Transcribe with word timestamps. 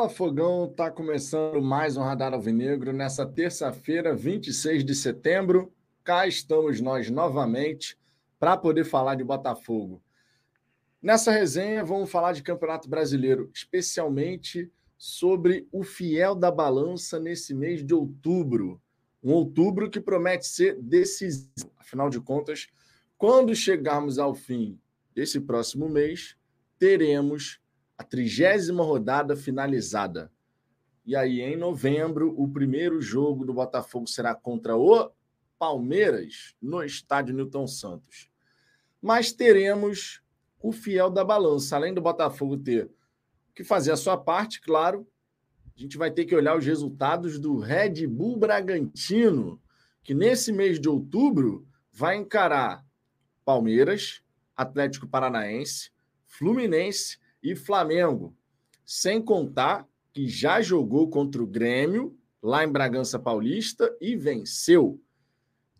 Fala 0.00 0.08
Fogão, 0.08 0.66
tá 0.66 0.90
começando 0.90 1.60
mais 1.60 1.94
um 1.98 2.00
Radar 2.00 2.32
Alvinegro 2.32 2.90
nessa 2.90 3.26
terça-feira, 3.26 4.16
26 4.16 4.82
de 4.82 4.94
setembro. 4.94 5.70
Cá 6.02 6.26
estamos 6.26 6.80
nós 6.80 7.10
novamente 7.10 7.98
para 8.38 8.56
poder 8.56 8.84
falar 8.84 9.14
de 9.16 9.22
Botafogo. 9.22 10.02
Nessa 11.02 11.30
resenha 11.30 11.84
vamos 11.84 12.10
falar 12.10 12.32
de 12.32 12.42
Campeonato 12.42 12.88
Brasileiro, 12.88 13.50
especialmente 13.52 14.72
sobre 14.96 15.68
o 15.70 15.82
fiel 15.82 16.34
da 16.34 16.50
balança 16.50 17.20
nesse 17.20 17.52
mês 17.52 17.84
de 17.84 17.92
outubro. 17.92 18.80
Um 19.22 19.32
outubro 19.32 19.90
que 19.90 20.00
promete 20.00 20.46
ser 20.46 20.80
decisivo. 20.80 21.70
Afinal 21.76 22.08
de 22.08 22.18
contas, 22.22 22.68
quando 23.18 23.54
chegarmos 23.54 24.18
ao 24.18 24.34
fim 24.34 24.80
desse 25.14 25.38
próximo 25.38 25.90
mês, 25.90 26.38
teremos 26.78 27.59
a 28.00 28.02
trigésima 28.02 28.82
rodada 28.82 29.36
finalizada. 29.36 30.32
E 31.04 31.14
aí, 31.14 31.42
em 31.42 31.54
novembro, 31.54 32.34
o 32.34 32.48
primeiro 32.48 32.98
jogo 32.98 33.44
do 33.44 33.52
Botafogo 33.52 34.06
será 34.06 34.34
contra 34.34 34.74
o 34.74 35.12
Palmeiras, 35.58 36.56
no 36.62 36.82
estádio 36.82 37.34
Newton 37.34 37.66
Santos. 37.66 38.30
Mas 39.02 39.34
teremos 39.34 40.22
o 40.62 40.72
fiel 40.72 41.10
da 41.10 41.22
balança. 41.22 41.76
Além 41.76 41.92
do 41.92 42.00
Botafogo 42.00 42.56
ter 42.56 42.90
que 43.54 43.62
fazer 43.62 43.92
a 43.92 43.98
sua 43.98 44.16
parte, 44.16 44.62
claro, 44.62 45.06
a 45.76 45.78
gente 45.78 45.98
vai 45.98 46.10
ter 46.10 46.24
que 46.24 46.34
olhar 46.34 46.56
os 46.56 46.64
resultados 46.64 47.38
do 47.38 47.58
Red 47.58 48.06
Bull 48.06 48.38
Bragantino, 48.38 49.60
que 50.02 50.14
nesse 50.14 50.52
mês 50.52 50.80
de 50.80 50.88
outubro 50.88 51.68
vai 51.92 52.16
encarar 52.16 52.82
Palmeiras, 53.44 54.22
Atlético 54.56 55.06
Paranaense, 55.06 55.90
Fluminense 56.24 57.19
e 57.42 57.54
Flamengo. 57.54 58.34
Sem 58.84 59.22
contar 59.22 59.86
que 60.12 60.28
já 60.28 60.60
jogou 60.60 61.08
contra 61.08 61.42
o 61.42 61.46
Grêmio, 61.46 62.16
lá 62.42 62.64
em 62.64 62.70
Bragança 62.70 63.18
Paulista, 63.18 63.94
e 64.00 64.16
venceu. 64.16 65.00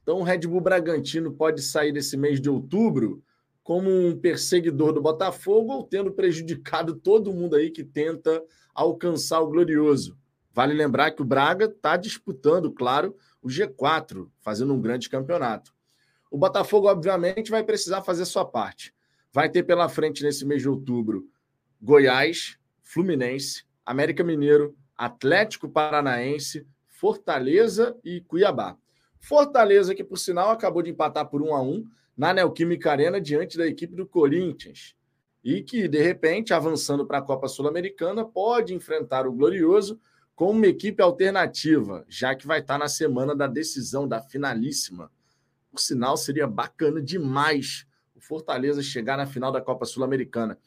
Então, 0.02 0.20
o 0.20 0.22
Red 0.22 0.40
Bull 0.40 0.60
Bragantino 0.60 1.32
pode 1.32 1.62
sair 1.62 1.92
desse 1.92 2.16
mês 2.16 2.40
de 2.40 2.48
outubro 2.48 3.22
como 3.62 3.90
um 3.90 4.18
perseguidor 4.18 4.92
do 4.92 5.02
Botafogo 5.02 5.72
ou 5.72 5.84
tendo 5.84 6.12
prejudicado 6.12 6.94
todo 6.94 7.32
mundo 7.32 7.56
aí 7.56 7.70
que 7.70 7.84
tenta 7.84 8.42
alcançar 8.74 9.40
o 9.40 9.48
glorioso. 9.48 10.18
Vale 10.52 10.74
lembrar 10.74 11.12
que 11.12 11.22
o 11.22 11.24
Braga 11.24 11.66
está 11.66 11.96
disputando, 11.96 12.72
claro, 12.72 13.16
o 13.40 13.48
G4, 13.48 14.28
fazendo 14.40 14.74
um 14.74 14.80
grande 14.80 15.08
campeonato. 15.08 15.72
O 16.30 16.38
Botafogo, 16.38 16.88
obviamente, 16.88 17.50
vai 17.50 17.62
precisar 17.62 18.02
fazer 18.02 18.24
sua 18.24 18.44
parte. 18.44 18.94
Vai 19.32 19.48
ter 19.48 19.62
pela 19.62 19.88
frente 19.88 20.22
nesse 20.22 20.44
mês 20.44 20.62
de 20.62 20.68
outubro 20.68 21.28
Goiás, 21.82 22.58
Fluminense, 22.82 23.64
América 23.86 24.22
Mineiro, 24.22 24.76
Atlético 24.96 25.68
Paranaense, 25.68 26.66
Fortaleza 26.88 27.96
e 28.04 28.20
Cuiabá. 28.20 28.76
Fortaleza, 29.18 29.94
que 29.94 30.04
por 30.04 30.18
sinal 30.18 30.50
acabou 30.50 30.82
de 30.82 30.90
empatar 30.90 31.26
por 31.26 31.40
1 31.40 31.54
a 31.54 31.62
1 31.62 31.84
na 32.16 32.34
Neoquímica 32.34 32.90
Arena 32.90 33.18
diante 33.18 33.56
da 33.56 33.66
equipe 33.66 33.94
do 33.94 34.06
Corinthians. 34.06 34.94
E 35.42 35.62
que, 35.62 35.88
de 35.88 36.02
repente, 36.02 36.52
avançando 36.52 37.06
para 37.06 37.18
a 37.18 37.22
Copa 37.22 37.48
Sul-Americana, 37.48 38.26
pode 38.26 38.74
enfrentar 38.74 39.26
o 39.26 39.32
Glorioso 39.32 39.98
com 40.34 40.50
uma 40.50 40.66
equipe 40.66 41.02
alternativa, 41.02 42.04
já 42.08 42.34
que 42.34 42.46
vai 42.46 42.60
estar 42.60 42.76
na 42.76 42.88
semana 42.88 43.34
da 43.34 43.46
decisão, 43.46 44.06
da 44.06 44.20
finalíssima. 44.20 45.10
Por 45.70 45.80
sinal, 45.80 46.16
seria 46.18 46.46
bacana 46.46 47.00
demais 47.00 47.86
o 48.14 48.20
Fortaleza 48.20 48.82
chegar 48.82 49.16
na 49.16 49.26
final 49.26 49.50
da 49.50 49.62
Copa 49.62 49.86
Sul-Americana 49.86 50.58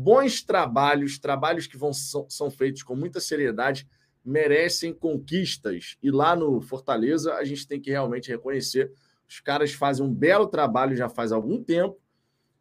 bons 0.00 0.42
trabalhos, 0.42 1.18
trabalhos 1.18 1.66
que 1.66 1.76
vão, 1.76 1.92
são, 1.92 2.24
são 2.30 2.50
feitos 2.50 2.82
com 2.82 2.96
muita 2.96 3.20
seriedade, 3.20 3.86
merecem 4.24 4.94
conquistas. 4.94 5.98
E 6.02 6.10
lá 6.10 6.34
no 6.34 6.58
Fortaleza, 6.62 7.34
a 7.34 7.44
gente 7.44 7.68
tem 7.68 7.78
que 7.78 7.90
realmente 7.90 8.30
reconhecer: 8.30 8.90
os 9.28 9.40
caras 9.40 9.74
fazem 9.74 10.04
um 10.04 10.12
belo 10.12 10.46
trabalho 10.46 10.96
já 10.96 11.08
faz 11.08 11.32
algum 11.32 11.62
tempo 11.62 12.00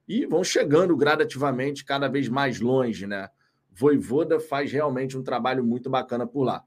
e 0.05 0.25
vão 0.25 0.44
chegando 0.44 0.97
gradativamente 0.97 1.85
cada 1.85 2.09
vez 2.09 2.28
mais 2.28 2.59
longe, 2.59 3.07
né? 3.07 3.29
Voivoda 3.72 4.38
faz 4.38 4.69
realmente 4.69 5.17
um 5.17 5.23
trabalho 5.23 5.63
muito 5.63 5.89
bacana 5.89 6.28
por 6.28 6.44
lá. 6.44 6.61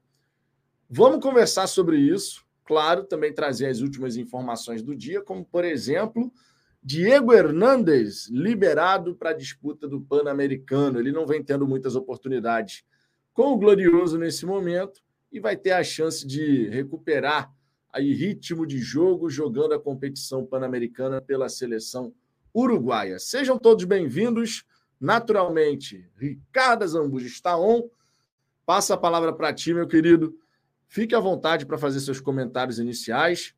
Vamos 0.89 1.21
conversar 1.21 1.67
sobre 1.67 1.97
isso, 1.97 2.43
claro, 2.65 3.03
também 3.03 3.31
trazer 3.31 3.67
as 3.67 3.79
últimas 3.79 4.17
informações 4.17 4.81
do 4.81 4.95
dia, 4.95 5.21
como 5.21 5.45
por 5.45 5.63
exemplo 5.63 6.33
Diego 6.85 7.31
Hernandes, 7.31 8.27
liberado 8.29 9.15
para 9.15 9.29
a 9.29 9.33
disputa 9.33 9.87
do 9.87 10.01
Pan-Americano. 10.01 10.99
Ele 10.99 11.13
não 11.13 11.25
vem 11.25 11.41
tendo 11.41 11.65
muitas 11.65 11.95
oportunidades 11.95 12.83
com 13.33 13.53
o 13.53 13.57
Glorioso 13.57 14.17
nesse 14.17 14.45
momento 14.45 15.01
e 15.31 15.39
vai 15.39 15.55
ter 15.55 15.71
a 15.71 15.83
chance 15.83 16.27
de 16.27 16.67
recuperar 16.67 17.49
aí 17.91 18.11
ritmo 18.13 18.67
de 18.67 18.79
jogo 18.79 19.29
jogando 19.29 19.73
a 19.73 19.79
competição 19.79 20.45
pan-americana 20.45 21.21
pela 21.21 21.47
seleção 21.47 22.13
uruguaia. 22.53 23.17
Sejam 23.17 23.57
todos 23.57 23.85
bem-vindos. 23.85 24.65
Naturalmente, 24.99 26.09
Ricardo 26.17 26.85
Zambuja 26.85 27.27
está 27.27 27.57
on. 27.57 27.87
Passa 28.65 28.95
a 28.95 28.97
palavra 28.97 29.31
para 29.31 29.53
ti, 29.53 29.73
meu 29.73 29.87
querido. 29.87 30.37
Fique 30.87 31.15
à 31.15 31.19
vontade 31.19 31.65
para 31.65 31.77
fazer 31.77 32.01
seus 32.01 32.19
comentários 32.19 32.77
iniciais. 32.77 33.55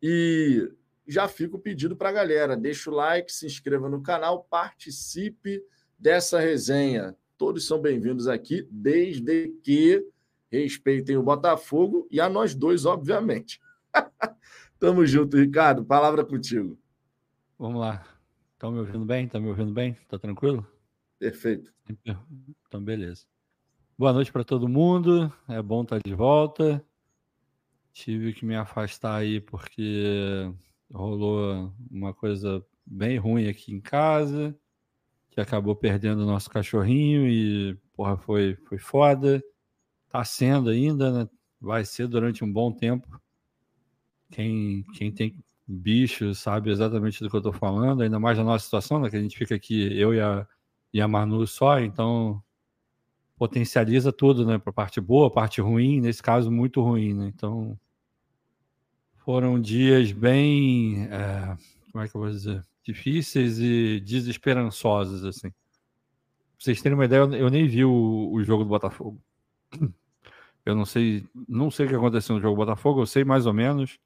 E 0.00 0.70
já 1.12 1.28
fica 1.28 1.56
o 1.56 1.58
pedido 1.58 1.94
para 1.94 2.08
a 2.08 2.12
galera. 2.12 2.56
Deixa 2.56 2.90
o 2.90 2.94
like, 2.94 3.30
se 3.30 3.46
inscreva 3.46 3.88
no 3.88 4.02
canal, 4.02 4.44
participe 4.44 5.62
dessa 5.98 6.40
resenha. 6.40 7.14
Todos 7.36 7.66
são 7.66 7.80
bem-vindos 7.80 8.26
aqui, 8.26 8.66
desde 8.70 9.48
que 9.62 10.04
respeitem 10.50 11.16
o 11.16 11.22
Botafogo 11.22 12.08
e 12.10 12.20
a 12.20 12.28
nós 12.28 12.54
dois, 12.54 12.86
obviamente. 12.86 13.60
Tamo 14.78 15.04
junto, 15.06 15.36
Ricardo. 15.36 15.84
Palavra 15.84 16.24
contigo. 16.24 16.78
Vamos 17.58 17.80
lá. 17.80 18.04
Estão 18.54 18.72
me 18.72 18.78
ouvindo 18.78 19.04
bem? 19.04 19.26
Estão 19.26 19.40
me 19.40 19.48
ouvindo 19.48 19.72
bem? 19.72 19.96
Tá 20.08 20.18
tranquilo? 20.18 20.66
Perfeito. 21.18 21.72
Então, 22.66 22.82
beleza. 22.82 23.26
Boa 23.98 24.12
noite 24.12 24.32
para 24.32 24.44
todo 24.44 24.68
mundo. 24.68 25.32
É 25.46 25.60
bom 25.60 25.82
estar 25.82 26.00
de 26.04 26.14
volta. 26.14 26.84
Tive 27.92 28.32
que 28.32 28.46
me 28.46 28.56
afastar 28.56 29.16
aí 29.16 29.40
porque 29.40 30.50
rolou 30.92 31.72
uma 31.90 32.12
coisa 32.12 32.64
bem 32.86 33.16
ruim 33.18 33.48
aqui 33.48 33.72
em 33.72 33.80
casa, 33.80 34.56
que 35.30 35.40
acabou 35.40 35.74
perdendo 35.74 36.22
o 36.22 36.26
nosso 36.26 36.50
cachorrinho 36.50 37.26
e, 37.26 37.74
porra, 37.94 38.16
foi, 38.16 38.56
foi 38.68 38.78
foda. 38.78 39.42
Tá 40.08 40.22
sendo 40.24 40.70
ainda, 40.70 41.10
né? 41.10 41.28
Vai 41.60 41.84
ser 41.84 42.06
durante 42.06 42.44
um 42.44 42.52
bom 42.52 42.70
tempo. 42.70 43.20
Quem, 44.30 44.84
quem 44.94 45.10
tem 45.10 45.42
bicho 45.66 46.34
sabe 46.34 46.70
exatamente 46.70 47.22
do 47.22 47.30
que 47.30 47.36
eu 47.36 47.42
tô 47.42 47.52
falando, 47.52 48.02
ainda 48.02 48.18
mais 48.18 48.36
na 48.36 48.44
nossa 48.44 48.64
situação, 48.64 49.00
né? 49.00 49.08
Que 49.08 49.16
a 49.16 49.22
gente 49.22 49.36
fica 49.36 49.54
aqui, 49.54 49.98
eu 49.98 50.14
e 50.14 50.20
a, 50.20 50.46
e 50.92 51.00
a 51.00 51.08
Manu 51.08 51.46
só, 51.46 51.80
então 51.80 52.42
potencializa 53.36 54.12
tudo, 54.12 54.44
né? 54.44 54.58
Para 54.58 54.72
parte 54.72 55.00
boa, 55.00 55.30
parte 55.30 55.60
ruim, 55.60 56.00
nesse 56.00 56.22
caso 56.22 56.50
muito 56.50 56.82
ruim, 56.82 57.14
né? 57.14 57.32
Então 57.34 57.78
foram 59.24 59.60
dias 59.60 60.10
bem, 60.12 61.04
é, 61.04 61.56
como 61.90 62.04
é 62.04 62.08
que 62.08 62.16
eu 62.16 62.20
vou 62.20 62.30
dizer, 62.30 62.64
difíceis 62.84 63.58
e 63.60 64.00
desesperançosos, 64.00 65.24
assim. 65.24 65.50
Pra 65.50 65.58
vocês 66.58 66.82
terem 66.82 66.96
uma 66.96 67.04
ideia, 67.04 67.20
eu 67.20 67.48
nem 67.48 67.66
vi 67.66 67.84
o, 67.84 68.30
o 68.32 68.42
jogo 68.42 68.64
do 68.64 68.70
Botafogo. 68.70 69.20
Eu 70.64 70.76
não 70.76 70.84
sei, 70.84 71.26
não 71.48 71.72
sei 71.72 71.86
o 71.86 71.88
que 71.88 71.94
aconteceu 71.96 72.36
no 72.36 72.40
jogo 72.40 72.54
do 72.54 72.64
Botafogo, 72.64 73.00
eu 73.00 73.06
sei 73.06 73.24
mais 73.24 73.46
ou 73.46 73.52
menos 73.52 73.98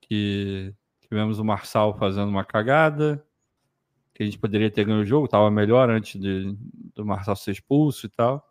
que 0.00 0.72
tivemos 0.98 1.38
o 1.38 1.44
Marçal 1.44 1.94
fazendo 1.98 2.30
uma 2.30 2.42
cagada, 2.42 3.22
que 4.14 4.22
a 4.22 4.24
gente 4.24 4.38
poderia 4.38 4.70
ter 4.70 4.86
ganho 4.86 5.02
o 5.02 5.04
jogo, 5.04 5.26
estava 5.26 5.50
melhor 5.50 5.90
antes 5.90 6.18
de, 6.18 6.56
do 6.94 7.04
Marçal 7.04 7.36
ser 7.36 7.50
expulso 7.50 8.06
e 8.06 8.08
tal. 8.08 8.50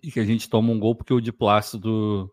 E 0.00 0.12
que 0.12 0.20
a 0.20 0.24
gente 0.24 0.48
toma 0.48 0.70
um 0.70 0.78
gol 0.78 0.94
porque 0.94 1.12
o 1.12 1.20
de 1.20 1.32
Plácido 1.32 2.32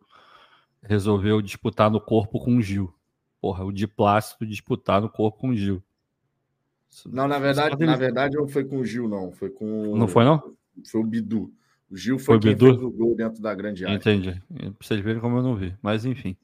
resolveu 0.84 1.42
disputar 1.42 1.90
no 1.90 2.00
corpo 2.02 2.40
com 2.40 2.58
o 2.58 2.62
Gil. 2.62 2.94
Porra, 3.40 3.64
o 3.64 3.72
de 3.72 3.88
Plácido 3.88 4.46
disputar 4.46 5.02
no 5.02 5.10
corpo 5.10 5.40
com 5.40 5.50
o 5.50 5.56
Gil. 5.56 5.84
Não, 7.06 7.28
na 7.28 7.40
verdade, 7.40 7.86
na 7.86 7.96
verdade 7.96 8.36
não 8.36 8.48
foi 8.48 8.66
com 8.66 8.78
o 8.78 8.86
Gil, 8.86 9.08
não. 9.08 9.32
Foi 9.32 9.50
com. 9.50 9.96
Não 9.96 10.08
foi, 10.08 10.26
não? 10.26 10.56
Foi 10.86 11.02
o 11.02 11.04
Bidu. 11.04 11.54
O 11.90 11.98
Gil 11.98 12.20
foi, 12.20 12.36
foi 12.36 12.40
quem 12.40 12.52
Bidu? 12.52 12.66
fez 12.66 12.82
o 12.82 12.92
gol 12.92 13.16
dentro 13.16 13.42
da 13.42 13.54
grande 13.56 13.86
área. 13.86 13.96
Entendi. 13.96 14.42
Pra 14.54 14.72
vocês 14.80 15.00
verem 15.02 15.22
como 15.22 15.38
eu 15.38 15.44
não 15.44 15.56
vi. 15.56 15.76
Mas 15.82 16.06
enfim. 16.06 16.36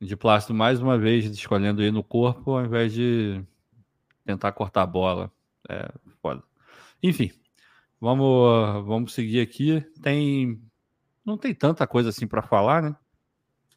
De 0.00 0.16
Plácido, 0.16 0.54
mais 0.54 0.80
uma 0.80 0.98
vez, 0.98 1.24
escolhendo 1.26 1.82
ir 1.82 1.92
no 1.92 2.02
corpo 2.02 2.52
ao 2.52 2.64
invés 2.64 2.92
de 2.92 3.42
tentar 4.24 4.52
cortar 4.52 4.82
a 4.82 4.86
bola. 4.86 5.30
É 5.68 5.90
foda. 6.22 6.42
Enfim, 7.02 7.30
vamos, 8.00 8.86
vamos 8.86 9.12
seguir 9.12 9.40
aqui. 9.40 9.84
Tem. 10.02 10.60
Não 11.24 11.36
tem 11.36 11.54
tanta 11.54 11.86
coisa 11.86 12.08
assim 12.08 12.26
para 12.26 12.42
falar, 12.42 12.82
né? 12.82 12.96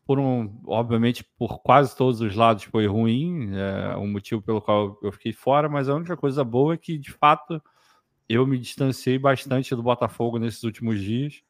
Por 0.06 0.20
um, 0.20 0.60
obviamente, 0.66 1.24
por 1.38 1.62
quase 1.62 1.96
todos 1.96 2.20
os 2.22 2.36
lados 2.36 2.66
foi 2.66 2.88
ruim, 2.88 3.52
é 3.56 3.96
um 3.98 4.08
motivo 4.08 4.42
pelo 4.42 4.62
qual 4.62 5.00
eu 5.02 5.12
fiquei 5.12 5.32
fora, 5.32 5.70
mas 5.70 5.88
a 5.88 5.96
única 5.96 6.18
coisa 6.18 6.44
boa 6.44 6.74
é 6.74 6.78
que, 6.78 6.98
de 6.98 7.12
fato, 7.12 7.62
eu 8.28 8.46
me 8.46 8.58
distanciei 8.60 9.18
bastante 9.18 9.76
do 9.76 9.84
Botafogo 9.84 10.40
nesses 10.40 10.64
últimos 10.64 11.00
dias. 11.02 11.42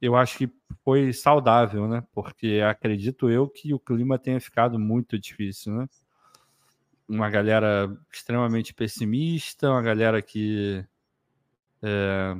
eu 0.00 0.16
acho 0.16 0.38
que 0.38 0.50
foi 0.84 1.12
saudável, 1.12 1.88
né? 1.88 2.04
Porque 2.12 2.60
acredito 2.68 3.30
eu 3.30 3.48
que 3.48 3.72
o 3.74 3.78
clima 3.78 4.18
tenha 4.18 4.40
ficado 4.40 4.78
muito 4.78 5.18
difícil, 5.18 5.74
né? 5.74 5.88
Uma 7.08 7.30
galera 7.30 7.94
extremamente 8.12 8.74
pessimista, 8.74 9.70
uma 9.70 9.82
galera 9.82 10.22
que. 10.22 10.84
É... 11.82 12.36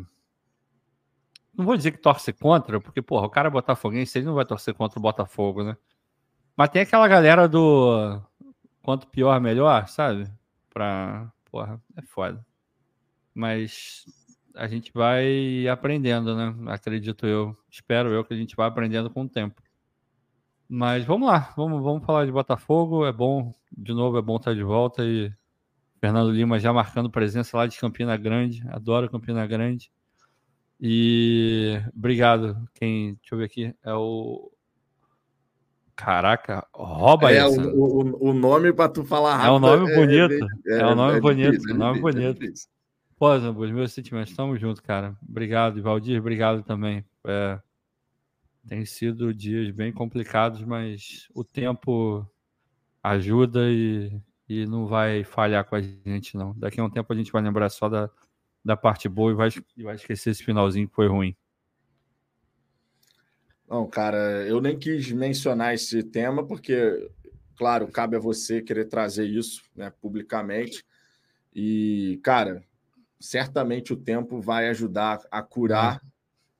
Não 1.57 1.65
vou 1.65 1.77
dizer 1.77 1.93
que 1.93 1.99
torce 1.99 2.33
contra, 2.33 2.81
porque, 2.81 3.03
porra, 3.03 3.27
o 3.27 3.31
cara 3.31 3.49
é 3.49 3.51
botafoguense, 3.51 4.19
ele 4.19 4.27
não 4.27 4.35
vai 4.35 4.45
torcer 4.45 4.75
contra 4.75 4.99
o 4.99 5.03
Botafogo, 5.03 5.63
né? 5.63 5.77
Mas 6.57 6.71
tem 6.71 6.83
aquela 6.83 7.07
galera 7.09 7.49
do 7.49 8.21
quanto 8.83 9.07
pior, 9.07 9.41
melhor, 9.41 9.87
sabe? 9.89 10.31
Pra. 10.71 11.31
Porra, 11.51 11.81
é 11.97 12.03
foda. 12.03 12.45
Mas 13.35 14.05
a 14.55 14.67
gente 14.67 14.93
vai 14.95 15.67
aprendendo, 15.69 16.35
né? 16.37 16.55
Acredito 16.73 17.27
eu. 17.27 17.57
Espero 17.71 18.11
eu 18.11 18.25
que 18.25 18.35
a 18.35 18.37
gente 18.37 18.57
vai 18.57 18.67
aprendendo 18.67 19.11
com 19.11 19.23
o 19.23 19.29
tempo. 19.29 19.63
Mas 20.69 21.05
vamos 21.05 21.29
lá, 21.29 21.53
vamos, 21.57 21.83
vamos 21.83 22.05
falar 22.05 22.25
de 22.25 22.33
Botafogo. 22.33 23.05
É 23.05 23.13
bom, 23.13 23.55
de 23.71 23.93
novo, 23.93 24.19
é 24.19 24.23
bom 24.23 24.37
estar 24.37 24.55
de 24.55 24.63
volta. 24.63 25.05
E 25.05 25.33
Fernando 26.01 26.31
Lima 26.31 26.59
já 26.59 26.73
marcando 26.73 27.11
presença 27.11 27.57
lá 27.57 27.67
de 27.67 27.79
Campina 27.79 28.17
Grande. 28.17 28.63
Adoro 28.71 29.11
Campina 29.11 29.47
Grande. 29.47 29.93
E 30.85 31.81
obrigado. 31.97 32.57
Quem, 32.75 33.15
deixa 33.15 33.35
eu 33.35 33.39
ver 33.39 33.45
aqui, 33.45 33.73
é 33.85 33.95
o. 33.95 34.51
Caraca, 35.95 36.67
rouba 36.75 37.31
é, 37.31 37.47
o, 37.47 37.53
o, 37.53 38.31
o, 38.31 38.33
nome 38.33 38.73
para 38.73 38.89
tu 38.89 39.05
falar 39.05 39.37
rápido. 39.37 39.49
É 39.49 39.53
um 39.53 39.61
nome 39.61 39.95
bonito. 39.95 40.49
É, 40.67 40.73
é, 40.73 40.81
é 40.81 40.87
um 40.87 40.95
nome 40.97 41.21
bonito. 41.21 41.53
Difícil, 41.53 41.77
nome 41.77 42.01
bonito. 42.01 42.41
Pô, 43.17 43.39
Zambus, 43.39 43.71
meus 43.71 43.93
sentimentos, 43.93 44.31
estamos 44.31 44.61
juntos, 44.61 44.81
cara. 44.81 45.17
Obrigado, 45.29 45.81
Valdir, 45.81 46.19
obrigado 46.19 46.65
também. 46.65 47.05
É, 47.25 47.61
tem 48.67 48.85
sido 48.85 49.33
dias 49.33 49.71
bem 49.71 49.93
complicados, 49.93 50.65
mas 50.65 51.29
o 51.33 51.45
tempo 51.45 52.29
ajuda 53.01 53.71
e, 53.71 54.21
e 54.49 54.67
não 54.67 54.89
vai 54.89 55.23
falhar 55.23 55.65
com 55.65 55.77
a 55.77 55.81
gente, 55.81 56.37
não. 56.37 56.53
Daqui 56.59 56.81
a 56.81 56.85
um 56.85 56.91
tempo 56.91 57.13
a 57.13 57.17
gente 57.17 57.31
vai 57.31 57.41
lembrar 57.41 57.69
só 57.69 57.89
da, 57.89 58.11
da 58.65 58.77
parte 58.77 59.09
boa 59.09 59.33
e 59.33 59.35
vai, 59.35 59.49
e 59.77 59.83
vai 59.83 59.95
esquecer 59.97 60.31
esse 60.31 60.45
finalzinho 60.45 60.89
que 60.89 60.95
foi 60.95 61.09
ruim. 61.09 61.37
Não, 63.69 63.87
cara, 63.87 64.47
eu 64.47 64.61
nem 64.61 64.79
quis 64.79 65.11
mencionar 65.13 65.75
esse 65.75 66.03
tema 66.03 66.47
porque, 66.47 67.11
claro, 67.57 67.89
cabe 67.89 68.17
a 68.17 68.21
você 68.21 68.61
querer 68.61 68.85
trazer 68.85 69.25
isso 69.25 69.63
né, 69.75 69.91
publicamente. 70.01 70.85
E, 71.55 72.21
cara, 72.23 72.63
certamente 73.19 73.93
o 73.93 73.97
tempo 73.97 74.41
vai 74.41 74.69
ajudar 74.69 75.21
a 75.31 75.43
curar, 75.43 75.97
é. 75.97 76.01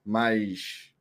mas 0.03 0.93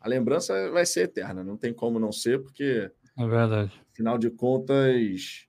a 0.00 0.08
lembrança 0.08 0.70
vai 0.70 0.86
ser 0.86 1.02
eterna, 1.02 1.44
não 1.44 1.56
tem 1.56 1.72
como 1.72 2.00
não 2.00 2.10
ser, 2.10 2.42
porque. 2.42 2.90
É 3.16 3.26
verdade. 3.26 3.72
Afinal 3.92 4.18
de 4.18 4.30
contas, 4.30 5.46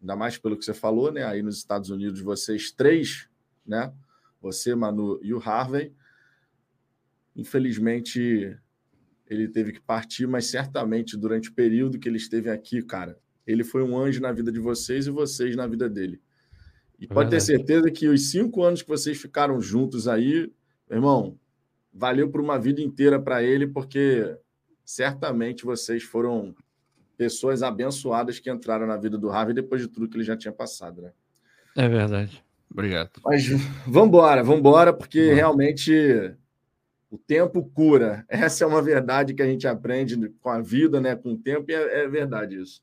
ainda 0.00 0.14
mais 0.14 0.36
pelo 0.36 0.56
que 0.56 0.64
você 0.64 0.74
falou, 0.74 1.10
né? 1.10 1.24
Aí 1.24 1.42
nos 1.42 1.56
Estados 1.56 1.90
Unidos, 1.90 2.20
vocês 2.20 2.70
três, 2.70 3.28
né? 3.66 3.92
Você, 4.44 4.74
Manu 4.74 5.18
e 5.22 5.32
o 5.32 5.38
Harvey. 5.38 5.90
Infelizmente, 7.34 8.54
ele 9.26 9.48
teve 9.48 9.72
que 9.72 9.80
partir, 9.80 10.26
mas 10.26 10.46
certamente 10.46 11.16
durante 11.16 11.48
o 11.48 11.54
período 11.54 11.98
que 11.98 12.06
ele 12.06 12.18
esteve 12.18 12.50
aqui, 12.50 12.82
cara, 12.82 13.18
ele 13.46 13.64
foi 13.64 13.82
um 13.82 13.98
anjo 13.98 14.20
na 14.20 14.30
vida 14.32 14.52
de 14.52 14.60
vocês 14.60 15.06
e 15.06 15.10
vocês 15.10 15.56
na 15.56 15.66
vida 15.66 15.88
dele. 15.88 16.20
E 17.00 17.06
pode 17.06 17.30
ter 17.30 17.40
certeza 17.40 17.90
que 17.90 18.06
os 18.06 18.30
cinco 18.30 18.62
anos 18.62 18.82
que 18.82 18.88
vocês 18.88 19.18
ficaram 19.20 19.60
juntos 19.60 20.06
aí, 20.06 20.52
meu 20.88 20.98
irmão, 20.98 21.38
valeu 21.92 22.30
por 22.30 22.40
uma 22.40 22.58
vida 22.58 22.82
inteira 22.82 23.20
para 23.20 23.42
ele, 23.42 23.66
porque 23.66 24.36
certamente 24.84 25.64
vocês 25.64 26.02
foram 26.02 26.54
pessoas 27.16 27.62
abençoadas 27.62 28.38
que 28.38 28.50
entraram 28.50 28.86
na 28.86 28.96
vida 28.96 29.16
do 29.16 29.30
Harvey 29.30 29.54
depois 29.54 29.80
de 29.80 29.88
tudo 29.88 30.08
que 30.08 30.16
ele 30.16 30.24
já 30.24 30.36
tinha 30.36 30.52
passado, 30.52 31.00
né? 31.00 31.12
É 31.76 31.88
verdade. 31.88 32.43
Obrigado. 32.74 33.10
Mas 33.24 33.46
vamos 33.86 34.08
embora, 34.08 34.42
vamos 34.42 34.58
embora, 34.58 34.92
porque 34.92 35.32
realmente 35.32 36.34
o 37.08 37.16
tempo 37.16 37.64
cura. 37.72 38.26
Essa 38.28 38.64
é 38.64 38.66
uma 38.66 38.82
verdade 38.82 39.32
que 39.32 39.40
a 39.40 39.46
gente 39.46 39.66
aprende 39.68 40.28
com 40.40 40.50
a 40.50 40.60
vida, 40.60 41.00
né? 41.00 41.14
Com 41.14 41.34
o 41.34 41.38
tempo, 41.38 41.70
e 41.70 41.74
é, 41.74 42.00
é 42.02 42.08
verdade 42.08 42.60
isso. 42.60 42.82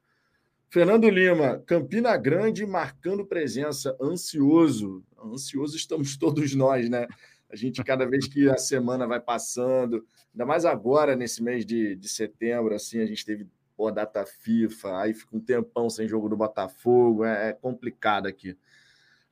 Fernando 0.69 1.09
Lima, 1.09 1.61
Campina 1.65 2.15
Grande 2.15 2.65
marcando 2.65 3.25
presença, 3.25 3.93
ansioso. 4.01 5.03
Ansioso 5.21 5.75
estamos 5.75 6.15
todos 6.15 6.55
nós, 6.55 6.89
né? 6.89 7.05
A 7.49 7.55
gente, 7.57 7.83
cada 7.83 8.05
vez 8.05 8.25
que 8.25 8.49
a 8.49 8.57
semana 8.57 9.05
vai 9.05 9.19
passando, 9.19 10.05
ainda 10.33 10.45
mais 10.45 10.63
agora, 10.63 11.17
nesse 11.17 11.43
mês 11.43 11.65
de, 11.65 11.97
de 11.97 12.07
setembro, 12.07 12.73
assim, 12.73 13.01
a 13.01 13.05
gente 13.05 13.25
teve 13.25 13.45
pô, 13.75 13.91
data 13.91 14.25
FIFA, 14.25 14.99
aí 14.99 15.13
fica 15.13 15.35
um 15.35 15.41
tempão 15.41 15.89
sem 15.89 16.07
jogo 16.07 16.29
do 16.29 16.37
Botafogo, 16.37 17.25
é, 17.25 17.49
é 17.49 17.53
complicado 17.53 18.27
aqui. 18.27 18.55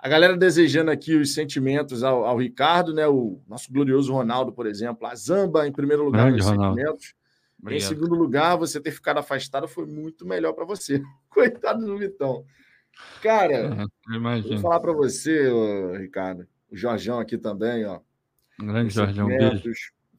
A 0.01 0.07
galera 0.07 0.38
desejando 0.38 0.90
aqui 0.90 1.13
os 1.16 1.34
sentimentos 1.34 2.04
ao, 2.04 2.24
ao, 2.24 2.38
Ricardo, 2.38 2.94
né? 2.94 3.06
O 3.06 3.42
nosso 3.46 3.72
glorioso 3.72 4.13
Ronaldo, 4.13 4.54
por 4.54 4.66
exemplo. 4.66 5.06
A 5.06 5.13
Zamba, 5.13 5.68
em 5.68 5.74
primeiro 5.74 6.06
lugar, 6.06 6.28
Grande, 6.28 6.38
nos 6.38 6.46
Ronaldo. 6.48 6.78
sentimentos. 6.78 7.16
Obrigado. 7.62 7.84
Em 7.84 7.86
segundo 7.86 8.16
lugar, 8.16 8.56
você 8.56 8.80
ter 8.80 8.92
ficado 8.92 9.18
afastado 9.18 9.68
foi 9.68 9.86
muito 9.86 10.25
melhor 10.25 10.54
para 10.54 10.63
você. 10.63 11.04
Coitado 11.30 11.86
do 11.86 11.98
Vitão. 11.98 12.46
Cara, 13.22 13.54
é, 13.54 14.42
vou 14.42 14.57
falar 14.60 14.80
para 14.80 14.94
você, 14.94 15.50
Ricardo, 15.98 16.48
o 16.72 16.78
Jorjão 16.78 17.19
aqui 17.19 17.38
também, 17.38 17.86
ó. 17.86 18.00
Grande 18.57 18.94
Jorjão, 18.94 19.28
beijo. 19.28 19.72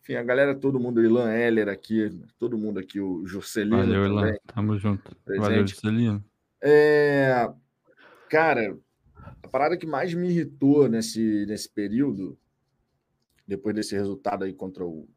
Enfim, 0.02 0.14
a 0.14 0.22
galera, 0.22 0.54
todo 0.54 0.80
mundo, 0.80 0.98
o 0.98 1.04
Ilan 1.04 1.30
Heller 1.30 1.68
aqui, 1.68 2.10
todo 2.38 2.56
mundo 2.56 2.78
aqui, 2.78 3.00
o 3.00 3.26
Juscelino 3.26 3.78
Valeu, 3.78 4.04
também. 4.04 4.28
Ilan, 4.28 4.38
tamo 4.46 4.78
junto. 4.78 5.16
Presente. 5.24 5.42
Valeu, 5.42 5.66
Juscelino. 5.66 6.24
É... 6.62 7.50
Cara, 8.28 8.76
parada 9.50 9.76
que 9.76 9.86
mais 9.86 10.14
me 10.14 10.28
irritou 10.28 10.88
nesse, 10.88 11.44
nesse 11.46 11.68
período, 11.68 12.38
depois 13.46 13.74
desse 13.74 13.94
resultado 13.94 14.44
aí 14.44 14.54
contra 14.54 14.84
o, 14.84 15.08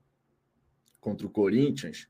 contra 1.00 1.26
o 1.26 1.30
Corinthians, 1.30 2.08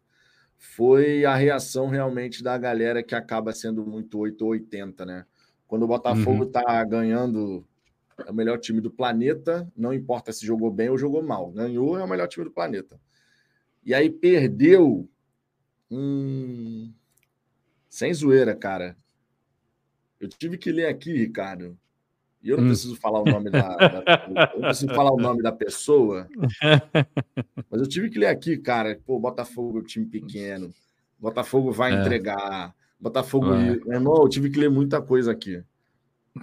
foi 0.57 1.25
a 1.25 1.35
reação 1.35 1.89
realmente 1.89 2.41
da 2.41 2.57
galera 2.57 3.03
que 3.03 3.13
acaba 3.13 3.51
sendo 3.51 3.85
muito 3.85 4.17
8 4.17 4.41
ou 4.43 4.51
80, 4.51 5.05
né? 5.05 5.25
Quando 5.67 5.83
o 5.83 5.87
Botafogo 5.87 6.45
uhum. 6.45 6.51
tá 6.51 6.83
ganhando 6.83 7.65
é 8.25 8.29
o 8.29 8.33
melhor 8.33 8.59
time 8.59 8.79
do 8.79 8.91
planeta, 8.91 9.69
não 9.75 9.93
importa 9.93 10.31
se 10.31 10.45
jogou 10.45 10.71
bem 10.71 10.89
ou 10.89 10.97
jogou 10.97 11.23
mal, 11.23 11.51
ganhou 11.51 11.97
é 11.97 12.03
o 12.03 12.07
melhor 12.07 12.27
time 12.27 12.45
do 12.45 12.51
planeta. 12.51 12.99
E 13.83 13.93
aí 13.93 14.09
perdeu 14.09 15.09
hum... 15.89 16.93
sem 17.89 18.13
zoeira, 18.13 18.55
cara. 18.55 18.95
Eu 20.19 20.29
tive 20.29 20.57
que 20.57 20.71
ler 20.71 20.85
aqui, 20.85 21.11
Ricardo. 21.11 21.77
E 22.43 22.49
eu 22.49 22.57
não 22.57 22.65
hum. 22.65 22.67
preciso 22.67 22.95
falar 22.97 23.21
o 23.21 23.25
nome 23.25 23.49
da, 23.49 23.75
da, 23.75 24.23
eu 24.53 24.59
não 24.59 24.67
preciso 24.67 24.93
falar 24.93 25.13
o 25.13 25.17
nome 25.17 25.41
da 25.41 25.51
pessoa. 25.51 26.27
Mas 27.71 27.79
eu 27.79 27.87
tive 27.87 28.09
que 28.09 28.19
ler 28.19 28.27
aqui, 28.27 28.57
cara. 28.57 28.99
Pô, 29.05 29.17
Botafogo 29.17 29.77
é 29.77 29.81
um 29.81 29.85
time 29.85 30.05
pequeno. 30.05 30.69
Botafogo 31.17 31.71
vai 31.71 31.95
é. 31.95 32.01
entregar. 32.01 32.75
Botafogo. 32.99 33.53
É. 33.53 33.77
Meu 33.77 33.93
irmão, 33.93 34.17
eu 34.21 34.27
tive 34.27 34.49
que 34.49 34.59
ler 34.59 34.69
muita 34.69 35.01
coisa 35.01 35.31
aqui. 35.31 35.63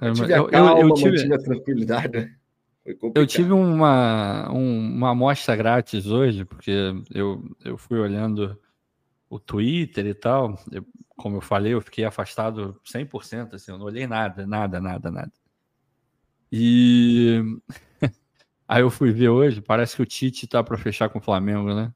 É, 0.01 0.09
eu 0.09 0.15
tive 0.15 0.33
a 0.33 0.49
calma, 0.49 0.81
eu, 0.81 0.89
eu 0.89 0.95
tive... 0.95 1.35
a 1.35 1.39
tranquilidade. 1.39 2.35
Eu 3.15 3.27
tive 3.27 3.53
uma, 3.53 4.51
um, 4.51 4.97
uma 4.97 5.11
amostra 5.11 5.55
grátis 5.55 6.07
hoje, 6.07 6.47
porque 6.47 6.73
eu, 7.13 7.45
eu 7.63 7.77
fui 7.77 7.99
olhando 7.99 8.59
o 9.29 9.39
Twitter 9.39 10.07
e 10.07 10.15
tal. 10.15 10.59
Eu, 10.73 10.85
como 11.15 11.37
eu 11.37 11.41
falei, 11.43 11.75
eu 11.75 11.81
fiquei 11.83 12.05
afastado 12.05 12.81
100%, 12.91 13.55
assim, 13.55 13.71
eu 13.71 13.79
não 13.79 13.85
olhei 13.85 14.07
nada, 14.07 14.47
nada, 14.47 14.81
nada, 14.81 15.11
nada. 15.11 15.33
E 16.53 17.43
aí 18.67 18.83
eu 18.83 18.91
fui 18.91 19.13
ver 19.13 19.29
hoje, 19.29 19.61
parece 19.61 19.97
que 19.97 20.03
o 20.03 20.07
Tite 20.07 20.47
tá 20.47 20.63
para 20.63 20.77
fechar 20.77 21.09
com 21.09 21.19
o 21.19 21.23
Flamengo, 21.23 21.75
né? 21.75 21.93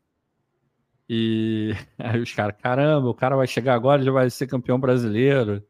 E 1.08 1.72
aí 1.98 2.20
os 2.20 2.32
caras, 2.32 2.56
caramba, 2.60 3.08
o 3.08 3.14
cara 3.14 3.36
vai 3.36 3.46
chegar 3.46 3.74
agora 3.74 4.02
e 4.02 4.04
já 4.04 4.12
vai 4.12 4.30
ser 4.30 4.46
campeão 4.46 4.78
brasileiro. 4.78 5.62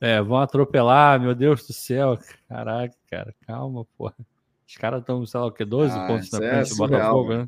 É, 0.00 0.20
vão 0.20 0.38
atropelar, 0.38 1.18
meu 1.20 1.34
Deus 1.34 1.66
do 1.66 1.72
céu. 1.72 2.18
Caraca, 2.48 2.94
cara, 3.10 3.34
calma, 3.46 3.86
porra. 3.96 4.14
Os 4.66 4.76
caras 4.76 5.00
estão, 5.00 5.24
sei 5.24 5.40
lá 5.40 5.46
o 5.46 5.52
que, 5.52 5.64
12 5.64 5.96
ah, 5.96 6.06
pontos 6.06 6.30
na 6.32 6.38
é 6.38 6.50
frente 6.50 6.66
é 6.66 6.70
do 6.70 6.76
Botafogo, 6.76 7.34
né? 7.34 7.46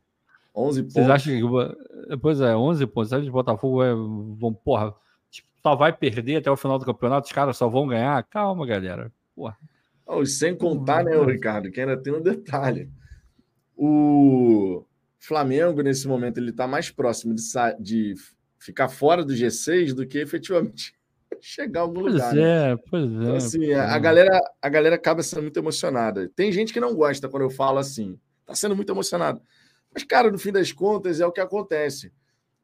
11 0.55 0.83
pontos. 0.83 0.95
Vocês 0.95 1.11
acham 1.11 1.33
que. 1.35 2.17
Pois 2.17 2.41
é, 2.41 2.57
11 2.57 2.87
pontos. 2.87 3.09
Você 3.09 3.15
acha 3.17 3.25
que 3.25 3.31
o 3.31 3.33
Botafogo 3.33 3.83
é, 3.83 3.93
vão, 3.93 4.55
porra, 4.55 4.95
tipo, 5.31 5.49
só 5.63 5.75
vai 5.75 5.93
perder 5.93 6.37
até 6.37 6.51
o 6.51 6.57
final 6.57 6.79
do 6.79 6.87
campeonato, 6.87 7.27
os 7.27 7.33
caras 7.33 7.57
só 7.57 7.69
vão 7.69 7.87
ganhar? 7.87 8.23
Calma, 8.25 8.65
galera. 8.65 9.13
Porra. 9.35 9.59
Oh, 10.11 10.25
sem 10.25 10.57
contar, 10.57 11.05
né, 11.05 11.23
Ricardo, 11.23 11.71
que 11.71 11.79
ainda 11.79 11.95
tem 11.95 12.15
um 12.15 12.23
detalhe. 12.23 12.91
O 13.77 14.83
Flamengo, 15.19 15.83
nesse 15.83 16.09
momento, 16.09 16.39
ele 16.39 16.49
está 16.49 16.67
mais 16.67 16.91
próximo 16.91 17.35
de, 17.35 17.43
de, 17.79 18.15
ficar 18.59 18.89
fora 18.89 19.23
do 19.23 19.35
G6 19.35 19.93
do 19.93 20.07
que 20.07 20.19
efetivamente 20.19 20.95
chegar 21.43 21.81
a 21.81 21.83
algum 21.83 22.01
pois 22.01 22.15
lugar. 22.15 22.35
Né? 22.35 22.41
É, 22.41 22.71
né? 22.71 22.79
Pois 22.89 23.05
é, 23.05 23.07
então, 23.07 23.37
assim, 23.37 23.73
a, 23.75 23.95
a, 23.95 23.99
galera, 23.99 24.41
a 24.63 24.69
galera 24.71 24.97
acaba 24.97 25.23
sendo 25.23 25.43
muito 25.43 25.59
emocionada. 25.59 26.31
Tem 26.35 26.51
gente 26.51 26.73
que 26.73 26.81
não 26.81 26.95
gosta 26.95 27.29
quando 27.29 27.43
eu 27.43 27.51
falo 27.51 27.77
assim, 27.77 28.19
tá 28.47 28.55
sendo 28.55 28.75
muito 28.75 28.91
emocionado. 28.91 29.43
Mas, 29.93 30.05
cara, 30.05 30.31
no 30.31 30.39
fim 30.39 30.53
das 30.53 30.73
contas, 30.73 31.21
é 31.21 31.27
o 31.27 31.33
que 31.33 31.41
acontece. 31.41 32.11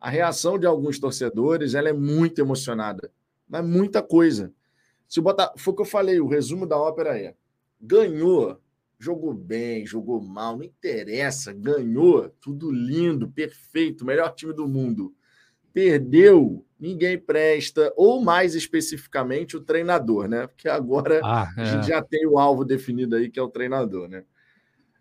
A 0.01 0.09
reação 0.09 0.59
de 0.59 0.67
alguns 0.67 0.99
torcedores 0.99 1.75
ela 1.75 1.91
é 1.91 1.93
muito 1.93 2.41
emocionada, 2.41 3.11
mas 3.47 3.63
muita 3.63 4.03
coisa. 4.03 4.51
Se 5.09 5.21
botar, 5.21 5.53
foi 5.57 5.73
o 5.73 5.77
que 5.77 5.83
eu 5.83 5.87
falei, 5.87 6.21
o 6.21 6.29
resumo 6.29 6.67
da 6.67 6.79
ópera 6.79 7.19
é: 7.19 7.35
ganhou, 7.81 8.61
jogou 8.99 9.35
bem, 9.35 9.87
jogou 9.87 10.21
mal, 10.21 10.57
não 10.57 10.65
interessa, 10.65 11.53
ganhou, 11.53 12.31
tudo 12.41 12.71
lindo, 12.71 13.31
perfeito, 13.31 14.05
melhor 14.05 14.35
time 14.35 14.53
do 14.53 14.67
mundo. 14.67 15.15
Perdeu, 15.73 16.65
ninguém 16.79 17.19
presta, 17.19 17.93
ou 17.97 18.23
mais 18.23 18.55
especificamente 18.55 19.57
o 19.57 19.61
treinador, 19.61 20.29
né? 20.29 20.47
Porque 20.47 20.69
agora 20.69 21.21
ah, 21.23 21.53
é. 21.57 21.63
a 21.63 21.65
gente 21.65 21.89
já 21.89 22.03
tem 22.03 22.27
o 22.27 22.39
alvo 22.39 22.65
definido 22.65 23.17
aí, 23.17 23.29
que 23.29 23.39
é 23.39 23.43
o 23.43 23.51
treinador, 23.51 24.09
né? 24.09 24.25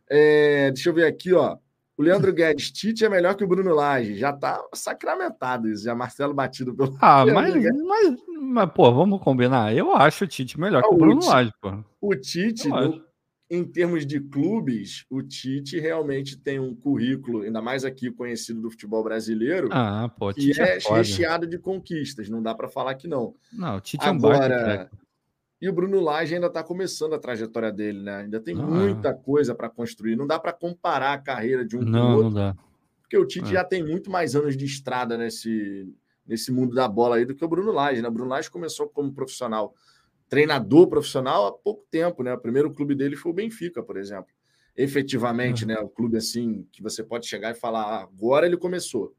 É, 0.09 0.71
deixa 0.71 0.89
eu 0.89 0.93
ver 0.93 1.05
aqui, 1.05 1.33
ó. 1.33 1.57
O 2.03 2.05
Leandro 2.05 2.33
Guedes, 2.33 2.69
Tite 2.69 3.05
é 3.05 3.09
melhor 3.09 3.33
que 3.33 3.45
o 3.45 3.47
Bruno 3.47 3.73
Lage. 3.73 4.17
Já 4.17 4.33
tá 4.33 4.61
sacramentado 4.73 5.69
isso, 5.69 5.85
já 5.85 5.95
Marcelo 5.95 6.33
batido 6.33 6.75
pelo. 6.75 6.97
Ah, 6.99 7.25
mas, 7.25 7.55
mas, 7.55 8.15
mas, 8.41 8.71
pô, 8.73 8.93
vamos 8.93 9.21
combinar. 9.21 9.73
Eu 9.73 9.95
acho 9.95 10.25
o 10.25 10.27
Tite 10.27 10.59
melhor 10.59 10.83
ah, 10.83 10.87
que 10.89 10.93
o 10.93 10.97
Bruno 10.97 11.25
Lage, 11.25 11.53
pô. 11.61 11.81
O 12.01 12.13
Tite, 12.13 12.67
no, 12.67 13.01
em 13.49 13.63
termos 13.63 14.05
de 14.05 14.19
clubes, 14.19 15.05
o 15.09 15.23
Tite 15.23 15.79
realmente 15.79 16.37
tem 16.37 16.59
um 16.59 16.75
currículo, 16.75 17.43
ainda 17.43 17.61
mais 17.61 17.85
aqui 17.85 18.11
conhecido 18.11 18.59
do 18.59 18.69
futebol 18.69 19.01
brasileiro, 19.01 19.69
ah, 19.71 20.11
pô, 20.19 20.33
que 20.33 20.51
é, 20.59 20.79
é 20.79 20.93
recheado 20.93 21.47
de 21.47 21.57
conquistas. 21.57 22.27
Não 22.27 22.43
dá 22.43 22.53
para 22.53 22.67
falar 22.67 22.95
que 22.95 23.07
não. 23.07 23.33
Não, 23.53 23.77
o 23.77 23.79
Tite 23.79 24.05
Agora, 24.05 24.35
é 24.35 24.49
um 24.49 24.77
baita, 24.77 24.91
e 25.63 25.69
o 25.69 25.71
Bruno 25.71 26.01
Lage 26.01 26.35
ainda 26.35 26.47
está 26.47 26.61
começando 26.61 27.13
a 27.13 27.17
trajetória 27.17 27.71
dele, 27.71 28.01
né? 28.01 28.17
Ainda 28.17 28.37
tem 28.37 28.53
não, 28.53 28.69
muita 28.69 29.13
coisa 29.13 29.55
para 29.55 29.69
construir. 29.69 30.17
Não 30.17 30.27
dá 30.27 30.37
para 30.37 30.51
comparar 30.51 31.13
a 31.13 31.17
carreira 31.17 31.63
de 31.63 31.77
um 31.77 31.81
não, 31.81 31.91
com 31.91 31.97
o 31.97 32.15
outro. 32.15 32.23
Não 32.23 32.33
dá. 32.33 32.57
Porque 32.99 33.17
o 33.17 33.25
Tite 33.25 33.47
é. 33.47 33.53
já 33.53 33.63
tem 33.63 33.81
muito 33.81 34.11
mais 34.11 34.35
anos 34.35 34.57
de 34.57 34.65
estrada 34.65 35.17
nesse, 35.17 35.89
nesse 36.27 36.51
mundo 36.51 36.75
da 36.75 36.85
bola 36.85 37.15
aí 37.15 37.23
do 37.23 37.33
que 37.33 37.45
o 37.45 37.47
Bruno 37.47 37.71
Lage, 37.71 38.01
né? 38.01 38.09
O 38.09 38.11
Bruno 38.11 38.29
Lage 38.29 38.51
começou 38.51 38.89
como 38.89 39.13
profissional, 39.13 39.73
treinador 40.27 40.89
profissional 40.89 41.47
há 41.47 41.53
pouco 41.53 41.85
tempo, 41.89 42.23
né? 42.23 42.33
O 42.33 42.39
primeiro 42.39 42.69
clube 42.73 42.93
dele 42.93 43.15
foi 43.15 43.31
o 43.31 43.35
Benfica, 43.35 43.81
por 43.81 43.95
exemplo. 43.95 44.33
Efetivamente, 44.75 45.63
é. 45.63 45.67
né? 45.67 45.79
O 45.79 45.87
clube 45.87 46.17
assim 46.17 46.67
que 46.73 46.83
você 46.83 47.01
pode 47.01 47.25
chegar 47.25 47.51
e 47.51 47.55
falar, 47.55 47.83
ah, 47.83 48.01
agora 48.01 48.45
ele 48.45 48.57
começou. 48.57 49.15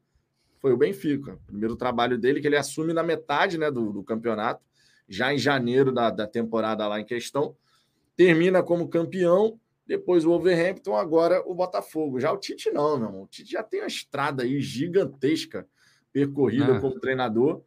Foi 0.59 0.71
o 0.71 0.77
Benfica. 0.77 1.33
O 1.33 1.47
primeiro 1.47 1.75
trabalho 1.75 2.19
dele 2.19 2.39
que 2.39 2.45
ele 2.45 2.55
assume 2.55 2.93
na 2.93 3.01
metade, 3.01 3.57
né, 3.57 3.71
do, 3.71 3.91
do 3.91 4.03
campeonato 4.03 4.63
já 5.07 5.33
em 5.33 5.37
janeiro 5.37 5.91
da, 5.91 6.09
da 6.09 6.27
temporada 6.27 6.87
lá 6.87 6.99
em 6.99 7.05
questão. 7.05 7.55
Termina 8.15 8.63
como 8.63 8.87
campeão, 8.87 9.59
depois 9.85 10.25
o 10.25 10.29
Wolverhampton, 10.29 10.95
agora 10.95 11.43
o 11.45 11.53
Botafogo. 11.53 12.19
Já 12.19 12.31
o 12.31 12.37
Tite 12.37 12.71
não, 12.71 12.97
meu 12.97 13.07
irmão. 13.07 13.23
O 13.23 13.27
Tite 13.27 13.51
já 13.51 13.63
tem 13.63 13.81
uma 13.81 13.87
estrada 13.87 14.43
aí 14.43 14.59
gigantesca 14.61 15.67
percorrida 16.11 16.77
é. 16.77 16.79
como 16.79 16.99
treinador, 16.99 17.61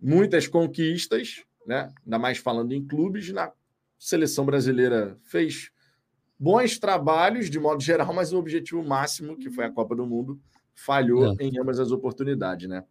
muitas 0.00 0.46
conquistas, 0.46 1.44
né? 1.66 1.92
Ainda 2.04 2.18
mais 2.18 2.38
falando 2.38 2.72
em 2.72 2.84
clubes, 2.84 3.30
na 3.30 3.52
seleção 3.98 4.44
brasileira 4.46 5.18
fez 5.22 5.70
bons 6.38 6.78
trabalhos 6.78 7.48
de 7.48 7.58
modo 7.60 7.82
geral, 7.82 8.12
mas 8.12 8.32
o 8.32 8.38
objetivo 8.38 8.82
máximo, 8.82 9.36
que 9.36 9.50
foi 9.50 9.64
a 9.64 9.70
Copa 9.70 9.94
do 9.94 10.06
Mundo, 10.06 10.40
falhou 10.74 11.36
é. 11.38 11.44
em 11.44 11.58
ambas 11.58 11.78
as 11.78 11.92
oportunidades, 11.92 12.68
né? 12.68 12.84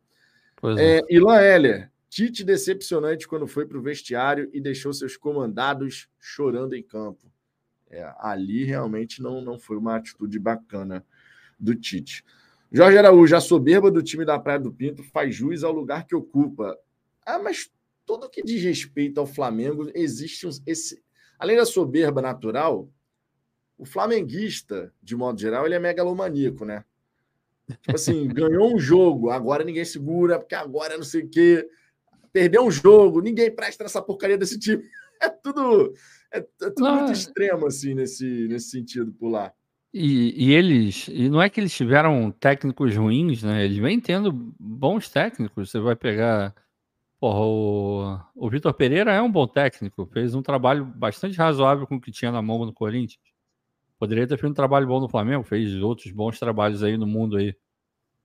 Pois 0.55 0.77
é. 0.77 0.99
é. 0.99 1.01
Ilan 1.09 1.41
Heller, 1.41 1.91
Tite 2.13 2.43
decepcionante 2.43 3.27
quando 3.27 3.47
foi 3.47 3.65
para 3.65 3.75
o 3.75 3.81
vestiário 3.81 4.47
e 4.53 4.61
deixou 4.61 4.93
seus 4.93 5.17
comandados 5.17 6.07
chorando 6.19 6.75
em 6.75 6.83
campo. 6.83 7.25
É, 7.89 8.07
ali 8.19 8.63
realmente 8.63 9.19
não, 9.19 9.41
não 9.41 9.57
foi 9.57 9.77
uma 9.77 9.95
atitude 9.95 10.37
bacana 10.37 11.03
do 11.59 11.73
Tite. 11.73 12.23
Jorge 12.71 12.99
Araújo, 12.99 13.35
a 13.35 13.41
soberba 13.41 13.89
do 13.89 14.03
time 14.03 14.23
da 14.25 14.37
Praia 14.37 14.59
do 14.59 14.71
Pinto 14.71 15.01
faz 15.01 15.33
jus 15.33 15.63
ao 15.63 15.71
lugar 15.71 16.05
que 16.05 16.13
ocupa. 16.13 16.77
Ah, 17.25 17.39
mas 17.39 17.71
tudo 18.05 18.29
que 18.29 18.43
diz 18.43 18.61
respeito 18.61 19.19
ao 19.19 19.25
Flamengo, 19.25 19.89
existe 19.95 20.45
um, 20.45 20.51
esse. 20.67 21.01
Além 21.39 21.57
da 21.57 21.65
soberba 21.65 22.21
natural, 22.21 22.87
o 23.75 23.85
flamenguista, 23.85 24.93
de 25.01 25.15
modo 25.15 25.41
geral, 25.41 25.65
ele 25.65 25.73
é 25.73 25.79
megalomaníaco, 25.79 26.63
né? 26.63 26.85
Tipo 27.81 27.95
assim, 27.95 28.27
ganhou 28.29 28.71
um 28.71 28.77
jogo, 28.77 29.31
agora 29.31 29.63
ninguém 29.63 29.83
segura, 29.83 30.37
porque 30.37 30.53
agora 30.53 30.95
não 30.95 31.03
sei 31.03 31.23
o 31.23 31.27
quê 31.27 31.67
perdeu 32.33 32.65
um 32.65 32.71
jogo, 32.71 33.21
ninguém 33.21 33.55
presta 33.55 33.83
nessa 33.83 34.01
porcaria 34.01 34.37
desse 34.37 34.59
time. 34.59 34.83
É 35.21 35.29
tudo, 35.29 35.93
é, 36.33 36.39
é 36.39 36.69
tudo 36.71 36.95
muito 36.95 37.13
extremo, 37.13 37.65
assim, 37.65 37.93
nesse, 37.93 38.25
nesse 38.49 38.71
sentido, 38.71 39.13
por 39.13 39.29
lá. 39.29 39.53
E, 39.93 40.47
e, 40.47 40.51
eles, 40.51 41.07
e 41.07 41.29
não 41.29 41.41
é 41.41 41.49
que 41.49 41.61
eles 41.61 41.73
tiveram 41.73 42.29
técnicos 42.29 42.93
ruins, 42.93 43.41
né? 43.41 43.63
Eles 43.63 43.77
vêm 43.77 44.01
tendo 44.01 44.33
bons 44.59 45.07
técnicos. 45.07 45.69
Você 45.69 45.79
vai 45.79 45.95
pegar. 45.95 46.53
Porra, 47.21 47.39
o, 47.39 48.19
o 48.35 48.49
Vitor 48.49 48.73
Pereira 48.73 49.13
é 49.13 49.21
um 49.21 49.31
bom 49.31 49.47
técnico, 49.47 50.05
fez 50.07 50.35
um 50.35 50.41
trabalho 50.41 50.83
bastante 50.83 51.37
razoável 51.37 51.87
com 51.87 51.95
o 51.95 52.01
que 52.01 52.11
tinha 52.11 52.31
na 52.31 52.41
mão 52.41 52.65
no 52.65 52.73
Corinthians. 52.73 53.21
Poderia 53.97 54.27
ter 54.27 54.37
feito 54.37 54.51
um 54.51 54.55
trabalho 54.55 54.87
bom 54.87 54.99
no 54.99 55.07
Flamengo, 55.07 55.43
fez 55.43 55.73
outros 55.81 56.11
bons 56.11 56.37
trabalhos 56.37 56.83
aí 56.83 56.97
no 56.97 57.07
mundo 57.07 57.37
aí. 57.37 57.55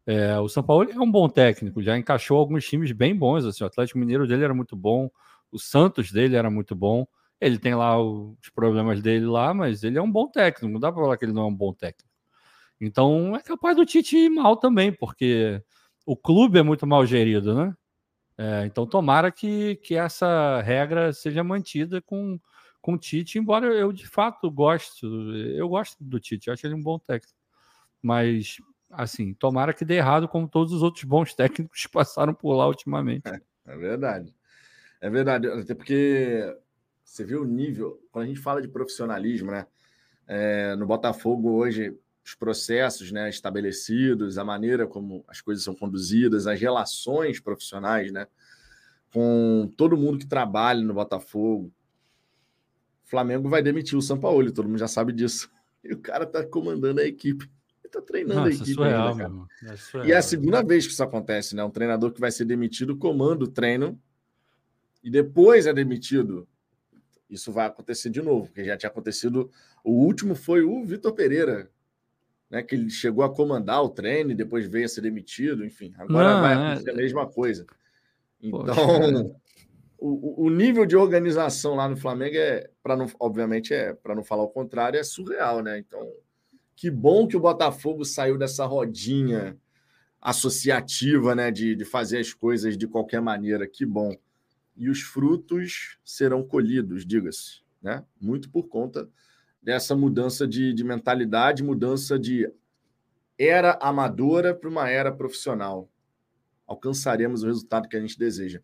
É, 0.09 0.39
o 0.41 0.49
São 0.49 0.63
Paulo 0.63 0.91
é 0.91 0.99
um 0.99 1.11
bom 1.11 1.29
técnico, 1.29 1.83
já 1.83 1.95
encaixou 1.99 2.39
alguns 2.39 2.65
times 2.65 2.93
bem 2.93 3.15
bons. 3.15 3.45
Assim, 3.45 3.63
o 3.63 3.67
Atlético 3.67 3.99
Mineiro 3.99 4.27
dele 4.27 4.43
era 4.43 4.55
muito 4.55 4.75
bom, 4.75 5.11
o 5.53 5.59
Santos 5.59 6.11
dele 6.11 6.35
era 6.35 6.51
muito 6.51 6.75
bom. 6.75 7.07
Ele 7.39 7.59
tem 7.59 7.75
lá 7.75 8.01
os 8.03 8.49
problemas 8.55 9.03
dele 9.03 9.27
lá, 9.27 9.53
mas 9.53 9.85
ele 9.85 9.99
é 9.99 10.03
um 10.03 10.11
bom 10.11 10.27
técnico. 10.27 10.73
Não 10.73 10.81
dá 10.81 10.91
para 10.91 11.03
falar 11.03 11.19
que 11.19 11.27
ele 11.27 11.35
não 11.35 11.43
é 11.43 11.47
um 11.47 11.55
bom 11.55 11.75
técnico. 11.75 12.09
Então 12.81 13.37
é 13.37 13.43
capaz 13.43 13.77
do 13.77 13.85
Tite 13.85 14.17
ir 14.17 14.31
mal 14.31 14.57
também, 14.57 14.91
porque 14.93 15.63
o 16.07 16.17
clube 16.17 16.59
é 16.59 16.63
muito 16.63 16.87
mal 16.87 17.05
gerido, 17.05 17.55
né? 17.55 17.75
É, 18.39 18.65
então 18.67 18.87
tomara 18.87 19.31
que, 19.31 19.77
que 19.77 19.95
essa 19.95 20.63
regra 20.63 21.13
seja 21.13 21.45
mantida 21.45 22.01
com, 22.01 22.41
com 22.81 22.95
o 22.95 22.99
Tite, 22.99 23.39
embora 23.39 23.67
eu 23.67 23.93
de 23.93 24.07
fato 24.07 24.51
gosto, 24.51 25.07
eu 25.37 25.69
gosto 25.69 26.03
do 26.03 26.19
Tite, 26.19 26.51
acho 26.51 26.67
ele 26.67 26.75
um 26.75 26.83
bom 26.83 26.99
técnico. 26.99 27.37
Mas 28.03 28.59
assim, 28.91 29.35
tomara 29.35 29.73
que 29.73 29.85
dê 29.85 29.95
errado, 29.95 30.29
como 30.29 30.49
todos 30.49 30.73
os 30.73 30.83
outros 30.83 31.05
bons 31.05 31.35
técnicos 31.35 31.83
que 31.83 31.93
passaram 31.93 32.35
por 32.35 32.55
lá 32.55 32.67
ultimamente. 32.67 33.29
É, 33.29 33.41
é 33.67 33.77
verdade. 33.77 34.35
É 35.01 35.11
verdade. 35.11 35.47
Até 35.49 35.75
porque 35.75 36.57
você 37.05 37.25
vê 37.25 37.37
o 37.37 37.45
nível, 37.45 38.01
quando 38.11 38.25
a 38.25 38.29
gente 38.29 38.41
fala 38.41 38.61
de 38.61 38.69
profissionalismo, 38.69 39.51
né? 39.51 39.67
É, 40.27 40.77
no 40.77 40.87
Botafogo 40.87 41.53
hoje, 41.53 41.97
os 42.23 42.35
processos 42.35 43.11
né, 43.11 43.31
estabelecidos, 43.31 44.37
a 44.37 44.45
maneira 44.45 44.87
como 44.87 45.25
as 45.27 45.41
coisas 45.41 45.65
são 45.65 45.75
conduzidas, 45.75 46.47
as 46.47 46.61
relações 46.61 47.41
profissionais, 47.41 48.13
né? 48.13 48.27
Com 49.13 49.73
todo 49.77 49.97
mundo 49.97 50.19
que 50.19 50.27
trabalha 50.27 50.83
no 50.83 50.93
Botafogo. 50.93 51.73
O 53.07 53.09
Flamengo 53.09 53.49
vai 53.49 53.63
demitir 53.63 53.97
o 53.97 54.03
São 54.03 54.21
Paulo, 54.21 54.53
todo 54.53 54.69
mundo 54.69 54.79
já 54.79 54.89
sabe 54.89 55.13
disso. 55.13 55.51
E 55.85 55.95
o 55.95 55.99
cara 55.99 56.27
tá 56.27 56.45
comandando 56.45 57.01
a 57.01 57.05
equipe 57.05 57.49
tá 57.89 58.01
treinando 58.01 58.41
Nossa, 58.41 58.51
a 58.51 58.55
equipe 58.55 58.75
surreal, 58.75 59.09
ainda, 59.09 59.23
cara. 59.25 59.75
É 60.05 60.07
e 60.07 60.13
é 60.13 60.17
a 60.17 60.23
segunda 60.23 60.63
vez 60.63 60.87
que 60.87 60.93
isso 60.93 61.03
acontece, 61.03 61.55
né? 61.55 61.65
Um 61.65 61.71
treinador 61.71 62.13
que 62.13 62.21
vai 62.21 62.31
ser 62.31 62.45
demitido 62.45 62.97
comanda 62.97 63.45
o 63.45 63.49
treino 63.49 64.01
e 65.03 65.11
depois 65.11 65.67
é 65.67 65.73
demitido. 65.73 66.47
Isso 67.29 67.53
vai 67.53 67.67
acontecer 67.67 68.11
de 68.11 68.23
novo, 68.23 68.47
porque 68.47 68.65
já 68.65 68.77
tinha 68.77 68.89
acontecido. 68.89 69.51
O 69.85 69.93
último 69.93 70.35
foi 70.35 70.63
o 70.63 70.83
Vitor 70.85 71.13
Pereira, 71.13 71.71
né? 72.51 72.63
Que 72.63 72.75
ele 72.75 72.91
chegou 72.91 73.25
a 73.25 73.35
comandar 73.35 73.83
o 73.83 73.91
treino 73.91 74.31
e 74.31 74.35
depois 74.35 74.67
veio 74.67 74.87
a 74.87 74.89
ser 74.89 75.03
demitido. 75.03 75.65
Enfim, 75.65 75.95
agora 75.99 76.35
Não, 76.35 76.41
vai 76.41 76.53
é. 76.53 76.57
acontecer 76.57 76.91
é... 76.91 76.93
a 76.93 76.97
mesma 76.97 77.27
coisa. 77.27 77.67
Então, 78.41 79.37
o, 79.99 80.47
o 80.47 80.51
nível 80.51 80.87
de 80.87 80.97
organização 80.97 81.75
lá 81.75 81.89
no 81.89 81.97
Flamengo 81.97 82.37
é, 82.37 82.71
para 82.83 82.97
não, 82.97 83.07
obviamente, 83.19 83.75
é 83.75 83.93
para 83.93 84.15
não 84.15 84.23
falar 84.23 84.45
o 84.45 84.49
contrário, 84.49 84.99
é 84.99 85.03
surreal, 85.03 85.61
né? 85.61 85.79
Então, 85.79 86.01
que 86.79 86.93
bom 86.93 87.27
que 87.27 87.37
o 87.37 87.41
Botafogo 87.41 88.05
saiu 88.05 88.39
dessa 88.39 88.65
rodinha 88.65 89.59
associativa, 90.21 91.35
né, 91.35 91.51
de, 91.51 91.75
de 91.75 91.85
fazer 91.85 92.21
as 92.21 92.33
coisas 92.33 92.79
de 92.79 92.87
qualquer 92.87 93.21
maneira. 93.21 93.67
Que 93.67 93.85
bom. 93.85 94.17
E 94.77 94.89
os 94.89 95.01
frutos 95.01 95.99
serão 96.05 96.41
colhidos, 96.47 97.05
diga-se, 97.05 97.63
né? 97.83 98.05
Muito 98.21 98.49
por 98.49 98.69
conta 98.69 99.09
dessa 99.61 99.97
mudança 99.97 100.47
de, 100.47 100.73
de 100.73 100.85
mentalidade, 100.85 101.65
mudança 101.65 102.17
de 102.17 102.49
era 103.37 103.77
amadora 103.83 104.55
para 104.55 104.71
uma 104.71 104.89
era 104.89 105.11
profissional. 105.11 105.91
Alcançaremos 106.65 107.43
o 107.43 107.47
resultado 107.47 107.89
que 107.89 107.97
a 107.97 108.01
gente 108.01 108.17
deseja. 108.17 108.61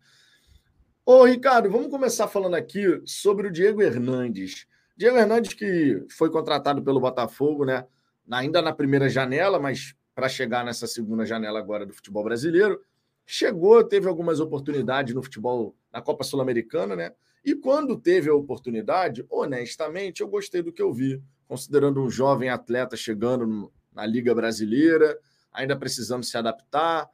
Ô, 1.05 1.25
Ricardo, 1.25 1.69
vamos 1.69 1.89
começar 1.89 2.29
falando 2.29 2.55
aqui 2.55 3.01
sobre 3.05 3.49
o 3.49 3.51
Diego 3.51 3.81
Hernandes. 3.81 4.67
Diego 4.95 5.17
Hernandes, 5.17 5.53
que 5.53 6.01
foi 6.09 6.31
contratado 6.31 6.81
pelo 6.81 7.01
Botafogo, 7.01 7.65
né? 7.65 7.85
Ainda 8.29 8.61
na 8.61 8.73
primeira 8.73 9.09
janela, 9.09 9.59
mas 9.59 9.95
para 10.13 10.29
chegar 10.29 10.63
nessa 10.63 10.87
segunda 10.87 11.25
janela 11.25 11.59
agora 11.59 11.85
do 11.85 11.93
futebol 11.93 12.23
brasileiro, 12.23 12.81
chegou, 13.25 13.83
teve 13.83 14.07
algumas 14.07 14.39
oportunidades 14.39 15.13
no 15.13 15.21
futebol, 15.21 15.75
na 15.91 16.01
Copa 16.01 16.23
Sul-Americana, 16.23 16.95
né? 16.95 17.11
E 17.43 17.53
quando 17.53 17.95
teve 17.95 18.29
a 18.29 18.33
oportunidade, 18.33 19.25
honestamente, 19.29 20.21
eu 20.21 20.27
gostei 20.27 20.63
do 20.63 20.71
que 20.71 20.81
eu 20.81 20.91
vi, 20.91 21.21
considerando 21.47 22.01
um 22.01 22.09
jovem 22.09 22.49
atleta 22.49 22.97
chegando 22.97 23.71
na 23.93 24.05
Liga 24.05 24.33
Brasileira, 24.33 25.17
ainda 25.51 25.75
precisando 25.75 26.23
se 26.23 26.37
adaptar. 26.37 27.07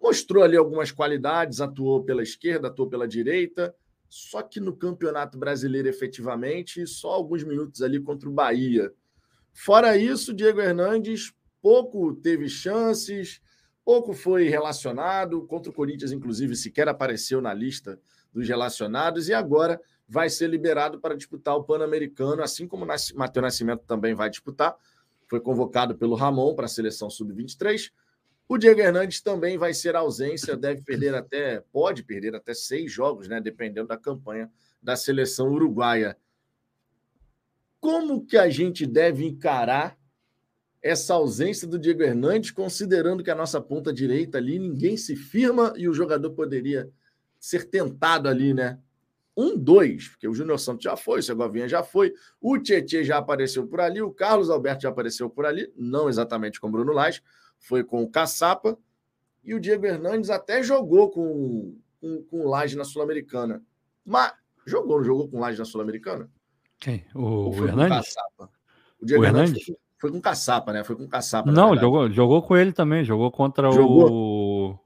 Mostrou 0.00 0.42
ali 0.42 0.56
algumas 0.56 0.90
qualidades, 0.90 1.60
atuou 1.60 2.02
pela 2.04 2.22
esquerda, 2.22 2.68
atuou 2.68 2.88
pela 2.88 3.06
direita, 3.06 3.74
só 4.08 4.42
que 4.42 4.58
no 4.58 4.74
Campeonato 4.74 5.38
Brasileiro, 5.38 5.88
efetivamente, 5.88 6.86
só 6.86 7.10
alguns 7.10 7.44
minutos 7.44 7.82
ali 7.82 8.00
contra 8.00 8.28
o 8.28 8.32
Bahia. 8.32 8.92
Fora 9.60 9.96
isso, 9.96 10.32
Diego 10.32 10.60
Hernandes 10.60 11.32
pouco 11.60 12.14
teve 12.14 12.48
chances, 12.48 13.40
pouco 13.84 14.12
foi 14.12 14.48
relacionado. 14.48 15.44
Contra 15.48 15.68
o 15.68 15.74
Corinthians, 15.74 16.12
inclusive, 16.12 16.54
sequer 16.54 16.88
apareceu 16.88 17.40
na 17.40 17.52
lista 17.52 18.00
dos 18.32 18.46
relacionados 18.46 19.28
e 19.28 19.34
agora 19.34 19.80
vai 20.08 20.30
ser 20.30 20.48
liberado 20.48 21.00
para 21.00 21.16
disputar 21.16 21.56
o 21.56 21.64
Pan-Americano, 21.64 22.40
assim 22.40 22.68
como 22.68 22.84
o 22.84 22.86
Matheus 22.86 23.42
Nascimento 23.42 23.82
também 23.84 24.14
vai 24.14 24.30
disputar. 24.30 24.76
Foi 25.26 25.40
convocado 25.40 25.96
pelo 25.96 26.14
Ramon 26.14 26.54
para 26.54 26.66
a 26.66 26.68
seleção 26.68 27.10
sub-23. 27.10 27.90
O 28.48 28.58
Diego 28.58 28.80
Hernandes 28.80 29.20
também 29.20 29.58
vai 29.58 29.74
ser 29.74 29.96
ausência, 29.96 30.56
deve 30.56 30.82
perder 30.82 31.16
até, 31.16 31.64
pode 31.72 32.04
perder 32.04 32.32
até 32.36 32.54
seis 32.54 32.92
jogos, 32.92 33.26
né? 33.26 33.40
Dependendo 33.40 33.88
da 33.88 33.96
campanha 33.98 34.48
da 34.80 34.94
seleção 34.94 35.50
uruguaia. 35.50 36.16
Como 37.80 38.26
que 38.26 38.36
a 38.36 38.48
gente 38.48 38.86
deve 38.86 39.24
encarar 39.24 39.98
essa 40.82 41.14
ausência 41.14 41.66
do 41.66 41.78
Diego 41.78 42.02
Hernandes, 42.02 42.50
considerando 42.50 43.22
que 43.22 43.30
a 43.30 43.34
nossa 43.34 43.60
ponta 43.60 43.92
direita 43.92 44.38
ali 44.38 44.58
ninguém 44.58 44.96
se 44.96 45.16
firma 45.16 45.72
e 45.76 45.88
o 45.88 45.94
jogador 45.94 46.30
poderia 46.30 46.90
ser 47.38 47.68
tentado 47.68 48.28
ali, 48.28 48.54
né? 48.54 48.78
Um, 49.36 49.56
dois, 49.56 50.08
porque 50.08 50.26
o 50.26 50.34
Júnior 50.34 50.58
Santos 50.58 50.82
já 50.82 50.96
foi, 50.96 51.20
o 51.20 51.22
Segovinha 51.22 51.68
já 51.68 51.82
foi, 51.82 52.12
o 52.40 52.58
Tietchan 52.58 53.04
já 53.04 53.18
apareceu 53.18 53.66
por 53.66 53.80
ali, 53.80 54.02
o 54.02 54.10
Carlos 54.10 54.50
Alberto 54.50 54.82
já 54.82 54.88
apareceu 54.88 55.30
por 55.30 55.46
ali, 55.46 55.72
não 55.76 56.08
exatamente 56.08 56.60
com 56.60 56.66
o 56.66 56.72
Bruno 56.72 56.92
Lage, 56.92 57.22
foi 57.56 57.84
com 57.84 58.02
o 58.02 58.10
Caçapa, 58.10 58.76
e 59.44 59.54
o 59.54 59.60
Diego 59.60 59.86
Hernandes 59.86 60.28
até 60.28 60.60
jogou 60.62 61.10
com, 61.10 61.76
com, 62.00 62.22
com 62.24 62.40
o 62.40 62.48
Laje 62.48 62.76
na 62.76 62.82
Sul-Americana. 62.82 63.62
Mas 64.04 64.32
jogou, 64.66 64.98
não 64.98 65.04
jogou 65.04 65.28
com 65.28 65.36
o 65.36 65.40
Laje 65.40 65.58
na 65.58 65.64
Sul-Americana? 65.64 66.28
Quem? 66.78 67.04
O, 67.14 67.50
o 67.50 67.64
Hernandes? 67.66 68.14
O, 69.00 69.06
Diego 69.06 69.22
o 69.22 69.26
Hernandes? 69.26 69.64
Foi, 69.64 69.76
foi, 69.98 70.12
com 70.12 70.20
Caçapa, 70.20 70.72
né? 70.72 70.84
Foi 70.84 70.96
com 70.96 71.08
Caçapa. 71.08 71.50
Não, 71.50 71.76
jogou, 71.76 72.10
jogou 72.10 72.42
com 72.42 72.56
ele 72.56 72.72
também, 72.72 73.04
jogou 73.04 73.30
contra 73.30 73.70
jogou? 73.70 74.12
o. 74.12 74.78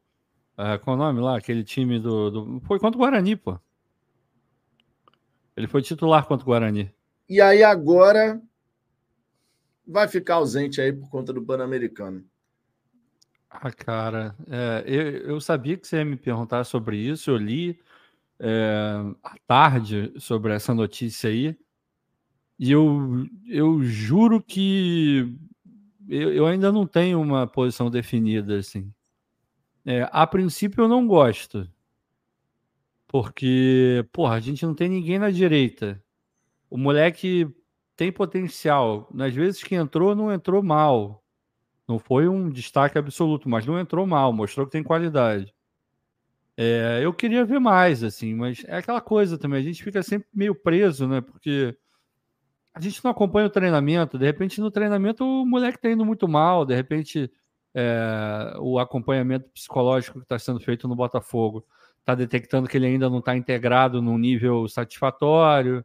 É, 0.56 0.78
qual 0.78 0.96
o 0.96 0.98
nome 0.98 1.20
lá? 1.20 1.36
Aquele 1.36 1.64
time 1.64 1.98
do, 1.98 2.30
do. 2.30 2.60
Foi 2.60 2.78
contra 2.78 2.96
o 2.96 3.00
Guarani, 3.00 3.36
pô. 3.36 3.58
Ele 5.56 5.66
foi 5.66 5.82
titular 5.82 6.26
contra 6.26 6.44
o 6.44 6.46
Guarani. 6.46 6.92
E 7.28 7.40
aí 7.40 7.62
agora 7.62 8.40
vai 9.86 10.08
ficar 10.08 10.36
ausente 10.36 10.80
aí 10.80 10.92
por 10.92 11.08
conta 11.10 11.32
do 11.32 11.42
Pan-Americano. 11.42 12.24
Ah, 13.50 13.70
cara, 13.70 14.34
é, 14.48 14.82
eu, 14.86 15.02
eu, 15.32 15.40
sabia 15.40 15.76
que 15.76 15.86
você 15.86 15.96
ia 15.98 16.04
me 16.04 16.16
perguntar 16.16 16.64
sobre 16.64 16.96
isso. 16.96 17.30
Eu 17.30 17.36
li 17.36 17.78
é, 18.40 19.04
à 19.22 19.34
tarde 19.46 20.12
sobre 20.18 20.54
essa 20.54 20.74
notícia 20.74 21.28
aí. 21.28 21.56
E 22.62 22.70
eu, 22.70 23.26
eu 23.48 23.82
juro 23.82 24.40
que 24.40 25.36
eu, 26.08 26.32
eu 26.32 26.46
ainda 26.46 26.70
não 26.70 26.86
tenho 26.86 27.20
uma 27.20 27.44
posição 27.44 27.90
definida 27.90 28.56
assim. 28.56 28.88
É, 29.84 30.08
a 30.12 30.24
princípio 30.28 30.84
eu 30.84 30.88
não 30.88 31.04
gosto. 31.04 31.68
Porque, 33.08 34.06
porra, 34.12 34.36
a 34.36 34.40
gente 34.40 34.64
não 34.64 34.76
tem 34.76 34.88
ninguém 34.88 35.18
na 35.18 35.28
direita. 35.28 36.00
O 36.70 36.78
moleque 36.78 37.52
tem 37.96 38.12
potencial. 38.12 39.08
Nas 39.12 39.34
vezes 39.34 39.64
que 39.64 39.74
entrou, 39.74 40.14
não 40.14 40.32
entrou 40.32 40.62
mal. 40.62 41.20
Não 41.88 41.98
foi 41.98 42.28
um 42.28 42.48
destaque 42.48 42.96
absoluto, 42.96 43.48
mas 43.48 43.66
não 43.66 43.76
entrou 43.76 44.06
mal, 44.06 44.32
mostrou 44.32 44.66
que 44.66 44.72
tem 44.72 44.84
qualidade. 44.84 45.52
É, 46.56 47.00
eu 47.02 47.12
queria 47.12 47.44
ver 47.44 47.58
mais, 47.58 48.04
assim, 48.04 48.34
mas 48.34 48.62
é 48.68 48.76
aquela 48.76 49.00
coisa 49.00 49.36
também, 49.36 49.58
a 49.58 49.64
gente 49.64 49.82
fica 49.82 50.00
sempre 50.00 50.28
meio 50.32 50.54
preso, 50.54 51.08
né? 51.08 51.20
Porque 51.20 51.76
a 52.74 52.80
gente 52.80 53.02
não 53.04 53.10
acompanha 53.10 53.46
o 53.46 53.50
treinamento, 53.50 54.18
de 54.18 54.24
repente 54.24 54.60
no 54.60 54.70
treinamento 54.70 55.24
o 55.24 55.44
moleque 55.46 55.78
está 55.78 55.90
indo 55.90 56.04
muito 56.04 56.26
mal, 56.26 56.64
de 56.64 56.74
repente 56.74 57.30
é, 57.74 58.54
o 58.58 58.78
acompanhamento 58.78 59.48
psicológico 59.50 60.18
que 60.18 60.24
está 60.24 60.38
sendo 60.38 60.60
feito 60.60 60.88
no 60.88 60.96
Botafogo 60.96 61.66
está 62.00 62.14
detectando 62.14 62.68
que 62.68 62.76
ele 62.76 62.86
ainda 62.86 63.08
não 63.08 63.18
está 63.18 63.36
integrado 63.36 64.02
num 64.02 64.18
nível 64.18 64.68
satisfatório. 64.68 65.84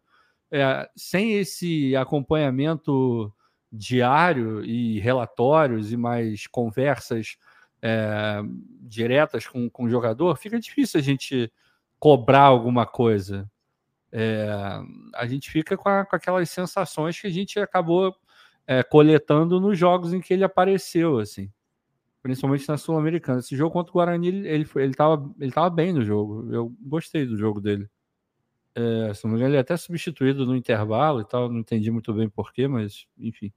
É, 0.51 0.89
sem 0.95 1.33
esse 1.33 1.95
acompanhamento 1.95 3.33
diário 3.71 4.63
e 4.63 4.99
relatórios 4.99 5.91
e 5.91 5.97
mais 5.97 6.47
conversas 6.47 7.37
é, 7.81 8.41
diretas 8.81 9.45
com, 9.45 9.69
com 9.69 9.83
o 9.83 9.89
jogador, 9.89 10.35
fica 10.37 10.59
difícil 10.59 10.99
a 10.99 11.03
gente 11.03 11.51
cobrar 11.99 12.43
alguma 12.43 12.85
coisa. 12.85 13.49
É, 14.11 14.49
a 15.15 15.25
gente 15.27 15.49
fica 15.49 15.75
com, 15.75 15.89
a, 15.89 16.05
com, 16.05 16.15
aquelas 16.15 16.49
sensações 16.49 17.19
que 17.19 17.27
a 17.27 17.31
gente 17.31 17.59
acabou 17.59 18.15
é, 18.65 18.83
coletando 18.83 19.59
nos 19.59 19.77
jogos 19.77 20.13
em 20.13 20.21
que 20.21 20.33
ele 20.33 20.43
apareceu, 20.43 21.19
assim, 21.19 21.51
principalmente 22.21 22.67
na 22.67 22.77
Sul-Americana. 22.77 23.39
Esse 23.39 23.55
jogo 23.55 23.71
contra 23.71 23.91
o 23.91 23.93
Guarani, 23.93 24.27
ele, 24.27 24.47
ele, 24.47 24.69
ele, 24.75 24.93
ele 25.39 25.51
tava 25.51 25.69
bem 25.69 25.93
no 25.93 26.03
jogo. 26.03 26.47
Eu 26.53 26.73
gostei 26.81 27.25
do 27.25 27.37
jogo 27.37 27.59
dele. 27.59 27.89
É, 28.75 29.11
se 29.11 29.25
não 29.25 29.31
me 29.31 29.37
engano, 29.37 29.51
ele 29.51 29.57
é 29.57 29.61
até 29.61 29.75
substituído 29.75 30.45
no 30.45 30.55
intervalo 30.55 31.21
e 31.21 31.25
tal, 31.25 31.49
não 31.49 31.59
entendi 31.61 31.89
muito 31.89 32.13
bem 32.13 32.29
porquê, 32.29 32.67
mas 32.67 33.07
enfim. 33.17 33.51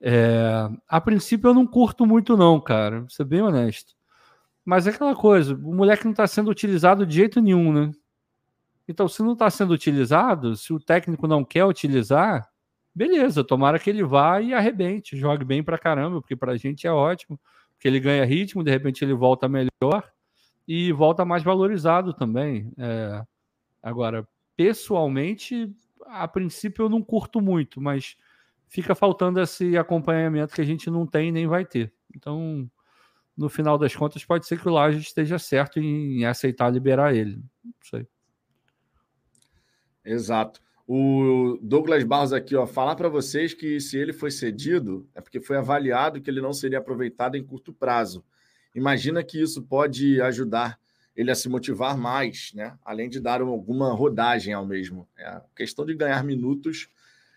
É, 0.00 0.68
a 0.88 1.00
princípio 1.00 1.48
eu 1.50 1.54
não 1.54 1.64
curto 1.64 2.04
muito, 2.04 2.36
não, 2.36 2.60
cara, 2.60 3.00
vou 3.00 3.10
ser 3.10 3.24
bem 3.24 3.42
honesto. 3.42 3.94
Mas 4.64 4.88
é 4.88 4.90
aquela 4.90 5.14
coisa, 5.14 5.54
o 5.54 5.74
moleque 5.74 6.04
não 6.04 6.10
está 6.10 6.26
sendo 6.26 6.50
utilizado 6.50 7.06
de 7.06 7.14
jeito 7.14 7.40
nenhum, 7.40 7.72
né? 7.72 7.92
Então, 8.90 9.06
se 9.06 9.22
não 9.22 9.34
está 9.34 9.48
sendo 9.48 9.72
utilizado, 9.72 10.56
se 10.56 10.72
o 10.72 10.80
técnico 10.80 11.28
não 11.28 11.44
quer 11.44 11.64
utilizar, 11.64 12.50
beleza, 12.92 13.44
tomara 13.44 13.78
que 13.78 13.88
ele 13.88 14.02
vá 14.02 14.40
e 14.40 14.52
arrebente, 14.52 15.16
jogue 15.16 15.44
bem 15.44 15.62
pra 15.62 15.78
caramba, 15.78 16.20
porque 16.20 16.34
pra 16.34 16.56
gente 16.56 16.88
é 16.88 16.92
ótimo, 16.92 17.38
porque 17.72 17.86
ele 17.86 18.00
ganha 18.00 18.24
ritmo, 18.24 18.64
de 18.64 18.70
repente 18.72 19.04
ele 19.04 19.14
volta 19.14 19.48
melhor 19.48 20.10
e 20.66 20.90
volta 20.90 21.24
mais 21.24 21.44
valorizado 21.44 22.12
também. 22.12 22.72
É, 22.76 23.22
agora, 23.80 24.26
pessoalmente, 24.56 25.72
a 26.06 26.26
princípio 26.26 26.86
eu 26.86 26.88
não 26.88 27.00
curto 27.00 27.40
muito, 27.40 27.80
mas 27.80 28.16
fica 28.66 28.92
faltando 28.96 29.40
esse 29.40 29.78
acompanhamento 29.78 30.52
que 30.52 30.60
a 30.60 30.66
gente 30.66 30.90
não 30.90 31.06
tem 31.06 31.30
nem 31.30 31.46
vai 31.46 31.64
ter. 31.64 31.92
Então, 32.12 32.68
no 33.36 33.48
final 33.48 33.78
das 33.78 33.94
contas, 33.94 34.24
pode 34.24 34.48
ser 34.48 34.60
que 34.60 34.68
o 34.68 34.72
Laje 34.72 34.98
esteja 34.98 35.38
certo 35.38 35.78
em 35.78 36.24
aceitar 36.24 36.68
liberar 36.70 37.14
ele. 37.14 37.36
Não 37.64 37.72
sei. 37.84 38.08
Exato. 40.10 40.60
O 40.86 41.56
Douglas 41.62 42.02
Barros 42.02 42.32
aqui, 42.32 42.56
ó, 42.56 42.66
falar 42.66 42.96
para 42.96 43.08
vocês 43.08 43.54
que 43.54 43.78
se 43.78 43.96
ele 43.96 44.12
foi 44.12 44.30
cedido 44.30 45.08
é 45.14 45.20
porque 45.20 45.40
foi 45.40 45.56
avaliado 45.56 46.20
que 46.20 46.28
ele 46.28 46.40
não 46.40 46.52
seria 46.52 46.78
aproveitado 46.78 47.36
em 47.36 47.44
curto 47.44 47.72
prazo. 47.72 48.24
Imagina 48.74 49.22
que 49.22 49.40
isso 49.40 49.62
pode 49.62 50.20
ajudar 50.20 50.80
ele 51.14 51.30
a 51.30 51.34
se 51.34 51.48
motivar 51.48 51.96
mais, 51.96 52.52
né? 52.54 52.76
Além 52.84 53.08
de 53.08 53.20
dar 53.20 53.40
alguma 53.40 53.92
rodagem 53.92 54.52
ao 54.52 54.66
mesmo. 54.66 55.08
É 55.16 55.26
a 55.26 55.44
questão 55.54 55.86
de 55.86 55.94
ganhar 55.94 56.24
minutos 56.24 56.88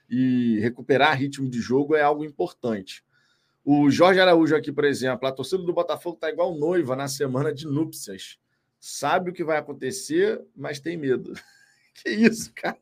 e 0.10 0.60
recuperar 0.60 1.18
ritmo 1.18 1.48
de 1.48 1.60
jogo 1.62 1.96
é 1.96 2.02
algo 2.02 2.26
importante. 2.26 3.04
O 3.64 3.90
Jorge 3.90 4.20
Araújo 4.20 4.56
aqui, 4.56 4.72
por 4.72 4.84
exemplo, 4.84 5.28
a 5.28 5.32
torcida 5.32 5.62
do 5.62 5.74
Botafogo 5.74 6.16
está 6.16 6.30
igual 6.30 6.58
noiva 6.58 6.96
na 6.96 7.08
semana 7.08 7.54
de 7.54 7.68
núpcias. 7.68 8.38
Sabe 8.80 9.30
o 9.30 9.34
que 9.34 9.44
vai 9.44 9.58
acontecer, 9.58 10.42
mas 10.56 10.80
tem 10.80 10.98
medo. 10.98 11.34
que 12.02 12.10
isso, 12.10 12.52
cara? 12.56 12.78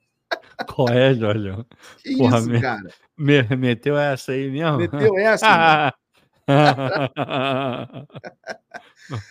Qual 0.73 0.89
é, 0.89 1.13
Jorge? 1.13 1.65
Que 2.03 2.17
Porra, 2.17 2.39
isso, 2.39 2.49
me... 2.49 2.61
cara? 2.61 2.89
Me... 3.17 3.43
Meteu 3.55 3.97
essa 3.97 4.31
aí 4.31 4.49
mesmo? 4.49 4.77
Meteu 4.77 5.17
essa? 5.17 5.93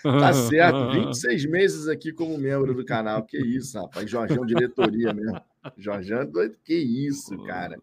tá 0.03 0.33
certo, 0.49 0.91
26 0.93 1.47
meses 1.47 1.89
aqui 1.89 2.13
como 2.13 2.37
membro 2.39 2.75
do 2.75 2.85
canal. 2.85 3.23
Que 3.25 3.39
isso, 3.39 3.79
rapaz. 3.79 4.11
Jorjão 4.11 4.45
diretoria 4.45 5.13
mesmo. 5.13 5.41
Jorjão 5.77 6.27
doido. 6.27 6.57
Que 6.65 6.75
isso, 6.75 7.37
cara. 7.45 7.79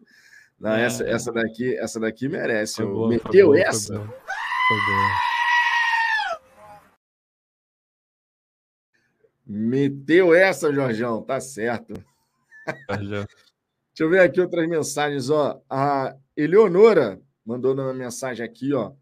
Não, 0.58 0.72
é, 0.72 0.84
essa, 0.84 1.04
essa 1.04 1.32
daqui, 1.32 1.76
essa 1.78 2.00
daqui 2.00 2.28
merece. 2.28 2.82
Boa, 2.82 3.08
Meteu 3.08 3.48
boa, 3.48 3.60
essa? 3.60 3.94
Foi, 3.94 4.06
foi 4.06 5.37
Meteu 9.48 10.34
essa, 10.34 10.70
Jorjão, 10.70 11.22
tá 11.22 11.40
certo. 11.40 11.94
Deixa 12.98 13.26
eu 13.98 14.10
ver 14.10 14.20
aqui 14.20 14.40
outras 14.42 14.68
mensagens, 14.68 15.30
ó. 15.30 15.62
A 15.70 16.14
Eleonora 16.36 17.18
mandou 17.44 17.72
uma 17.72 17.94
mensagem 17.94 18.44
aqui, 18.44 18.74
ó. 18.74 18.92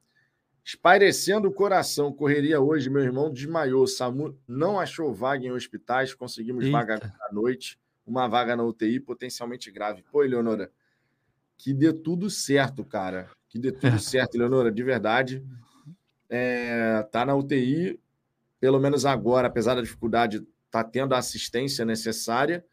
Espairecendo 0.64 1.48
o 1.48 1.52
coração, 1.52 2.12
correria 2.12 2.60
hoje, 2.60 2.88
meu 2.88 3.02
irmão 3.02 3.32
desmaiou. 3.32 3.86
SAMU 3.88 4.38
não 4.46 4.78
achou 4.78 5.12
vaga 5.12 5.44
em 5.44 5.50
hospitais, 5.50 6.14
conseguimos 6.14 6.64
Eita. 6.64 6.76
vaga 6.76 7.14
à 7.20 7.32
noite, 7.32 7.78
uma 8.06 8.28
vaga 8.28 8.56
na 8.56 8.62
UTI 8.62 9.00
potencialmente 9.00 9.70
grave. 9.70 10.04
Pô, 10.10 10.22
Eleonora, 10.22 10.70
que 11.56 11.74
dê 11.74 11.92
tudo 11.92 12.30
certo, 12.30 12.84
cara. 12.84 13.28
Que 13.48 13.58
dê 13.58 13.72
tudo 13.72 13.96
é. 13.96 13.98
certo, 13.98 14.38
Leonora, 14.38 14.70
de 14.70 14.82
verdade. 14.82 15.44
É, 16.28 17.02
tá 17.10 17.24
na 17.24 17.34
UTI, 17.34 18.00
pelo 18.60 18.80
menos 18.80 19.04
agora, 19.04 19.48
apesar 19.48 19.74
da 19.74 19.82
dificuldade, 19.82 20.46
tá 20.70 20.82
tendo 20.82 21.14
a 21.14 21.18
assistência 21.18 21.84
necessária. 21.84 22.64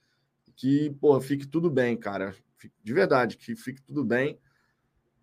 Que, 0.55 0.91
pô, 1.01 1.19
fique 1.19 1.47
tudo 1.47 1.69
bem, 1.69 1.97
cara. 1.97 2.35
De 2.83 2.93
verdade, 2.93 3.37
que 3.37 3.55
fique 3.55 3.81
tudo 3.81 4.03
bem. 4.03 4.37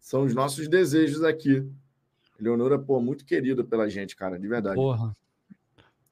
São 0.01 0.25
os 0.25 0.35
nossos 0.35 0.68
desejos 0.68 1.23
aqui. 1.23 1.66
Leonora, 2.38 2.79
pô, 2.79 3.01
muito 3.01 3.25
querida 3.25 3.62
pela 3.62 3.88
gente, 3.88 4.16
cara, 4.16 4.38
de 4.38 4.49
verdade. 4.49 4.77
Porra. 4.77 5.14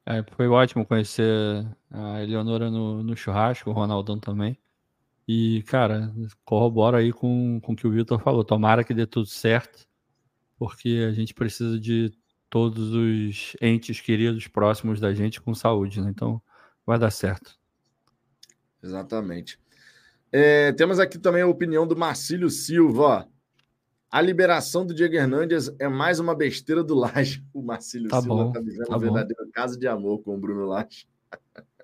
É, 0.05 0.23
foi 0.37 0.47
ótimo 0.47 0.87
conhecer 0.87 1.67
a 1.91 2.23
Eleonora 2.23 2.71
no, 2.71 3.03
no 3.03 3.17
churrasco, 3.17 3.69
o 3.69 3.73
Ronaldão 3.75 4.19
também. 4.19 4.59
E, 5.27 5.63
cara, 5.65 6.11
corrobora 6.45 6.99
aí 6.99 7.13
com, 7.13 7.61
com 7.61 7.73
o 7.73 7.77
que 7.77 7.87
o 7.87 7.91
Vitor 7.91 8.19
falou. 8.19 8.43
Tomara 8.43 8.83
que 8.83 8.95
dê 8.95 9.07
tudo 9.07 9.27
certo, 9.27 9.87
porque 10.59 11.07
a 11.07 11.13
gente 11.13 11.35
precisa 11.35 11.79
de 11.79 12.11
todos 12.51 12.93
os 12.93 13.57
entes 13.61 14.01
queridos 14.01 14.47
próximos 14.47 15.01
da 15.01 15.13
gente 15.13 15.41
com 15.41 15.55
saúde, 15.55 16.01
né? 16.01 16.11
Então, 16.11 16.41
vai 16.87 16.99
dar 16.99 17.11
certo. 17.11 17.59
Exatamente. 18.83 19.59
É, 20.31 20.73
temos 20.73 20.99
aqui 20.99 21.19
também 21.19 21.43
a 21.43 21.47
opinião 21.47 21.87
do 21.87 21.97
Marcílio 21.97 22.51
Silva. 22.51 23.29
A 24.11 24.21
liberação 24.23 24.87
do 24.87 24.95
Diego 24.95 25.15
Hernandes 25.15 25.71
é 25.79 25.89
mais 25.89 26.19
uma 26.19 26.35
besteira 26.35 26.83
do 26.83 26.95
Laje. 26.95 27.45
O 27.53 27.63
Marcílio 27.63 28.09
tá 28.09 28.23
Silva 28.23 28.49
está 28.49 28.61
vivendo 28.61 28.87
tá 28.87 28.97
um 28.97 29.01
verdadeiro 29.01 29.51
caso 29.53 29.79
de 29.79 29.87
amor 29.87 30.23
com 30.23 30.35
o 30.35 30.39
Bruno 30.39 30.67
Laje. 30.67 31.07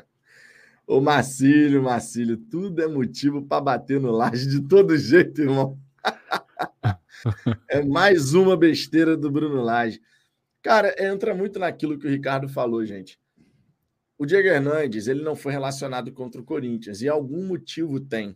Ô 0.87 1.01
Marcílio, 1.01 1.83
Marcílio, 1.83 2.37
tudo 2.37 2.83
é 2.83 2.87
motivo 2.87 3.43
para 3.43 3.61
bater 3.61 3.99
no 3.99 4.11
Laje 4.11 4.47
de 4.47 4.61
todo 4.63 4.97
jeito, 4.97 5.41
irmão. 5.41 5.79
é 7.69 7.83
mais 7.83 8.35
uma 8.35 8.57
besteira 8.57 9.17
do 9.17 9.31
Bruno 9.31 9.63
Laje. 9.63 10.01
Cara, 10.65 10.95
entra 10.99 11.35
muito 11.35 11.59
naquilo 11.59 11.99
que 11.99 12.07
o 12.07 12.11
Ricardo 12.11 12.49
falou, 12.49 12.83
gente. 12.87 13.21
O 14.17 14.25
Diego 14.25 14.49
Hernandes, 14.49 15.07
ele 15.07 15.23
não 15.23 15.37
foi 15.37 15.53
relacionado 15.53 16.11
contra 16.11 16.41
o 16.41 16.45
Corinthians 16.45 17.03
e 17.03 17.09
algum 17.09 17.47
motivo 17.47 18.01
tem. 18.01 18.35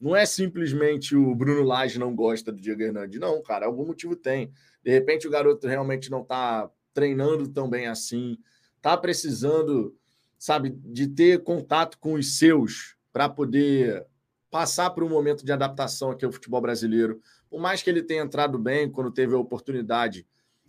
Não 0.00 0.16
é 0.16 0.26
simplesmente 0.26 1.14
o 1.14 1.32
Bruno 1.36 1.62
Lage 1.62 2.00
não 2.00 2.16
gosta 2.16 2.50
do 2.50 2.60
Diego 2.60 2.82
Hernandes. 2.82 3.20
Não, 3.20 3.40
cara, 3.44 3.64
algum 3.64 3.86
motivo 3.86 4.16
tem. 4.16 4.50
De 4.82 4.90
repente 4.90 5.28
o 5.28 5.30
garoto 5.30 5.68
realmente 5.68 6.10
não 6.10 6.22
está 6.22 6.68
treinando 6.92 7.46
tão 7.46 7.70
bem 7.70 7.86
assim, 7.86 8.38
está 8.76 8.96
precisando, 8.96 9.96
sabe, 10.36 10.70
de 10.70 11.06
ter 11.06 11.44
contato 11.44 11.96
com 12.00 12.14
os 12.14 12.38
seus 12.38 12.96
para 13.12 13.28
poder 13.28 14.04
passar 14.50 14.90
por 14.90 15.04
um 15.04 15.08
momento 15.08 15.44
de 15.44 15.52
adaptação 15.52 16.10
aqui 16.10 16.24
ao 16.24 16.32
futebol 16.32 16.60
brasileiro. 16.60 17.20
Por 17.48 17.60
mais 17.60 17.82
que 17.82 17.88
ele 17.88 18.02
tenha 18.02 18.24
entrado 18.24 18.58
bem 18.58 18.90
quando 18.90 19.12
teve 19.12 19.32
a 19.32 19.38
oportunidade, 19.38 20.26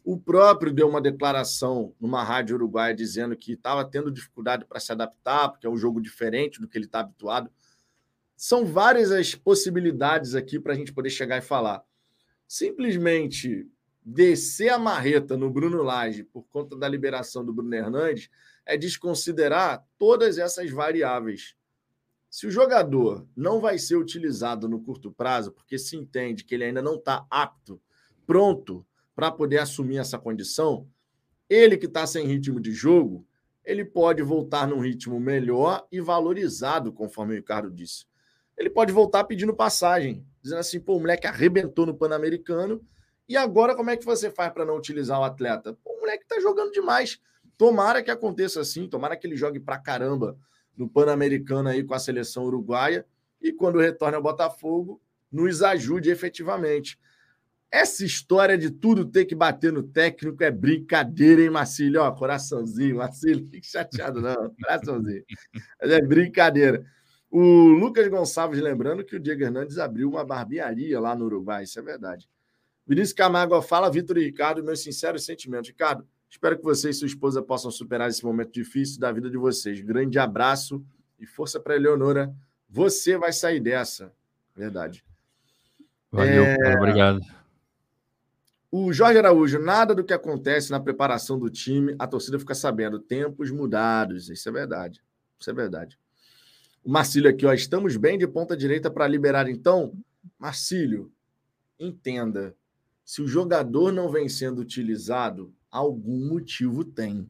o 0.09 0.17
próprio 0.17 0.71
deu 0.71 0.87
uma 0.87 1.01
declaração 1.01 1.93
numa 1.99 2.23
rádio 2.23 2.55
uruguaia 2.55 2.95
dizendo 2.95 3.35
que 3.35 3.51
estava 3.51 3.83
tendo 3.83 4.09
dificuldade 4.09 4.63
para 4.63 4.79
se 4.79 4.89
adaptar, 4.89 5.49
porque 5.49 5.67
é 5.67 5.69
um 5.69 5.75
jogo 5.75 5.99
diferente 5.99 6.61
do 6.61 6.67
que 6.69 6.77
ele 6.77 6.85
está 6.85 7.01
habituado. 7.01 7.51
São 8.33 8.65
várias 8.65 9.11
as 9.11 9.35
possibilidades 9.35 10.33
aqui 10.33 10.61
para 10.61 10.71
a 10.71 10.75
gente 10.77 10.93
poder 10.93 11.09
chegar 11.09 11.39
e 11.39 11.41
falar. 11.41 11.83
Simplesmente 12.47 13.69
descer 14.01 14.69
a 14.69 14.79
marreta 14.79 15.35
no 15.35 15.49
Bruno 15.49 15.83
Lage 15.83 16.23
por 16.23 16.43
conta 16.43 16.77
da 16.77 16.87
liberação 16.87 17.43
do 17.43 17.51
Bruno 17.51 17.75
Hernandes 17.75 18.29
é 18.65 18.77
desconsiderar 18.77 19.85
todas 19.97 20.37
essas 20.37 20.71
variáveis. 20.71 21.53
Se 22.29 22.47
o 22.47 22.51
jogador 22.51 23.27
não 23.35 23.59
vai 23.59 23.77
ser 23.77 23.97
utilizado 23.97 24.69
no 24.69 24.79
curto 24.79 25.11
prazo, 25.11 25.51
porque 25.51 25.77
se 25.77 25.97
entende 25.97 26.45
que 26.45 26.55
ele 26.55 26.63
ainda 26.63 26.81
não 26.81 26.95
está 26.95 27.27
apto, 27.29 27.81
pronto 28.25 28.86
para 29.17 29.31
poder 29.31 29.57
assumir 29.57 29.97
essa 29.97 30.19
condição, 30.19 30.87
ele 31.49 31.75
que 31.75 31.87
está 31.87 32.05
sem 32.05 32.27
ritmo 32.27 32.61
de 32.61 32.71
jogo, 32.71 33.25
ele 33.65 33.83
pode 33.83 34.21
voltar 34.21 34.67
num 34.67 34.79
ritmo 34.79 35.19
melhor 35.19 35.85
e 35.91 35.99
valorizado, 35.99 36.93
conforme 36.93 37.33
o 37.33 37.35
Ricardo 37.35 37.69
disse 37.69 38.05
ele 38.57 38.69
pode 38.69 38.91
voltar 38.91 39.23
pedindo 39.25 39.53
passagem, 39.53 40.25
dizendo 40.41 40.59
assim: 40.59 40.79
pô, 40.79 40.95
o 40.95 40.99
moleque 40.99 41.27
arrebentou 41.27 41.85
no 41.85 41.93
Pan-Americano, 41.93 42.83
e 43.29 43.37
agora 43.37 43.75
como 43.75 43.91
é 43.91 43.97
que 43.97 44.05
você 44.05 44.31
faz 44.31 44.51
para 44.51 44.65
não 44.65 44.75
utilizar 44.75 45.19
o 45.19 45.23
atleta? 45.23 45.77
Pô, 45.83 45.91
o 45.91 45.99
moleque 45.99 46.25
tá 46.25 46.39
jogando 46.39 46.71
demais. 46.71 47.19
Tomara 47.57 48.01
que 48.01 48.09
aconteça 48.09 48.61
assim, 48.61 48.87
tomara 48.87 49.15
que 49.15 49.27
ele 49.27 49.35
jogue 49.35 49.59
pra 49.59 49.77
caramba 49.77 50.37
no 50.75 50.89
Pan-Americano 50.89 51.69
aí 51.69 51.83
com 51.83 51.93
a 51.93 51.99
seleção 51.99 52.45
uruguaia 52.45 53.05
e 53.41 53.51
quando 53.51 53.79
retorne 53.79 54.15
ao 54.15 54.21
Botafogo, 54.21 55.01
nos 55.31 55.61
ajude 55.61 56.09
efetivamente. 56.09 56.99
Essa 57.71 58.05
história 58.05 58.57
de 58.57 58.71
tudo 58.71 59.05
ter 59.05 59.25
que 59.25 59.35
bater 59.35 59.73
no 59.73 59.83
técnico 59.83 60.41
é 60.41 60.49
brincadeira, 60.49 61.41
hein, 61.41 61.49
Marcílio? 61.49 62.01
Ó, 62.01 62.11
coraçãozinho, 62.11 62.97
Marcílio, 62.97 63.47
fique 63.49 63.67
chateado, 63.67 64.21
não, 64.21 64.35
coraçãozinho. 64.63 65.23
Mas 65.81 65.91
é 65.91 66.01
brincadeira. 66.01 66.85
O 67.29 67.41
Lucas 67.41 68.07
Gonçalves 68.07 68.61
lembrando 68.61 69.03
que 69.03 69.17
o 69.17 69.19
Diego 69.19 69.43
Hernandes 69.43 69.77
abriu 69.77 70.09
uma 70.09 70.23
barbearia 70.23 70.97
lá 70.99 71.13
no 71.13 71.25
Uruguai, 71.25 71.63
isso 71.63 71.77
é 71.77 71.81
verdade. 71.81 72.29
Vinícius 72.87 73.13
Camargo 73.13 73.61
fala, 73.61 73.91
Vitor 73.91 74.17
e 74.17 74.23
Ricardo, 74.23 74.63
meus 74.63 74.81
sinceros 74.81 75.25
sentimentos. 75.25 75.69
Ricardo, 75.69 76.07
espero 76.29 76.57
que 76.57 76.63
você 76.63 76.89
e 76.89 76.93
sua 76.93 77.07
esposa 77.07 77.41
possam 77.41 77.69
superar 77.69 78.09
esse 78.09 78.23
momento 78.23 78.53
difícil 78.53 78.97
da 78.97 79.11
vida 79.11 79.29
de 79.29 79.37
vocês. 79.37 79.81
Grande 79.81 80.17
abraço 80.17 80.81
e 81.19 81.25
força 81.25 81.59
para 81.59 81.75
Eleonora. 81.75 82.33
Você 82.69 83.17
vai 83.17 83.33
sair 83.33 83.59
dessa. 83.59 84.13
Verdade. 84.55 85.03
Valeu, 86.09 86.45
é... 86.45 86.75
obrigado. 86.77 87.19
O 88.79 88.93
Jorge 88.93 89.17
Araújo, 89.17 89.57
nada 89.57 89.95
do 89.95 90.03
que 90.03 90.13
acontece 90.13 90.69
na 90.69 90.79
preparação 90.79 91.39
do 91.39 91.49
time, 91.49 91.95
a 91.97 92.05
torcida 92.05 92.37
fica 92.37 92.53
sabendo. 92.53 92.99
Tempos 92.99 93.49
mudados. 93.49 94.29
Isso 94.29 94.47
é 94.47 94.51
verdade. 94.51 95.03
Isso 95.39 95.49
é 95.49 95.53
verdade. 95.53 95.97
O 96.83 96.91
Marcílio 96.91 97.27
aqui, 97.27 97.43
ó, 97.43 97.53
estamos 97.53 97.97
bem 97.97 98.19
de 98.19 98.27
ponta 98.27 98.55
direita 98.55 98.91
para 98.91 99.07
liberar. 99.07 99.49
Então, 99.49 99.97
Marcílio, 100.37 101.11
entenda. 101.79 102.55
Se 103.03 103.19
o 103.19 103.27
jogador 103.27 103.91
não 103.91 104.11
vem 104.11 104.29
sendo 104.29 104.61
utilizado, 104.61 105.51
algum 105.71 106.29
motivo 106.29 106.83
tem. 106.83 107.27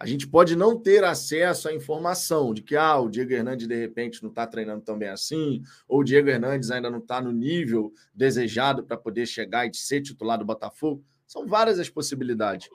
A 0.00 0.06
gente 0.06 0.26
pode 0.26 0.56
não 0.56 0.80
ter 0.80 1.04
acesso 1.04 1.68
à 1.68 1.74
informação 1.74 2.54
de 2.54 2.62
que 2.62 2.74
ah, 2.74 2.98
o 2.98 3.10
Diego 3.10 3.34
Hernandes 3.34 3.68
de 3.68 3.74
repente 3.74 4.22
não 4.22 4.30
está 4.30 4.46
treinando 4.46 4.80
tão 4.80 4.98
bem 4.98 5.10
assim, 5.10 5.62
ou 5.86 6.00
o 6.00 6.04
Diego 6.04 6.30
Hernandes 6.30 6.70
ainda 6.70 6.88
não 6.88 7.00
está 7.00 7.20
no 7.20 7.30
nível 7.30 7.92
desejado 8.14 8.82
para 8.82 8.96
poder 8.96 9.26
chegar 9.26 9.66
e 9.66 9.76
ser 9.76 10.00
titular 10.00 10.38
do 10.38 10.44
Botafogo. 10.46 11.04
São 11.26 11.46
várias 11.46 11.78
as 11.78 11.90
possibilidades. 11.90 12.70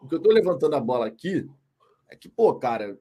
O 0.00 0.08
que 0.08 0.14
eu 0.14 0.16
estou 0.16 0.32
levantando 0.32 0.74
a 0.74 0.80
bola 0.80 1.06
aqui 1.06 1.46
é 2.08 2.16
que, 2.16 2.26
pô, 2.26 2.54
cara, 2.54 2.98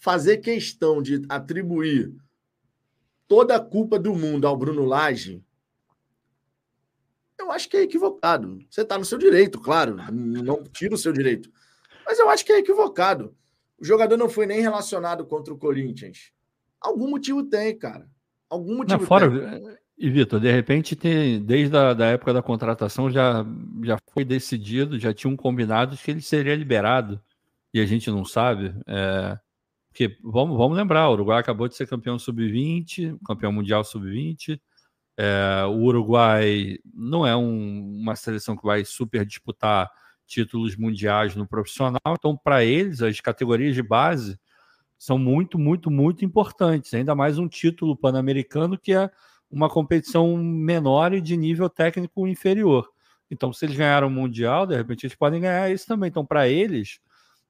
fazer 0.00 0.38
questão 0.38 1.02
de 1.02 1.26
atribuir 1.28 2.14
toda 3.28 3.56
a 3.56 3.60
culpa 3.60 3.98
do 3.98 4.14
mundo 4.14 4.46
ao 4.46 4.56
Bruno 4.56 4.86
Lage, 4.86 5.44
eu 7.38 7.52
acho 7.52 7.68
que 7.68 7.76
é 7.76 7.82
equivocado. 7.82 8.58
Você 8.70 8.80
está 8.80 8.96
no 8.96 9.04
seu 9.04 9.18
direito, 9.18 9.60
claro, 9.60 9.96
não 10.10 10.64
tira 10.64 10.94
o 10.94 10.98
seu 10.98 11.12
direito. 11.12 11.52
Mas 12.04 12.18
eu 12.18 12.28
acho 12.28 12.44
que 12.44 12.52
é 12.52 12.58
equivocado. 12.58 13.34
O 13.78 13.84
jogador 13.84 14.16
não 14.16 14.28
foi 14.28 14.46
nem 14.46 14.60
relacionado 14.60 15.26
contra 15.26 15.52
o 15.52 15.58
Corinthians. 15.58 16.32
Algum 16.80 17.08
motivo 17.10 17.44
tem, 17.44 17.76
cara. 17.76 18.08
Algum 18.48 18.76
motivo 18.76 19.00
não, 19.00 19.06
fora, 19.06 19.30
tem. 19.30 19.76
E, 19.98 20.10
Vitor, 20.10 20.40
de 20.40 20.50
repente, 20.50 20.96
tem, 20.96 21.42
desde 21.42 21.76
a 21.76 21.94
da 21.94 22.06
época 22.06 22.32
da 22.32 22.42
contratação, 22.42 23.10
já, 23.10 23.44
já 23.84 23.98
foi 24.12 24.24
decidido, 24.24 24.98
já 24.98 25.12
tinham 25.12 25.36
combinado 25.36 25.96
que 25.96 26.10
ele 26.10 26.20
seria 26.20 26.56
liberado. 26.56 27.20
E 27.72 27.80
a 27.80 27.86
gente 27.86 28.10
não 28.10 28.24
sabe. 28.24 28.74
É, 28.86 29.38
porque 29.88 30.16
vamos, 30.22 30.56
vamos 30.56 30.76
lembrar, 30.76 31.08
o 31.08 31.12
Uruguai 31.12 31.38
acabou 31.38 31.68
de 31.68 31.76
ser 31.76 31.86
campeão 31.86 32.18
sub-20, 32.18 33.18
campeão 33.26 33.52
mundial 33.52 33.84
sub-20. 33.84 34.60
É, 35.16 35.64
o 35.66 35.82
Uruguai 35.82 36.78
não 36.94 37.26
é 37.26 37.36
um, 37.36 38.00
uma 38.00 38.16
seleção 38.16 38.56
que 38.56 38.64
vai 38.64 38.84
super 38.84 39.24
disputar 39.24 39.90
títulos 40.26 40.76
mundiais 40.76 41.36
no 41.36 41.46
profissional, 41.46 42.00
então 42.10 42.36
para 42.36 42.64
eles 42.64 43.02
as 43.02 43.20
categorias 43.20 43.74
de 43.74 43.82
base 43.82 44.38
são 44.98 45.18
muito, 45.18 45.58
muito, 45.58 45.90
muito 45.90 46.24
importantes. 46.24 46.94
Ainda 46.94 47.14
mais 47.14 47.38
um 47.38 47.48
título 47.48 47.96
pan-americano 47.96 48.78
que 48.78 48.92
é 48.92 49.10
uma 49.50 49.68
competição 49.68 50.36
menor 50.36 51.12
e 51.12 51.20
de 51.20 51.36
nível 51.36 51.68
técnico 51.68 52.26
inferior. 52.26 52.88
Então, 53.30 53.52
se 53.52 53.64
eles 53.64 53.76
ganharam 53.76 54.08
o 54.08 54.10
mundial, 54.10 54.66
de 54.66 54.76
repente 54.76 55.06
eles 55.06 55.16
podem 55.16 55.40
ganhar 55.40 55.70
isso 55.70 55.86
também. 55.86 56.08
Então, 56.08 56.24
para 56.24 56.48
eles 56.48 57.00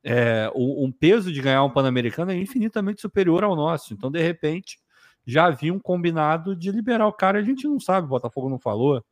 é, 0.05 0.51
um 0.55 0.91
peso 0.91 1.33
de 1.33 1.41
ganhar 1.41 1.63
um 1.63 1.71
Pan-Americano 1.71 2.33
é 2.33 2.37
infinitamente 2.37 3.01
superior 3.01 3.45
ao 3.45 3.55
nosso. 3.55 3.95
Então, 3.95 4.11
de 4.11 4.21
repente, 4.21 4.79
já 5.27 5.47
havia 5.47 5.73
um 5.73 5.79
combinado 5.79 6.57
de 6.57 6.71
liberar 6.71 7.07
o 7.07 7.13
cara. 7.13 7.39
A 7.39 7.43
gente 7.43 7.67
não 7.67 7.79
sabe, 7.79 8.07
o 8.07 8.11
Botafogo 8.11 8.49
não 8.49 8.59
falou. 8.59 9.05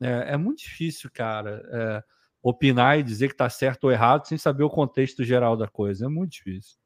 É, 0.00 0.34
é 0.34 0.36
muito 0.36 0.58
difícil, 0.58 1.10
cara, 1.12 1.62
é, 1.72 2.04
opinar 2.42 2.98
e 2.98 3.02
dizer 3.02 3.28
que 3.28 3.34
está 3.34 3.50
certo 3.50 3.84
ou 3.84 3.92
errado 3.92 4.26
sem 4.26 4.38
saber 4.38 4.64
o 4.64 4.70
contexto 4.70 5.22
geral 5.24 5.56
da 5.56 5.68
coisa. 5.68 6.06
É 6.06 6.08
muito 6.08 6.32
difícil. 6.32 6.78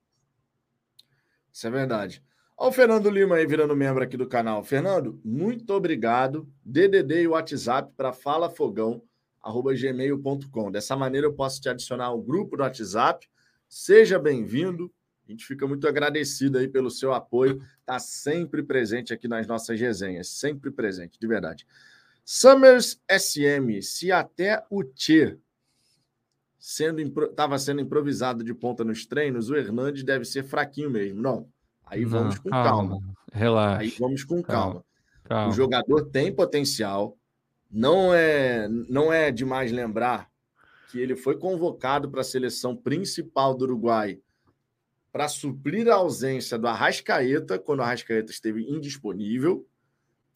Isso 1.53 1.67
é 1.67 1.71
verdade. 1.71 2.23
Olha 2.57 2.71
o 2.71 2.73
Fernando 2.73 3.11
Lima 3.11 3.37
aí 3.37 3.47
virando 3.47 3.77
membro 3.77 4.03
aqui 4.03 4.17
do 4.17 4.29
canal. 4.29 4.62
Fernando, 4.62 5.21
muito 5.25 5.75
obrigado. 5.75 6.49
DDD 6.65 7.23
e 7.23 7.29
WhatsApp 7.29 7.93
para 7.97 8.12
falafogão@gmail.com. 8.12 10.71
Dessa 10.71 10.95
maneira 10.97 11.27
eu 11.27 11.35
posso 11.35 11.61
te 11.61 11.69
adicionar 11.69 12.07
ao 12.07 12.23
grupo 12.23 12.57
do 12.57 12.62
WhatsApp. 12.62 13.29
Seja 13.69 14.17
bem-vindo. 14.19 14.93
A 15.27 15.31
gente 15.31 15.45
fica 15.45 15.67
muito 15.67 15.87
agradecido 15.88 16.59
aí 16.59 16.69
pelo 16.69 16.91
seu 16.91 17.12
apoio. 17.12 17.61
Está 17.81 17.99
sempre 17.99 18.62
presente 18.62 19.12
aqui 19.12 19.27
nas 19.27 19.47
nossas 19.47 19.81
resenhas. 19.81 20.29
Sempre 20.29 20.71
presente, 20.71 21.19
de 21.19 21.27
verdade. 21.27 21.67
Summers 22.25 23.01
SM, 23.11 23.81
se 23.83 24.13
até 24.13 24.65
o 24.71 24.85
Tchê 24.85 25.39
sendo 26.63 27.01
estava 27.01 27.59
sendo 27.59 27.81
improvisado 27.81 28.45
de 28.45 28.55
ponta 28.55 28.85
nos 28.85 29.05
treinos, 29.05 29.51
o 29.51 29.57
Hernandes 29.57 30.05
deve 30.05 30.25
ser 30.25 30.45
fraquinho 30.45 30.89
mesmo. 30.89 31.21
Não. 31.21 31.49
Aí 31.85 32.05
vamos 32.05 32.39
com 32.39 32.51
calma. 32.51 32.91
calma. 32.91 33.15
Relaxa. 33.33 33.81
Aí 33.81 33.95
vamos 33.99 34.23
com 34.23 34.41
calma. 34.41 34.85
calma. 35.25 35.49
O 35.49 35.53
jogador 35.53 36.07
tem 36.11 36.33
potencial. 36.33 37.19
Não 37.69 38.15
é, 38.15 38.69
não 38.69 39.13
é 39.13 39.33
demais 39.33 39.73
lembrar 39.73 40.31
que 40.91 41.01
ele 41.01 41.17
foi 41.17 41.37
convocado 41.37 42.09
para 42.09 42.21
a 42.21 42.25
seleção 42.25 42.77
principal 42.77 43.55
do 43.55 43.65
Uruguai 43.65 44.21
para 45.11 45.27
suprir 45.27 45.89
a 45.89 45.97
ausência 45.97 46.57
do 46.57 46.69
Arrascaeta, 46.69 47.59
quando 47.59 47.81
o 47.81 47.83
Arrascaeta 47.83 48.31
esteve 48.31 48.63
indisponível. 48.71 49.67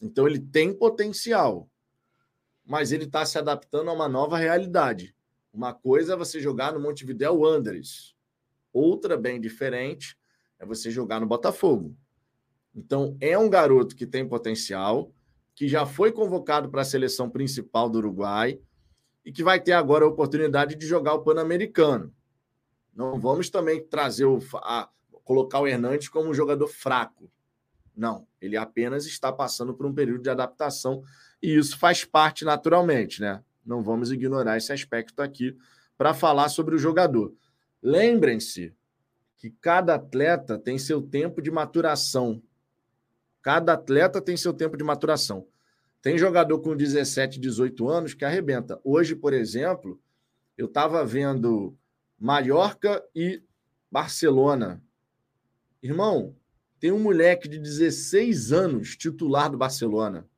Então 0.03 0.27
ele 0.27 0.41
tem 0.41 0.73
potencial, 0.73 1.71
mas 2.67 2.91
ele 2.91 3.05
está 3.05 3.25
se 3.25 3.39
adaptando 3.39 3.89
a 3.89 3.93
uma 3.93 4.09
nova 4.09 4.37
realidade. 4.37 5.15
Uma 5.53 5.73
coisa 5.73 6.15
é 6.15 6.17
você 6.17 6.41
jogar 6.41 6.73
no 6.75 6.81
Montevideo 6.81 7.39
Wanderers, 7.39 8.15
outra 8.73 9.17
bem 9.17 9.41
diferente 9.41 10.19
é 10.59 10.67
você 10.67 10.91
jogar 10.91 11.21
no 11.21 11.27
Botafogo. 11.27 11.97
Então 12.75 13.17
é 13.21 13.39
um 13.39 13.49
garoto 13.49 13.95
que 13.95 14.07
tem 14.07 14.29
potencial, 14.29 15.13
que 15.55 15.69
já 15.69 15.87
foi 15.87 16.13
convocado 16.13 16.69
para 16.69 16.83
a 16.83 16.85
seleção 16.85 17.31
principal 17.31 17.89
do 17.89 17.99
Uruguai 17.99 18.61
e 19.25 19.33
que 19.33 19.43
vai 19.43 19.61
ter 19.61 19.73
agora 19.73 20.05
a 20.05 20.09
oportunidade 20.09 20.75
de 20.75 20.87
jogar 20.87 21.15
o 21.15 21.23
Pan-Americano. 21.23 22.13
Não 22.95 23.19
vamos 23.19 23.49
também 23.49 23.83
trazer 23.83 24.25
o 24.25 24.41
a, 24.57 24.89
colocar 25.25 25.61
o 25.61 25.67
Hernandes 25.67 26.09
como 26.09 26.31
um 26.31 26.35
jogador 26.35 26.69
fraco. 26.69 27.31
Não, 27.97 28.27
ele 28.41 28.57
apenas 28.57 29.07
está 29.07 29.33
passando 29.33 29.75
por 29.75 29.87
um 29.87 29.95
período 29.95 30.23
de 30.23 30.31
adaptação 30.31 31.03
e 31.43 31.57
isso 31.57 31.79
faz 31.79 32.05
parte 32.05 32.45
naturalmente, 32.45 33.21
né? 33.21 33.43
Não 33.65 33.83
vamos 33.83 34.11
ignorar 34.13 34.57
esse 34.57 34.73
aspecto 34.73 35.21
aqui 35.21 35.57
para 35.99 36.15
falar 36.15 36.49
sobre 36.49 36.75
o 36.75 36.79
jogador. 36.79 37.35
Lembrem-se 37.83 38.75
que 39.37 39.51
cada 39.51 39.95
atleta 39.95 40.59
tem 40.59 40.79
seu 40.79 41.03
tempo 41.03 41.43
de 41.43 41.51
maturação. 41.51 42.43
Cada 43.43 43.75
atleta 43.75 44.21
tem 44.21 44.37
seu 44.37 44.53
tempo 44.53 44.77
de 44.77 44.85
maturação. 44.85 45.47
Tem 46.01 46.17
jogador 46.17 46.61
com 46.61 46.77
17, 46.77 47.41
18 47.41 47.89
anos 47.89 48.15
que 48.15 48.25
arrebenta. 48.25 48.81
Hoje, 48.85 49.15
por 49.15 49.33
exemplo, 49.33 50.01
eu 50.57 50.67
estava 50.67 51.05
vendo 51.05 51.77
Mallorca 52.19 53.05
e 53.15 53.43
Barcelona. 53.91 54.83
Irmão, 55.83 56.35
tem 56.79 56.93
um 56.93 56.99
moleque 56.99 57.49
de 57.49 57.59
16 57.59 58.53
anos, 58.53 58.97
titular 58.97 59.51
do 59.51 59.59
Barcelona. 59.59 60.29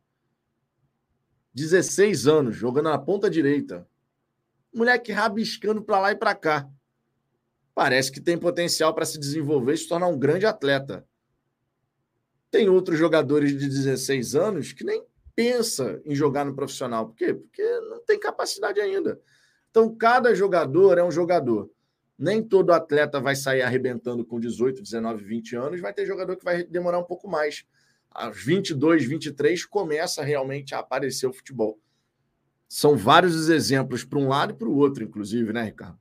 16 1.59 2.27
anos, 2.29 2.57
jogando 2.57 2.88
na 2.88 2.99
ponta 2.99 3.29
direita. 3.29 3.87
Moleque 4.73 5.11
rabiscando 5.11 5.83
para 5.83 5.99
lá 5.99 6.12
e 6.12 6.16
para 6.16 6.35
cá. 6.35 6.68
Parece 7.75 8.12
que 8.12 8.21
tem 8.21 8.38
potencial 8.38 8.94
para 8.94 9.05
se 9.05 9.18
desenvolver 9.18 9.75
e 9.75 9.79
se 9.79 9.88
tornar 9.88 10.07
um 10.07 10.18
grande 10.18 10.47
atleta. 10.47 11.07
Tem 12.51 12.68
outros 12.68 12.99
jogadores 12.99 13.51
de 13.59 13.68
16 13.68 14.35
anos 14.35 14.73
que 14.73 14.85
nem 14.85 15.05
pensa 15.35 16.01
em 16.05 16.14
jogar 16.14 16.44
no 16.44 16.55
profissional. 16.55 17.09
Por 17.09 17.16
quê? 17.16 17.35
Porque 17.35 17.62
não 17.81 18.05
tem 18.05 18.18
capacidade 18.18 18.81
ainda. 18.81 19.21
Então, 19.71 19.94
cada 19.94 20.35
jogador 20.35 20.99
é 20.99 21.05
um 21.05 21.11
jogador. 21.11 21.71
Nem 22.18 22.42
todo 22.42 22.73
atleta 22.73 23.21
vai 23.21 23.37
sair 23.37 23.62
arrebentando 23.62 24.25
com 24.25 24.40
18, 24.40 24.83
19, 24.83 25.23
20 25.25 25.57
anos. 25.57 25.81
Vai 25.81 25.92
ter 25.92 26.07
jogador 26.07 26.37
que 26.37 26.44
vai 26.44 26.64
demorar 26.64 26.99
um 26.99 27.05
pouco 27.05 27.29
mais. 27.29 27.64
Aos 28.18 28.42
22, 28.42 29.04
23 29.04 29.64
começa 29.64 30.24
realmente 30.24 30.74
a 30.74 30.81
aparecer 30.81 31.26
o 31.26 31.33
futebol. 31.33 31.78
São 32.68 32.96
vários 32.96 33.35
os 33.35 33.48
exemplos 33.48 34.04
para 34.04 34.18
um 34.18 34.28
lado 34.28 34.52
e 34.52 34.57
para 34.57 34.68
o 34.68 34.76
outro, 34.76 35.04
inclusive, 35.04 35.52
né, 35.52 35.62
Ricardo? 35.62 35.98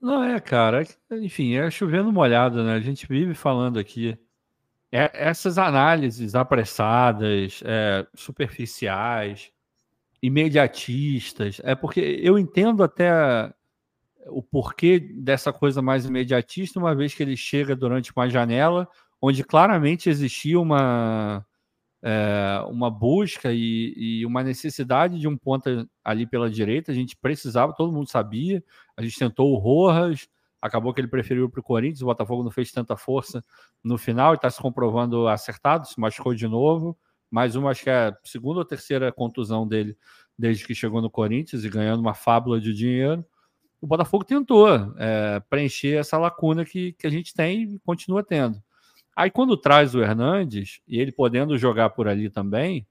Não 0.00 0.22
é, 0.22 0.38
cara. 0.40 0.82
Enfim, 1.10 1.54
é 1.54 1.70
chovendo 1.70 2.12
molhado, 2.12 2.62
né? 2.64 2.74
A 2.74 2.80
gente 2.80 3.06
vive 3.06 3.34
falando 3.34 3.78
aqui. 3.78 4.18
É, 4.90 5.10
essas 5.14 5.58
análises 5.58 6.34
apressadas, 6.34 7.60
é, 7.64 8.06
superficiais, 8.14 9.50
imediatistas. 10.20 11.60
É 11.62 11.74
porque 11.74 12.00
eu 12.00 12.38
entendo 12.38 12.82
até 12.82 13.52
o 14.26 14.42
porquê 14.42 14.98
dessa 14.98 15.52
coisa 15.52 15.80
mais 15.80 16.04
imediatista, 16.04 16.78
uma 16.78 16.94
vez 16.94 17.14
que 17.14 17.22
ele 17.22 17.36
chega 17.36 17.76
durante 17.76 18.12
uma 18.14 18.28
janela 18.28 18.88
onde 19.20 19.42
claramente 19.44 20.08
existia 20.08 20.60
uma, 20.60 21.44
é, 22.02 22.62
uma 22.68 22.90
busca 22.90 23.52
e, 23.52 23.94
e, 23.96 24.26
uma 24.26 24.42
necessidade 24.42 25.18
de 25.18 25.28
um 25.28 25.36
ponta 25.36 25.88
ali 26.04 26.26
pela 26.26 26.50
direita. 26.50 26.92
A 26.92 26.94
gente 26.94 27.16
precisava, 27.16 27.72
todo 27.72 27.92
mundo 27.92 28.10
sabia. 28.10 28.62
A 28.96 29.02
gente 29.02 29.18
tentou 29.18 29.52
o 29.52 29.56
Rojas, 29.56 30.28
acabou 30.60 30.92
que 30.94 31.00
ele 31.00 31.08
preferiu 31.08 31.48
para 31.48 31.60
o 31.60 31.62
Corinthians. 31.62 32.02
O 32.02 32.06
Botafogo 32.06 32.42
não 32.42 32.50
fez 32.50 32.70
tanta 32.70 32.96
força 32.96 33.44
no 33.82 33.98
final 33.98 34.32
e 34.32 34.36
está 34.36 34.50
se 34.50 34.60
comprovando 34.60 35.28
acertado, 35.28 35.86
se 35.86 35.98
machucou 35.98 36.34
de 36.34 36.46
novo 36.46 36.96
mais 37.30 37.56
uma, 37.56 37.70
acho 37.70 37.82
que 37.82 37.90
é 37.90 38.08
a 38.08 38.16
segunda 38.24 38.60
ou 38.60 38.64
terceira 38.64 39.12
contusão 39.12 39.66
dele 39.66 39.96
desde 40.38 40.66
que 40.66 40.74
chegou 40.74 41.00
no 41.00 41.10
Corinthians 41.10 41.64
e 41.64 41.68
ganhando 41.68 42.00
uma 42.00 42.14
fábula 42.14 42.60
de 42.60 42.72
dinheiro. 42.72 43.24
O 43.80 43.86
Botafogo 43.86 44.24
tentou 44.24 44.68
é, 44.98 45.40
preencher 45.48 45.98
essa 45.98 46.18
lacuna 46.18 46.64
que, 46.64 46.92
que 46.92 47.06
a 47.06 47.10
gente 47.10 47.34
tem 47.34 47.62
e 47.62 47.78
continua 47.80 48.22
tendo. 48.22 48.62
Aí, 49.16 49.30
quando 49.30 49.56
traz 49.56 49.94
o 49.94 50.02
Hernandes, 50.02 50.80
e 50.86 51.00
ele 51.00 51.10
podendo 51.10 51.56
jogar 51.56 51.88
por 51.90 52.06
ali 52.06 52.28
também, 52.28 52.86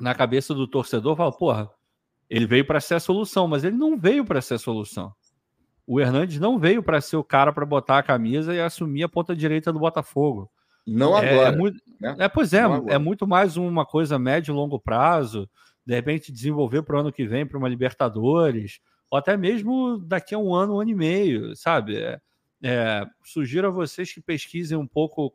na 0.00 0.14
cabeça 0.14 0.54
do 0.54 0.68
torcedor, 0.68 1.16
fala: 1.16 1.32
porra, 1.32 1.68
ele 2.30 2.46
veio 2.46 2.64
para 2.64 2.80
ser 2.80 2.94
a 2.94 3.00
solução, 3.00 3.48
mas 3.48 3.64
ele 3.64 3.76
não 3.76 3.98
veio 3.98 4.24
para 4.24 4.40
ser 4.40 4.54
a 4.54 4.58
solução. 4.58 5.12
O 5.84 5.98
Hernandes 6.00 6.38
não 6.38 6.58
veio 6.58 6.82
para 6.82 7.00
ser 7.00 7.16
o 7.16 7.24
cara 7.24 7.52
para 7.52 7.66
botar 7.66 7.98
a 7.98 8.02
camisa 8.02 8.54
e 8.54 8.60
assumir 8.60 9.02
a 9.02 9.08
ponta 9.08 9.34
direita 9.34 9.72
do 9.72 9.78
Botafogo. 9.80 10.48
Não 10.86 11.18
é, 11.18 11.32
agora. 11.32 11.48
É, 11.48 11.56
muito, 11.56 11.82
né? 12.00 12.16
é 12.18 12.28
pois 12.28 12.52
é, 12.52 12.62
é 12.88 12.98
muito 12.98 13.26
mais 13.26 13.56
uma 13.56 13.84
coisa 13.84 14.18
médio 14.18 14.52
e 14.52 14.54
longo 14.54 14.78
prazo, 14.78 15.48
de 15.84 15.94
repente 15.94 16.30
desenvolver 16.30 16.82
para 16.82 16.96
o 16.96 17.00
ano 17.00 17.12
que 17.12 17.26
vem 17.26 17.46
para 17.46 17.58
uma 17.58 17.68
Libertadores, 17.68 18.80
ou 19.10 19.18
até 19.18 19.36
mesmo 19.36 19.98
daqui 19.98 20.34
a 20.34 20.38
um 20.38 20.54
ano, 20.54 20.76
um 20.76 20.80
ano 20.80 20.90
e 20.90 20.94
meio, 20.94 21.56
sabe? 21.56 21.96
É, 21.96 22.20
é, 22.62 23.06
sugiro 23.24 23.68
a 23.68 23.70
vocês 23.70 24.12
que 24.12 24.20
pesquisem 24.20 24.76
um 24.76 24.86
pouco 24.86 25.32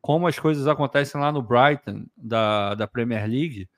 como 0.00 0.26
as 0.26 0.38
coisas 0.38 0.66
acontecem 0.66 1.20
lá 1.20 1.32
no 1.32 1.42
Brighton, 1.42 2.06
da, 2.16 2.74
da 2.74 2.86
Premier 2.86 3.28
League, 3.28 3.68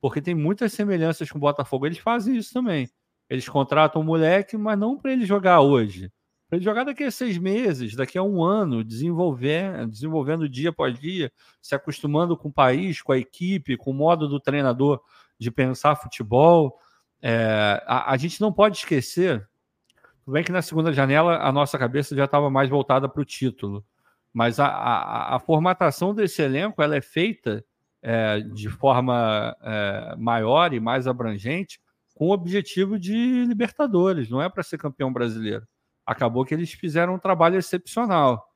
porque 0.00 0.20
tem 0.20 0.34
muitas 0.34 0.72
semelhanças 0.72 1.30
com 1.30 1.38
o 1.38 1.40
Botafogo. 1.40 1.86
Eles 1.86 1.98
fazem 1.98 2.36
isso 2.36 2.52
também. 2.52 2.88
Eles 3.28 3.48
contratam 3.48 4.02
um 4.02 4.04
moleque, 4.04 4.56
mas 4.56 4.78
não 4.78 4.98
para 4.98 5.12
ele 5.12 5.24
jogar 5.24 5.60
hoje 5.60 6.10
para 6.48 6.56
ele 6.56 6.64
jogar 6.64 6.84
daqui 6.84 7.02
a 7.02 7.10
seis 7.10 7.36
meses, 7.38 7.96
daqui 7.96 8.16
a 8.16 8.22
um 8.22 8.42
ano, 8.42 8.84
desenvolver, 8.84 9.86
desenvolvendo 9.88 10.48
dia 10.48 10.70
após 10.70 10.98
dia, 10.98 11.32
se 11.60 11.74
acostumando 11.74 12.36
com 12.36 12.48
o 12.48 12.52
país, 12.52 13.02
com 13.02 13.12
a 13.12 13.18
equipe, 13.18 13.76
com 13.76 13.90
o 13.90 13.94
modo 13.94 14.28
do 14.28 14.38
treinador 14.38 15.00
de 15.38 15.50
pensar 15.50 15.96
futebol. 15.96 16.78
É, 17.20 17.82
a, 17.86 18.12
a, 18.12 18.16
gente 18.16 18.40
não 18.40 18.52
pode 18.52 18.78
esquecer, 18.78 19.46
tudo 20.26 20.34
bem 20.34 20.44
que 20.44 20.52
na 20.52 20.60
segunda 20.60 20.92
janela 20.92 21.38
a 21.38 21.50
nossa 21.50 21.78
cabeça 21.78 22.14
já 22.14 22.26
estava 22.26 22.50
mais 22.50 22.68
voltada 22.68 23.08
para 23.08 23.22
o 23.22 23.24
título, 23.24 23.82
mas 24.34 24.60
a, 24.60 24.66
a, 24.66 25.36
a, 25.36 25.38
formatação 25.38 26.14
desse 26.14 26.42
elenco 26.42 26.82
ela 26.82 26.96
é 26.96 27.00
feita 27.00 27.64
é, 28.02 28.40
de 28.40 28.68
forma 28.68 29.56
é, 29.62 30.14
maior 30.18 30.74
e 30.74 30.80
mais 30.80 31.06
abrangente 31.06 31.80
com 32.14 32.26
o 32.26 32.32
objetivo 32.32 32.98
de 32.98 33.46
Libertadores, 33.46 34.28
não 34.28 34.42
é 34.42 34.50
para 34.50 34.62
ser 34.62 34.76
campeão 34.76 35.10
brasileiro 35.10 35.66
acabou 36.06 36.44
que 36.44 36.54
eles 36.54 36.72
fizeram 36.72 37.14
um 37.14 37.18
trabalho 37.18 37.58
excepcional. 37.58 38.46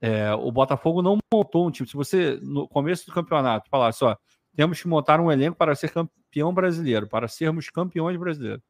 É, 0.00 0.32
o 0.34 0.52
Botafogo 0.52 1.00
não 1.00 1.18
montou 1.32 1.66
um 1.66 1.70
time. 1.70 1.88
Se 1.88 1.96
você, 1.96 2.38
no 2.42 2.68
começo 2.68 3.06
do 3.06 3.12
campeonato, 3.12 3.68
falasse, 3.70 4.04
ó, 4.04 4.14
temos 4.54 4.80
que 4.80 4.86
montar 4.86 5.18
um 5.20 5.32
elenco 5.32 5.56
para 5.56 5.74
ser 5.74 5.90
campeão 5.90 6.52
brasileiro, 6.52 7.08
para 7.08 7.26
sermos 7.26 7.70
campeões 7.70 8.18
brasileiros. 8.18 8.62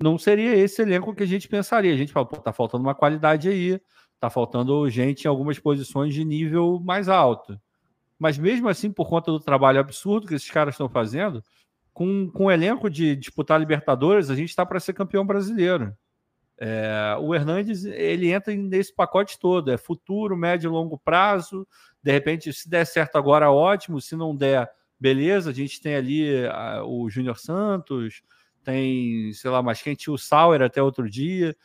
Não 0.00 0.16
seria 0.16 0.54
esse 0.54 0.80
elenco 0.82 1.14
que 1.14 1.22
a 1.22 1.26
gente 1.26 1.48
pensaria. 1.48 1.92
A 1.92 1.96
gente 1.96 2.12
fala, 2.12 2.26
pô, 2.26 2.36
tá 2.36 2.52
faltando 2.52 2.84
uma 2.84 2.94
qualidade 2.94 3.48
aí, 3.48 3.80
tá 4.20 4.30
faltando 4.30 4.88
gente 4.88 5.24
em 5.24 5.28
algumas 5.28 5.58
posições 5.58 6.14
de 6.14 6.24
nível 6.24 6.80
mais 6.80 7.08
alto. 7.08 7.60
Mas 8.18 8.36
mesmo 8.38 8.68
assim, 8.68 8.90
por 8.90 9.08
conta 9.08 9.30
do 9.30 9.40
trabalho 9.40 9.80
absurdo 9.80 10.26
que 10.26 10.34
esses 10.34 10.50
caras 10.50 10.74
estão 10.74 10.88
fazendo, 10.88 11.42
com, 11.92 12.30
com 12.30 12.44
o 12.44 12.50
elenco 12.50 12.88
de 12.88 13.16
disputar 13.16 13.58
Libertadores, 13.58 14.30
a 14.30 14.34
gente 14.34 14.50
está 14.50 14.64
para 14.64 14.80
ser 14.80 14.92
campeão 14.92 15.26
brasileiro. 15.26 15.92
É, 16.60 17.16
o 17.20 17.32
Hernandes 17.34 17.84
ele 17.84 18.32
entra 18.32 18.52
nesse 18.54 18.92
pacote 18.92 19.38
todo, 19.38 19.70
é 19.70 19.76
futuro, 19.76 20.36
médio 20.36 20.68
e 20.68 20.72
longo 20.72 20.98
prazo. 20.98 21.66
De 22.02 22.10
repente, 22.10 22.52
se 22.52 22.68
der 22.68 22.84
certo 22.84 23.16
agora, 23.16 23.50
ótimo. 23.50 24.00
Se 24.00 24.16
não 24.16 24.34
der, 24.34 24.68
beleza. 24.98 25.50
A 25.50 25.52
gente 25.52 25.80
tem 25.80 25.94
ali 25.94 26.46
a, 26.46 26.84
o 26.84 27.08
Júnior 27.08 27.38
Santos, 27.38 28.22
tem, 28.64 29.32
sei 29.32 29.50
lá, 29.50 29.62
mais 29.62 29.80
tinha 29.80 29.96
o 30.08 30.18
Sauer 30.18 30.62
até 30.62 30.82
outro 30.82 31.08
dia. 31.08 31.56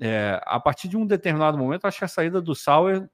É, 0.00 0.40
a 0.44 0.58
partir 0.60 0.88
de 0.88 0.96
um 0.96 1.06
determinado 1.06 1.56
momento, 1.58 1.86
acho 1.86 1.98
que 1.98 2.04
a 2.04 2.08
saída 2.08 2.40
do 2.40 2.54
Sauer 2.54 3.08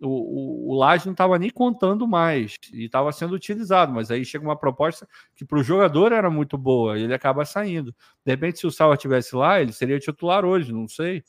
o, 0.00 0.68
o, 0.70 0.72
o 0.72 0.74
Laje 0.74 1.06
não 1.06 1.12
estava 1.12 1.38
nem 1.38 1.50
contando 1.50 2.06
mais 2.06 2.56
e 2.72 2.84
estava 2.84 3.12
sendo 3.12 3.34
utilizado, 3.34 3.92
mas 3.92 4.10
aí 4.10 4.24
chega 4.24 4.44
uma 4.44 4.56
proposta 4.56 5.08
que 5.34 5.44
para 5.44 5.58
o 5.58 5.62
jogador 5.62 6.12
era 6.12 6.30
muito 6.30 6.58
boa 6.58 6.98
e 6.98 7.02
ele 7.02 7.14
acaba 7.14 7.44
saindo. 7.44 7.94
De 8.24 8.32
repente, 8.32 8.58
se 8.58 8.66
o 8.66 8.70
Sauer 8.70 8.98
tivesse 8.98 9.34
lá, 9.36 9.60
ele 9.60 9.72
seria 9.72 9.98
titular 9.98 10.44
hoje, 10.44 10.72
não 10.72 10.88
sei. 10.88 11.24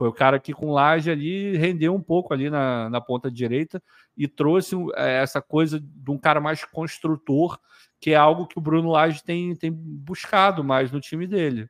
Foi 0.00 0.08
o 0.08 0.14
cara 0.14 0.40
que 0.40 0.54
com 0.54 0.72
Laje 0.72 1.10
ali 1.10 1.58
rendeu 1.58 1.94
um 1.94 2.00
pouco 2.00 2.32
ali 2.32 2.48
na, 2.48 2.88
na 2.88 3.02
ponta 3.02 3.30
direita 3.30 3.82
e 4.16 4.26
trouxe 4.26 4.74
é, 4.94 5.20
essa 5.20 5.42
coisa 5.42 5.78
de 5.78 6.10
um 6.10 6.16
cara 6.16 6.40
mais 6.40 6.64
construtor, 6.64 7.60
que 8.00 8.12
é 8.12 8.16
algo 8.16 8.46
que 8.46 8.56
o 8.56 8.62
Bruno 8.62 8.92
Laje 8.92 9.22
tem, 9.22 9.54
tem 9.54 9.70
buscado 9.70 10.64
mais 10.64 10.90
no 10.90 11.02
time 11.02 11.26
dele. 11.26 11.68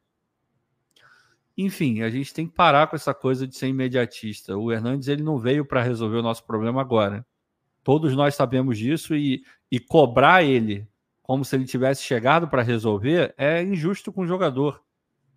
Enfim, 1.59 2.03
a 2.03 2.09
gente 2.09 2.33
tem 2.33 2.47
que 2.47 2.55
parar 2.55 2.87
com 2.87 2.95
essa 2.95 3.13
coisa 3.13 3.49
de 3.49 3.57
ser 3.57 3.67
imediatista. 3.67 4.57
O 4.57 4.71
Hernandes 4.71 5.09
ele 5.09 5.25
não 5.25 5.37
veio 5.37 5.65
para 5.65 5.83
resolver 5.83 6.19
o 6.19 6.23
nosso 6.23 6.47
problema 6.47 6.81
agora. 6.81 7.27
Todos 7.83 8.15
nós 8.15 8.37
sabemos 8.37 8.79
disso 8.79 9.17
e, 9.17 9.43
e 9.69 9.81
cobrar 9.81 10.45
ele 10.45 10.87
como 11.21 11.45
se 11.45 11.57
ele 11.57 11.65
tivesse 11.65 12.05
chegado 12.05 12.47
para 12.47 12.63
resolver 12.63 13.35
é 13.37 13.61
injusto 13.61 14.13
com 14.13 14.21
o 14.21 14.27
jogador. 14.29 14.81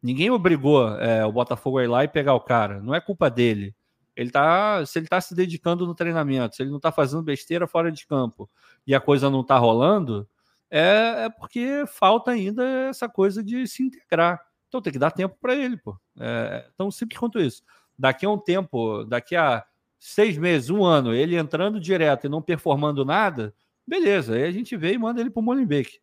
Ninguém 0.04 0.30
obrigou 0.30 0.90
é, 1.00 1.26
o 1.26 1.32
Botafogo 1.32 1.78
a 1.78 1.84
ir 1.86 1.88
lá 1.88 2.04
e 2.04 2.10
pegar 2.10 2.34
o 2.34 2.42
cara. 2.42 2.82
Não 2.82 2.94
é 2.94 3.00
culpa 3.00 3.30
dele. 3.30 3.74
Ele 4.16 4.30
tá, 4.30 4.86
se 4.86 5.00
ele 5.00 5.06
está 5.06 5.20
se 5.22 5.34
dedicando 5.34 5.88
no 5.88 5.96
treinamento, 5.96 6.56
se 6.56 6.62
ele 6.62 6.70
não 6.70 6.78
está 6.78 6.92
fazendo 6.92 7.24
besteira 7.24 7.66
fora 7.66 7.90
de 7.92 8.06
campo 8.06 8.50
e 8.86 8.94
a 8.94 9.00
coisa 9.00 9.30
não 9.30 9.42
está 9.42 9.58
rolando, 9.58 10.28
é, 10.70 11.26
é 11.26 11.30
porque 11.30 11.86
falta 11.88 12.32
ainda 12.32 12.64
essa 12.90 13.08
coisa 13.08 13.42
de 13.42 13.66
se 13.66 13.82
integrar. 13.82 14.42
Então 14.68 14.82
tem 14.82 14.92
que 14.92 15.00
dar 15.00 15.12
tempo 15.12 15.38
para 15.40 15.56
ele, 15.56 15.78
pô. 15.78 15.98
É 16.20 16.68
tão 16.76 16.92
simples 16.92 17.18
quanto 17.18 17.40
isso. 17.40 17.64
Daqui 17.98 18.26
a 18.26 18.30
um 18.30 18.38
tempo, 18.38 19.06
daqui 19.06 19.36
a 19.36 19.64
seis 19.98 20.38
meses, 20.38 20.70
um 20.70 20.84
ano, 20.84 21.14
ele 21.14 21.38
entrando 21.38 21.80
direto 21.80 22.26
e 22.26 22.30
não 22.30 22.42
performando 22.42 23.06
nada, 23.06 23.56
beleza. 23.88 24.36
Aí 24.36 24.44
a 24.44 24.52
gente 24.52 24.76
vê 24.76 24.94
e 24.94 24.98
manda 24.98 25.22
ele 25.22 25.30
para 25.30 25.40
o 25.40 25.44
Molenbeek. 25.44 26.03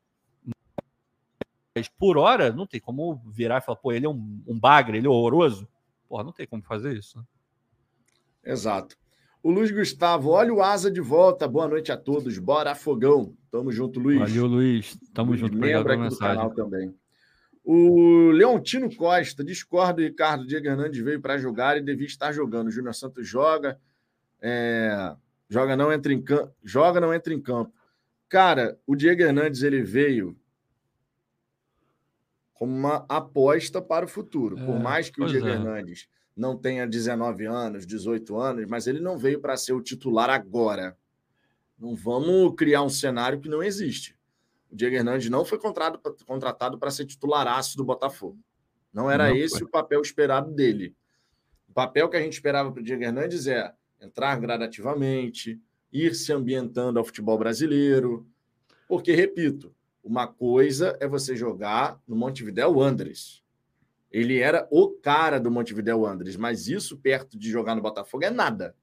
Mas 1.75 1.89
por 1.89 2.19
hora, 2.19 2.53
não 2.53 2.67
tem 2.67 2.81
como 2.81 3.23
virar 3.27 3.59
e 3.59 3.61
falar, 3.61 3.77
pô, 3.77 3.93
ele 3.93 4.07
é 4.07 4.09
um, 4.09 4.43
um 4.47 4.59
bagre, 4.59 4.99
ele 4.99 5.07
é 5.07 5.11
horroroso. 5.11 5.69
Porra, 6.09 6.25
não 6.25 6.33
tem 6.33 6.47
como 6.47 6.63
fazer 6.63 6.97
isso. 6.97 7.19
Né? 7.19 7.25
Exato. 8.45 8.97
O 9.43 9.51
Luiz 9.51 9.71
Gustavo, 9.71 10.31
olha 10.31 10.53
o 10.53 10.63
Asa 10.63 10.91
de 10.91 11.01
volta. 11.01 11.49
Boa 11.49 11.69
noite 11.69 11.91
a 11.91 11.97
todos. 11.97 12.37
Bora, 12.39 12.75
fogão. 12.75 13.35
Tamo 13.51 13.73
junto, 13.73 13.99
Luiz. 14.01 14.19
Valeu, 14.19 14.47
Luiz. 14.47 14.99
Tamo 15.15 15.31
Luiz, 15.31 15.41
junto. 15.41 15.57
Membro 15.57 15.93
aqui 15.93 16.09
do 16.09 16.19
canal 16.19 16.51
também. 16.51 16.95
O 17.65 18.31
Leontino 18.33 18.95
Costa, 18.95 19.45
discordo, 19.45 20.03
Ricardo 20.03 20.47
Diego 20.47 20.67
Hernandes 20.67 21.01
veio 21.01 21.21
para 21.21 21.39
jogar 21.39 21.77
e 21.77 21.83
devia 21.83 22.07
estar 22.07 22.33
jogando. 22.33 22.69
O 22.69 22.71
Júnior 22.71 22.95
Santos 22.95 23.29
joga, 23.29 23.79
é, 24.43 25.15
joga 25.49 25.77
não 25.77 25.93
entra 25.93 26.13
em 26.13 26.21
campo, 26.21 26.53
joga 26.65 27.01
não 27.01 27.15
entra 27.15 27.33
em 27.33 27.41
campo. 27.41 27.73
Cara, 28.29 28.79
o 28.87 28.97
Diego 28.97 29.23
Hernandes 29.23 29.63
ele 29.63 29.83
veio 29.83 30.37
como 32.61 32.77
uma 32.77 33.07
aposta 33.09 33.81
para 33.81 34.05
o 34.05 34.09
futuro. 34.09 34.59
É, 34.59 34.67
Por 34.67 34.79
mais 34.79 35.09
que 35.09 35.23
o 35.23 35.27
Diego 35.27 35.49
é. 35.49 35.53
Hernandes 35.53 36.07
não 36.37 36.55
tenha 36.55 36.87
19 36.87 37.47
anos, 37.47 37.87
18 37.87 38.37
anos, 38.37 38.67
mas 38.69 38.87
ele 38.87 39.01
não 39.01 39.17
veio 39.17 39.41
para 39.41 39.57
ser 39.57 39.73
o 39.73 39.81
titular 39.81 40.29
agora. 40.29 40.95
Não 41.79 41.97
vamos 41.97 42.55
criar 42.55 42.83
um 42.83 42.91
cenário 42.91 43.41
que 43.41 43.49
não 43.49 43.63
existe. 43.63 44.15
O 44.71 44.77
Diego 44.77 44.95
Hernandes 44.95 45.31
não 45.31 45.43
foi 45.43 45.59
contratado 45.59 46.79
para 46.79 46.91
ser 46.91 47.07
titularaço 47.07 47.79
do 47.79 47.85
Botafogo. 47.85 48.39
Não 48.93 49.11
era 49.11 49.31
não 49.31 49.37
esse 49.37 49.61
foi. 49.61 49.67
o 49.67 49.71
papel 49.71 50.03
esperado 50.03 50.53
dele. 50.53 50.95
O 51.67 51.73
papel 51.73 52.11
que 52.11 52.17
a 52.19 52.21
gente 52.21 52.35
esperava 52.35 52.71
para 52.71 52.83
o 52.83 52.85
Diego 52.85 53.03
Hernandes 53.03 53.47
é 53.47 53.73
entrar 53.99 54.39
gradativamente, 54.39 55.59
ir 55.91 56.15
se 56.15 56.31
ambientando 56.31 56.99
ao 56.99 57.07
futebol 57.07 57.39
brasileiro. 57.39 58.29
Porque, 58.87 59.15
repito, 59.15 59.75
uma 60.03 60.27
coisa 60.27 60.97
é 61.01 61.07
você 61.07 61.37
jogar 61.37 62.01
no 62.07 62.17
Montevideo 62.17 62.73
Wanderers. 62.79 63.43
Ele 64.11 64.39
era 64.39 64.67
o 64.71 64.91
cara 64.91 65.39
do 65.39 65.51
Montevideo 65.51 66.01
Wanderers, 66.01 66.37
mas 66.37 66.67
isso 66.67 66.97
perto 66.99 67.39
de 67.39 67.51
jogar 67.51 67.75
no 67.75 67.83
Botafogo 67.83 68.25
é 68.25 68.31
nada. 68.31 68.75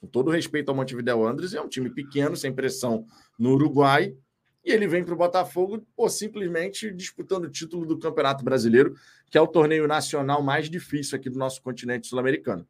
Com 0.00 0.06
todo 0.06 0.30
respeito 0.30 0.68
ao 0.68 0.74
Montevideo 0.74 1.18
Wanderers, 1.18 1.54
é 1.54 1.60
um 1.60 1.68
time 1.68 1.90
pequeno, 1.90 2.36
sem 2.36 2.52
pressão 2.52 3.06
no 3.38 3.52
Uruguai, 3.54 4.16
e 4.64 4.70
ele 4.70 4.86
vem 4.86 5.02
para 5.02 5.14
o 5.14 5.16
Botafogo 5.16 5.84
pô, 5.96 6.08
simplesmente 6.08 6.92
disputando 6.92 7.44
o 7.44 7.50
título 7.50 7.86
do 7.86 7.98
Campeonato 7.98 8.44
Brasileiro, 8.44 8.94
que 9.30 9.36
é 9.36 9.40
o 9.40 9.48
torneio 9.48 9.88
nacional 9.88 10.42
mais 10.42 10.70
difícil 10.70 11.16
aqui 11.16 11.28
do 11.28 11.38
nosso 11.38 11.62
continente 11.62 12.06
sul-americano. 12.06 12.66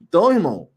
Então, 0.00 0.32
irmão, 0.32 0.68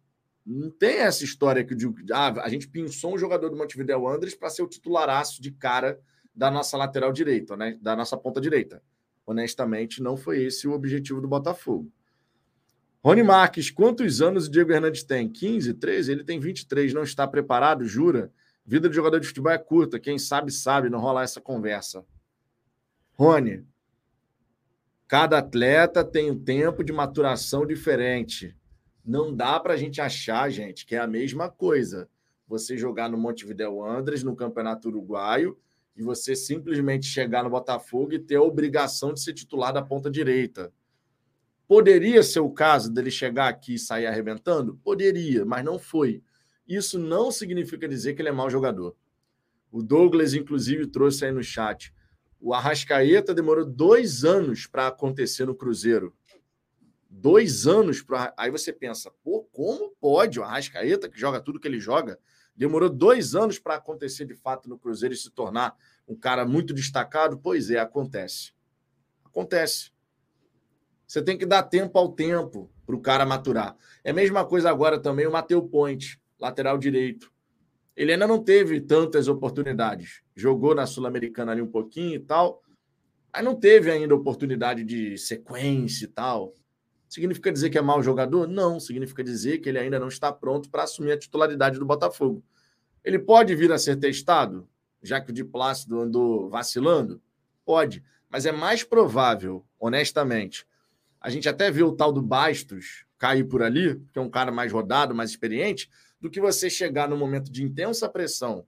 não 0.45 0.69
tem 0.69 0.97
essa 0.97 1.23
história 1.23 1.63
que 1.63 1.75
ah, 2.11 2.41
a 2.43 2.49
gente 2.49 2.67
pensou 2.67 3.13
um 3.13 3.17
jogador 3.17 3.49
do 3.49 3.57
Montevideo 3.57 4.07
Andres 4.07 4.35
para 4.35 4.49
ser 4.49 4.63
o 4.63 4.67
titularaço 4.67 5.41
de 5.41 5.51
cara 5.51 5.99
da 6.33 6.49
nossa 6.49 6.77
lateral 6.77 7.11
direita, 7.11 7.55
né? 7.55 7.77
da 7.81 7.95
nossa 7.95 8.17
ponta 8.17 8.41
direita. 8.41 8.81
Honestamente, 9.25 10.01
não 10.01 10.17
foi 10.17 10.43
esse 10.43 10.67
o 10.67 10.73
objetivo 10.73 11.21
do 11.21 11.27
Botafogo. 11.27 11.91
Rony 13.03 13.23
Marques, 13.23 13.71
quantos 13.71 14.21
anos 14.21 14.47
o 14.47 14.51
Diego 14.51 14.71
Hernandes 14.71 15.03
tem? 15.03 15.27
15, 15.27 15.73
13? 15.75 16.11
Ele 16.11 16.23
tem 16.23 16.39
23, 16.39 16.93
não 16.93 17.03
está 17.03 17.27
preparado, 17.27 17.85
jura? 17.85 18.31
Vida 18.65 18.87
de 18.87 18.95
jogador 18.95 19.19
de 19.19 19.27
futebol 19.27 19.51
é 19.51 19.57
curta, 19.57 19.99
quem 19.99 20.19
sabe, 20.19 20.51
sabe, 20.51 20.89
não 20.89 20.99
rolar 20.99 21.23
essa 21.23 21.41
conversa. 21.41 22.05
Rony, 23.13 23.65
cada 25.07 25.39
atleta 25.39 26.03
tem 26.03 26.29
um 26.29 26.39
tempo 26.39 26.83
de 26.83 26.93
maturação 26.93 27.65
diferente. 27.65 28.55
Não 29.03 29.35
dá 29.35 29.59
para 29.59 29.73
a 29.73 29.77
gente 29.77 29.99
achar, 29.99 30.49
gente, 30.49 30.85
que 30.85 30.95
é 30.95 30.99
a 30.99 31.07
mesma 31.07 31.49
coisa. 31.49 32.09
Você 32.47 32.77
jogar 32.77 33.09
no 33.09 33.17
Montevideo 33.17 33.83
Andres, 33.83 34.23
no 34.23 34.35
Campeonato 34.35 34.89
Uruguaio, 34.89 35.57
e 35.95 36.03
você 36.03 36.35
simplesmente 36.35 37.05
chegar 37.05 37.43
no 37.43 37.49
Botafogo 37.49 38.13
e 38.13 38.19
ter 38.19 38.35
a 38.35 38.41
obrigação 38.41 39.13
de 39.13 39.21
ser 39.21 39.33
titular 39.33 39.73
da 39.73 39.81
ponta 39.81 40.09
direita. 40.09 40.71
Poderia 41.67 42.21
ser 42.21 42.41
o 42.41 42.49
caso 42.49 42.91
dele 42.91 43.09
chegar 43.09 43.47
aqui 43.47 43.75
e 43.75 43.79
sair 43.79 44.05
arrebentando? 44.05 44.79
Poderia, 44.83 45.45
mas 45.45 45.63
não 45.63 45.79
foi. 45.79 46.21
Isso 46.67 46.99
não 46.99 47.31
significa 47.31 47.87
dizer 47.87 48.13
que 48.13 48.21
ele 48.21 48.29
é 48.29 48.33
mau 48.33 48.49
jogador. 48.49 48.95
O 49.71 49.81
Douglas, 49.81 50.33
inclusive, 50.33 50.87
trouxe 50.87 51.25
aí 51.25 51.31
no 51.31 51.43
chat. 51.43 51.93
O 52.39 52.53
Arrascaeta 52.53 53.33
demorou 53.33 53.65
dois 53.65 54.25
anos 54.25 54.67
para 54.67 54.87
acontecer 54.87 55.45
no 55.45 55.55
Cruzeiro. 55.55 56.13
Dois 57.13 57.67
anos 57.67 58.01
para. 58.01 58.33
Aí 58.37 58.49
você 58.49 58.71
pensa, 58.71 59.11
pô, 59.21 59.43
como 59.51 59.93
pode 59.99 60.39
o 60.39 60.43
Arrascaeta, 60.43 61.09
que 61.09 61.19
joga 61.19 61.41
tudo 61.41 61.59
que 61.59 61.67
ele 61.67 61.79
joga, 61.79 62.17
demorou 62.55 62.89
dois 62.89 63.35
anos 63.35 63.59
para 63.59 63.75
acontecer 63.75 64.25
de 64.25 64.33
fato 64.33 64.69
no 64.69 64.79
Cruzeiro 64.79 65.13
e 65.13 65.17
se 65.17 65.29
tornar 65.29 65.75
um 66.07 66.15
cara 66.15 66.45
muito 66.45 66.73
destacado? 66.73 67.37
Pois 67.37 67.69
é, 67.69 67.79
acontece. 67.79 68.53
Acontece. 69.25 69.91
Você 71.05 71.21
tem 71.21 71.37
que 71.37 71.45
dar 71.45 71.63
tempo 71.63 71.99
ao 71.99 72.13
tempo 72.13 72.71
para 72.85 72.95
o 72.95 73.01
cara 73.01 73.25
maturar. 73.25 73.75
É 74.05 74.11
a 74.11 74.13
mesma 74.13 74.45
coisa 74.45 74.69
agora 74.69 74.97
também 74.97 75.27
o 75.27 75.31
Mateu 75.31 75.61
Ponte 75.61 76.17
lateral 76.39 76.77
direito. 76.77 77.29
Ele 77.93 78.13
ainda 78.13 78.25
não 78.25 78.41
teve 78.41 78.79
tantas 78.79 79.27
oportunidades. 79.27 80.21
Jogou 80.33 80.73
na 80.73 80.85
Sul-Americana 80.85 81.51
ali 81.51 81.61
um 81.61 81.69
pouquinho 81.69 82.15
e 82.15 82.19
tal, 82.19 82.61
mas 83.33 83.43
não 83.43 83.53
teve 83.53 83.91
ainda 83.91 84.15
oportunidade 84.15 84.85
de 84.85 85.17
sequência 85.17 86.05
e 86.05 86.07
tal. 86.07 86.53
Significa 87.11 87.51
dizer 87.51 87.69
que 87.69 87.77
é 87.77 87.81
mau 87.81 88.01
jogador? 88.01 88.47
Não, 88.47 88.79
significa 88.79 89.21
dizer 89.21 89.57
que 89.57 89.67
ele 89.67 89.77
ainda 89.77 89.99
não 89.99 90.07
está 90.07 90.31
pronto 90.31 90.69
para 90.69 90.83
assumir 90.83 91.11
a 91.11 91.17
titularidade 91.17 91.77
do 91.77 91.85
Botafogo. 91.85 92.41
Ele 93.03 93.19
pode 93.19 93.53
vir 93.53 93.69
a 93.73 93.77
ser 93.77 93.97
testado, 93.97 94.65
já 95.03 95.19
que 95.19 95.29
o 95.29 95.33
Di 95.33 95.43
Plácido 95.43 95.99
andou 95.99 96.49
vacilando? 96.49 97.21
Pode, 97.65 98.01
mas 98.29 98.45
é 98.45 98.53
mais 98.53 98.85
provável, 98.85 99.65
honestamente. 99.77 100.65
A 101.19 101.29
gente 101.29 101.49
até 101.49 101.69
viu 101.69 101.89
o 101.89 101.91
tal 101.97 102.13
do 102.13 102.21
Bastos 102.21 103.03
cair 103.17 103.43
por 103.43 103.61
ali, 103.61 104.01
que 104.13 104.17
é 104.17 104.21
um 104.21 104.29
cara 104.29 104.49
mais 104.49 104.71
rodado, 104.71 105.13
mais 105.13 105.31
experiente, 105.31 105.89
do 106.21 106.29
que 106.29 106.39
você 106.39 106.69
chegar 106.69 107.09
no 107.09 107.17
momento 107.17 107.51
de 107.51 107.61
intensa 107.61 108.07
pressão, 108.07 108.65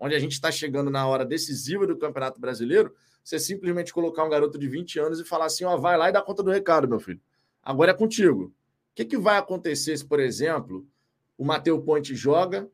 onde 0.00 0.14
a 0.14 0.18
gente 0.18 0.32
está 0.32 0.50
chegando 0.50 0.90
na 0.90 1.06
hora 1.06 1.26
decisiva 1.26 1.86
do 1.86 1.98
Campeonato 1.98 2.40
Brasileiro, 2.40 2.94
você 3.22 3.38
simplesmente 3.38 3.92
colocar 3.92 4.24
um 4.24 4.30
garoto 4.30 4.58
de 4.58 4.66
20 4.66 4.98
anos 4.98 5.20
e 5.20 5.24
falar 5.26 5.44
assim: 5.44 5.64
ó, 5.64 5.76
vai 5.76 5.98
lá 5.98 6.08
e 6.08 6.12
dá 6.12 6.22
conta 6.22 6.42
do 6.42 6.50
recado, 6.50 6.88
meu 6.88 6.98
filho. 6.98 7.20
Agora 7.62 7.92
é 7.92 7.94
contigo. 7.94 8.44
O 8.44 8.94
que, 8.94 9.04
que 9.04 9.16
vai 9.16 9.38
acontecer 9.38 9.96
se, 9.96 10.04
por 10.04 10.20
exemplo, 10.20 10.86
o 11.38 11.44
Mateu 11.44 11.80
Ponte 11.80 12.14
joga 12.14 12.68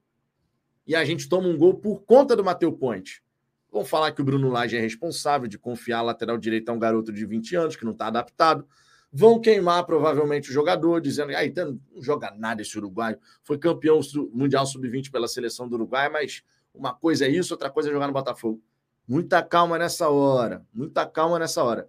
e 0.86 0.96
a 0.96 1.04
gente 1.04 1.28
toma 1.28 1.46
um 1.46 1.56
gol 1.56 1.74
por 1.74 2.02
conta 2.02 2.34
do 2.34 2.42
Mateu 2.42 2.72
Ponte? 2.72 3.22
Vão 3.70 3.84
falar 3.84 4.12
que 4.12 4.20
o 4.20 4.24
Bruno 4.24 4.48
Lage 4.48 4.76
é 4.76 4.80
responsável 4.80 5.46
de 5.46 5.58
confiar 5.58 5.98
a 5.98 6.02
lateral 6.02 6.38
direito 6.38 6.70
a 6.70 6.72
um 6.72 6.78
garoto 6.78 7.12
de 7.12 7.24
20 7.26 7.54
anos 7.54 7.76
que 7.76 7.84
não 7.84 7.92
está 7.92 8.06
adaptado. 8.06 8.66
Vão 9.12 9.40
queimar 9.40 9.84
provavelmente 9.84 10.50
o 10.50 10.52
jogador, 10.52 11.00
dizendo: 11.00 11.34
ah, 11.36 11.44
então 11.44 11.78
não 11.94 12.02
joga 12.02 12.30
nada 12.30 12.62
esse 12.62 12.76
uruguaio. 12.76 13.18
Foi 13.42 13.58
campeão 13.58 14.00
mundial 14.32 14.66
sub-20 14.66 15.10
pela 15.10 15.28
seleção 15.28 15.68
do 15.68 15.74
Uruguai, 15.74 16.08
mas 16.08 16.42
uma 16.74 16.94
coisa 16.94 17.26
é 17.26 17.28
isso, 17.28 17.54
outra 17.54 17.70
coisa 17.70 17.88
é 17.88 17.92
jogar 17.92 18.06
no 18.06 18.12
Botafogo. 18.12 18.62
Muita 19.06 19.42
calma 19.42 19.78
nessa 19.78 20.08
hora, 20.08 20.64
muita 20.72 21.06
calma 21.06 21.38
nessa 21.38 21.62
hora. 21.62 21.88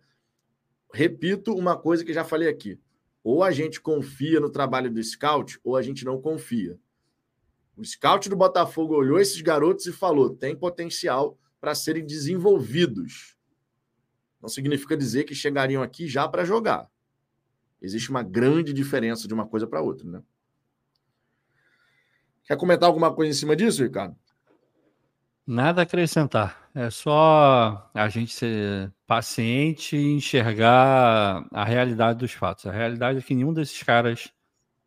Repito 0.93 1.53
uma 1.53 1.77
coisa 1.77 2.03
que 2.03 2.13
já 2.13 2.23
falei 2.23 2.47
aqui: 2.47 2.79
ou 3.29 3.43
a 3.43 3.51
gente 3.51 3.79
confia 3.79 4.39
no 4.39 4.49
trabalho 4.49 4.91
do 4.91 5.01
scout, 5.03 5.59
ou 5.63 5.75
a 5.75 5.83
gente 5.83 6.03
não 6.03 6.19
confia. 6.19 6.79
O 7.77 7.85
scout 7.85 8.27
do 8.27 8.35
Botafogo 8.35 8.95
olhou 8.95 9.19
esses 9.19 9.39
garotos 9.39 9.85
e 9.85 9.93
falou: 9.93 10.35
tem 10.35 10.55
potencial 10.55 11.37
para 11.61 11.75
serem 11.75 12.03
desenvolvidos. 12.03 13.37
Não 14.41 14.49
significa 14.49 14.97
dizer 14.97 15.25
que 15.25 15.35
chegariam 15.35 15.83
aqui 15.83 16.07
já 16.07 16.27
para 16.27 16.43
jogar. 16.43 16.89
Existe 17.79 18.09
uma 18.09 18.23
grande 18.23 18.73
diferença 18.73 19.27
de 19.27 19.33
uma 19.33 19.45
coisa 19.45 19.67
para 19.67 19.79
outra, 19.79 20.09
né? 20.09 20.23
Quer 22.45 22.57
comentar 22.57 22.87
alguma 22.87 23.13
coisa 23.13 23.29
em 23.29 23.35
cima 23.35 23.55
disso, 23.55 23.83
Ricardo? 23.83 24.17
Nada 25.45 25.81
a 25.81 25.83
acrescentar. 25.83 26.58
É 26.75 26.89
só 26.89 27.89
a 27.93 28.09
gente 28.09 28.31
ser 28.31 28.93
paciente 29.07 29.97
e 29.97 30.13
enxergar 30.13 31.45
a 31.51 31.63
realidade 31.63 32.19
dos 32.19 32.31
fatos. 32.31 32.67
A 32.67 32.71
realidade 32.71 33.19
é 33.19 33.21
que 33.21 33.33
nenhum 33.33 33.53
desses 33.53 33.81
caras 33.81 34.31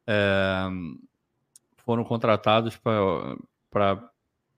é, 0.07 0.69
foram 1.79 2.05
contratados 2.05 2.77
para 2.77 4.11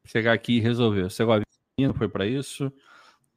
chegar 0.04 0.32
aqui 0.32 0.58
e 0.58 0.60
resolver. 0.60 1.02
O 1.02 1.10
Segovia 1.10 1.44
não 1.78 1.94
foi 1.94 2.08
para 2.08 2.26
isso, 2.26 2.72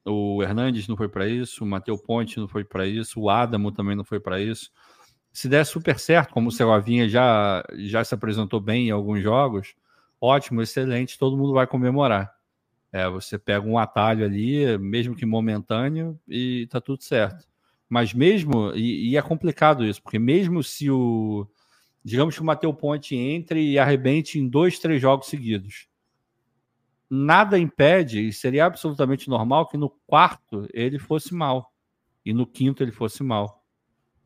o 0.04 0.42
Hernandes 0.42 0.86
não 0.86 0.96
foi 0.96 1.08
para 1.08 1.26
isso, 1.26 1.64
o 1.64 1.66
Mateu 1.66 1.98
Ponte 1.98 2.38
não 2.38 2.48
foi 2.48 2.64
para 2.64 2.86
isso, 2.86 3.20
o 3.20 3.30
Adamo 3.30 3.72
também 3.72 3.96
não 3.96 4.04
foi 4.04 4.20
para 4.20 4.40
isso. 4.40 4.70
Se 5.32 5.48
der 5.48 5.64
super 5.64 5.98
certo, 5.98 6.32
como 6.32 6.48
o 6.48 6.52
Segovinha 6.52 7.08
já, 7.08 7.64
já 7.76 8.04
se 8.04 8.14
apresentou 8.14 8.60
bem 8.60 8.88
em 8.88 8.90
alguns 8.90 9.22
jogos, 9.22 9.74
ótimo, 10.20 10.62
excelente, 10.62 11.18
todo 11.18 11.36
mundo 11.36 11.52
vai 11.52 11.66
comemorar. 11.66 12.37
É, 12.92 13.08
você 13.08 13.38
pega 13.38 13.66
um 13.66 13.78
atalho 13.78 14.24
ali, 14.24 14.78
mesmo 14.78 15.14
que 15.14 15.26
momentâneo, 15.26 16.18
e 16.26 16.66
tá 16.70 16.80
tudo 16.80 17.02
certo. 17.02 17.46
Mas 17.88 18.12
mesmo, 18.14 18.72
e, 18.74 19.10
e 19.10 19.16
é 19.16 19.22
complicado 19.22 19.84
isso, 19.84 20.02
porque 20.02 20.18
mesmo 20.18 20.62
se 20.62 20.90
o. 20.90 21.46
Digamos 22.04 22.34
que 22.34 22.40
o 22.40 22.44
Matheus 22.44 22.76
Ponte 22.76 23.14
entre 23.14 23.72
e 23.72 23.78
arrebente 23.78 24.38
em 24.38 24.48
dois, 24.48 24.78
três 24.78 25.00
jogos 25.00 25.26
seguidos. 25.28 25.88
Nada 27.10 27.58
impede, 27.58 28.28
e 28.28 28.32
seria 28.32 28.66
absolutamente 28.66 29.28
normal, 29.28 29.66
que 29.66 29.76
no 29.76 29.90
quarto 30.06 30.66
ele 30.72 30.98
fosse 30.98 31.34
mal. 31.34 31.72
E 32.24 32.32
no 32.32 32.46
quinto 32.46 32.82
ele 32.82 32.92
fosse 32.92 33.22
mal. 33.22 33.64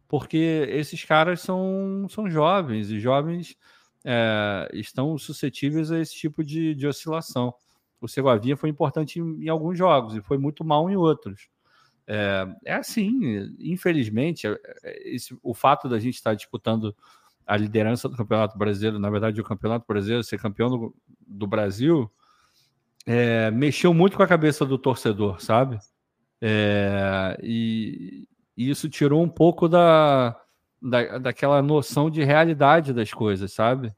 Porque 0.09 0.67
esses 0.69 1.05
caras 1.05 1.41
são, 1.41 2.07
são 2.11 2.29
jovens, 2.29 2.91
e 2.91 3.01
jovens 3.01 3.57
é, 4.05 4.69
estão 4.73 5.17
suscetíveis 5.19 5.91
a 5.91 5.99
esse 6.01 6.15
tipo 6.15 6.45
de, 6.45 6.75
de 6.75 6.87
oscilação 6.87 7.55
o 8.03 8.09
Segovia 8.09 8.57
foi 8.57 8.69
importante 8.69 9.21
em, 9.21 9.45
em, 9.45 9.49
alguns 9.49 9.79
jogos 9.79 10.17
e 10.17 10.21
foi 10.21 10.37
muito 10.37 10.65
mal 10.65 10.91
em 10.91 10.97
outros. 10.97 11.49
É, 12.07 12.47
é 12.65 12.75
assim, 12.75 13.55
infelizmente, 13.61 14.47
é, 14.47 14.59
é, 14.83 15.15
esse, 15.15 15.39
o 15.43 15.55
fato 15.55 15.89
da 15.89 16.01
gente 16.01 16.15
estar 16.15 16.35
disputando 16.35 16.95
a 17.47 17.57
liderança 17.57 18.09
do 18.09 18.17
Campeonato 18.17 18.59
Brasileiro, 18.59 18.99
na 18.99 19.09
verdade, 19.09 19.41
o 19.41 19.45
Campeonato 19.45 19.87
Brasileiro 19.87 20.25
ser 20.25 20.41
campeão 20.41 20.69
do, 20.69 20.95
do 21.27 21.47
Brasil, 21.47 22.11
é, 23.07 23.51
mexeu 23.51 23.95
muito 23.95 24.17
com 24.17 24.23
a 24.23 24.29
cabeça 24.29 24.67
do 24.67 24.77
torcedor, 24.77 25.41
sabe? 25.41 25.79
É, 26.41 27.39
e, 27.41 28.27
e, 28.57 28.71
isso 28.71 28.89
tirou 28.89 29.23
um 29.23 29.29
pouco 29.29 29.69
da, 29.69 30.37
da, 30.81 31.19
daquela 31.19 31.63
noção 31.63 32.11
de 32.11 32.25
realidade 32.25 32.93
das 32.93 33.13
coisas, 33.13 33.53
sabe? 33.53 33.93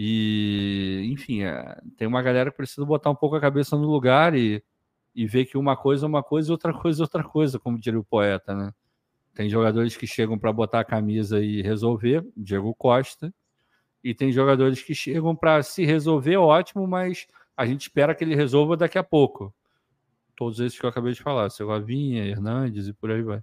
E, 0.00 1.08
enfim, 1.10 1.42
é, 1.42 1.76
tem 1.96 2.06
uma 2.06 2.22
galera 2.22 2.52
que 2.52 2.56
precisa 2.56 2.86
botar 2.86 3.10
um 3.10 3.16
pouco 3.16 3.34
a 3.34 3.40
cabeça 3.40 3.76
no 3.76 3.90
lugar 3.90 4.32
e, 4.32 4.62
e 5.12 5.26
ver 5.26 5.46
que 5.46 5.58
uma 5.58 5.76
coisa 5.76 6.06
é 6.06 6.08
uma 6.08 6.22
coisa 6.22 6.48
e 6.48 6.52
outra 6.52 6.72
coisa 6.72 7.02
é 7.02 7.04
outra 7.04 7.24
coisa, 7.24 7.58
como 7.58 7.76
diria 7.76 7.98
o 7.98 8.04
poeta, 8.04 8.54
né? 8.54 8.72
Tem 9.34 9.50
jogadores 9.50 9.96
que 9.96 10.06
chegam 10.06 10.38
para 10.38 10.52
botar 10.52 10.78
a 10.78 10.84
camisa 10.84 11.42
e 11.42 11.62
resolver, 11.62 12.24
Diego 12.36 12.72
Costa, 12.76 13.34
e 14.02 14.14
tem 14.14 14.30
jogadores 14.30 14.80
que 14.80 14.94
chegam 14.94 15.34
para 15.34 15.64
se 15.64 15.84
resolver, 15.84 16.36
ótimo, 16.36 16.86
mas 16.86 17.26
a 17.56 17.66
gente 17.66 17.80
espera 17.80 18.14
que 18.14 18.22
ele 18.22 18.36
resolva 18.36 18.76
daqui 18.76 18.98
a 18.98 19.02
pouco. 19.02 19.52
Todos 20.36 20.60
esses 20.60 20.78
que 20.78 20.86
eu 20.86 20.90
acabei 20.90 21.12
de 21.12 21.20
falar, 21.20 21.50
Segovinha, 21.50 22.24
Hernandes 22.24 22.86
e 22.86 22.92
por 22.92 23.10
aí 23.10 23.22
vai. 23.22 23.42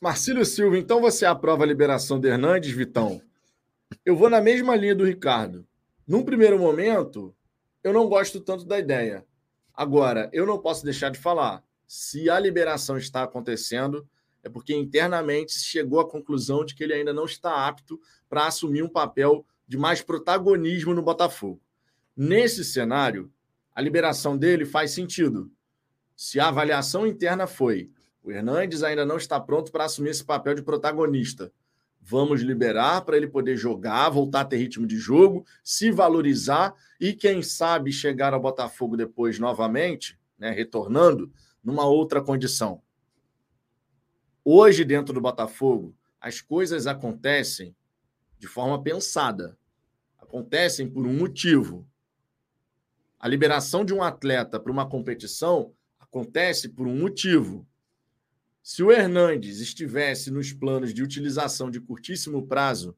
Marcílio 0.00 0.46
Silva, 0.46 0.78
então 0.78 1.02
você 1.02 1.26
aprova 1.26 1.64
a 1.64 1.66
liberação 1.66 2.18
de 2.18 2.28
Hernandes, 2.28 2.72
Vitão? 2.72 3.20
Eu 4.04 4.16
vou 4.16 4.30
na 4.30 4.40
mesma 4.40 4.76
linha 4.76 4.94
do 4.94 5.04
Ricardo. 5.04 5.66
Num 6.06 6.24
primeiro 6.24 6.58
momento, 6.58 7.34
eu 7.82 7.92
não 7.92 8.08
gosto 8.08 8.40
tanto 8.40 8.64
da 8.64 8.78
ideia. 8.78 9.24
Agora, 9.72 10.28
eu 10.32 10.46
não 10.46 10.58
posso 10.58 10.84
deixar 10.84 11.10
de 11.10 11.18
falar. 11.18 11.62
Se 11.86 12.28
a 12.30 12.38
liberação 12.38 12.96
está 12.96 13.22
acontecendo, 13.22 14.08
é 14.42 14.48
porque 14.48 14.74
internamente 14.74 15.52
se 15.52 15.64
chegou 15.64 16.00
à 16.00 16.08
conclusão 16.08 16.64
de 16.64 16.74
que 16.74 16.84
ele 16.84 16.94
ainda 16.94 17.12
não 17.12 17.24
está 17.24 17.66
apto 17.66 18.00
para 18.28 18.46
assumir 18.46 18.82
um 18.82 18.88
papel 18.88 19.46
de 19.66 19.76
mais 19.76 20.02
protagonismo 20.02 20.94
no 20.94 21.02
Botafogo. 21.02 21.60
Nesse 22.16 22.64
cenário, 22.64 23.32
a 23.74 23.80
liberação 23.80 24.36
dele 24.36 24.64
faz 24.64 24.90
sentido. 24.92 25.50
Se 26.14 26.38
a 26.38 26.48
avaliação 26.48 27.06
interna 27.06 27.46
foi 27.46 27.90
o 28.24 28.32
Hernandes 28.32 28.82
ainda 28.82 29.04
não 29.04 29.18
está 29.18 29.38
pronto 29.38 29.70
para 29.70 29.84
assumir 29.84 30.08
esse 30.08 30.24
papel 30.24 30.54
de 30.54 30.62
protagonista 30.62 31.52
Vamos 32.06 32.42
liberar 32.42 33.00
para 33.00 33.16
ele 33.16 33.26
poder 33.26 33.56
jogar, 33.56 34.10
voltar 34.10 34.42
a 34.42 34.44
ter 34.44 34.58
ritmo 34.58 34.86
de 34.86 34.98
jogo, 34.98 35.46
se 35.62 35.90
valorizar 35.90 36.74
e, 37.00 37.14
quem 37.14 37.42
sabe, 37.42 37.90
chegar 37.90 38.34
ao 38.34 38.40
Botafogo 38.42 38.94
depois 38.94 39.38
novamente, 39.38 40.18
né, 40.38 40.50
retornando, 40.50 41.32
numa 41.64 41.86
outra 41.86 42.20
condição. 42.20 42.82
Hoje, 44.44 44.84
dentro 44.84 45.14
do 45.14 45.20
Botafogo, 45.22 45.96
as 46.20 46.42
coisas 46.42 46.86
acontecem 46.86 47.74
de 48.38 48.46
forma 48.46 48.82
pensada. 48.82 49.56
Acontecem 50.18 50.86
por 50.86 51.06
um 51.06 51.16
motivo. 51.16 51.88
A 53.18 53.26
liberação 53.26 53.82
de 53.82 53.94
um 53.94 54.02
atleta 54.02 54.60
para 54.60 54.70
uma 54.70 54.86
competição 54.86 55.72
acontece 55.98 56.68
por 56.68 56.86
um 56.86 56.98
motivo. 56.98 57.66
Se 58.64 58.82
o 58.82 58.90
Hernandes 58.90 59.60
estivesse 59.60 60.30
nos 60.30 60.50
planos 60.50 60.94
de 60.94 61.02
utilização 61.02 61.70
de 61.70 61.78
curtíssimo 61.78 62.46
prazo, 62.46 62.96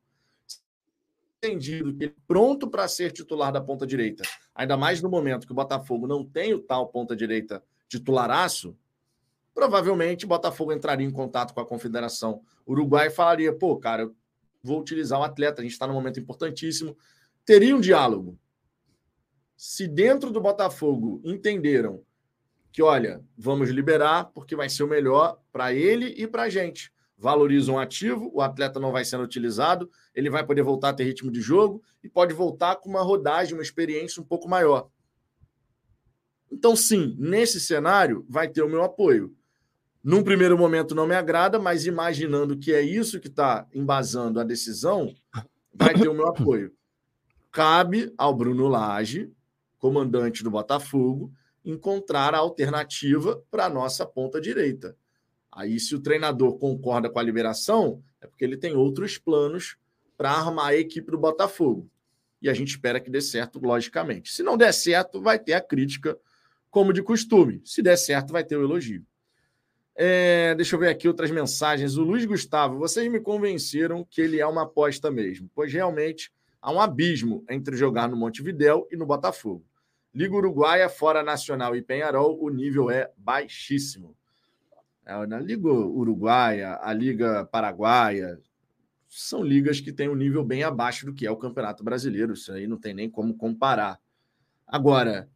entendido 1.42 1.92
que 1.92 2.04
ele 2.04 2.14
é 2.16 2.22
pronto 2.24 2.70
para 2.70 2.86
ser 2.86 3.10
titular 3.10 3.52
da 3.52 3.60
ponta 3.60 3.84
direita, 3.84 4.22
ainda 4.54 4.76
mais 4.76 5.02
no 5.02 5.10
momento 5.10 5.44
que 5.44 5.50
o 5.50 5.56
Botafogo 5.56 6.06
não 6.06 6.24
tem 6.24 6.54
o 6.54 6.60
tal 6.60 6.86
ponta 6.86 7.16
direita 7.16 7.64
titularaço, 7.88 8.78
provavelmente 9.52 10.24
o 10.24 10.28
Botafogo 10.28 10.72
entraria 10.72 11.04
em 11.04 11.10
contato 11.10 11.52
com 11.52 11.60
a 11.60 11.66
Confederação 11.66 12.42
Uruguai 12.64 13.08
e 13.08 13.10
falaria: 13.10 13.52
pô, 13.52 13.76
cara, 13.76 14.04
eu 14.04 14.14
vou 14.62 14.80
utilizar 14.80 15.18
o 15.18 15.24
atleta, 15.24 15.60
a 15.60 15.64
gente 15.64 15.72
está 15.72 15.88
num 15.88 15.94
momento 15.94 16.20
importantíssimo. 16.20 16.96
Teria 17.44 17.74
um 17.74 17.80
diálogo. 17.80 18.38
Se 19.56 19.88
dentro 19.88 20.30
do 20.30 20.40
Botafogo 20.40 21.20
entenderam 21.24 22.04
que, 22.70 22.82
olha, 22.82 23.24
vamos 23.36 23.70
liberar 23.70 24.26
porque 24.26 24.54
vai 24.54 24.68
ser 24.68 24.82
o 24.82 24.86
melhor 24.86 25.40
para 25.56 25.72
ele 25.72 26.14
e 26.18 26.26
para 26.26 26.42
a 26.42 26.50
gente. 26.50 26.92
Valoriza 27.16 27.72
um 27.72 27.78
ativo, 27.78 28.30
o 28.34 28.42
atleta 28.42 28.78
não 28.78 28.92
vai 28.92 29.06
sendo 29.06 29.24
utilizado, 29.24 29.90
ele 30.14 30.28
vai 30.28 30.44
poder 30.44 30.62
voltar 30.62 30.90
a 30.90 30.92
ter 30.92 31.04
ritmo 31.04 31.30
de 31.30 31.40
jogo 31.40 31.82
e 32.04 32.10
pode 32.10 32.34
voltar 32.34 32.76
com 32.76 32.90
uma 32.90 33.00
rodagem, 33.00 33.54
uma 33.54 33.62
experiência 33.62 34.20
um 34.20 34.24
pouco 34.26 34.46
maior. 34.46 34.90
Então, 36.52 36.76
sim, 36.76 37.16
nesse 37.18 37.58
cenário 37.58 38.26
vai 38.28 38.48
ter 38.48 38.60
o 38.60 38.68
meu 38.68 38.84
apoio. 38.84 39.34
Num 40.04 40.22
primeiro 40.22 40.58
momento 40.58 40.94
não 40.94 41.06
me 41.06 41.14
agrada, 41.14 41.58
mas 41.58 41.86
imaginando 41.86 42.58
que 42.58 42.74
é 42.74 42.82
isso 42.82 43.18
que 43.18 43.28
está 43.28 43.66
embasando 43.72 44.38
a 44.38 44.44
decisão, 44.44 45.14
vai 45.72 45.94
ter 45.94 46.08
o 46.08 46.14
meu 46.14 46.26
apoio. 46.26 46.70
Cabe 47.50 48.12
ao 48.18 48.34
Bruno 48.34 48.68
Lage, 48.68 49.32
comandante 49.78 50.44
do 50.44 50.50
Botafogo, 50.50 51.32
encontrar 51.64 52.34
a 52.34 52.38
alternativa 52.40 53.42
para 53.50 53.64
a 53.64 53.70
nossa 53.70 54.04
ponta 54.04 54.38
direita. 54.38 54.94
Aí, 55.56 55.80
se 55.80 55.94
o 55.94 56.00
treinador 56.00 56.58
concorda 56.58 57.08
com 57.08 57.18
a 57.18 57.22
liberação, 57.22 58.02
é 58.20 58.26
porque 58.26 58.44
ele 58.44 58.58
tem 58.58 58.74
outros 58.74 59.16
planos 59.16 59.78
para 60.14 60.30
armar 60.30 60.66
a 60.66 60.76
equipe 60.76 61.10
do 61.10 61.16
Botafogo. 61.16 61.88
E 62.42 62.50
a 62.50 62.52
gente 62.52 62.68
espera 62.68 63.00
que 63.00 63.08
dê 63.08 63.22
certo, 63.22 63.58
logicamente. 63.58 64.34
Se 64.34 64.42
não 64.42 64.58
der 64.58 64.74
certo, 64.74 65.18
vai 65.18 65.38
ter 65.38 65.54
a 65.54 65.60
crítica, 65.62 66.18
como 66.70 66.92
de 66.92 67.02
costume. 67.02 67.62
Se 67.64 67.80
der 67.80 67.96
certo, 67.96 68.34
vai 68.34 68.44
ter 68.44 68.58
o 68.58 68.64
elogio. 68.64 69.02
É, 69.94 70.54
deixa 70.56 70.76
eu 70.76 70.80
ver 70.80 70.88
aqui 70.88 71.08
outras 71.08 71.30
mensagens. 71.30 71.96
O 71.96 72.02
Luiz 72.02 72.26
Gustavo, 72.26 72.78
vocês 72.78 73.10
me 73.10 73.18
convenceram 73.18 74.04
que 74.04 74.20
ele 74.20 74.38
é 74.38 74.46
uma 74.46 74.64
aposta 74.64 75.10
mesmo, 75.10 75.50
pois 75.54 75.72
realmente 75.72 76.30
há 76.60 76.70
um 76.70 76.78
abismo 76.78 77.42
entre 77.48 77.78
jogar 77.78 78.10
no 78.10 78.16
Montevidéu 78.16 78.86
e 78.92 78.96
no 78.96 79.06
Botafogo. 79.06 79.64
Liga 80.14 80.34
Uruguaia, 80.34 80.90
fora 80.90 81.22
Nacional 81.22 81.74
e 81.74 81.80
Penharol, 81.80 82.38
o 82.42 82.50
nível 82.50 82.90
é 82.90 83.10
baixíssimo. 83.16 84.14
É, 85.06 85.24
na 85.24 85.38
Liga 85.38 85.68
Uruguaia, 85.68 86.80
a 86.82 86.92
Liga 86.92 87.44
Paraguaia, 87.46 88.40
são 89.08 89.40
ligas 89.40 89.80
que 89.80 89.92
têm 89.92 90.08
um 90.08 90.16
nível 90.16 90.44
bem 90.44 90.64
abaixo 90.64 91.06
do 91.06 91.14
que 91.14 91.24
é 91.24 91.30
o 91.30 91.36
Campeonato 91.36 91.84
Brasileiro. 91.84 92.32
Isso 92.32 92.52
aí 92.52 92.66
não 92.66 92.76
tem 92.76 92.92
nem 92.92 93.08
como 93.08 93.36
comparar. 93.36 94.00
Agora, 94.66 95.30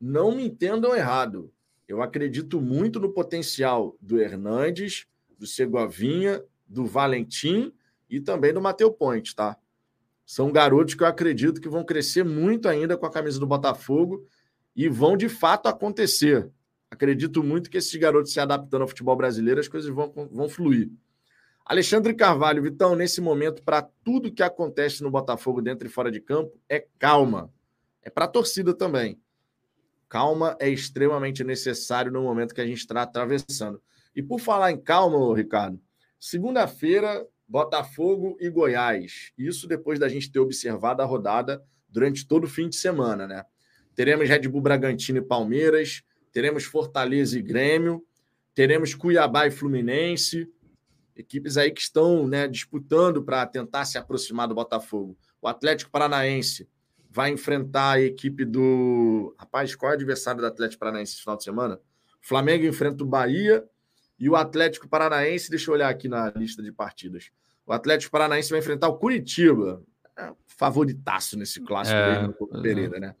não 0.00 0.36
me 0.36 0.46
entendam 0.46 0.94
errado. 0.94 1.52
Eu 1.88 2.00
acredito 2.00 2.60
muito 2.60 3.00
no 3.00 3.12
potencial 3.12 3.96
do 4.00 4.20
Hernandes, 4.20 5.06
do 5.36 5.48
Segovinha, 5.48 6.40
do 6.66 6.86
Valentim 6.86 7.72
e 8.08 8.20
também 8.20 8.54
do 8.54 8.62
Mateu 8.62 8.92
Ponte, 8.92 9.34
tá? 9.34 9.56
São 10.24 10.52
garotos 10.52 10.94
que 10.94 11.02
eu 11.02 11.08
acredito 11.08 11.60
que 11.60 11.68
vão 11.68 11.84
crescer 11.84 12.24
muito 12.24 12.68
ainda 12.68 12.96
com 12.96 13.06
a 13.06 13.10
camisa 13.10 13.40
do 13.40 13.46
Botafogo 13.46 14.24
e 14.76 14.88
vão 14.88 15.16
de 15.16 15.28
fato 15.28 15.66
acontecer. 15.66 16.50
Acredito 16.90 17.42
muito 17.42 17.68
que 17.68 17.78
esses 17.78 17.94
garotos 17.96 18.32
se 18.32 18.40
adaptando 18.40 18.82
ao 18.82 18.88
futebol 18.88 19.16
brasileiro, 19.16 19.60
as 19.60 19.68
coisas 19.68 19.90
vão, 19.90 20.12
vão 20.30 20.48
fluir. 20.48 20.90
Alexandre 21.64 22.14
Carvalho, 22.14 22.62
Vitão, 22.62 22.94
nesse 22.94 23.20
momento, 23.20 23.62
para 23.62 23.82
tudo 23.82 24.32
que 24.32 24.42
acontece 24.42 25.02
no 25.02 25.10
Botafogo 25.10 25.60
dentro 25.60 25.88
e 25.88 25.90
fora 25.90 26.12
de 26.12 26.20
campo, 26.20 26.56
é 26.68 26.86
calma. 26.98 27.52
É 28.02 28.08
para 28.08 28.26
a 28.26 28.28
torcida 28.28 28.72
também. 28.72 29.20
Calma 30.08 30.56
é 30.60 30.68
extremamente 30.68 31.42
necessário 31.42 32.12
no 32.12 32.22
momento 32.22 32.54
que 32.54 32.60
a 32.60 32.66
gente 32.66 32.78
está 32.78 33.02
atravessando. 33.02 33.82
E 34.14 34.22
por 34.22 34.38
falar 34.38 34.70
em 34.70 34.80
calma, 34.80 35.36
Ricardo, 35.36 35.80
segunda-feira, 36.20 37.26
Botafogo 37.48 38.36
e 38.40 38.48
Goiás. 38.48 39.32
Isso 39.36 39.66
depois 39.66 39.98
da 39.98 40.08
gente 40.08 40.30
ter 40.30 40.38
observado 40.38 41.02
a 41.02 41.04
rodada 41.04 41.60
durante 41.88 42.26
todo 42.26 42.44
o 42.44 42.48
fim 42.48 42.68
de 42.68 42.76
semana, 42.76 43.26
né? 43.26 43.44
Teremos 43.96 44.28
Red 44.28 44.48
Bull 44.48 44.60
Bragantino 44.60 45.18
e 45.18 45.22
Palmeiras, 45.22 46.02
teremos 46.36 46.64
Fortaleza 46.64 47.38
e 47.38 47.40
Grêmio, 47.40 48.04
teremos 48.54 48.94
Cuiabá 48.94 49.46
e 49.46 49.50
Fluminense, 49.50 50.46
equipes 51.16 51.56
aí 51.56 51.70
que 51.70 51.80
estão 51.80 52.28
né, 52.28 52.46
disputando 52.46 53.22
para 53.22 53.46
tentar 53.46 53.86
se 53.86 53.96
aproximar 53.96 54.46
do 54.46 54.54
Botafogo. 54.54 55.16
O 55.40 55.48
Atlético 55.48 55.90
Paranaense 55.90 56.68
vai 57.08 57.30
enfrentar 57.30 57.92
a 57.92 58.02
equipe 58.02 58.44
do. 58.44 59.34
Rapaz, 59.38 59.74
qual 59.74 59.92
é 59.92 59.94
o 59.94 59.96
adversário 59.96 60.42
do 60.42 60.46
Atlético 60.46 60.80
Paranaense 60.80 61.14
esse 61.14 61.22
final 61.22 61.38
de 61.38 61.44
semana? 61.44 61.76
O 62.22 62.28
Flamengo 62.28 62.66
enfrenta 62.66 63.02
o 63.02 63.06
Bahia 63.06 63.64
e 64.18 64.28
o 64.28 64.36
Atlético 64.36 64.86
Paranaense, 64.86 65.48
deixa 65.48 65.70
eu 65.70 65.74
olhar 65.74 65.88
aqui 65.88 66.06
na 66.06 66.28
lista 66.36 66.62
de 66.62 66.70
partidas. 66.70 67.30
O 67.64 67.72
Atlético 67.72 68.12
Paranaense 68.12 68.50
vai 68.50 68.58
enfrentar 68.58 68.88
o 68.88 68.98
Curitiba. 68.98 69.82
É, 70.18 70.34
favoritaço 70.46 71.38
nesse 71.38 71.62
clássico 71.62 71.96
é, 71.96 72.18
aí 72.18 72.26
no 72.26 72.62
Pereira, 72.62 73.00
né? 73.00 73.14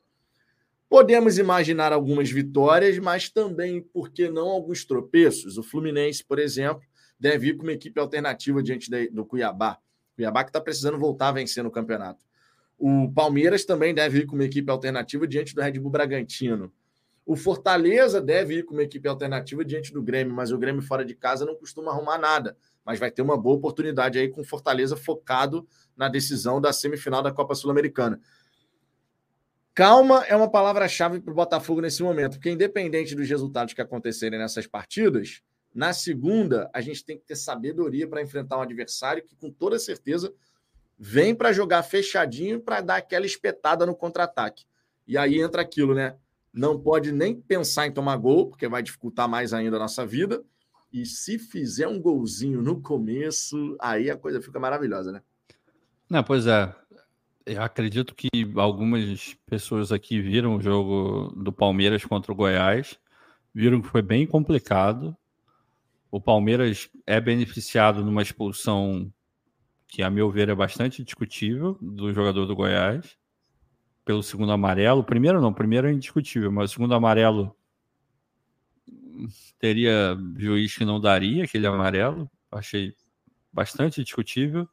Podemos 0.88 1.36
imaginar 1.36 1.92
algumas 1.92 2.30
vitórias, 2.30 2.98
mas 2.98 3.28
também, 3.28 3.82
por 3.82 4.10
que 4.10 4.28
não, 4.28 4.48
alguns 4.48 4.84
tropeços? 4.84 5.58
O 5.58 5.62
Fluminense, 5.62 6.24
por 6.24 6.38
exemplo, 6.38 6.82
deve 7.18 7.48
ir 7.48 7.56
com 7.56 7.64
uma 7.64 7.72
equipe 7.72 7.98
alternativa 7.98 8.62
diante 8.62 8.90
do 9.10 9.24
Cuiabá. 9.24 9.78
Cuiabá 10.14 10.44
que 10.44 10.50
está 10.50 10.60
precisando 10.60 10.98
voltar 10.98 11.28
a 11.28 11.32
vencer 11.32 11.64
no 11.64 11.70
campeonato. 11.70 12.24
O 12.78 13.10
Palmeiras 13.12 13.64
também 13.64 13.94
deve 13.94 14.20
ir 14.20 14.26
com 14.26 14.36
uma 14.36 14.44
equipe 14.44 14.70
alternativa 14.70 15.26
diante 15.26 15.54
do 15.54 15.60
Red 15.60 15.72
Bull 15.72 15.90
Bragantino. 15.90 16.72
O 17.24 17.34
Fortaleza 17.34 18.20
deve 18.20 18.58
ir 18.58 18.64
com 18.64 18.74
uma 18.74 18.84
equipe 18.84 19.08
alternativa 19.08 19.64
diante 19.64 19.92
do 19.92 20.00
Grêmio, 20.00 20.32
mas 20.32 20.52
o 20.52 20.58
Grêmio 20.58 20.80
fora 20.80 21.04
de 21.04 21.14
casa 21.14 21.44
não 21.44 21.56
costuma 21.56 21.90
arrumar 21.90 22.18
nada. 22.18 22.56
Mas 22.84 23.00
vai 23.00 23.10
ter 23.10 23.22
uma 23.22 23.36
boa 23.36 23.56
oportunidade 23.56 24.16
aí 24.16 24.28
com 24.28 24.42
o 24.42 24.44
Fortaleza 24.44 24.96
focado 24.96 25.66
na 25.96 26.08
decisão 26.08 26.60
da 26.60 26.72
semifinal 26.72 27.22
da 27.22 27.32
Copa 27.32 27.56
Sul-Americana. 27.56 28.20
Calma 29.76 30.24
é 30.24 30.34
uma 30.34 30.50
palavra-chave 30.50 31.20
para 31.20 31.30
o 31.30 31.34
Botafogo 31.34 31.82
nesse 31.82 32.02
momento, 32.02 32.36
porque 32.38 32.50
independente 32.50 33.14
dos 33.14 33.28
resultados 33.28 33.74
que 33.74 33.82
acontecerem 33.82 34.38
nessas 34.38 34.66
partidas, 34.66 35.42
na 35.74 35.92
segunda 35.92 36.70
a 36.72 36.80
gente 36.80 37.04
tem 37.04 37.18
que 37.18 37.26
ter 37.26 37.36
sabedoria 37.36 38.08
para 38.08 38.22
enfrentar 38.22 38.56
um 38.56 38.62
adversário 38.62 39.22
que, 39.22 39.36
com 39.36 39.50
toda 39.50 39.78
certeza, 39.78 40.32
vem 40.98 41.34
para 41.34 41.52
jogar 41.52 41.82
fechadinho 41.82 42.58
para 42.58 42.80
dar 42.80 42.96
aquela 42.96 43.26
espetada 43.26 43.84
no 43.84 43.94
contra-ataque. 43.94 44.64
E 45.06 45.18
aí 45.18 45.42
entra 45.42 45.60
aquilo, 45.60 45.94
né? 45.94 46.16
Não 46.54 46.80
pode 46.80 47.12
nem 47.12 47.38
pensar 47.38 47.86
em 47.86 47.92
tomar 47.92 48.16
gol, 48.16 48.48
porque 48.48 48.66
vai 48.66 48.82
dificultar 48.82 49.28
mais 49.28 49.52
ainda 49.52 49.76
a 49.76 49.80
nossa 49.80 50.06
vida. 50.06 50.42
E 50.90 51.04
se 51.04 51.38
fizer 51.38 51.86
um 51.86 52.00
golzinho 52.00 52.62
no 52.62 52.80
começo, 52.80 53.76
aí 53.78 54.10
a 54.10 54.16
coisa 54.16 54.40
fica 54.40 54.58
maravilhosa, 54.58 55.12
né? 55.12 55.20
Não, 56.08 56.24
pois 56.24 56.46
é. 56.46 56.74
Eu 57.46 57.62
acredito 57.62 58.12
que 58.12 58.28
algumas 58.56 59.34
pessoas 59.46 59.92
aqui 59.92 60.20
viram 60.20 60.56
o 60.56 60.60
jogo 60.60 61.32
do 61.36 61.52
Palmeiras 61.52 62.04
contra 62.04 62.32
o 62.32 62.34
Goiás, 62.34 62.98
viram 63.54 63.80
que 63.80 63.88
foi 63.88 64.02
bem 64.02 64.26
complicado. 64.26 65.16
O 66.10 66.20
Palmeiras 66.20 66.90
é 67.06 67.20
beneficiado 67.20 68.04
numa 68.04 68.20
expulsão 68.20 69.12
que, 69.86 70.02
a 70.02 70.10
meu 70.10 70.28
ver, 70.28 70.48
é 70.48 70.56
bastante 70.56 71.04
discutível 71.04 71.78
do 71.80 72.12
jogador 72.12 72.46
do 72.46 72.56
Goiás, 72.56 73.16
pelo 74.04 74.24
segundo 74.24 74.50
amarelo. 74.50 75.04
Primeiro 75.04 75.40
não, 75.40 75.54
primeiro 75.54 75.86
é 75.86 75.92
indiscutível, 75.92 76.50
mas 76.50 76.70
o 76.70 76.74
segundo 76.74 76.94
amarelo 76.96 77.56
teria 79.60 80.18
juiz 80.36 80.76
que 80.76 80.84
não 80.84 81.00
daria 81.00 81.44
aquele 81.44 81.68
amarelo. 81.68 82.28
Achei 82.50 82.92
bastante 83.52 84.02
discutível. 84.02 84.68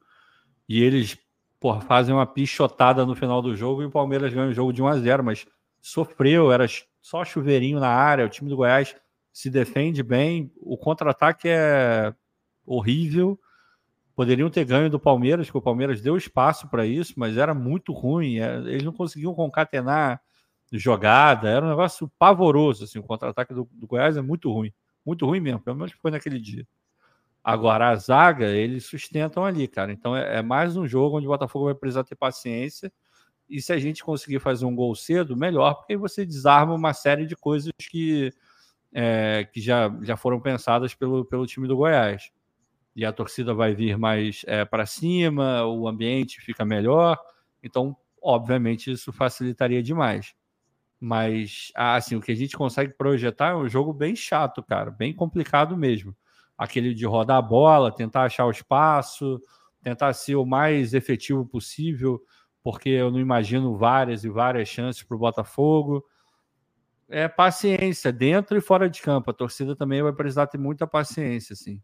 E 0.68 0.82
eles 0.82 1.16
porra, 1.64 1.80
fazem 1.80 2.14
uma 2.14 2.26
pichotada 2.26 3.06
no 3.06 3.14
final 3.14 3.40
do 3.40 3.56
jogo 3.56 3.80
e 3.80 3.86
o 3.86 3.90
Palmeiras 3.90 4.34
ganha 4.34 4.50
o 4.50 4.52
jogo 4.52 4.70
de 4.70 4.82
1 4.82 4.86
a 4.86 4.98
0 4.98 5.24
mas 5.24 5.46
sofreu, 5.80 6.52
era 6.52 6.66
só 7.00 7.24
chuveirinho 7.24 7.80
na 7.80 7.88
área. 7.88 8.26
O 8.26 8.28
time 8.28 8.50
do 8.50 8.56
Goiás 8.56 8.94
se 9.32 9.48
defende 9.48 10.02
bem. 10.02 10.52
O 10.60 10.76
contra-ataque 10.76 11.48
é 11.48 12.12
horrível. 12.66 13.40
Poderiam 14.14 14.50
ter 14.50 14.66
ganho 14.66 14.90
do 14.90 15.00
Palmeiras, 15.00 15.50
que 15.50 15.56
o 15.56 15.62
Palmeiras 15.62 16.02
deu 16.02 16.18
espaço 16.18 16.68
para 16.68 16.84
isso, 16.84 17.14
mas 17.16 17.38
era 17.38 17.54
muito 17.54 17.94
ruim. 17.94 18.40
É, 18.40 18.56
eles 18.58 18.82
não 18.82 18.92
conseguiam 18.92 19.32
concatenar 19.32 20.20
jogada, 20.70 21.48
era 21.48 21.64
um 21.64 21.70
negócio 21.70 22.12
pavoroso. 22.18 22.84
Assim, 22.84 22.98
o 22.98 23.02
contra-ataque 23.02 23.54
do, 23.54 23.66
do 23.72 23.86
Goiás 23.86 24.18
é 24.18 24.20
muito 24.20 24.52
ruim, 24.52 24.70
muito 25.02 25.24
ruim 25.24 25.40
mesmo, 25.40 25.60
pelo 25.60 25.78
menos 25.78 25.92
foi 25.92 26.10
naquele 26.10 26.38
dia. 26.38 26.66
Agora, 27.44 27.90
a 27.90 27.96
zaga, 27.96 28.46
eles 28.46 28.86
sustentam 28.86 29.44
ali, 29.44 29.68
cara. 29.68 29.92
Então, 29.92 30.16
é, 30.16 30.38
é, 30.38 30.42
mais 30.42 30.78
um 30.78 30.88
jogo 30.88 31.18
onde 31.18 31.26
o 31.26 31.30
Botafogo 31.30 31.66
vai 31.66 31.74
precisar 31.74 32.02
ter 32.02 32.16
paciência. 32.16 32.90
E 33.48 33.60
se 33.60 33.70
a 33.70 33.78
gente 33.78 34.02
conseguir 34.02 34.40
fazer 34.40 34.64
um 34.64 34.74
gol 34.74 34.94
cedo, 34.94 35.36
melhor, 35.36 35.74
porque 35.74 35.92
aí 35.92 35.98
você 35.98 36.24
desarma 36.24 36.72
uma 36.74 36.94
série 36.94 37.26
de 37.26 37.36
coisas 37.36 37.70
que, 37.78 38.32
é, 38.94 39.46
que 39.52 39.60
já, 39.60 39.94
já 40.02 40.16
foram 40.16 40.40
pensadas 40.40 40.94
pelo, 40.94 41.22
pelo 41.26 41.46
time 41.46 41.68
do 41.68 41.76
Goiás. 41.76 42.30
E 42.96 43.04
a 43.04 43.12
torcida 43.12 43.52
vai 43.52 43.74
vir 43.74 43.98
mais 43.98 44.42
é, 44.46 44.64
para 44.64 44.86
cima, 44.86 45.66
o 45.66 45.86
ambiente 45.86 46.40
fica 46.40 46.64
melhor. 46.64 47.18
Então, 47.62 47.94
obviamente, 48.22 48.90
isso 48.90 49.12
facilitaria 49.12 49.82
demais. 49.82 50.34
Mas, 51.00 51.70
assim, 51.74 52.16
o 52.16 52.22
que 52.22 52.32
a 52.32 52.36
gente 52.36 52.56
consegue 52.56 52.94
projetar 52.94 53.50
é 53.50 53.56
um 53.56 53.68
jogo 53.68 53.92
bem 53.92 54.16
chato, 54.16 54.62
cara, 54.62 54.90
bem 54.90 55.12
complicado 55.14 55.76
mesmo. 55.76 56.16
Aquele 56.56 56.94
de 56.94 57.04
rodar 57.06 57.38
a 57.38 57.42
bola, 57.42 57.94
tentar 57.94 58.24
achar 58.24 58.46
o 58.46 58.50
espaço, 58.50 59.40
tentar 59.82 60.12
ser 60.12 60.36
o 60.36 60.46
mais 60.46 60.94
efetivo 60.94 61.44
possível, 61.44 62.20
porque 62.62 62.88
eu 62.88 63.10
não 63.10 63.20
imagino 63.20 63.76
várias 63.76 64.24
e 64.24 64.28
várias 64.28 64.68
chances 64.68 65.02
para 65.02 65.16
o 65.16 65.20
Botafogo. 65.20 66.04
É 67.08 67.28
paciência, 67.28 68.10
dentro 68.10 68.56
e 68.56 68.60
fora 68.60 68.88
de 68.88 69.02
campo. 69.02 69.30
A 69.30 69.34
torcida 69.34 69.76
também 69.76 70.02
vai 70.02 70.12
precisar 70.12 70.46
ter 70.46 70.58
muita 70.58 70.86
paciência, 70.86 71.52
assim. 71.52 71.80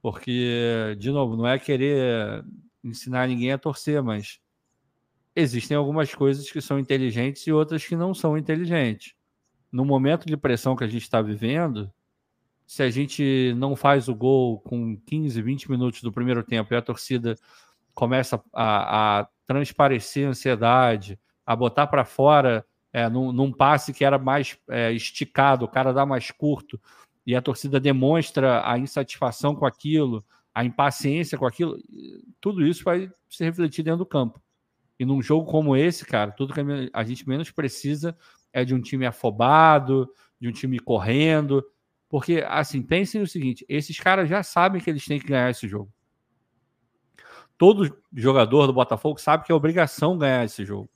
Porque, 0.00 0.96
de 0.98 1.10
novo, 1.10 1.36
não 1.36 1.46
é 1.46 1.58
querer 1.58 2.44
ensinar 2.82 3.28
ninguém 3.28 3.52
a 3.52 3.58
torcer, 3.58 4.02
mas 4.02 4.40
existem 5.34 5.76
algumas 5.76 6.14
coisas 6.14 6.50
que 6.50 6.60
são 6.62 6.78
inteligentes 6.78 7.46
e 7.46 7.52
outras 7.52 7.84
que 7.84 7.94
não 7.94 8.14
são 8.14 8.38
inteligentes. 8.38 9.14
No 9.70 9.84
momento 9.84 10.24
de 10.24 10.36
pressão 10.36 10.74
que 10.74 10.84
a 10.84 10.88
gente 10.88 11.02
está 11.02 11.20
vivendo, 11.20 11.92
se 12.66 12.82
a 12.82 12.90
gente 12.90 13.54
não 13.56 13.76
faz 13.76 14.08
o 14.08 14.14
gol 14.14 14.60
com 14.60 14.96
15, 15.06 15.40
20 15.40 15.70
minutos 15.70 16.02
do 16.02 16.12
primeiro 16.12 16.42
tempo 16.42 16.74
e 16.74 16.76
a 16.76 16.82
torcida 16.82 17.36
começa 17.94 18.42
a, 18.52 19.20
a 19.20 19.28
transparecer 19.46 20.28
ansiedade, 20.28 21.18
a 21.46 21.54
botar 21.54 21.86
para 21.86 22.04
fora 22.04 22.66
é, 22.92 23.08
num, 23.08 23.30
num, 23.32 23.52
passe 23.52 23.92
que 23.92 24.04
era 24.04 24.18
mais 24.18 24.58
é, 24.68 24.92
esticado, 24.92 25.64
o 25.64 25.68
cara 25.68 25.92
dá 25.92 26.04
mais 26.04 26.30
curto, 26.30 26.80
e 27.26 27.34
a 27.36 27.42
torcida 27.42 27.78
demonstra 27.78 28.68
a 28.68 28.78
insatisfação 28.78 29.54
com 29.54 29.64
aquilo, 29.64 30.24
a 30.54 30.64
impaciência 30.64 31.38
com 31.38 31.46
aquilo, 31.46 31.78
tudo 32.40 32.66
isso 32.66 32.82
vai 32.82 33.10
se 33.28 33.44
refletir 33.44 33.82
dentro 33.82 33.98
do 33.98 34.06
campo. 34.06 34.40
E 34.98 35.04
num 35.04 35.20
jogo 35.22 35.50
como 35.50 35.76
esse, 35.76 36.04
cara, 36.06 36.32
tudo 36.32 36.54
que 36.54 36.60
a 36.92 37.04
gente 37.04 37.28
menos 37.28 37.50
precisa 37.50 38.16
é 38.52 38.64
de 38.64 38.74
um 38.74 38.80
time 38.80 39.04
afobado, 39.04 40.08
de 40.40 40.48
um 40.48 40.52
time 40.52 40.78
correndo. 40.78 41.62
Porque, 42.16 42.42
assim, 42.48 42.80
pensem 42.80 43.20
no 43.20 43.26
seguinte: 43.26 43.62
esses 43.68 44.00
caras 44.00 44.26
já 44.26 44.42
sabem 44.42 44.80
que 44.80 44.88
eles 44.88 45.04
têm 45.04 45.20
que 45.20 45.26
ganhar 45.26 45.50
esse 45.50 45.68
jogo. 45.68 45.92
Todo 47.58 47.94
jogador 48.10 48.66
do 48.66 48.72
Botafogo 48.72 49.20
sabe 49.20 49.44
que 49.44 49.52
é 49.52 49.54
obrigação 49.54 50.16
ganhar 50.16 50.42
esse 50.42 50.64
jogo. 50.64 50.88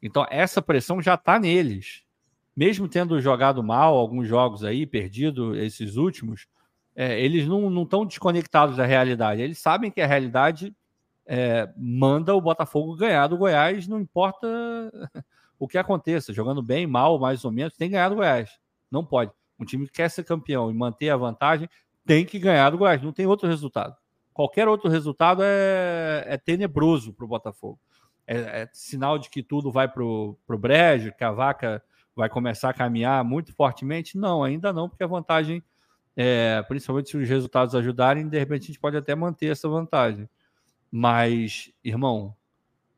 Então, 0.00 0.26
essa 0.30 0.62
pressão 0.62 1.02
já 1.02 1.12
está 1.12 1.38
neles. 1.38 2.04
Mesmo 2.56 2.88
tendo 2.88 3.20
jogado 3.20 3.62
mal 3.62 3.98
alguns 3.98 4.26
jogos 4.26 4.64
aí, 4.64 4.86
perdido 4.86 5.54
esses 5.54 5.96
últimos, 5.96 6.48
é, 6.94 7.20
eles 7.20 7.46
não 7.46 7.82
estão 7.82 8.06
desconectados 8.06 8.78
da 8.78 8.86
realidade. 8.86 9.42
Eles 9.42 9.58
sabem 9.58 9.90
que 9.90 10.00
a 10.00 10.06
realidade 10.06 10.74
é, 11.26 11.70
manda 11.76 12.34
o 12.34 12.40
Botafogo 12.40 12.96
ganhar 12.96 13.26
do 13.26 13.36
Goiás, 13.36 13.86
não 13.86 14.00
importa 14.00 14.48
o 15.58 15.68
que 15.68 15.76
aconteça, 15.76 16.32
jogando 16.32 16.62
bem, 16.62 16.86
mal, 16.86 17.18
mais 17.18 17.44
ou 17.44 17.52
menos, 17.52 17.76
tem 17.76 17.88
que 17.88 17.92
ganhar 17.92 18.08
do 18.08 18.14
Goiás. 18.16 18.58
Não 18.90 19.04
pode. 19.04 19.30
Um 19.58 19.64
time 19.64 19.86
que 19.86 19.92
quer 19.92 20.10
ser 20.10 20.24
campeão 20.24 20.70
e 20.70 20.74
manter 20.74 21.10
a 21.10 21.16
vantagem 21.16 21.68
tem 22.04 22.24
que 22.24 22.38
ganhar 22.38 22.70
do 22.70 22.78
Goiás, 22.78 23.02
não 23.02 23.12
tem 23.12 23.26
outro 23.26 23.48
resultado. 23.48 23.96
Qualquer 24.32 24.68
outro 24.68 24.90
resultado 24.90 25.42
é, 25.42 26.24
é 26.26 26.36
tenebroso 26.36 27.12
para 27.12 27.24
o 27.24 27.28
Botafogo. 27.28 27.80
É, 28.26 28.36
é, 28.36 28.68
sinal 28.72 29.18
de 29.18 29.30
que 29.30 29.42
tudo 29.42 29.70
vai 29.70 29.88
para 29.88 30.04
o 30.04 30.36
brejo, 30.58 31.12
que 31.16 31.24
a 31.24 31.32
vaca 31.32 31.82
vai 32.14 32.28
começar 32.28 32.70
a 32.70 32.74
caminhar 32.74 33.24
muito 33.24 33.52
fortemente? 33.54 34.18
Não, 34.18 34.44
ainda 34.44 34.72
não, 34.72 34.88
porque 34.88 35.04
a 35.04 35.06
vantagem, 35.06 35.62
é, 36.16 36.62
principalmente 36.68 37.10
se 37.10 37.16
os 37.16 37.28
resultados 37.28 37.74
ajudarem, 37.74 38.28
de 38.28 38.38
repente 38.38 38.64
a 38.64 38.66
gente 38.66 38.80
pode 38.80 38.96
até 38.96 39.14
manter 39.14 39.46
essa 39.46 39.68
vantagem. 39.68 40.28
Mas, 40.90 41.72
irmão, 41.82 42.34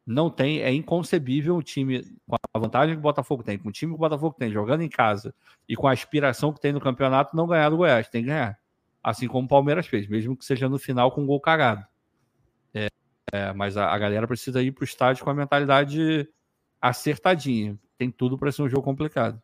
não 0.09 0.31
tem, 0.31 0.63
é 0.63 0.73
inconcebível 0.73 1.55
um 1.55 1.61
time 1.61 2.03
com 2.27 2.37
a 2.55 2.59
vantagem 2.59 2.95
que 2.95 2.99
o 2.99 3.03
Botafogo 3.03 3.43
tem, 3.43 3.59
com 3.59 3.69
o 3.69 3.73
time 3.73 3.93
que 3.93 3.97
o 3.97 3.99
Botafogo 3.99 4.35
tem, 4.39 4.51
jogando 4.51 4.81
em 4.81 4.89
casa 4.89 5.35
e 5.69 5.77
com 5.77 5.87
a 5.87 5.93
aspiração 5.93 6.51
que 6.51 6.59
tem 6.59 6.73
no 6.73 6.81
campeonato, 6.81 7.37
não 7.37 7.47
ganhar 7.47 7.69
do 7.69 7.77
Goiás, 7.77 8.09
tem 8.09 8.23
que 8.23 8.29
ganhar. 8.29 8.59
Assim 9.03 9.29
como 9.29 9.45
o 9.45 9.49
Palmeiras 9.49 9.87
fez, 9.87 10.09
mesmo 10.09 10.35
que 10.35 10.47
seja 10.47 10.67
no 10.67 10.79
final 10.79 11.13
com 11.13 11.21
um 11.21 11.27
gol 11.27 11.39
cagado. 11.39 11.87
É, 12.73 12.89
é, 13.31 13.53
mas 13.53 13.77
a, 13.77 13.93
a, 13.93 13.99
galera 13.99 14.27
precisa 14.27 14.63
ir 14.63 14.73
para 14.73 14.81
o 14.81 14.85
estádio 14.87 15.23
com 15.23 15.29
a 15.29 15.35
mentalidade 15.35 16.27
acertadinha. 16.81 17.79
Tem 17.99 18.11
tudo 18.11 18.39
para 18.39 18.51
ser 18.51 18.63
um 18.63 18.69
jogo 18.69 18.83
complicado. 18.83 19.43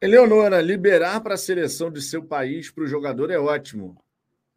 Eleonora, 0.00 0.60
liberar 0.60 1.20
para 1.20 1.34
a 1.34 1.38
seleção 1.38 1.88
de 1.88 2.02
seu 2.02 2.24
país 2.24 2.68
para 2.68 2.82
o 2.82 2.88
jogador 2.88 3.30
é 3.30 3.38
ótimo, 3.38 4.02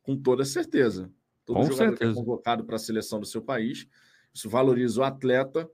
com 0.01 0.17
toda 0.17 0.43
certeza. 0.45 1.11
Todo 1.51 1.67
Com 1.67 1.71
jogador 1.73 1.89
certeza. 1.89 2.13
que 2.13 2.17
é 2.17 2.21
convocado 2.21 2.63
para 2.63 2.77
a 2.77 2.79
seleção 2.79 3.19
do 3.19 3.25
seu 3.25 3.41
país, 3.41 3.85
isso 4.33 4.49
valoriza 4.49 5.01
o 5.01 5.03
atleta 5.03 5.69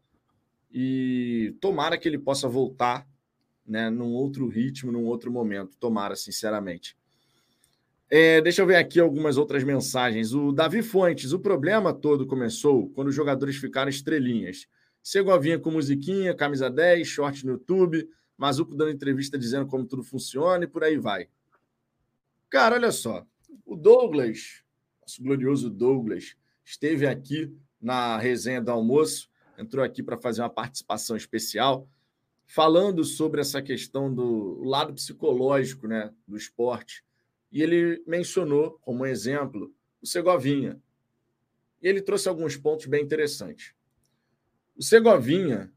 e 0.71 1.55
tomara 1.61 1.97
que 1.97 2.07
ele 2.07 2.17
possa 2.17 2.47
voltar 2.47 3.07
né, 3.65 3.89
num 3.89 4.11
outro 4.13 4.47
ritmo, 4.47 4.91
num 4.91 5.05
outro 5.05 5.31
momento. 5.31 5.77
Tomara, 5.77 6.15
sinceramente. 6.15 6.97
É, 8.09 8.41
deixa 8.41 8.61
eu 8.61 8.65
ver 8.65 8.77
aqui 8.77 8.99
algumas 8.99 9.37
outras 9.37 9.63
mensagens. 9.63 10.33
O 10.33 10.51
Davi 10.51 10.81
Fontes, 10.81 11.31
o 11.31 11.39
problema 11.39 11.93
todo 11.93 12.25
começou 12.25 12.89
quando 12.89 13.09
os 13.09 13.15
jogadores 13.15 13.57
ficaram 13.57 13.89
estrelinhas. 13.89 14.67
Segovinha 15.03 15.59
com 15.59 15.69
musiquinha, 15.69 16.33
camisa 16.33 16.69
10, 16.69 17.07
short 17.07 17.45
no 17.45 17.53
YouTube, 17.53 18.09
Mazuco 18.35 18.75
dando 18.75 18.91
entrevista 18.91 19.37
dizendo 19.37 19.67
como 19.67 19.85
tudo 19.85 20.03
funciona 20.03 20.63
e 20.63 20.67
por 20.67 20.83
aí 20.83 20.97
vai. 20.97 21.27
Cara, 22.49 22.75
olha 22.75 22.91
só. 22.91 23.25
O 23.65 23.75
Douglas, 23.75 24.63
nosso 25.07 25.23
glorioso 25.23 25.69
Douglas, 25.69 26.35
esteve 26.65 27.07
aqui 27.07 27.55
na 27.79 28.17
resenha 28.17 28.61
do 28.61 28.69
almoço, 28.69 29.29
entrou 29.57 29.83
aqui 29.83 30.03
para 30.03 30.17
fazer 30.17 30.41
uma 30.41 30.49
participação 30.49 31.15
especial, 31.15 31.89
falando 32.45 33.05
sobre 33.05 33.39
essa 33.39 33.61
questão 33.61 34.13
do 34.13 34.61
lado 34.65 34.93
psicológico 34.93 35.87
né, 35.87 36.13
do 36.27 36.35
esporte. 36.35 37.05
E 37.49 37.63
ele 37.63 38.03
mencionou 38.05 38.77
como 38.81 39.05
exemplo 39.05 39.73
o 40.01 40.05
Segovinha. 40.05 40.77
E 41.81 41.87
ele 41.87 42.01
trouxe 42.01 42.27
alguns 42.27 42.57
pontos 42.57 42.85
bem 42.85 43.01
interessantes. 43.01 43.73
O 44.75 44.83
Segovinha, 44.83 45.71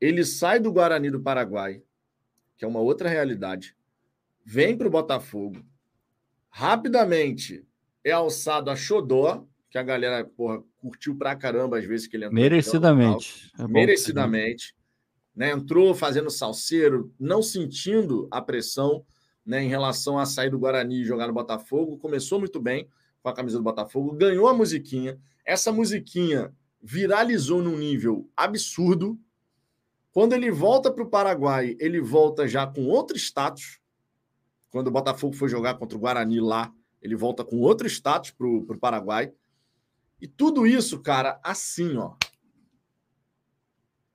ele 0.00 0.24
sai 0.24 0.58
do 0.58 0.72
Guarani 0.72 1.10
do 1.10 1.20
Paraguai, 1.20 1.82
que 2.56 2.64
é 2.64 2.68
uma 2.68 2.80
outra 2.80 3.06
realidade, 3.06 3.76
vem 4.42 4.78
para 4.78 4.88
o 4.88 4.90
Botafogo, 4.90 5.62
rapidamente 6.48 7.66
é 8.06 8.12
alçado 8.12 8.70
a 8.70 8.76
Xodó, 8.76 9.44
que 9.68 9.76
a 9.76 9.82
galera 9.82 10.24
porra, 10.24 10.62
curtiu 10.76 11.16
pra 11.16 11.34
caramba 11.34 11.78
às 11.78 11.84
vezes 11.84 12.06
que 12.06 12.16
ele 12.16 12.26
entrou. 12.26 12.40
Merecidamente. 12.40 13.50
É 13.58 13.66
Merecidamente. 13.66 14.76
Né, 15.34 15.50
entrou 15.50 15.92
fazendo 15.92 16.30
salseiro, 16.30 17.12
não 17.18 17.42
sentindo 17.42 18.28
a 18.30 18.40
pressão 18.40 19.04
né, 19.44 19.62
em 19.62 19.68
relação 19.68 20.18
a 20.18 20.24
sair 20.24 20.50
do 20.50 20.58
Guarani 20.58 21.00
e 21.00 21.04
jogar 21.04 21.26
no 21.26 21.32
Botafogo. 21.34 21.98
Começou 21.98 22.38
muito 22.38 22.60
bem 22.60 22.88
com 23.20 23.28
a 23.28 23.34
camisa 23.34 23.58
do 23.58 23.64
Botafogo, 23.64 24.12
ganhou 24.12 24.46
a 24.46 24.54
musiquinha. 24.54 25.18
Essa 25.44 25.72
musiquinha 25.72 26.54
viralizou 26.80 27.60
num 27.60 27.76
nível 27.76 28.30
absurdo. 28.36 29.18
Quando 30.12 30.32
ele 30.32 30.50
volta 30.52 30.92
para 30.92 31.02
o 31.02 31.10
Paraguai, 31.10 31.76
ele 31.80 32.00
volta 32.00 32.46
já 32.46 32.68
com 32.68 32.86
outro 32.86 33.16
status. 33.16 33.80
Quando 34.70 34.86
o 34.86 34.92
Botafogo 34.92 35.34
foi 35.34 35.48
jogar 35.48 35.74
contra 35.74 35.98
o 35.98 36.00
Guarani 36.00 36.40
lá, 36.40 36.72
ele 37.00 37.14
volta 37.14 37.44
com 37.44 37.60
outro 37.60 37.86
status 37.86 38.30
para 38.30 38.46
o 38.46 38.78
Paraguai. 38.78 39.32
E 40.20 40.26
tudo 40.26 40.66
isso, 40.66 41.00
cara, 41.00 41.40
assim, 41.42 41.96
ó. 41.96 42.14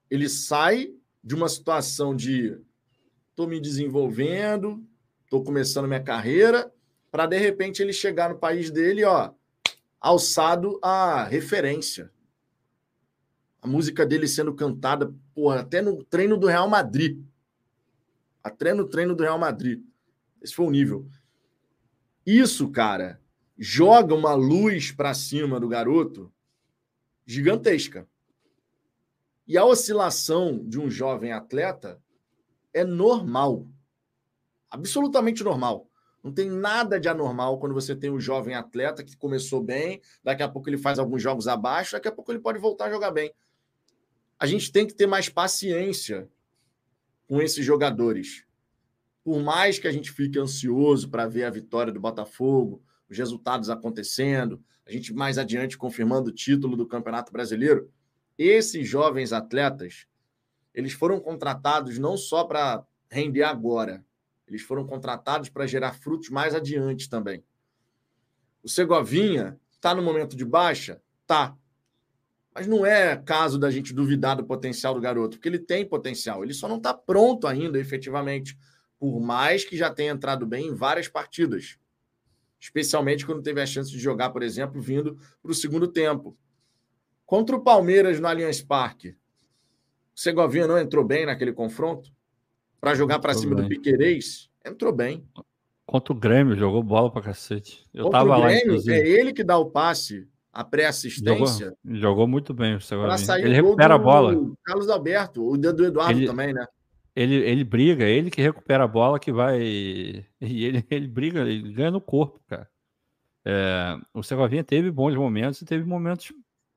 Ele 0.09 0.27
sai 0.27 0.93
de 1.23 1.35
uma 1.35 1.47
situação 1.47 2.15
de 2.15 2.59
tô 3.35 3.47
me 3.47 3.59
desenvolvendo, 3.59 4.83
tô 5.29 5.41
começando 5.43 5.87
minha 5.87 6.03
carreira, 6.03 6.73
para 7.09 7.25
de 7.25 7.37
repente 7.37 7.81
ele 7.81 7.93
chegar 7.93 8.29
no 8.29 8.39
país 8.39 8.71
dele, 8.71 9.03
ó, 9.05 9.31
alçado 9.99 10.79
a 10.81 11.23
referência 11.23 12.11
a 13.61 13.67
música 13.67 14.05
dele 14.05 14.27
sendo 14.27 14.53
cantada, 14.55 15.13
porra, 15.35 15.59
até 15.59 15.81
no 15.81 16.03
treino 16.03 16.35
do 16.35 16.47
Real 16.47 16.67
Madrid. 16.67 17.23
Até 18.43 18.73
no 18.73 18.87
treino 18.87 19.15
do 19.15 19.21
Real 19.21 19.37
Madrid. 19.37 19.83
Esse 20.41 20.55
foi 20.55 20.65
o 20.65 20.71
nível. 20.71 21.07
Isso, 22.25 22.69
cara, 22.69 23.19
joga 23.57 24.13
uma 24.13 24.33
luz 24.33 24.91
para 24.91 25.13
cima 25.13 25.59
do 25.59 25.67
garoto 25.67 26.31
gigantesca. 27.25 28.07
E 29.47 29.57
a 29.57 29.65
oscilação 29.65 30.63
de 30.63 30.79
um 30.79 30.89
jovem 30.89 31.31
atleta 31.31 32.01
é 32.73 32.83
normal. 32.83 33.67
Absolutamente 34.69 35.43
normal. 35.43 35.89
Não 36.23 36.31
tem 36.31 36.49
nada 36.49 36.99
de 36.99 37.09
anormal 37.09 37.59
quando 37.59 37.73
você 37.73 37.95
tem 37.95 38.11
um 38.11 38.19
jovem 38.19 38.55
atleta 38.55 39.03
que 39.03 39.17
começou 39.17 39.61
bem, 39.61 40.01
daqui 40.23 40.43
a 40.43 40.47
pouco 40.47 40.69
ele 40.69 40.77
faz 40.77 40.99
alguns 40.99 41.21
jogos 41.21 41.47
abaixo, 41.47 41.93
daqui 41.93 42.07
a 42.07 42.11
pouco 42.11 42.31
ele 42.31 42.39
pode 42.39 42.59
voltar 42.59 42.85
a 42.85 42.91
jogar 42.91 43.11
bem 43.11 43.33
a 44.41 44.47
gente 44.47 44.71
tem 44.71 44.87
que 44.87 44.95
ter 44.95 45.05
mais 45.05 45.29
paciência 45.29 46.27
com 47.27 47.39
esses 47.39 47.63
jogadores. 47.63 48.43
Por 49.23 49.41
mais 49.41 49.77
que 49.77 49.87
a 49.87 49.91
gente 49.91 50.11
fique 50.11 50.39
ansioso 50.39 51.09
para 51.09 51.27
ver 51.27 51.43
a 51.43 51.49
vitória 51.49 51.93
do 51.93 51.99
Botafogo, 51.99 52.81
os 53.09 53.17
resultados 53.17 53.69
acontecendo, 53.69 54.63
a 54.85 54.91
gente 54.91 55.13
mais 55.13 55.37
adiante 55.37 55.77
confirmando 55.77 56.29
o 56.29 56.33
título 56.33 56.75
do 56.75 56.87
Campeonato 56.87 57.31
Brasileiro, 57.31 57.91
esses 58.37 58.87
jovens 58.87 59.31
atletas, 59.31 60.07
eles 60.73 60.93
foram 60.93 61.19
contratados 61.19 61.99
não 61.99 62.17
só 62.17 62.43
para 62.43 62.83
render 63.09 63.43
agora, 63.43 64.03
eles 64.47 64.61
foram 64.61 64.85
contratados 64.85 65.49
para 65.49 65.67
gerar 65.67 65.93
frutos 65.93 66.29
mais 66.29 66.55
adiante 66.55 67.09
também. 67.09 67.43
O 68.63 68.69
Segovinha 68.69 69.59
está 69.71 69.93
no 69.93 70.01
momento 70.01 70.35
de 70.35 70.45
baixa? 70.45 71.01
Tá. 71.25 71.55
Mas 72.53 72.67
não 72.67 72.85
é 72.85 73.15
caso 73.15 73.57
da 73.57 73.71
gente 73.71 73.93
duvidar 73.93 74.35
do 74.35 74.43
potencial 74.43 74.93
do 74.93 74.99
garoto, 74.99 75.37
porque 75.37 75.47
ele 75.47 75.59
tem 75.59 75.87
potencial. 75.87 76.43
Ele 76.43 76.53
só 76.53 76.67
não 76.67 76.77
está 76.77 76.93
pronto 76.93 77.47
ainda, 77.47 77.79
efetivamente, 77.79 78.57
por 79.01 79.19
mais 79.19 79.65
que 79.65 79.75
já 79.75 79.89
tenha 79.89 80.11
entrado 80.11 80.45
bem 80.45 80.67
em 80.67 80.75
várias 80.75 81.07
partidas. 81.07 81.79
Especialmente 82.59 83.25
quando 83.25 83.41
teve 83.41 83.59
a 83.59 83.65
chance 83.65 83.89
de 83.89 83.97
jogar, 83.97 84.29
por 84.29 84.43
exemplo, 84.43 84.79
vindo 84.79 85.17
para 85.41 85.51
o 85.51 85.55
segundo 85.55 85.87
tempo. 85.87 86.37
Contra 87.25 87.55
o 87.55 87.63
Palmeiras 87.63 88.19
no 88.19 88.27
Allianz 88.27 88.61
Parque, 88.61 89.15
o 90.15 90.19
Segovinha 90.19 90.67
não 90.67 90.77
entrou 90.77 91.03
bem 91.03 91.25
naquele 91.25 91.51
confronto? 91.51 92.11
Para 92.79 92.93
jogar 92.93 93.17
para 93.17 93.33
cima 93.33 93.55
bem. 93.55 93.63
do 93.63 93.69
Piquerez? 93.69 94.51
Entrou 94.63 94.93
bem. 94.93 95.27
Contra 95.83 96.13
o 96.13 96.15
Grêmio, 96.15 96.55
jogou 96.55 96.83
bola 96.83 97.11
para 97.11 97.23
cacete. 97.23 97.83
Eu 97.91 98.03
Contra 98.03 98.19
tava 98.19 98.37
o 98.37 98.41
Grêmio, 98.43 98.85
lá, 98.85 98.93
é 98.93 98.99
ele 98.99 99.33
que 99.33 99.43
dá 99.43 99.57
o 99.57 99.71
passe 99.71 100.27
a 100.53 100.63
pré-assistência. 100.63 101.75
Jogou, 101.83 101.99
jogou, 101.99 102.27
muito 102.27 102.53
bem 102.53 102.75
o 102.75 102.81
Segovinha. 102.81 103.39
Ele 103.39 103.55
recupera 103.55 103.95
a 103.95 103.97
bola. 103.97 104.35
Carlos 104.63 104.89
Alberto, 104.89 105.43
o 105.43 105.57
do 105.57 105.85
Eduardo 105.85 106.19
ele, 106.19 106.27
também, 106.27 106.53
né? 106.53 106.67
Ele, 107.15 107.35
ele 107.35 107.63
briga, 107.63 108.05
ele 108.05 108.31
que 108.31 108.41
recupera 108.41 108.85
a 108.85 108.87
bola 108.87 109.19
que 109.19 109.31
vai. 109.31 109.59
E 110.41 110.65
ele, 110.65 110.85
ele 110.89 111.07
briga, 111.07 111.41
ele 111.41 111.73
ganha 111.73 111.91
no 111.91 112.01
corpo, 112.01 112.41
cara. 112.47 112.69
É, 113.45 113.97
o 114.13 114.23
Segovinha 114.23 114.63
teve 114.63 114.91
bons 114.91 115.15
momentos 115.15 115.61
e 115.61 115.65
teve 115.65 115.83
momentos 115.85 116.33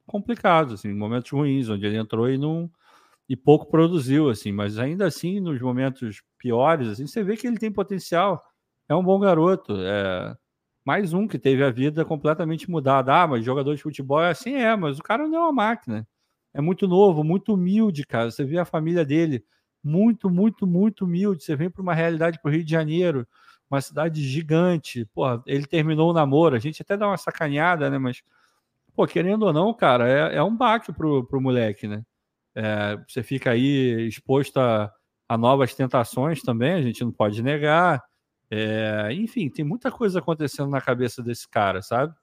complicados, 0.07 0.75
assim, 0.75 0.93
momentos 0.93 1.31
ruins, 1.31 1.69
onde 1.69 1.87
ele 1.87 1.97
entrou 1.97 2.29
e 2.31 2.39
não 2.39 2.71
e 3.29 3.37
pouco 3.37 3.67
produziu, 3.71 4.29
assim, 4.29 4.53
mas 4.53 4.79
ainda 4.79 5.07
assim, 5.07 5.41
nos 5.41 5.61
momentos 5.61 6.23
piores, 6.39 6.89
assim, 6.89 7.07
você 7.07 7.23
vê 7.23 7.37
que 7.37 7.47
ele 7.47 7.59
tem 7.59 7.73
potencial, 7.73 8.43
é 8.89 8.95
um 8.95 9.03
bom 9.03 9.19
garoto. 9.19 9.75
É, 9.79 10.37
mais 10.85 11.15
um 11.15 11.27
que 11.27 11.39
teve 11.39 11.65
a 11.65 11.71
vida 11.71 12.05
completamente 12.05 12.71
mudada. 12.71 13.15
Ah, 13.23 13.27
mas 13.27 13.45
jogador 13.45 13.75
de 13.75 13.83
futebol 13.83 14.23
é 14.23 14.31
assim, 14.31 14.55
é, 14.57 14.77
mas 14.77 14.99
o 14.99 15.03
cara 15.03 15.27
não 15.27 15.37
é 15.37 15.41
uma 15.41 15.53
máquina. 15.53 16.07
É 16.53 16.61
muito 16.61 16.87
novo, 16.87 17.25
muito 17.25 17.55
humilde, 17.55 18.07
cara. 18.07 18.31
Você 18.31 18.45
vê 18.45 18.59
a 18.59 18.65
família 18.65 19.05
dele, 19.05 19.45
muito, 19.85 20.31
muito, 20.31 20.67
muito 20.67 21.05
humilde. 21.05 21.45
Você 21.45 21.55
vem 21.55 21.69
para 21.69 21.83
uma 21.83 21.95
realidade 21.95 22.41
para 22.41 22.49
o 22.49 22.53
Rio 22.53 22.65
de 22.65 22.71
Janeiro, 22.71 23.27
uma 23.71 23.81
cidade 23.81 24.23
gigante. 24.23 25.05
Porra, 25.15 25.43
ele 25.47 25.67
terminou 25.67 26.11
o 26.11 26.15
namoro, 26.15 26.57
a 26.57 26.59
gente 26.59 26.81
até 26.83 26.97
dá 26.97 27.07
uma 27.07 27.17
sacaneada, 27.17 27.91
né? 27.91 27.99
Mas, 27.99 28.23
pô, 28.95 29.07
querendo 29.07 29.45
ou 29.45 29.53
não, 29.53 29.75
cara, 29.75 30.09
é, 30.09 30.37
é 30.37 30.43
um 30.43 30.57
baque 30.57 30.93
pro, 30.93 31.25
pro 31.27 31.41
moleque, 31.41 31.87
né? 31.87 32.03
É, 32.55 32.97
você 33.09 33.23
fica 33.23 33.51
aí 33.51 34.07
exposto 34.07 34.59
a, 34.59 34.93
a, 35.29 35.37
novas 35.37 35.75
tentações 35.75 36.41
também, 36.41 36.73
a 36.73 36.83
gente 36.83 37.05
não 37.05 37.13
pode 37.13 37.43
negar. 37.43 38.03
É, 38.51 39.09
enfim, 39.13 39.51
tem 39.51 39.65
muita 39.65 39.91
coisa 39.91 40.21
acontecendo 40.21 40.71
na 40.71 40.81
cabeça 40.81 41.23
desse 41.23 41.49
cara, 41.49 41.83
sabe? 41.83 42.15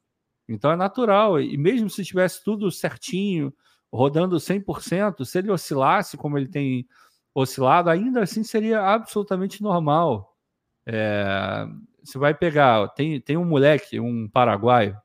Então 0.47 0.71
é 0.71 0.75
natural. 0.75 1.39
E 1.39 1.57
mesmo 1.57 1.89
se 1.89 2.03
tivesse 2.03 2.43
tudo 2.43 2.71
certinho, 2.71 3.53
rodando 3.91 4.37
100%, 4.37 5.25
se 5.25 5.37
ele 5.37 5.51
oscilasse 5.51 6.17
como 6.17 6.37
ele 6.37 6.47
tem 6.47 6.87
oscilado, 7.33 7.89
ainda 7.89 8.23
assim 8.23 8.43
seria 8.43 8.81
absolutamente 8.81 9.61
normal. 9.61 10.37
É, 10.85 11.67
você 12.03 12.17
vai 12.17 12.33
pegar, 12.33 12.87
tem, 12.89 13.19
tem 13.21 13.37
um 13.37 13.45
moleque, 13.45 13.99
um 13.99 14.27
paraguaio, 14.27 14.97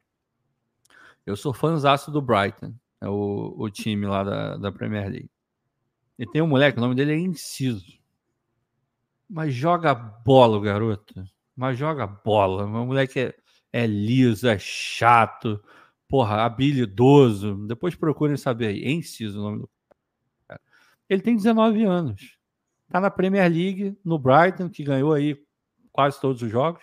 eu 1.27 1.37
sou 1.37 1.53
fãzaço 1.53 2.11
do 2.11 2.23
Brighton, 2.23 2.73
é 3.01 3.09
o, 3.09 3.55
o 3.59 3.69
time 3.69 4.07
lá 4.07 4.23
da, 4.23 4.57
da 4.57 4.73
Premier 4.73 5.11
League. 5.11 5.31
E 6.19 6.27
tem 6.27 6.41
um 6.41 6.47
moleque, 6.47 6.79
o 6.79 6.81
nome 6.81 6.95
dele 6.95 7.13
é 7.13 7.19
Inciso. 7.19 7.99
Mas 9.29 9.53
joga 9.53 9.95
bola, 9.95 10.61
garoto. 10.61 11.15
Mas 11.55 11.77
joga 11.77 12.07
bola. 12.07 12.65
O 12.65 12.87
moleque 12.87 13.21
é, 13.21 13.35
é 13.73 13.87
liso, 13.87 14.49
é 14.49 14.59
chato, 14.59 15.63
porra, 16.09 16.45
habilidoso. 16.45 17.67
Depois 17.67 17.95
procurem 17.95 18.37
saber 18.37 18.69
aí. 18.69 18.93
Inciso 18.93 19.41
o 19.41 19.43
nome 19.43 19.59
do. 19.61 19.71
Ele 21.09 21.23
tem 21.23 21.37
19 21.37 21.85
anos. 21.85 22.37
Tá 22.89 23.01
na 23.01 23.11
Premier 23.11 23.51
League, 23.51 23.99
no 24.05 24.19
Brighton, 24.19 24.69
que 24.69 24.85
ganhou 24.85 25.13
aí 25.13 25.37
quase 25.93 26.21
todos 26.21 26.43
os 26.43 26.51
jogos. 26.51 26.83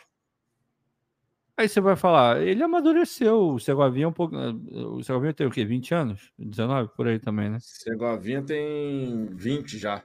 Aí 1.56 1.70
você 1.70 1.80
vai 1.80 1.96
falar, 1.96 2.42
ele 2.42 2.64
amadureceu. 2.64 3.50
O 3.50 3.60
Segovinha 3.60 4.06
é 4.06 4.08
um 4.08 4.14
pouco. 4.14 4.36
O 4.36 5.04
Segovinha 5.04 5.34
tem 5.34 5.46
o 5.46 5.52
quê? 5.52 5.64
20 5.64 5.94
anos? 5.94 6.32
19 6.38 6.90
por 6.96 7.08
aí 7.08 7.20
também, 7.20 7.50
né? 7.50 7.58
Segovinha 7.62 8.42
tem 8.42 9.28
20 9.28 9.78
já. 9.78 10.04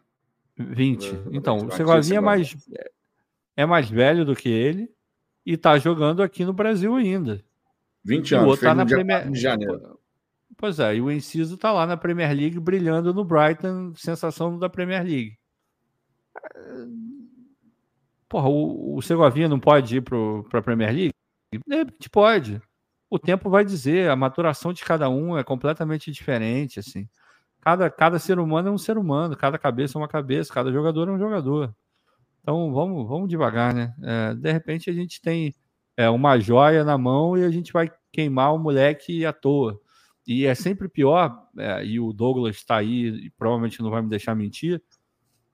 20. 0.57 1.07
Então, 1.33 1.57
o 1.67 1.71
Segovinha 1.71 2.19
é 2.19 2.21
mais, 2.21 2.55
é 3.57 3.65
mais 3.65 3.89
velho 3.89 4.25
do 4.25 4.37
que 4.37 4.49
ele 4.49 4.91
e 5.47 5.57
tá 5.57 5.79
jogando 5.79 6.23
aqui 6.23 6.45
no 6.45 6.53
Brasil 6.53 6.95
ainda. 6.95 7.43
20 8.05 8.35
anos, 8.35 8.47
o 8.47 8.51
outro 8.51 8.67
tá 8.67 8.75
na 8.75 8.85
de 8.85 9.41
janeiro. 9.41 9.98
Pois 10.59 10.81
é, 10.81 10.97
e 10.97 11.01
o 11.01 11.09
Enciso 11.09 11.57
tá 11.57 11.71
lá 11.71 11.87
na 11.87 11.97
Premier 11.97 12.37
League 12.37 12.59
brilhando 12.59 13.15
no 13.15 13.25
Brighton, 13.25 13.95
sensação 13.95 14.59
da 14.59 14.69
Premier 14.69 15.05
League. 15.05 15.39
Porra, 18.29 18.49
o, 18.49 18.97
o 18.97 19.01
Segovinha 19.01 19.49
não 19.49 19.61
pode 19.61 19.99
ir 19.99 20.03
para 20.03 20.59
a 20.59 20.63
Premier 20.63 20.93
League? 20.93 21.15
De 21.65 21.77
repente 21.77 22.11
pode. 22.11 22.61
O 23.09 23.21
tempo 23.21 23.49
vai 23.49 23.65
dizer, 23.65 24.11
a 24.11 24.17
maturação 24.17 24.73
de 24.73 24.85
cada 24.85 25.09
um 25.09 25.39
é 25.39 25.45
completamente 25.45 26.11
diferente, 26.11 26.81
assim. 26.81 27.09
Cada, 27.61 27.89
cada 27.89 28.19
ser 28.19 28.41
humano 28.41 28.69
é 28.69 28.73
um 28.73 28.79
ser 28.79 28.99
humano, 28.99 29.37
cada 29.37 29.59
cabeça 29.59 29.97
é 29.97 30.01
uma 30.01 30.09
cabeça, 30.09 30.53
cada 30.53 30.73
jogador 30.73 31.09
é 31.09 31.13
um 31.13 31.19
jogador. 31.19 31.73
Então 32.43 32.73
vamos, 32.73 33.07
vamos 33.09 33.29
devagar, 33.29 33.73
né? 33.73 33.95
É, 34.03 34.35
de 34.35 34.53
repente 34.53 34.91
a 34.91 34.93
gente 34.93 35.23
tem 35.23 35.55
é, 35.97 36.11
uma 36.11 36.39
joia 36.41 36.83
na 36.83 36.99
mão 36.99 37.39
e 37.39 37.45
a 37.45 37.51
gente 37.51 37.73
vai 37.73 37.93
queimar 38.13 38.53
o 38.55 38.59
moleque 38.59 39.25
à 39.25 39.33
toa. 39.33 39.81
E 40.29 40.45
é 40.45 40.55
sempre 40.55 40.91
pior, 40.91 41.49
é, 41.57 41.83
e 41.83 41.99
o 41.99 42.13
Douglas 42.13 42.57
está 42.57 42.77
aí 42.77 43.09
e 43.09 43.31
provavelmente 43.31 43.81
não 43.81 43.89
vai 43.89 44.03
me 44.03 44.11
deixar 44.11 44.35
mentir, 44.35 44.83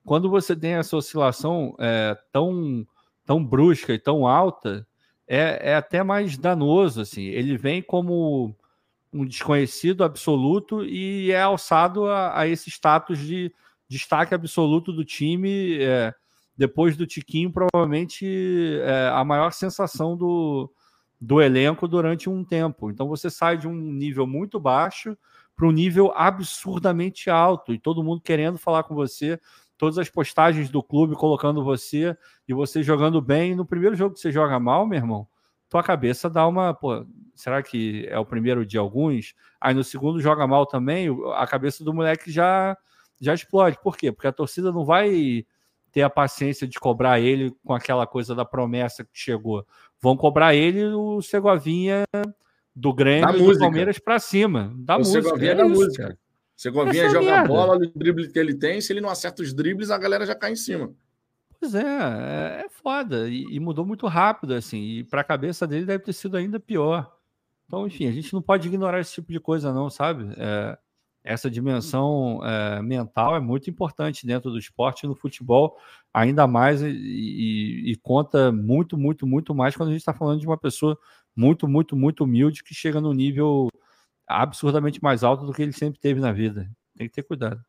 quando 0.05 0.29
você 0.29 0.57
tem 0.57 0.73
essa 0.73 0.97
oscilação 0.97 1.77
é, 1.79 2.19
tão, 2.33 2.85
tão 3.25 3.43
brusca 3.45 3.95
e 3.95 3.99
tão 4.01 4.27
alta, 4.27 4.85
é, 5.29 5.71
é 5.71 5.77
até 5.77 6.03
mais 6.03 6.37
danoso. 6.37 7.01
Assim. 7.01 7.23
Ele 7.23 7.57
vem 7.57 7.81
como 7.81 8.53
um 9.13 9.25
desconhecido 9.25 10.03
absoluto 10.03 10.85
e 10.85 11.31
é 11.31 11.41
alçado 11.41 12.07
a, 12.07 12.41
a 12.41 12.49
esse 12.49 12.69
status 12.69 13.21
de 13.21 13.55
destaque 13.89 14.35
absoluto 14.35 14.93
do 14.93 15.05
time. 15.05 15.79
É, 15.81 16.13
depois 16.57 16.97
do 16.97 17.07
Tiquinho, 17.07 17.53
provavelmente 17.53 18.27
é, 18.83 19.09
a 19.13 19.25
maior 19.25 19.53
sensação 19.53 20.17
do, 20.17 20.69
do 21.21 21.41
elenco 21.41 21.89
durante 21.89 22.29
um 22.29 22.45
tempo. 22.45 22.91
Então 22.91 23.09
você 23.09 23.31
sai 23.31 23.57
de 23.57 23.67
um 23.67 23.75
nível 23.75 24.27
muito 24.27 24.61
baixo 24.61 25.17
para 25.57 25.67
um 25.67 25.71
nível 25.71 26.13
absurdamente 26.15 27.31
alto 27.31 27.73
e 27.73 27.79
todo 27.79 28.03
mundo 28.03 28.21
querendo 28.21 28.59
falar 28.59 28.83
com 28.83 28.95
você 28.95 29.41
todas 29.77 29.99
as 29.99 30.09
postagens 30.09 30.71
do 30.71 30.83
clube 30.83 31.15
colocando 31.15 31.65
você 31.65 32.17
e 32.49 32.55
você 32.55 32.83
jogando 32.83 33.21
bem. 33.21 33.55
No 33.55 33.67
primeiro 33.67 33.97
jogo 33.97 34.15
que 34.15 34.21
você 34.21 34.33
joga 34.33 34.59
mal, 34.59 34.87
meu 34.87 34.99
irmão, 34.99 35.29
tua 35.69 35.83
cabeça 35.83 36.31
dá 36.31 36.47
uma. 36.47 36.75
Pô, 36.75 37.07
será 37.35 37.63
que 37.63 38.07
é 38.09 38.19
o 38.19 38.25
primeiro 38.25 38.65
de 38.65 38.79
alguns? 38.79 39.35
Aí 39.61 39.75
no 39.75 39.85
segundo 39.85 40.21
joga 40.21 40.47
mal 40.47 40.67
também, 40.67 41.09
a 41.35 41.47
cabeça 41.47 41.85
do 41.85 41.93
moleque 41.93 42.31
já, 42.31 42.77
já 43.21 43.35
explode. 43.35 43.79
Por 43.83 43.97
quê? 43.97 44.13
Porque 44.13 44.27
a 44.27 44.33
torcida 44.33 44.71
não 44.73 44.85
vai 44.85 45.45
ter 45.95 46.03
a 46.03 46.11
paciência 46.11 46.67
de 46.67 46.79
cobrar 46.81 47.21
ele 47.21 47.55
com 47.65 47.73
aquela 47.73 48.05
coisa 48.05 48.35
da 48.35 48.45
promessa 48.45 49.05
que 49.05 49.11
chegou. 49.13 49.65
Vão 50.03 50.17
cobrar 50.17 50.53
ele 50.53 50.85
o 50.87 51.23
Segovinha 51.23 52.03
do 52.75 52.93
Grêmio 52.93 53.53
e 53.53 53.55
do 53.55 53.59
Palmeiras 53.61 54.01
para 54.01 54.19
cima. 54.19 54.75
Da 54.77 54.97
o 54.97 54.99
música. 54.99 55.23
Segovinha 55.23 55.53
é 55.53 55.55
da 55.55 55.65
isso, 55.65 55.75
música. 55.75 56.03
Cara. 56.03 56.19
Segovinha 56.57 57.09
joga 57.09 57.31
merda. 57.31 57.49
bola, 57.49 57.77
o 57.77 57.87
drible 57.95 58.29
que 58.29 58.39
ele 58.39 58.55
tem, 58.55 58.81
se 58.81 58.93
ele 58.93 59.01
não 59.01 59.09
acerta 59.09 59.41
os 59.41 59.55
dribles, 59.55 59.91
a 59.91 59.97
galera 59.99 60.27
já 60.27 60.35
cai 60.35 60.51
em 60.53 60.57
cima. 60.57 60.93
Pois 61.61 61.77
é, 61.77 61.81
é, 61.81 62.63
é 62.67 62.69
foda. 62.69 63.29
E, 63.29 63.45
e, 63.55 63.61
mudou 63.61 63.87
muito 63.87 64.09
rápido, 64.09 64.53
assim. 64.53 64.81
E 64.81 65.05
para 65.05 65.21
a 65.21 65.25
cabeça 65.25 65.65
dele 65.65 65.87
deve 65.87 66.03
ter 66.03 66.13
sido 66.13 66.37
ainda 66.37 66.59
pior. 66.59 67.17
Então, 67.67 67.87
enfim, 67.87 68.09
a 68.09 68.13
gente 68.13 68.35
não 68.35 68.43
pode 68.43 68.67
ignorar 68.67 69.01
esse 69.01 69.15
tipo 69.15 69.33
de 69.33 69.39
coisa, 69.39 69.73
não, 69.73 69.89
sabe? 69.89 70.35
É, 70.37 70.77
essa 71.25 71.51
dimensão 71.51 72.41
é, 72.45 72.83
mental 72.83 73.35
é 73.35 73.41
muito 73.41 73.71
importante 73.71 74.27
dentro 74.27 74.51
do 74.51 74.59
esporte 74.59 75.05
e 75.05 75.09
no 75.09 75.15
futebol, 75.15 75.79
ainda 76.13 76.47
mais, 76.47 76.83
e, 76.83 76.89
e, 76.89 77.93
e 77.93 77.97
conta 77.97 78.53
muito, 78.53 78.99
muito, 78.99 79.27
muito 79.27 79.55
mais 79.55 79.75
quando 79.75 79.89
a 79.89 79.93
gente 79.93 80.03
está 80.03 80.13
falando 80.13 80.39
de 80.39 80.47
uma 80.47 80.59
pessoa 80.59 80.99
muito, 81.35 81.67
muito, 81.67 81.97
muito 81.97 82.25
humilde 82.25 82.63
que 82.63 82.75
chega 82.75 83.01
no 83.01 83.15
nível 83.15 83.69
absurdamente 84.27 85.03
mais 85.03 85.25
alto 85.25 85.47
do 85.47 85.53
que 85.53 85.63
ele 85.63 85.73
sempre 85.73 85.99
teve 85.99 86.21
na 86.21 86.31
vida. 86.31 86.71
Tem 86.97 87.09
que 87.09 87.15
ter 87.15 87.23
cuidado. 87.23 87.65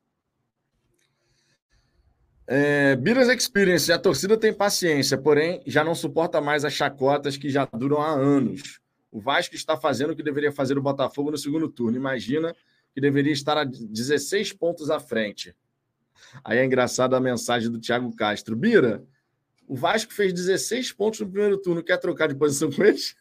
É, 2.48 2.96
Biras 2.96 3.28
Experience, 3.30 3.92
a 3.92 3.98
torcida 3.98 4.38
tem 4.38 4.54
paciência, 4.54 5.18
porém 5.18 5.64
já 5.66 5.84
não 5.84 5.96
suporta 5.96 6.40
mais 6.40 6.64
as 6.64 6.74
chacotas 6.74 7.38
que 7.38 7.50
já 7.50 7.66
duram 7.66 8.02
há 8.02 8.10
anos. 8.12 8.80
O 9.12 9.20
Vasco 9.20 9.56
está 9.56 9.76
fazendo 9.78 10.12
o 10.12 10.16
que 10.16 10.22
deveria 10.22 10.52
fazer 10.52 10.78
o 10.78 10.82
Botafogo 10.82 11.32
no 11.32 11.38
segundo 11.38 11.70
turno. 11.70 11.98
Imagina 11.98 12.54
que 12.96 13.02
deveria 13.02 13.34
estar 13.34 13.58
a 13.58 13.66
16 13.66 14.54
pontos 14.54 14.90
à 14.90 15.02
frente. 15.02 15.54
Aí 16.46 16.58
é 16.60 16.66
engraçado 16.66 17.14
a 17.14 17.20
mensagem 17.20 17.70
do 17.70 17.78
Thiago 17.78 18.16
Castro. 18.16 18.56
Bira, 18.56 19.04
o 19.68 19.76
Vasco 19.76 20.14
fez 20.14 20.32
16 20.32 20.94
pontos 20.94 21.20
no 21.20 21.28
primeiro 21.28 21.58
turno. 21.58 21.84
Quer 21.84 21.98
trocar 21.98 22.30
de 22.30 22.36
posição 22.36 22.72
com 22.72 22.82
eles? 22.82 23.14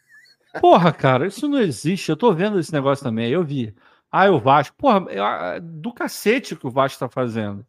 Porra, 0.61 0.93
cara, 0.93 1.27
isso 1.27 1.49
não 1.49 1.59
existe. 1.59 2.09
Eu 2.09 2.17
tô 2.17 2.33
vendo 2.33 2.61
esse 2.61 2.73
negócio 2.73 3.03
também. 3.03 3.29
Eu 3.29 3.43
vi. 3.43 3.75
Ah, 4.09 4.31
o 4.31 4.39
Vasco. 4.39 4.77
Porra, 4.77 5.07
é 5.11 5.61
do 5.61 5.93
cacete 5.93 6.55
que 6.55 6.69
o 6.69 6.71
Vasco 6.71 7.01
tá 7.01 7.09
fazendo. 7.09 7.67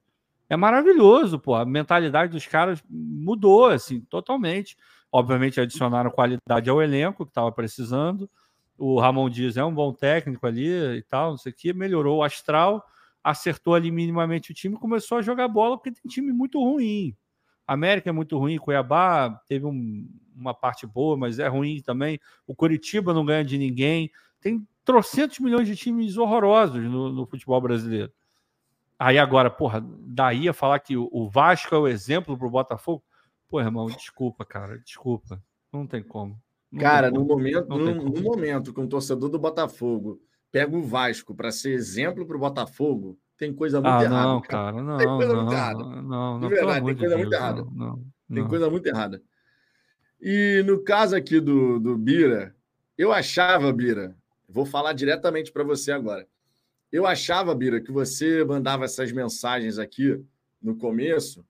É 0.48 0.56
maravilhoso, 0.56 1.40
pô. 1.40 1.56
A 1.56 1.66
mentalidade 1.66 2.32
dos 2.32 2.46
caras 2.46 2.84
mudou, 2.88 3.66
assim, 3.66 4.02
totalmente. 4.02 4.78
Obviamente, 5.12 5.60
adicionaram 5.60 6.12
qualidade 6.12 6.70
ao 6.70 6.84
elenco 6.84 7.26
que 7.26 7.32
estava 7.32 7.52
precisando. 7.52 8.30
O 8.78 9.00
Ramon 9.00 9.30
Dias 9.30 9.58
é 9.58 9.64
um 9.64 9.74
bom 9.74 9.94
técnico 9.94 10.46
ali 10.46 10.68
e 10.98 11.02
tal, 11.04 11.32
não 11.32 11.38
sei 11.38 11.52
o 11.52 11.56
que. 11.56 11.74
Melhorou 11.74 12.18
o 12.18 12.24
astral, 12.24 12.86
acertou 13.24 13.74
ali 13.74 13.92
minimamente 13.92 14.52
o 14.52 14.54
time, 14.54 14.76
começou 14.76 15.18
a 15.18 15.22
jogar 15.22 15.48
bola, 15.48 15.78
porque 15.78 15.92
tem 15.92 16.10
time 16.10 16.32
muito 16.32 16.60
ruim. 16.60 17.16
América 17.66 18.10
é 18.10 18.14
muito 18.14 18.38
ruim, 18.38 18.58
Cuiabá 18.58 19.42
teve 19.48 19.66
um, 19.66 20.08
uma 20.36 20.54
parte 20.54 20.86
boa, 20.86 21.18
mas 21.18 21.40
é 21.40 21.48
ruim 21.48 21.82
também. 21.82 22.20
O 22.46 22.54
Curitiba 22.54 23.14
não 23.14 23.26
ganha 23.26 23.44
de 23.44 23.58
ninguém. 23.58 24.12
Tem 24.40 24.68
trocentos 24.84 25.40
milhões 25.40 25.68
de 25.68 25.76
times 25.76 26.18
horrorosos 26.18 26.84
no, 26.84 27.12
no 27.12 27.26
futebol 27.26 27.60
brasileiro. 27.60 28.12
Aí 29.00 29.18
agora, 29.18 29.50
porra, 29.50 29.84
daí 30.02 30.48
a 30.48 30.54
falar 30.54 30.80
que 30.80 30.96
o 30.96 31.30
Vasco 31.30 31.74
é 31.74 31.78
o 31.78 31.88
exemplo 31.88 32.38
para 32.38 32.48
o 32.48 32.52
Botafogo. 32.52 33.04
Pô, 33.50 33.60
irmão, 33.60 33.88
desculpa, 33.88 34.46
cara, 34.46 34.78
desculpa. 34.80 35.42
Não 35.72 35.86
tem 35.86 36.04
como. 36.04 36.40
Não 36.76 36.82
cara, 36.82 37.10
no 37.10 37.24
momento, 37.24 37.70
no, 37.70 37.96
no, 37.96 38.22
momento 38.22 38.74
que 38.74 38.82
um 38.82 38.88
torcedor 38.88 39.30
do 39.30 39.40
Botafogo 39.40 40.22
pega 40.52 40.76
o 40.76 40.84
Vasco 40.84 41.34
para 41.34 41.50
ser 41.50 41.72
exemplo 41.72 42.26
para 42.26 42.36
o 42.36 42.40
Botafogo, 42.40 43.18
tem 43.38 43.54
coisa 43.54 43.80
muito 43.80 43.94
ah, 43.94 44.04
errada. 44.04 44.28
Não, 44.28 44.42
cara, 44.42 44.72
cara 44.74 44.84
não. 44.84 44.98
Tem 44.98 45.08
coisa 45.08 45.34
não, 45.34 45.42
muito 45.42 45.54
errada. 45.54 45.80
Não, 45.80 46.02
não, 46.04 46.40
de 46.42 46.48
verdade, 46.50 46.86
tem 46.86 46.96
coisa 46.96 47.16
Deus, 47.16 47.22
muito 47.22 47.34
errada. 47.34 47.68
Não, 47.72 48.06
tem 48.34 48.48
coisa 48.48 48.70
muito 48.70 48.88
errada. 48.88 49.24
E 50.22 50.64
no 50.66 50.84
caso 50.84 51.16
aqui 51.16 51.40
do, 51.40 51.80
do 51.80 51.98
Bira, 51.98 52.54
eu 52.98 53.14
achava, 53.14 53.72
Bira, 53.72 54.14
vou 54.48 54.66
falar 54.66 54.92
diretamente 54.92 55.54
para 55.54 55.64
você 55.64 55.94
agora. 55.94 56.28
Eu 56.92 57.08
achava, 57.08 57.56
Bira, 57.56 57.80
que 57.80 57.92
você 57.92 58.44
mandava 58.44 58.84
essas 58.84 59.14
mensagens 59.14 59.80
aqui 59.80 60.22
no 60.62 60.76
começo 60.76 61.46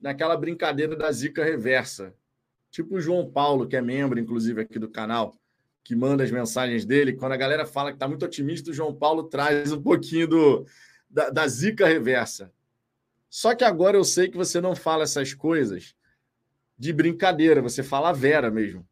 naquela 0.00 0.36
brincadeira 0.36 0.94
da 0.94 1.10
zica 1.10 1.44
reversa. 1.44 2.14
Tipo 2.70 2.96
o 2.96 3.00
João 3.00 3.30
Paulo, 3.30 3.66
que 3.66 3.76
é 3.76 3.82
membro, 3.82 4.18
inclusive, 4.18 4.60
aqui 4.60 4.78
do 4.78 4.88
canal, 4.88 5.34
que 5.82 5.96
manda 5.96 6.22
as 6.22 6.30
mensagens 6.30 6.84
dele. 6.84 7.14
Quando 7.14 7.32
a 7.32 7.36
galera 7.36 7.66
fala 7.66 7.90
que 7.90 7.96
está 7.96 8.06
muito 8.06 8.24
otimista, 8.24 8.70
o 8.70 8.74
João 8.74 8.94
Paulo 8.94 9.24
traz 9.24 9.72
um 9.72 9.82
pouquinho 9.82 10.28
do, 10.28 10.66
da, 11.08 11.30
da 11.30 11.48
zica 11.48 11.86
reversa. 11.86 12.52
Só 13.28 13.54
que 13.54 13.64
agora 13.64 13.96
eu 13.96 14.04
sei 14.04 14.28
que 14.28 14.36
você 14.36 14.60
não 14.60 14.74
fala 14.74 15.04
essas 15.04 15.34
coisas 15.34 15.94
de 16.78 16.92
brincadeira, 16.92 17.60
você 17.60 17.82
fala 17.82 18.10
a 18.10 18.12
vera 18.12 18.50
mesmo. 18.50 18.86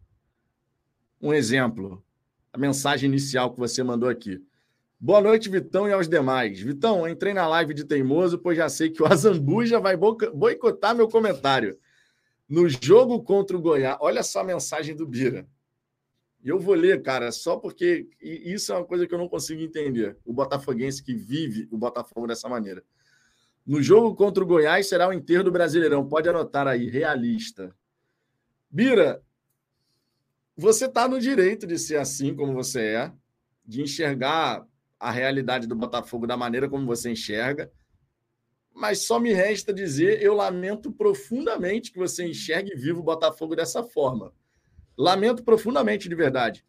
Um 1.20 1.32
exemplo, 1.32 2.04
a 2.52 2.58
mensagem 2.58 3.08
inicial 3.08 3.52
que 3.52 3.58
você 3.58 3.82
mandou 3.82 4.08
aqui. 4.08 4.44
Boa 5.00 5.20
noite, 5.20 5.48
Vitão 5.48 5.88
e 5.88 5.92
aos 5.92 6.08
demais. 6.08 6.60
Vitão, 6.60 7.08
entrei 7.08 7.32
na 7.32 7.46
live 7.46 7.72
de 7.72 7.84
Teimoso, 7.84 8.38
pois 8.38 8.56
já 8.56 8.68
sei 8.68 8.90
que 8.90 9.02
o 9.02 9.06
Azambuja 9.06 9.80
vai 9.80 9.96
boicotar 9.96 10.94
meu 10.94 11.08
comentário. 11.08 11.78
No 12.48 12.68
jogo 12.68 13.22
contra 13.22 13.56
o 13.56 13.60
Goiás, 13.60 13.98
olha 14.00 14.22
só 14.22 14.40
a 14.40 14.44
mensagem 14.44 14.96
do 14.96 15.06
Bira. 15.06 15.46
E 16.42 16.48
eu 16.48 16.58
vou 16.58 16.74
ler, 16.74 17.02
cara, 17.02 17.30
só 17.32 17.56
porque 17.56 18.08
isso 18.20 18.72
é 18.72 18.76
uma 18.76 18.84
coisa 18.84 19.06
que 19.06 19.14
eu 19.14 19.18
não 19.18 19.28
consigo 19.28 19.60
entender. 19.60 20.16
O 20.24 20.32
botafoguense 20.32 21.02
que 21.02 21.12
vive 21.12 21.68
o 21.70 21.76
Botafogo 21.76 22.26
dessa 22.26 22.48
maneira. 22.48 22.82
No 23.66 23.82
jogo 23.82 24.14
contra 24.14 24.42
o 24.42 24.46
Goiás 24.46 24.88
será 24.88 25.08
o 25.08 25.12
enterro 25.12 25.44
do 25.44 25.52
Brasileirão. 25.52 26.08
Pode 26.08 26.28
anotar 26.28 26.66
aí, 26.66 26.88
realista. 26.88 27.74
Bira, 28.70 29.22
você 30.56 30.86
está 30.86 31.06
no 31.06 31.20
direito 31.20 31.66
de 31.66 31.78
ser 31.78 31.96
assim 31.96 32.34
como 32.34 32.54
você 32.54 32.80
é, 32.80 33.12
de 33.66 33.82
enxergar 33.82 34.66
a 34.98 35.10
realidade 35.10 35.66
do 35.66 35.76
Botafogo 35.76 36.26
da 36.26 36.36
maneira 36.36 36.68
como 36.68 36.86
você 36.86 37.10
enxerga. 37.10 37.70
Mas 38.78 39.00
só 39.00 39.18
me 39.18 39.32
resta 39.32 39.74
dizer, 39.74 40.22
eu 40.22 40.34
lamento 40.34 40.92
profundamente 40.92 41.90
que 41.90 41.98
você 41.98 42.24
enxergue 42.24 42.76
vivo 42.76 43.00
o 43.00 43.02
Botafogo 43.02 43.56
dessa 43.56 43.82
forma. 43.82 44.32
Lamento 44.96 45.42
profundamente, 45.42 46.08
de 46.08 46.14
verdade, 46.14 46.64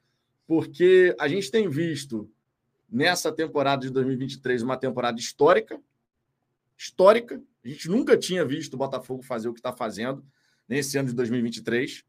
porque 0.47 1.15
a 1.19 1.27
gente 1.27 1.51
tem 1.51 1.69
visto 1.69 2.27
nessa 2.89 3.31
temporada 3.31 3.83
de 3.83 3.91
2023 3.91 4.63
uma 4.63 4.75
temporada 4.75 5.19
histórica, 5.19 5.79
histórica. 6.75 7.39
A 7.63 7.67
gente 7.67 7.87
nunca 7.87 8.17
tinha 8.17 8.43
visto 8.43 8.73
o 8.73 8.77
Botafogo 8.77 9.21
fazer 9.21 9.47
o 9.47 9.53
que 9.53 9.59
está 9.59 9.71
fazendo 9.71 10.25
nesse 10.67 10.97
ano 10.97 11.09
de 11.09 11.13
2023. 11.13 12.03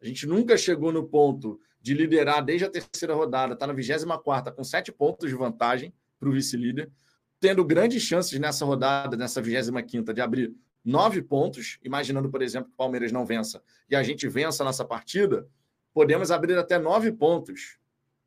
A 0.00 0.06
gente 0.06 0.24
nunca 0.24 0.56
chegou 0.56 0.92
no 0.92 1.04
ponto 1.04 1.60
de 1.82 1.94
liderar 1.94 2.44
desde 2.44 2.64
a 2.64 2.70
terceira 2.70 3.14
rodada, 3.14 3.54
está 3.54 3.66
na 3.66 3.72
24 3.72 4.54
com 4.54 4.62
sete 4.62 4.92
pontos 4.92 5.28
de 5.28 5.34
vantagem 5.34 5.92
para 6.16 6.28
o 6.28 6.32
vice-líder, 6.32 6.92
tendo 7.40 7.64
grandes 7.64 8.02
chances 8.02 8.38
nessa 8.38 8.64
rodada, 8.64 9.16
nessa 9.16 9.40
25 9.42 10.12
de 10.12 10.20
abrir 10.20 10.54
nove 10.84 11.20
pontos, 11.20 11.78
imaginando, 11.82 12.30
por 12.30 12.42
exemplo, 12.42 12.68
que 12.68 12.74
o 12.74 12.76
Palmeiras 12.76 13.10
não 13.12 13.26
vença 13.26 13.62
e 13.90 13.96
a 13.96 14.02
gente 14.02 14.28
vença 14.28 14.62
a 14.62 14.66
nossa 14.66 14.84
partida, 14.84 15.48
podemos 15.92 16.30
abrir 16.30 16.56
até 16.56 16.78
nove 16.78 17.10
pontos, 17.12 17.78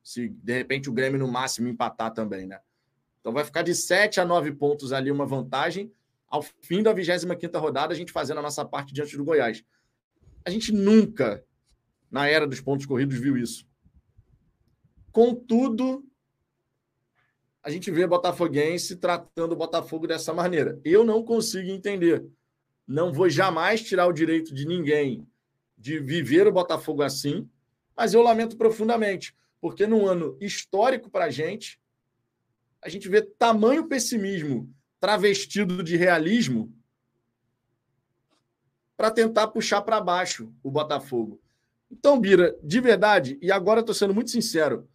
se 0.03 0.29
de 0.29 0.53
repente 0.53 0.89
o 0.89 0.93
Grêmio 0.93 1.19
no 1.19 1.27
máximo 1.27 1.67
empatar 1.67 2.11
também, 2.11 2.45
né? 2.45 2.59
Então 3.19 3.33
vai 3.33 3.43
ficar 3.43 3.61
de 3.61 3.75
7 3.75 4.19
a 4.19 4.25
9 4.25 4.53
pontos 4.53 4.91
ali 4.91 5.11
uma 5.11 5.25
vantagem. 5.25 5.91
Ao 6.27 6.41
fim 6.41 6.81
da 6.81 6.93
25 6.93 7.57
rodada, 7.57 7.93
a 7.93 7.95
gente 7.95 8.11
fazendo 8.11 8.39
a 8.39 8.41
nossa 8.41 8.63
parte 8.63 8.93
diante 8.93 9.17
do 9.17 9.25
Goiás. 9.25 9.63
A 10.45 10.49
gente 10.49 10.71
nunca, 10.71 11.43
na 12.09 12.27
era 12.27 12.47
dos 12.47 12.61
pontos 12.61 12.85
corridos, 12.85 13.17
viu 13.17 13.37
isso. 13.37 13.67
Contudo, 15.11 16.03
a 17.69 17.71
gente 17.71 17.91
vê 17.91 18.07
Botafoguense 18.07 18.95
tratando 18.95 19.51
o 19.51 19.55
Botafogo 19.55 20.07
dessa 20.07 20.33
maneira. 20.33 20.81
Eu 20.83 21.03
não 21.03 21.21
consigo 21.21 21.69
entender. 21.69 22.25
Não 22.87 23.13
vou 23.13 23.29
jamais 23.29 23.83
tirar 23.83 24.07
o 24.07 24.11
direito 24.11 24.55
de 24.55 24.65
ninguém 24.65 25.27
de 25.77 25.99
viver 25.99 26.47
o 26.47 26.51
Botafogo 26.51 27.03
assim, 27.03 27.47
mas 27.95 28.15
eu 28.15 28.23
lamento 28.23 28.57
profundamente, 28.57 29.35
porque 29.61 29.85
num 29.85 30.07
ano 30.07 30.35
histórico 30.41 31.11
para 31.11 31.25
a 31.25 31.29
gente, 31.29 31.79
a 32.81 32.89
gente 32.89 33.07
vê 33.07 33.21
tamanho 33.21 33.87
pessimismo 33.87 34.73
travestido 34.99 35.83
de 35.83 35.95
realismo 35.95 36.73
para 38.97 39.11
tentar 39.11 39.47
puxar 39.49 39.83
para 39.83 40.01
baixo 40.01 40.51
o 40.63 40.71
Botafogo. 40.71 41.39
Então, 41.91 42.19
Bira, 42.19 42.57
de 42.63 42.81
verdade, 42.81 43.37
e 43.43 43.51
agora 43.51 43.81
estou 43.81 43.93
sendo 43.93 44.15
muito 44.15 44.31
sincero, 44.31 44.89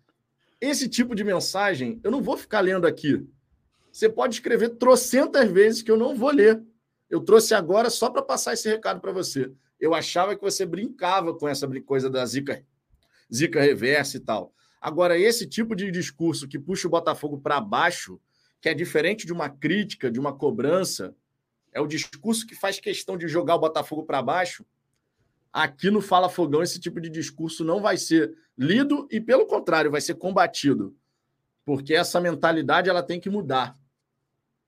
esse 0.67 0.89
tipo 0.89 1.15
de 1.15 1.25
mensagem 1.25 2.01
eu 2.03 2.11
não 2.11 2.23
vou 2.23 2.37
ficar 2.37 2.61
lendo 2.61 2.87
aqui. 2.87 3.27
Você 3.91 4.09
pode 4.09 4.35
escrever 4.35 4.71
trocentas 4.71 5.51
vezes 5.51 5.83
que 5.83 5.91
eu 5.91 5.97
não 5.97 6.17
vou 6.17 6.31
ler. 6.31 6.63
Eu 7.09 7.21
trouxe 7.21 7.55
agora 7.55 7.91
só 7.91 8.11
para 8.11 8.23
passar 8.23 8.55
esse 8.55 8.69
recado 8.69 9.01
para 9.01 9.13
você. 9.13 9.53
Eu 9.79 9.95
achava 9.95 10.35
que 10.35 10.43
você 10.43 10.67
brincava 10.67 11.37
com 11.37 11.49
essa 11.49 11.69
coisa 11.83 12.11
da 12.11 12.25
zica, 12.27 12.65
zica 13.33 13.61
reversa 13.61 14.17
e 14.17 14.21
tal. 14.21 14.53
Agora, 14.81 15.19
esse 15.19 15.47
tipo 15.47 15.75
de 15.75 15.91
discurso 15.91 16.49
que 16.49 16.59
puxa 16.59 16.87
o 16.87 16.91
Botafogo 16.91 17.39
para 17.39 17.61
baixo, 17.61 18.21
que 18.61 18.69
é 18.69 18.75
diferente 18.75 19.27
de 19.27 19.33
uma 19.33 19.49
crítica, 19.49 20.11
de 20.11 20.21
uma 20.21 20.37
cobrança, 20.37 21.15
é 21.73 21.81
o 21.81 21.87
discurso 21.87 22.47
que 22.47 22.55
faz 22.55 22.79
questão 22.79 23.17
de 23.17 23.27
jogar 23.27 23.55
o 23.57 23.61
Botafogo 23.61 24.05
para 24.05 24.23
baixo. 24.23 24.65
Aqui 25.55 25.89
no 25.89 26.01
Fala 26.01 26.29
Fogão, 26.29 26.65
esse 26.65 26.81
tipo 26.81 27.01
de 27.01 27.09
discurso 27.09 27.65
não 27.65 27.81
vai 27.81 27.97
ser 27.97 28.37
lido 28.59 29.07
e, 29.09 29.21
pelo 29.21 29.47
contrário, 29.47 29.89
vai 29.89 30.01
ser 30.01 30.17
combatido. 30.17 30.97
Porque 31.65 31.95
essa 31.95 32.21
mentalidade 32.21 32.91
ela 32.91 33.05
tem 33.05 33.21
que 33.21 33.31
mudar. 33.31 33.79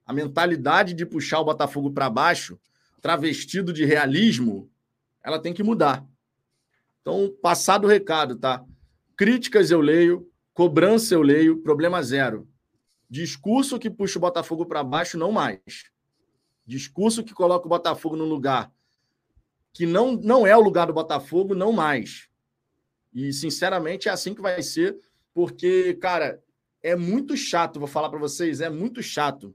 A 0.07 0.12
mentalidade 0.12 0.95
de 0.95 1.05
puxar 1.05 1.41
o 1.41 1.45
Botafogo 1.45 1.91
para 1.91 2.09
baixo, 2.09 2.57
travestido 3.03 3.72
de 3.72 3.84
realismo, 3.84 4.70
ela 5.24 5.41
tem 5.41 5.53
que 5.53 5.64
mudar. 5.64 6.07
Então, 7.01 7.34
passado 7.43 7.87
o 7.87 7.91
recado, 7.91 8.37
tá? 8.37 8.64
Críticas 9.16 9.72
eu 9.72 9.80
leio, 9.80 10.30
cobrança 10.55 11.14
eu 11.14 11.22
leio, 11.22 11.61
problema 11.62 12.01
zero. 12.01 12.49
Discurso 13.11 13.76
que 13.76 13.91
puxa 13.91 14.18
o 14.18 14.22
Botafogo 14.22 14.64
para 14.64 14.84
baixo, 14.84 15.18
não 15.18 15.32
mais. 15.32 15.91
Discurso 16.64 17.24
que 17.24 17.34
coloca 17.34 17.66
o 17.66 17.68
Botafogo 17.68 18.14
no 18.14 18.24
lugar 18.24 18.72
que 19.77 19.85
não, 19.87 20.12
não 20.12 20.47
é 20.47 20.57
o 20.57 20.61
lugar 20.61 20.87
do 20.87 20.93
Botafogo, 20.93 21.55
não 21.55 21.72
mais. 21.72 22.29
E, 23.12 23.33
sinceramente, 23.33 24.09
é 24.09 24.12
assim 24.12 24.35
que 24.35 24.41
vai 24.41 24.62
ser, 24.62 24.99
porque, 25.35 25.95
cara, 25.95 26.43
é 26.83 26.97
muito 26.97 27.37
chato, 27.37 27.79
vou 27.79 27.89
falar 27.89 28.09
para 28.09 28.18
vocês, 28.18 28.61
é 28.61 28.70
muito 28.70 29.03
chato. 29.03 29.55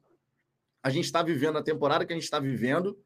A 0.84 0.90
gente 0.90 1.06
está 1.06 1.24
vivendo 1.24 1.58
a 1.58 1.64
temporada 1.64 2.06
que 2.06 2.14
a 2.14 2.16
gente 2.16 2.26
está 2.26 2.40
vivendo, 2.40 3.00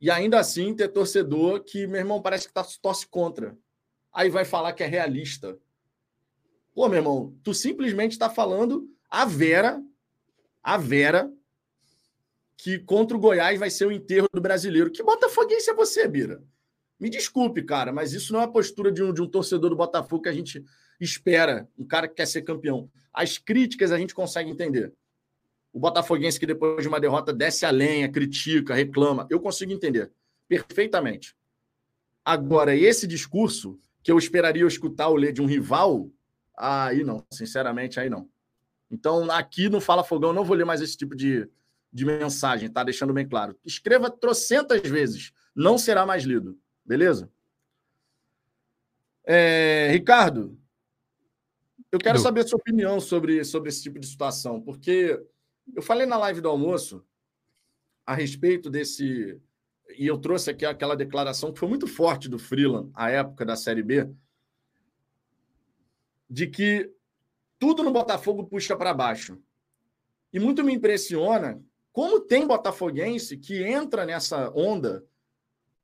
e 0.00 0.10
ainda 0.10 0.38
assim 0.38 0.74
ter 0.74 0.88
torcedor 0.88 1.64
que, 1.64 1.86
meu 1.86 1.98
irmão, 1.98 2.22
parece 2.22 2.46
que 2.46 2.54
tá, 2.54 2.64
torce 2.80 3.06
contra 3.06 3.56
aí 4.12 4.28
vai 4.28 4.44
falar 4.44 4.72
que 4.72 4.82
é 4.82 4.86
realista. 4.86 5.58
Pô, 6.74 6.88
meu 6.88 6.98
irmão, 6.98 7.36
tu 7.42 7.52
simplesmente 7.54 8.12
está 8.12 8.28
falando 8.28 8.88
a 9.08 9.24
Vera, 9.24 9.82
a 10.62 10.76
Vera, 10.76 11.32
que 12.62 12.78
contra 12.78 13.16
o 13.16 13.20
Goiás 13.20 13.58
vai 13.58 13.70
ser 13.70 13.86
o 13.86 13.92
enterro 13.92 14.28
do 14.32 14.40
brasileiro. 14.40 14.90
Que 14.90 15.02
botafoguense 15.02 15.70
é 15.70 15.74
você, 15.74 16.06
Bira? 16.06 16.42
Me 16.98 17.08
desculpe, 17.08 17.62
cara, 17.62 17.90
mas 17.90 18.12
isso 18.12 18.34
não 18.34 18.40
é 18.40 18.44
a 18.44 18.48
postura 18.48 18.92
de 18.92 19.02
um, 19.02 19.14
de 19.14 19.22
um 19.22 19.26
torcedor 19.26 19.70
do 19.70 19.76
Botafogo 19.76 20.24
que 20.24 20.28
a 20.28 20.32
gente 20.32 20.62
espera, 21.00 21.66
um 21.78 21.86
cara 21.86 22.06
que 22.06 22.16
quer 22.16 22.26
ser 22.26 22.42
campeão. 22.42 22.90
As 23.14 23.38
críticas 23.38 23.90
a 23.90 23.98
gente 23.98 24.14
consegue 24.14 24.50
entender. 24.50 24.92
O 25.72 25.80
botafoguense 25.80 26.38
que 26.38 26.44
depois 26.44 26.82
de 26.82 26.88
uma 26.88 27.00
derrota 27.00 27.32
desce 27.32 27.64
a 27.64 27.70
lenha, 27.70 28.10
critica, 28.10 28.74
reclama, 28.74 29.26
eu 29.30 29.40
consigo 29.40 29.72
entender 29.72 30.10
perfeitamente. 30.46 31.34
Agora, 32.22 32.76
esse 32.76 33.06
discurso 33.06 33.78
que 34.02 34.12
eu 34.12 34.18
esperaria 34.18 34.66
escutar 34.66 35.08
ou 35.08 35.16
ler 35.16 35.32
de 35.32 35.40
um 35.40 35.46
rival, 35.46 36.10
aí 36.58 37.04
não, 37.04 37.24
sinceramente, 37.30 37.98
aí 37.98 38.10
não. 38.10 38.28
Então, 38.90 39.30
aqui 39.30 39.70
no 39.70 39.80
Fala 39.80 40.04
Fogão, 40.04 40.32
não 40.32 40.44
vou 40.44 40.56
ler 40.56 40.66
mais 40.66 40.82
esse 40.82 40.96
tipo 40.96 41.16
de, 41.16 41.48
de 41.92 42.04
mensagem, 42.04 42.70
tá? 42.70 42.84
Deixando 42.84 43.12
bem 43.12 43.28
claro. 43.28 43.58
Escreva 43.64 44.10
trocentas 44.10 44.80
vezes, 44.88 45.32
não 45.54 45.76
será 45.76 46.06
mais 46.06 46.24
lido, 46.24 46.58
beleza? 46.84 47.30
É, 49.24 49.88
Ricardo, 49.92 50.58
eu 51.90 51.98
quero 51.98 52.18
saber 52.18 52.40
a 52.40 52.46
sua 52.46 52.58
opinião 52.58 53.00
sobre, 53.00 53.44
sobre 53.44 53.68
esse 53.68 53.82
tipo 53.82 53.98
de 53.98 54.06
situação, 54.06 54.60
porque 54.60 55.20
eu 55.74 55.82
falei 55.82 56.06
na 56.06 56.16
live 56.16 56.40
do 56.40 56.48
almoço 56.48 57.04
a 58.06 58.14
respeito 58.14 58.70
desse 58.70 59.40
e 59.98 60.06
eu 60.06 60.18
trouxe 60.18 60.50
aqui 60.50 60.64
aquela 60.64 60.96
declaração 60.96 61.52
que 61.52 61.58
foi 61.58 61.68
muito 61.68 61.86
forte 61.86 62.28
do 62.28 62.38
Freeland, 62.38 62.90
à 62.94 63.10
época 63.10 63.44
da 63.44 63.56
Série 63.56 63.82
B, 63.82 64.08
de 66.28 66.46
que 66.46 66.92
tudo 67.58 67.82
no 67.82 67.92
Botafogo 67.92 68.44
puxa 68.44 68.76
para 68.76 68.94
baixo. 68.94 69.38
E 70.32 70.38
muito 70.38 70.62
me 70.62 70.72
impressiona 70.72 71.60
como 71.92 72.20
tem 72.20 72.46
botafoguense 72.46 73.36
que 73.36 73.62
entra 73.62 74.06
nessa 74.06 74.50
onda 74.54 75.04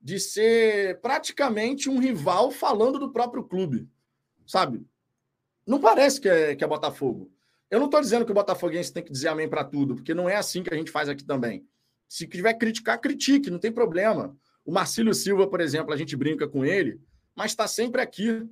de 0.00 0.20
ser 0.20 1.00
praticamente 1.00 1.90
um 1.90 1.98
rival 1.98 2.50
falando 2.50 2.98
do 2.98 3.12
próprio 3.12 3.42
clube, 3.42 3.88
sabe? 4.46 4.86
Não 5.66 5.80
parece 5.80 6.20
que 6.20 6.28
é, 6.28 6.54
que 6.54 6.62
é 6.62 6.66
Botafogo. 6.66 7.30
Eu 7.68 7.80
não 7.80 7.86
estou 7.86 8.00
dizendo 8.00 8.24
que 8.24 8.30
o 8.30 8.34
botafoguense 8.34 8.92
tem 8.92 9.02
que 9.02 9.10
dizer 9.10 9.28
amém 9.28 9.48
para 9.48 9.64
tudo, 9.64 9.96
porque 9.96 10.14
não 10.14 10.28
é 10.28 10.36
assim 10.36 10.62
que 10.62 10.72
a 10.72 10.76
gente 10.76 10.90
faz 10.90 11.08
aqui 11.08 11.24
também. 11.24 11.66
Se 12.08 12.26
tiver 12.26 12.54
criticar, 12.54 13.00
critique, 13.00 13.50
não 13.50 13.58
tem 13.58 13.72
problema. 13.72 14.36
O 14.64 14.70
Marcílio 14.70 15.12
Silva, 15.12 15.48
por 15.48 15.60
exemplo, 15.60 15.92
a 15.92 15.96
gente 15.96 16.16
brinca 16.16 16.46
com 16.46 16.64
ele, 16.64 17.00
mas 17.34 17.50
está 17.50 17.66
sempre 17.66 18.00
aqui, 18.00 18.48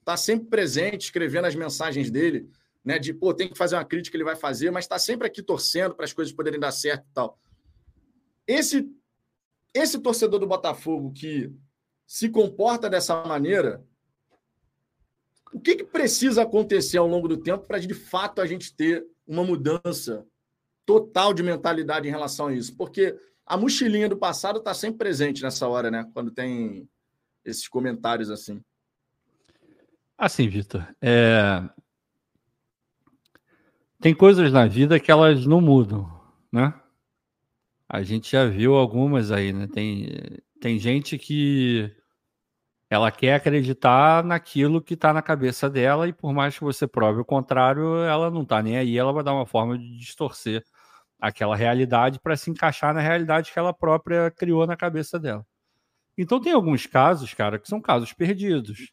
está 0.00 0.16
sempre 0.16 0.48
presente, 0.48 1.02
escrevendo 1.02 1.46
as 1.46 1.54
mensagens 1.54 2.10
dele, 2.10 2.48
né? 2.84 2.98
De 2.98 3.14
pô, 3.14 3.32
tem 3.32 3.48
que 3.48 3.56
fazer 3.56 3.76
uma 3.76 3.84
crítica, 3.84 4.16
ele 4.16 4.24
vai 4.24 4.36
fazer, 4.36 4.70
mas 4.70 4.84
está 4.84 4.98
sempre 4.98 5.26
aqui 5.26 5.42
torcendo 5.42 5.94
para 5.94 6.04
as 6.04 6.12
coisas 6.12 6.34
poderem 6.34 6.60
dar 6.60 6.72
certo 6.72 7.06
e 7.08 7.14
tal. 7.14 7.38
Esse, 8.46 8.86
esse 9.72 9.98
torcedor 9.98 10.38
do 10.38 10.46
Botafogo 10.46 11.12
que 11.12 11.50
se 12.06 12.28
comporta 12.28 12.90
dessa 12.90 13.24
maneira, 13.24 13.82
o 15.52 15.60
que, 15.60 15.76
que 15.76 15.84
precisa 15.84 16.42
acontecer 16.42 16.98
ao 16.98 17.06
longo 17.06 17.26
do 17.26 17.38
tempo 17.38 17.66
para 17.66 17.78
de 17.78 17.94
fato 17.94 18.40
a 18.40 18.46
gente 18.46 18.74
ter 18.74 19.06
uma 19.26 19.42
mudança 19.42 20.26
total 20.84 21.32
de 21.32 21.42
mentalidade 21.42 22.06
em 22.06 22.10
relação 22.10 22.48
a 22.48 22.52
isso? 22.52 22.76
Porque 22.76 23.16
a 23.46 23.56
mochilinha 23.56 24.08
do 24.08 24.16
passado 24.16 24.58
está 24.58 24.74
sempre 24.74 24.98
presente 24.98 25.42
nessa 25.42 25.66
hora, 25.68 25.90
né? 25.90 26.10
Quando 26.12 26.30
tem 26.30 26.88
esses 27.44 27.68
comentários 27.68 28.30
assim. 28.30 28.60
Assim, 30.16 30.48
Vitor, 30.48 30.86
é... 31.00 31.62
tem 34.04 34.14
coisas 34.14 34.52
na 34.52 34.66
vida 34.66 35.00
que 35.00 35.10
elas 35.10 35.46
não 35.46 35.62
mudam, 35.62 36.06
né? 36.52 36.74
A 37.88 38.02
gente 38.02 38.30
já 38.30 38.44
viu 38.44 38.74
algumas 38.74 39.32
aí, 39.32 39.50
né? 39.50 39.66
Tem, 39.66 40.10
tem 40.60 40.78
gente 40.78 41.16
que 41.16 41.90
ela 42.90 43.10
quer 43.10 43.36
acreditar 43.36 44.22
naquilo 44.22 44.82
que 44.82 44.92
está 44.92 45.10
na 45.10 45.22
cabeça 45.22 45.70
dela 45.70 46.06
e 46.06 46.12
por 46.12 46.34
mais 46.34 46.58
que 46.58 46.62
você 46.62 46.86
prove 46.86 47.22
o 47.22 47.24
contrário, 47.24 47.96
ela 48.04 48.30
não 48.30 48.42
está 48.42 48.62
nem 48.62 48.76
aí, 48.76 48.98
ela 48.98 49.10
vai 49.10 49.24
dar 49.24 49.32
uma 49.32 49.46
forma 49.46 49.78
de 49.78 49.96
distorcer 49.96 50.62
aquela 51.18 51.56
realidade 51.56 52.20
para 52.20 52.36
se 52.36 52.50
encaixar 52.50 52.92
na 52.92 53.00
realidade 53.00 53.50
que 53.50 53.58
ela 53.58 53.72
própria 53.72 54.30
criou 54.30 54.66
na 54.66 54.76
cabeça 54.76 55.18
dela. 55.18 55.46
Então 56.18 56.38
tem 56.38 56.52
alguns 56.52 56.84
casos, 56.84 57.32
cara, 57.32 57.58
que 57.58 57.66
são 57.66 57.80
casos 57.80 58.12
perdidos. 58.12 58.92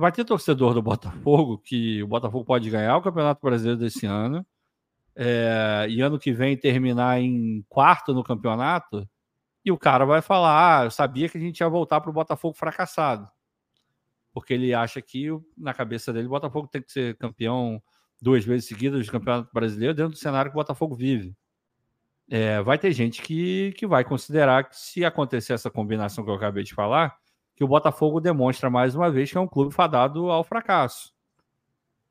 Vai 0.00 0.10
ter 0.10 0.24
torcedor 0.24 0.72
do 0.72 0.80
Botafogo 0.80 1.58
que 1.58 2.02
o 2.02 2.06
Botafogo 2.06 2.42
pode 2.42 2.70
ganhar 2.70 2.96
o 2.96 3.02
Campeonato 3.02 3.42
Brasileiro 3.42 3.78
desse 3.78 4.06
ano 4.06 4.46
é, 5.14 5.86
e 5.90 6.00
ano 6.00 6.18
que 6.18 6.32
vem 6.32 6.56
terminar 6.56 7.20
em 7.20 7.62
quarto 7.68 8.14
no 8.14 8.24
campeonato 8.24 9.06
e 9.62 9.70
o 9.70 9.76
cara 9.76 10.06
vai 10.06 10.22
falar: 10.22 10.80
Ah, 10.80 10.84
eu 10.84 10.90
sabia 10.90 11.28
que 11.28 11.36
a 11.36 11.40
gente 11.40 11.60
ia 11.60 11.68
voltar 11.68 12.00
para 12.00 12.08
o 12.08 12.14
Botafogo 12.14 12.56
fracassado. 12.56 13.28
Porque 14.32 14.54
ele 14.54 14.72
acha 14.72 15.02
que, 15.02 15.26
na 15.54 15.74
cabeça 15.74 16.14
dele, 16.14 16.28
o 16.28 16.30
Botafogo 16.30 16.66
tem 16.66 16.80
que 16.80 16.90
ser 16.90 17.18
campeão 17.18 17.82
duas 18.22 18.42
vezes 18.42 18.68
seguidas 18.68 19.04
do 19.04 19.12
Campeonato 19.12 19.50
Brasileiro 19.52 19.92
dentro 19.92 20.12
do 20.12 20.18
cenário 20.18 20.50
que 20.50 20.56
o 20.56 20.60
Botafogo 20.60 20.94
vive. 20.94 21.36
É, 22.30 22.62
vai 22.62 22.78
ter 22.78 22.92
gente 22.92 23.20
que, 23.20 23.74
que 23.76 23.86
vai 23.86 24.02
considerar 24.02 24.66
que, 24.66 24.78
se 24.78 25.04
acontecer 25.04 25.52
essa 25.52 25.70
combinação 25.70 26.24
que 26.24 26.30
eu 26.30 26.34
acabei 26.34 26.64
de 26.64 26.72
falar, 26.72 27.20
que 27.60 27.64
o 27.64 27.68
Botafogo 27.68 28.20
demonstra 28.20 28.70
mais 28.70 28.94
uma 28.94 29.10
vez 29.10 29.30
que 29.30 29.36
é 29.36 29.40
um 29.40 29.46
clube 29.46 29.74
fadado 29.74 30.30
ao 30.30 30.42
fracasso. 30.42 31.12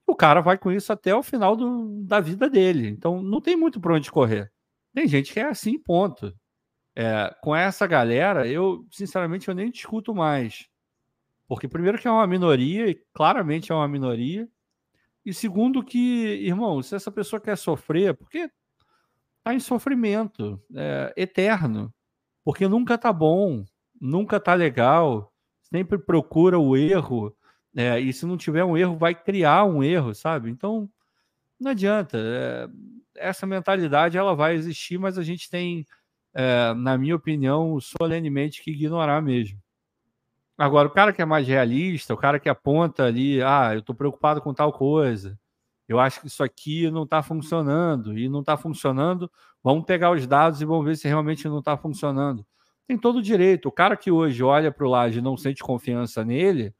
O 0.05 0.15
cara 0.15 0.41
vai 0.41 0.59
com 0.59 0.71
isso 0.71 0.93
até 0.93 1.15
o 1.15 1.23
final 1.23 1.55
do, 1.55 2.03
da 2.03 2.19
vida 2.19 2.47
dele. 2.47 2.87
Então 2.87 3.19
não 3.19 3.41
tem 3.41 3.55
muito 3.55 3.81
para 3.81 3.95
onde 3.95 4.11
correr. 4.11 4.51
Tem 4.93 5.07
gente 5.07 5.33
que 5.33 5.39
é 5.39 5.45
assim, 5.45 5.79
ponto. 5.79 6.31
É, 6.95 7.35
com 7.41 7.55
essa 7.55 7.87
galera, 7.87 8.47
eu, 8.47 8.85
sinceramente, 8.91 9.47
eu 9.47 9.55
nem 9.55 9.71
discuto 9.71 10.13
mais. 10.13 10.67
Porque, 11.47 11.67
primeiro, 11.67 11.97
que 11.97 12.07
é 12.07 12.11
uma 12.11 12.27
minoria, 12.27 12.87
e 12.87 13.01
claramente 13.11 13.71
é 13.71 13.75
uma 13.75 13.87
minoria. 13.87 14.47
E 15.25 15.33
segundo 15.33 15.83
que, 15.83 16.45
irmão, 16.45 16.79
se 16.83 16.93
essa 16.93 17.11
pessoa 17.11 17.39
quer 17.39 17.57
sofrer, 17.57 18.13
porque 18.13 18.51
tá 19.43 19.51
em 19.51 19.59
sofrimento 19.59 20.61
é, 20.75 21.11
eterno, 21.17 21.91
porque 22.43 22.67
nunca 22.67 22.99
tá 22.99 23.11
bom, 23.11 23.65
nunca 23.99 24.39
tá 24.39 24.53
legal, 24.53 25.33
sempre 25.71 25.97
procura 25.97 26.57
o 26.59 26.75
erro, 26.75 27.35
é, 27.75 27.99
e 27.99 28.11
se 28.11 28.25
não 28.25 28.37
tiver 28.37 28.63
um 28.63 28.75
erro, 28.77 28.97
vai 28.97 29.13
criar 29.13 29.65
um 29.65 29.83
erro, 29.83 30.13
sabe? 30.13 30.49
Então, 30.49 30.89
não 31.59 31.71
adianta. 31.71 32.17
É, 32.17 32.67
essa 33.15 33.45
mentalidade 33.45 34.17
ela 34.17 34.35
vai 34.35 34.55
existir, 34.55 34.97
mas 34.97 35.17
a 35.17 35.23
gente 35.23 35.49
tem, 35.49 35.85
é, 36.33 36.73
na 36.73 36.97
minha 36.97 37.15
opinião, 37.15 37.79
solenemente 37.79 38.63
que 38.63 38.71
ignorar 38.71 39.21
mesmo. 39.21 39.59
Agora, 40.57 40.87
o 40.87 40.91
cara 40.91 41.13
que 41.13 41.21
é 41.21 41.25
mais 41.25 41.47
realista, 41.47 42.13
o 42.13 42.17
cara 42.17 42.39
que 42.39 42.49
aponta 42.49 43.05
ali, 43.05 43.41
ah, 43.41 43.71
eu 43.73 43.79
estou 43.79 43.95
preocupado 43.95 44.41
com 44.41 44.53
tal 44.53 44.73
coisa, 44.73 45.39
eu 45.87 45.99
acho 45.99 46.21
que 46.21 46.27
isso 46.27 46.43
aqui 46.43 46.91
não 46.91 47.03
está 47.03 47.23
funcionando, 47.23 48.17
e 48.17 48.27
não 48.29 48.41
está 48.41 48.57
funcionando, 48.57 49.31
vamos 49.63 49.85
pegar 49.85 50.11
os 50.11 50.27
dados 50.27 50.61
e 50.61 50.65
vamos 50.65 50.85
ver 50.85 50.97
se 50.97 51.07
realmente 51.07 51.47
não 51.47 51.59
está 51.59 51.77
funcionando. 51.77 52.45
Tem 52.89 52.97
todo 52.97 53.19
o 53.19 53.21
direito. 53.21 53.67
O 53.67 53.71
cara 53.71 53.95
que 53.95 54.11
hoje 54.11 54.43
olha 54.43 54.71
para 54.71 54.85
o 54.85 54.89
Laje 54.89 55.19
e 55.19 55.21
não 55.21 55.37
sente 55.37 55.63
confiança 55.63 56.25
nele, 56.25 56.73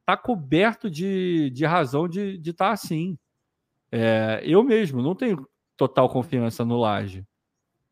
está 0.00 0.16
coberto 0.16 0.90
de, 0.90 1.48
de 1.50 1.64
razão 1.64 2.08
de 2.08 2.38
estar 2.38 2.66
tá 2.66 2.72
assim. 2.72 3.16
É, 3.90 4.42
eu 4.44 4.62
mesmo 4.62 5.00
não 5.00 5.14
tenho 5.14 5.48
total 5.76 6.08
confiança 6.10 6.64
no 6.64 6.76
Laje. 6.76 7.24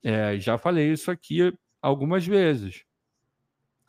É, 0.02 0.38
já 0.38 0.58
falei 0.58 0.92
isso 0.92 1.10
aqui 1.10 1.56
algumas 1.80 2.26
vezes 2.26 2.84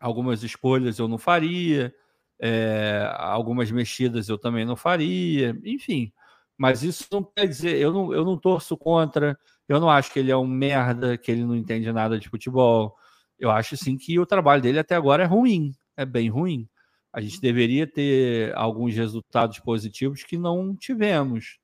algumas 0.01 0.43
escolhas 0.43 0.97
eu 0.97 1.07
não 1.07 1.19
faria, 1.19 1.93
é, 2.39 3.07
algumas 3.17 3.69
mexidas 3.71 4.27
eu 4.27 4.37
também 4.37 4.65
não 4.65 4.75
faria, 4.75 5.55
enfim. 5.63 6.11
Mas 6.57 6.83
isso 6.83 7.07
não 7.11 7.23
quer 7.23 7.47
dizer, 7.47 7.77
eu 7.77 7.93
não, 7.93 8.13
eu 8.13 8.25
não 8.25 8.37
torço 8.37 8.75
contra, 8.75 9.37
eu 9.69 9.79
não 9.79 9.89
acho 9.89 10.11
que 10.11 10.19
ele 10.19 10.31
é 10.31 10.37
um 10.37 10.47
merda, 10.47 11.17
que 11.17 11.31
ele 11.31 11.45
não 11.45 11.55
entende 11.55 11.91
nada 11.91 12.19
de 12.19 12.27
futebol. 12.29 12.95
Eu 13.41 13.49
acho 13.49 13.75
sim 13.75 13.97
que 13.97 14.19
o 14.19 14.25
trabalho 14.25 14.61
dele 14.61 14.77
até 14.77 14.93
agora 14.93 15.23
é 15.23 15.25
ruim, 15.25 15.73
é 15.97 16.05
bem 16.05 16.29
ruim. 16.29 16.69
A 17.11 17.19
gente 17.19 17.41
deveria 17.41 17.87
ter 17.87 18.55
alguns 18.55 18.95
resultados 18.95 19.57
positivos 19.57 20.23
que 20.23 20.37
não 20.37 20.75
tivemos. 20.75 21.57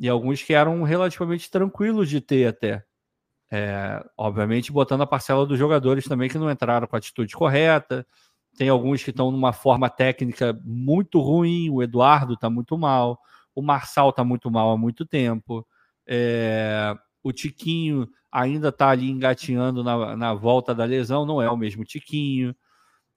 E 0.00 0.08
alguns 0.08 0.42
que 0.42 0.52
eram 0.52 0.82
relativamente 0.82 1.48
tranquilos 1.48 2.10
de 2.10 2.20
ter 2.20 2.48
até. 2.48 2.84
É, 3.52 4.04
obviamente, 4.18 4.72
botando 4.72 5.02
a 5.02 5.06
parcela 5.06 5.46
dos 5.46 5.56
jogadores 5.56 6.06
também 6.06 6.28
que 6.28 6.38
não 6.38 6.50
entraram 6.50 6.88
com 6.88 6.96
a 6.96 6.98
atitude 6.98 7.36
correta. 7.36 8.04
Tem 8.58 8.68
alguns 8.68 9.04
que 9.04 9.10
estão 9.10 9.30
numa 9.30 9.52
forma 9.52 9.88
técnica 9.88 10.60
muito 10.64 11.20
ruim. 11.20 11.70
O 11.70 11.84
Eduardo 11.84 12.34
está 12.34 12.50
muito 12.50 12.76
mal. 12.76 13.16
O 13.54 13.62
Marçal 13.62 14.10
está 14.10 14.24
muito 14.24 14.50
mal 14.50 14.72
há 14.72 14.76
muito 14.76 15.06
tempo. 15.06 15.64
É, 16.04 16.96
o 17.26 17.32
Tiquinho 17.32 18.08
ainda 18.30 18.68
está 18.68 18.90
ali 18.90 19.10
engatinhando 19.10 19.82
na, 19.82 20.16
na 20.16 20.32
volta 20.32 20.72
da 20.72 20.84
lesão, 20.84 21.26
não 21.26 21.42
é 21.42 21.50
o 21.50 21.56
mesmo 21.56 21.84
Tiquinho. 21.84 22.54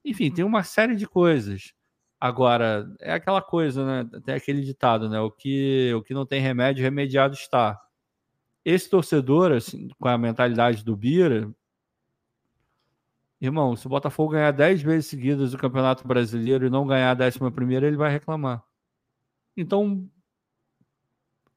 Enfim, 0.04 0.32
tem 0.32 0.44
uma 0.44 0.64
série 0.64 0.96
de 0.96 1.06
coisas. 1.06 1.72
Agora, 2.20 2.92
é 3.00 3.12
aquela 3.12 3.40
coisa, 3.40 3.86
né? 3.86 4.20
Tem 4.24 4.34
aquele 4.34 4.62
ditado, 4.62 5.08
né? 5.08 5.20
O 5.20 5.30
que, 5.30 5.92
o 5.94 6.02
que 6.02 6.12
não 6.12 6.26
tem 6.26 6.40
remédio, 6.40 6.82
remediado 6.82 7.34
está 7.34 7.80
esse 8.64 8.90
torcedor, 8.90 9.52
assim, 9.52 9.88
com 9.98 10.08
a 10.08 10.18
mentalidade 10.18 10.84
do 10.84 10.96
Bira, 10.96 11.48
irmão, 13.40 13.76
se 13.76 13.86
o 13.86 13.90
Botafogo 13.90 14.32
ganhar 14.32 14.50
10 14.50 14.82
vezes 14.82 15.06
seguidas 15.06 15.54
o 15.54 15.58
Campeonato 15.58 16.06
Brasileiro 16.06 16.66
e 16.66 16.70
não 16.70 16.86
ganhar 16.86 17.16
a 17.20 17.26
11 17.26 17.38
primeira, 17.52 17.86
ele 17.86 17.96
vai 17.96 18.10
reclamar. 18.10 18.62
Então, 19.56 20.10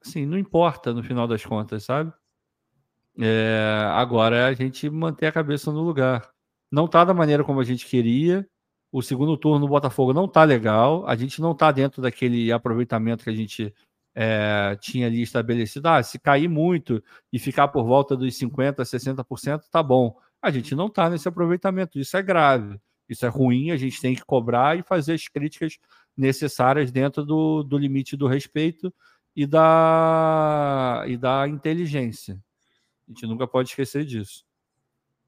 assim, 0.06 0.26
não 0.26 0.38
importa 0.38 0.94
no 0.94 1.04
final 1.04 1.28
das 1.28 1.44
contas, 1.44 1.84
sabe? 1.84 2.14
É, 3.20 3.88
agora 3.92 4.38
é 4.38 4.44
a 4.46 4.54
gente 4.54 4.90
manter 4.90 5.28
a 5.28 5.32
cabeça 5.32 5.72
no 5.72 5.82
lugar. 5.82 6.30
Não 6.72 6.88
tá 6.88 7.04
da 7.06 7.14
maneira 7.14 7.44
como 7.44 7.60
a 7.60 7.64
gente 7.64 7.86
queria. 7.86 8.48
O 8.92 9.02
segundo 9.02 9.38
turno 9.38 9.60
no 9.60 9.68
Botafogo 9.68 10.14
não 10.14 10.28
tá 10.28 10.44
legal. 10.44 11.06
A 11.08 11.16
gente 11.16 11.42
não 11.42 11.56
tá 11.56 11.72
dentro 11.72 12.02
daquele 12.02 12.52
aproveitamento 12.52 13.24
que 13.24 13.30
a 13.30 13.36
gente 13.36 13.74
é, 14.16 14.76
tinha 14.80 15.08
ali 15.08 15.22
estabelecido, 15.22 15.88
ah, 15.88 16.04
se 16.04 16.20
cair 16.20 16.48
muito 16.48 17.04
e 17.32 17.40
ficar 17.40 17.68
por 17.70 17.84
volta 17.84 18.16
dos 18.16 18.38
50%, 18.38 18.76
60%, 18.76 19.64
tá 19.72 19.82
bom. 19.82 20.16
A 20.42 20.52
gente 20.52 20.76
não 20.76 20.88
está 20.88 21.10
nesse 21.10 21.28
aproveitamento, 21.28 22.00
isso 22.00 22.16
é 22.18 22.22
grave, 22.22 22.80
isso 23.10 23.26
é 23.26 23.30
ruim, 23.30 23.72
a 23.72 23.78
gente 23.78 24.00
tem 24.00 24.14
que 24.14 24.24
cobrar 24.26 24.78
e 24.78 24.84
fazer 24.84 25.14
as 25.14 25.28
críticas 25.28 25.78
necessárias 26.16 26.92
dentro 26.92 27.26
do, 27.26 27.64
do 27.64 27.78
limite 27.78 28.16
do 28.16 28.28
respeito 28.28 28.94
e 29.36 29.48
da, 29.48 31.04
e 31.08 31.18
da 31.18 31.48
inteligência. 31.48 32.40
A 33.08 33.12
gente 33.12 33.26
nunca 33.26 33.48
pode 33.48 33.70
esquecer 33.70 34.06
disso. 34.06 34.46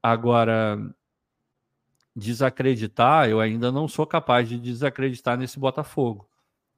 Agora, 0.02 0.78
desacreditar, 2.14 3.28
eu 3.28 3.40
ainda 3.40 3.70
não 3.70 3.86
sou 3.86 4.06
capaz 4.06 4.48
de 4.48 4.58
desacreditar 4.58 5.36
nesse 5.36 5.58
Botafogo. 5.58 6.28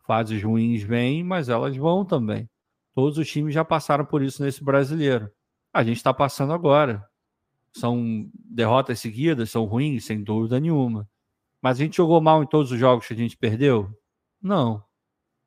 Fases 0.01 0.43
ruins 0.43 0.83
vêm, 0.83 1.23
mas 1.23 1.49
elas 1.49 1.77
vão 1.77 2.05
também. 2.05 2.49
Todos 2.95 3.19
os 3.19 3.29
times 3.29 3.55
já 3.55 3.65
passaram 3.65 4.05
por 4.05 4.23
isso 4.23 4.43
nesse 4.43 4.65
brasileiro. 4.65 5.31
A 5.73 5.85
gente 5.85 5.99
está 5.99 6.13
passando 6.13 6.53
agora. 6.53 7.07
São 7.73 8.29
derrotas 8.35 8.99
seguidas, 8.99 9.51
são 9.51 9.65
ruins, 9.65 10.05
sem 10.05 10.25
dúvida 10.25 10.59
nenhuma. 10.59 11.09
Mas 11.63 11.79
a 11.79 11.85
gente 11.85 11.99
jogou 11.99 12.21
mal 12.21 12.43
em 12.43 12.47
todos 12.47 12.73
os 12.73 12.79
jogos 12.79 13.07
que 13.07 13.13
a 13.13 13.17
gente 13.17 13.37
perdeu? 13.37 13.89
Não. 14.43 14.83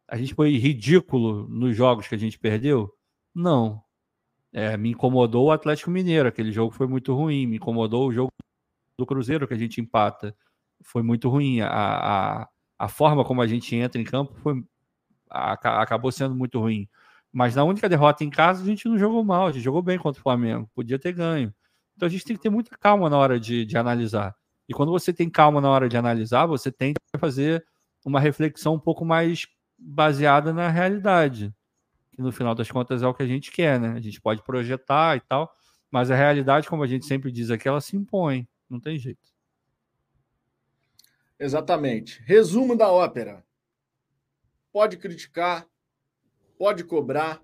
A 0.08 0.16
gente 0.16 0.34
foi 0.34 0.56
ridículo 0.58 1.48
nos 1.50 1.76
jogos 1.76 2.08
que 2.08 2.16
a 2.16 2.18
gente 2.18 2.38
perdeu? 2.38 2.94
Não. 3.34 3.84
É, 4.54 4.76
me 4.78 4.92
incomodou 4.92 5.48
o 5.48 5.52
Atlético 5.52 5.90
Mineiro, 5.92 6.28
aquele 6.28 6.52
jogo 6.52 6.74
foi 6.74 6.88
muito 6.88 7.14
ruim. 7.14 7.48
Me 7.48 7.58
incomodou 7.58 8.08
o 8.08 8.12
jogo 8.12 8.32
do 8.98 9.06
Cruzeiro, 9.06 9.48
que 9.48 9.54
a 9.54 9.58
gente 9.58 9.80
empata. 9.82 10.36
Foi 10.84 11.04
muito 11.04 11.30
ruim. 11.30 11.62
A, 11.62 11.70
a, 12.42 12.50
a 12.80 12.88
forma 12.88 13.24
como 13.24 13.42
a 13.42 13.48
gente 13.48 13.76
entra 13.76 14.02
em 14.02 14.06
campo 14.06 14.34
foi, 14.36 14.64
a, 15.30 15.82
acabou 15.82 16.12
sendo 16.12 16.36
muito 16.36 16.60
ruim. 16.60 16.88
Mas 17.32 17.56
na 17.56 17.64
única 17.64 17.88
derrota 17.88 18.24
em 18.24 18.30
casa, 18.30 18.62
a 18.62 18.66
gente 18.66 18.88
não 18.90 18.98
jogou 18.98 19.24
mal, 19.24 19.48
a 19.48 19.52
gente 19.52 19.64
jogou 19.64 19.82
bem 19.82 19.98
contra 19.98 20.20
o 20.20 20.24
Flamengo, 20.24 20.70
podia 20.76 21.00
ter 21.00 21.14
ganho. 21.14 21.54
Então 21.96 22.08
a 22.08 22.10
gente 22.10 22.26
tem 22.26 22.36
que 22.36 22.42
ter 22.42 22.50
muita 22.50 22.78
calma 22.78 23.10
na 23.10 23.18
hora 23.18 23.40
de, 23.40 23.66
de 23.66 23.78
analisar. 23.78 24.36
E 24.68 24.74
quando 24.74 24.92
você 24.92 25.14
tem 25.14 25.30
calma 25.30 25.62
na 25.62 25.70
hora 25.70 25.88
de 25.88 25.98
analisar, 25.98 26.46
você 26.46 26.72
tem 26.72 26.94
que 26.94 27.20
fazer 27.20 27.66
uma 28.06 28.20
reflexão 28.20 28.76
um 28.76 28.80
pouco 28.80 29.06
mais 29.06 29.48
baseada 29.78 30.54
na 30.54 30.68
realidade. 30.70 31.54
Que 32.12 32.22
no 32.22 32.32
final 32.32 32.54
das 32.54 32.70
contas 32.70 33.02
é 33.04 33.08
o 33.08 33.14
que 33.14 33.24
a 33.24 33.28
gente 33.28 33.52
quer, 33.52 33.80
né? 33.80 33.94
A 33.94 34.02
gente 34.02 34.20
pode 34.20 34.44
projetar 34.44 35.18
e 35.18 35.22
tal, 35.22 35.54
mas 35.90 36.12
a 36.12 36.16
realidade, 36.16 36.68
como 36.68 36.84
a 36.84 36.88
gente 36.88 37.06
sempre 37.06 37.32
diz 37.32 37.50
aqui, 37.50 37.68
ela 37.68 37.82
se 37.82 37.96
impõe, 37.96 38.48
não 38.70 38.80
tem 38.80 38.98
jeito. 38.98 39.30
Exatamente. 41.40 42.22
Resumo 42.24 42.78
da 42.78 42.92
ópera. 42.92 43.44
Pode 44.72 44.98
criticar, 44.98 45.68
pode 46.58 46.84
cobrar, 46.84 47.42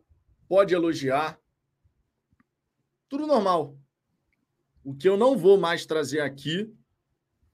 pode 0.47 0.73
elogiar. 0.73 1.39
Tudo 3.09 3.25
normal. 3.25 3.77
O 4.83 4.95
que 4.95 5.09
eu 5.09 5.17
não 5.17 5.37
vou 5.37 5.57
mais 5.57 5.85
trazer 5.85 6.21
aqui 6.21 6.73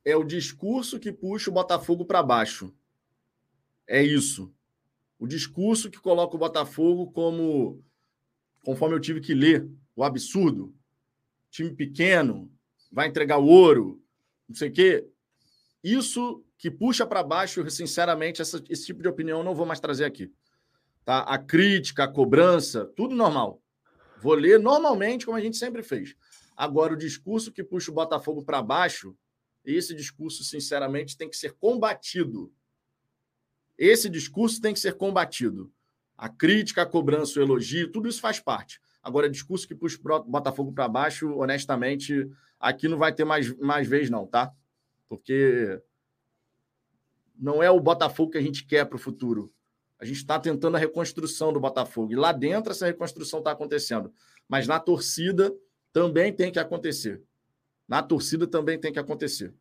é 0.06 0.16
o 0.16 0.24
discurso 0.24 1.00
que 1.00 1.12
puxa 1.12 1.50
o 1.50 1.54
Botafogo 1.54 2.06
para 2.06 2.22
baixo. 2.22 2.76
É 3.88 4.04
isso. 4.04 4.54
O 5.20 5.28
discurso 5.28 5.90
que 5.90 6.00
coloca 6.00 6.36
o 6.36 6.40
Botafogo 6.40 7.12
como, 7.12 7.84
conforme 8.64 8.96
eu 8.96 9.00
tive 9.00 9.22
que 9.22 9.34
ler, 9.34 9.70
o 9.96 10.04
absurdo. 10.04 10.74
Time 11.50 11.74
pequeno, 11.74 12.52
vai 12.92 13.08
entregar 13.08 13.38
o 13.38 13.46
ouro, 13.46 14.02
não 14.48 14.56
sei 14.56 14.70
o 14.70 14.74
quê. 14.74 15.08
Isso 15.84 16.44
que 16.58 16.72
puxa 16.72 17.06
para 17.06 17.22
baixo, 17.22 17.70
sinceramente, 17.70 18.42
essa, 18.42 18.64
esse 18.70 18.86
tipo 18.86 19.02
de 19.02 19.08
opinião 19.08 19.44
não 19.44 19.54
vou 19.54 19.66
mais 19.66 19.80
trazer 19.80 20.06
aqui. 20.06 20.32
Tá? 21.04 21.20
A 21.20 21.38
crítica, 21.38 22.06
a 22.06 22.08
cobrança, 22.08 22.86
tudo 22.96 23.16
normal. 23.16 23.62
Vou 24.22 24.34
ler 24.34 24.60
normalmente, 24.60 25.26
como 25.26 25.38
a 25.38 25.42
gente 25.42 25.58
sempre 25.58 25.84
fez. 25.84 26.16
Agora, 26.56 26.94
o 26.94 26.98
discurso 26.98 27.52
que 27.52 27.64
puxa 27.64 27.92
o 27.92 27.94
Botafogo 27.94 28.44
para 28.44 28.62
baixo, 28.62 29.16
esse 29.66 29.94
discurso, 29.94 30.44
sinceramente, 30.44 31.18
tem 31.18 31.30
que 31.30 31.36
ser 31.36 31.54
combatido. 31.54 32.54
Esse 33.84 34.10
discurso 34.10 34.62
tem 34.62 34.74
que 34.74 34.80
ser 34.80 34.94
combatido. 34.94 35.70
A 36.18 36.30
crítica, 36.30 36.84
a 36.84 36.86
cobrança, 36.86 37.38
o 37.38 37.44
elogio, 37.44 37.92
tudo 37.92 38.08
isso 38.08 38.22
faz 38.22 38.40
parte. 38.40 38.80
Agora, 39.02 39.30
discurso 39.30 39.68
que 39.68 39.76
puxa 39.76 40.00
o 40.02 40.24
Botafogo 40.24 40.72
para 40.72 40.88
baixo, 40.88 41.36
honestamente, 41.38 42.30
aqui 42.58 42.88
não 42.88 42.98
vai 42.98 43.14
ter 43.14 43.26
mais, 43.26 43.54
mais 43.58 43.86
vez, 43.86 44.10
não, 44.10 44.26
tá? 44.26 44.54
Porque 45.10 45.82
não 47.38 47.62
é 47.62 47.70
o 47.70 47.78
Botafogo 47.82 48.32
que 48.32 48.38
a 48.38 48.42
gente 48.42 48.66
quer 48.66 48.86
para 48.86 48.96
o 48.96 49.00
futuro. 49.00 49.52
A 50.00 50.06
gente 50.06 50.16
está 50.16 50.40
tentando 50.40 50.78
a 50.78 50.80
reconstrução 50.80 51.52
do 51.52 51.60
Botafogo. 51.60 52.14
E 52.14 52.16
lá 52.16 52.32
dentro 52.32 52.72
essa 52.72 52.86
reconstrução 52.86 53.40
está 53.40 53.52
acontecendo. 53.52 54.14
Mas 54.48 54.66
na 54.66 54.80
torcida 54.80 55.54
também 55.92 56.32
tem 56.32 56.54
que 56.54 56.60
acontecer. 56.60 57.22
Na 57.86 58.02
torcida 58.02 58.48
também 58.48 58.80
tem 58.80 58.94
que 58.94 59.00
acontecer. 59.00 59.54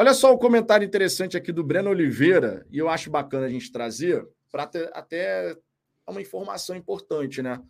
Olha 0.00 0.14
só 0.14 0.32
o 0.32 0.38
comentário 0.38 0.86
interessante 0.86 1.36
aqui 1.36 1.52
do 1.52 1.62
Breno 1.62 1.90
Oliveira, 1.90 2.66
e 2.70 2.78
eu 2.78 2.88
acho 2.88 3.10
bacana 3.10 3.44
a 3.44 3.50
gente 3.50 3.70
trazer 3.70 4.26
para 4.50 4.62
até 4.94 5.54
uma 6.08 6.22
informação 6.22 6.74
importante, 6.74 7.42
né? 7.42 7.62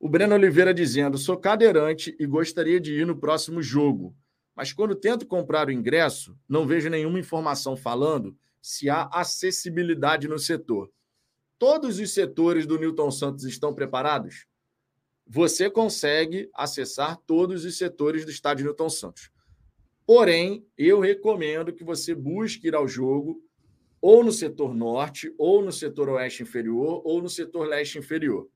O 0.00 0.08
Breno 0.08 0.34
Oliveira 0.34 0.72
dizendo: 0.72 1.18
sou 1.18 1.36
cadeirante 1.36 2.16
e 2.18 2.24
gostaria 2.24 2.80
de 2.80 2.94
ir 2.94 3.06
no 3.06 3.18
próximo 3.18 3.60
jogo, 3.60 4.16
mas 4.56 4.72
quando 4.72 4.94
tento 4.94 5.26
comprar 5.26 5.68
o 5.68 5.70
ingresso, 5.70 6.34
não 6.48 6.66
vejo 6.66 6.88
nenhuma 6.88 7.20
informação 7.20 7.76
falando 7.76 8.34
se 8.62 8.88
há 8.88 9.06
acessibilidade 9.12 10.26
no 10.26 10.38
setor. 10.38 10.90
Todos 11.58 11.98
os 11.98 12.14
setores 12.14 12.64
do 12.64 12.78
Newton 12.78 13.10
Santos 13.10 13.44
estão 13.44 13.74
preparados? 13.74 14.46
Você 15.26 15.68
consegue 15.68 16.48
acessar 16.54 17.18
todos 17.26 17.66
os 17.66 17.76
setores 17.76 18.24
do 18.24 18.30
estádio 18.30 18.64
Newton 18.64 18.88
Santos. 18.88 19.30
Porém, 20.08 20.66
eu 20.74 21.00
recomendo 21.00 21.70
que 21.70 21.84
você 21.84 22.14
busque 22.14 22.68
ir 22.68 22.74
ao 22.74 22.88
jogo 22.88 23.44
ou 24.00 24.24
no 24.24 24.32
setor 24.32 24.74
norte, 24.74 25.34
ou 25.36 25.62
no 25.62 25.70
setor 25.70 26.08
oeste 26.08 26.44
inferior, 26.44 27.02
ou 27.04 27.20
no 27.20 27.28
setor 27.28 27.68
leste 27.68 27.98
inferior. 27.98 28.48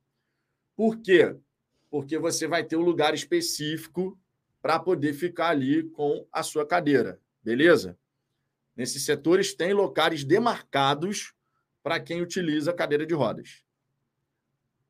Por 0.74 1.02
quê? 1.02 1.36
Porque 1.90 2.16
você 2.16 2.46
vai 2.46 2.64
ter 2.64 2.76
um 2.76 2.80
lugar 2.80 3.12
específico 3.12 4.18
para 4.62 4.78
poder 4.78 5.12
ficar 5.12 5.48
ali 5.48 5.82
com 5.90 6.26
a 6.32 6.42
sua 6.42 6.66
cadeira, 6.66 7.20
beleza? 7.42 7.98
Nesses 8.74 9.04
setores 9.04 9.52
tem 9.52 9.74
locais 9.74 10.24
demarcados 10.24 11.34
para 11.82 12.00
quem 12.00 12.22
utiliza 12.22 12.72
cadeira 12.72 13.04
de 13.04 13.12
rodas. 13.12 13.62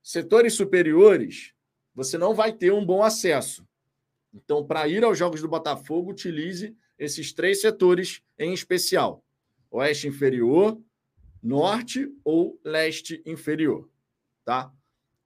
Setores 0.01 0.55
superiores, 0.55 1.55
você 1.93 2.17
não 2.17 2.37
vai 2.37 2.53
ter 2.53 2.73
um 2.73 2.87
bom 2.87 3.03
acesso. 3.03 3.67
Então, 4.33 4.65
para 4.65 4.89
ir 4.89 5.05
aos 5.05 5.19
Jogos 5.19 5.41
do 5.41 5.49
Botafogo, 5.49 6.11
utilize 6.11 6.77
esses 6.99 7.33
três 7.33 7.61
setores 7.61 8.23
em 8.39 8.53
especial: 8.53 9.25
Oeste 9.71 10.09
inferior, 10.09 10.81
Norte 11.43 12.09
ou 12.25 12.59
Leste 12.65 13.23
inferior, 13.27 13.91
tá? 14.45 14.73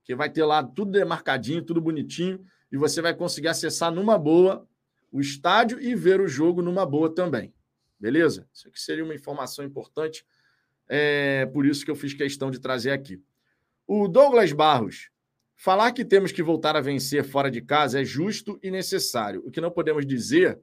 Que 0.03 0.15
vai 0.15 0.29
ter 0.29 0.43
lá 0.43 0.63
tudo 0.63 0.91
demarcadinho, 0.91 1.61
tudo 1.61 1.79
bonitinho, 1.79 2.43
e 2.71 2.77
você 2.77 3.01
vai 3.01 3.13
conseguir 3.13 3.47
acessar 3.47 3.91
numa 3.91 4.17
boa 4.17 4.67
o 5.11 5.21
estádio 5.21 5.79
e 5.79 5.95
ver 5.95 6.19
o 6.19 6.27
jogo 6.27 6.61
numa 6.61 6.85
boa 6.85 7.13
também. 7.13 7.53
Beleza? 7.99 8.47
Isso 8.53 8.67
aqui 8.67 8.79
seria 8.79 9.03
uma 9.03 9.15
informação 9.15 9.63
importante, 9.63 10.25
é 10.87 11.45
por 11.47 11.65
isso 11.65 11.83
que 11.83 11.91
eu 11.91 11.95
fiz 11.95 12.13
questão 12.13 12.51
de 12.51 12.59
trazer 12.59 12.91
aqui. 12.91 13.21
O 13.85 14.07
Douglas 14.07 14.51
Barros, 14.51 15.09
falar 15.57 15.91
que 15.91 16.05
temos 16.05 16.31
que 16.31 16.43
voltar 16.43 16.75
a 16.77 16.81
vencer 16.81 17.23
fora 17.25 17.51
de 17.51 17.61
casa 17.61 17.99
é 18.01 18.05
justo 18.05 18.57
e 18.63 18.71
necessário. 18.71 19.43
O 19.45 19.51
que 19.51 19.59
não 19.59 19.71
podemos 19.71 20.05
dizer 20.05 20.61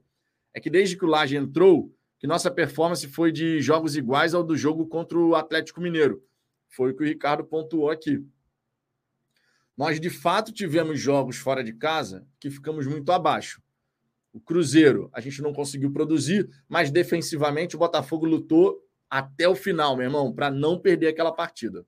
é 0.53 0.59
que 0.59 0.69
desde 0.69 0.97
que 0.97 1.05
o 1.05 1.07
Laje 1.07 1.35
entrou, 1.35 1.93
que 2.17 2.25
nossa 2.25 2.49
performance 2.49 3.05
foi 3.07 3.31
de 3.31 3.61
jogos 3.61 3.95
iguais 3.95 4.33
ao 4.33 4.43
do 4.43 4.55
jogo 4.55 4.87
contra 4.87 5.19
o 5.19 5.35
Atlético 5.35 5.81
Mineiro. 5.81 6.23
Foi 6.69 6.91
o 6.91 6.95
que 6.95 7.03
o 7.03 7.05
Ricardo 7.05 7.43
pontuou 7.43 7.89
aqui. 7.89 8.25
Nós, 9.77 9.99
de 9.99 10.09
fato, 10.09 10.53
tivemos 10.53 10.99
jogos 10.99 11.35
fora 11.35 11.61
de 11.61 11.73
casa 11.73 12.25
que 12.39 12.49
ficamos 12.49 12.87
muito 12.87 13.11
abaixo. 13.11 13.61
O 14.31 14.39
Cruzeiro, 14.39 15.09
a 15.13 15.19
gente 15.19 15.41
não 15.41 15.53
conseguiu 15.53 15.91
produzir, 15.91 16.49
mas 16.67 16.89
defensivamente 16.89 17.75
o 17.75 17.79
Botafogo 17.79 18.25
lutou 18.25 18.81
até 19.09 19.47
o 19.47 19.55
final, 19.55 19.95
meu 19.95 20.05
irmão, 20.05 20.33
para 20.33 20.49
não 20.49 20.79
perder 20.79 21.07
aquela 21.07 21.33
partida. 21.33 21.85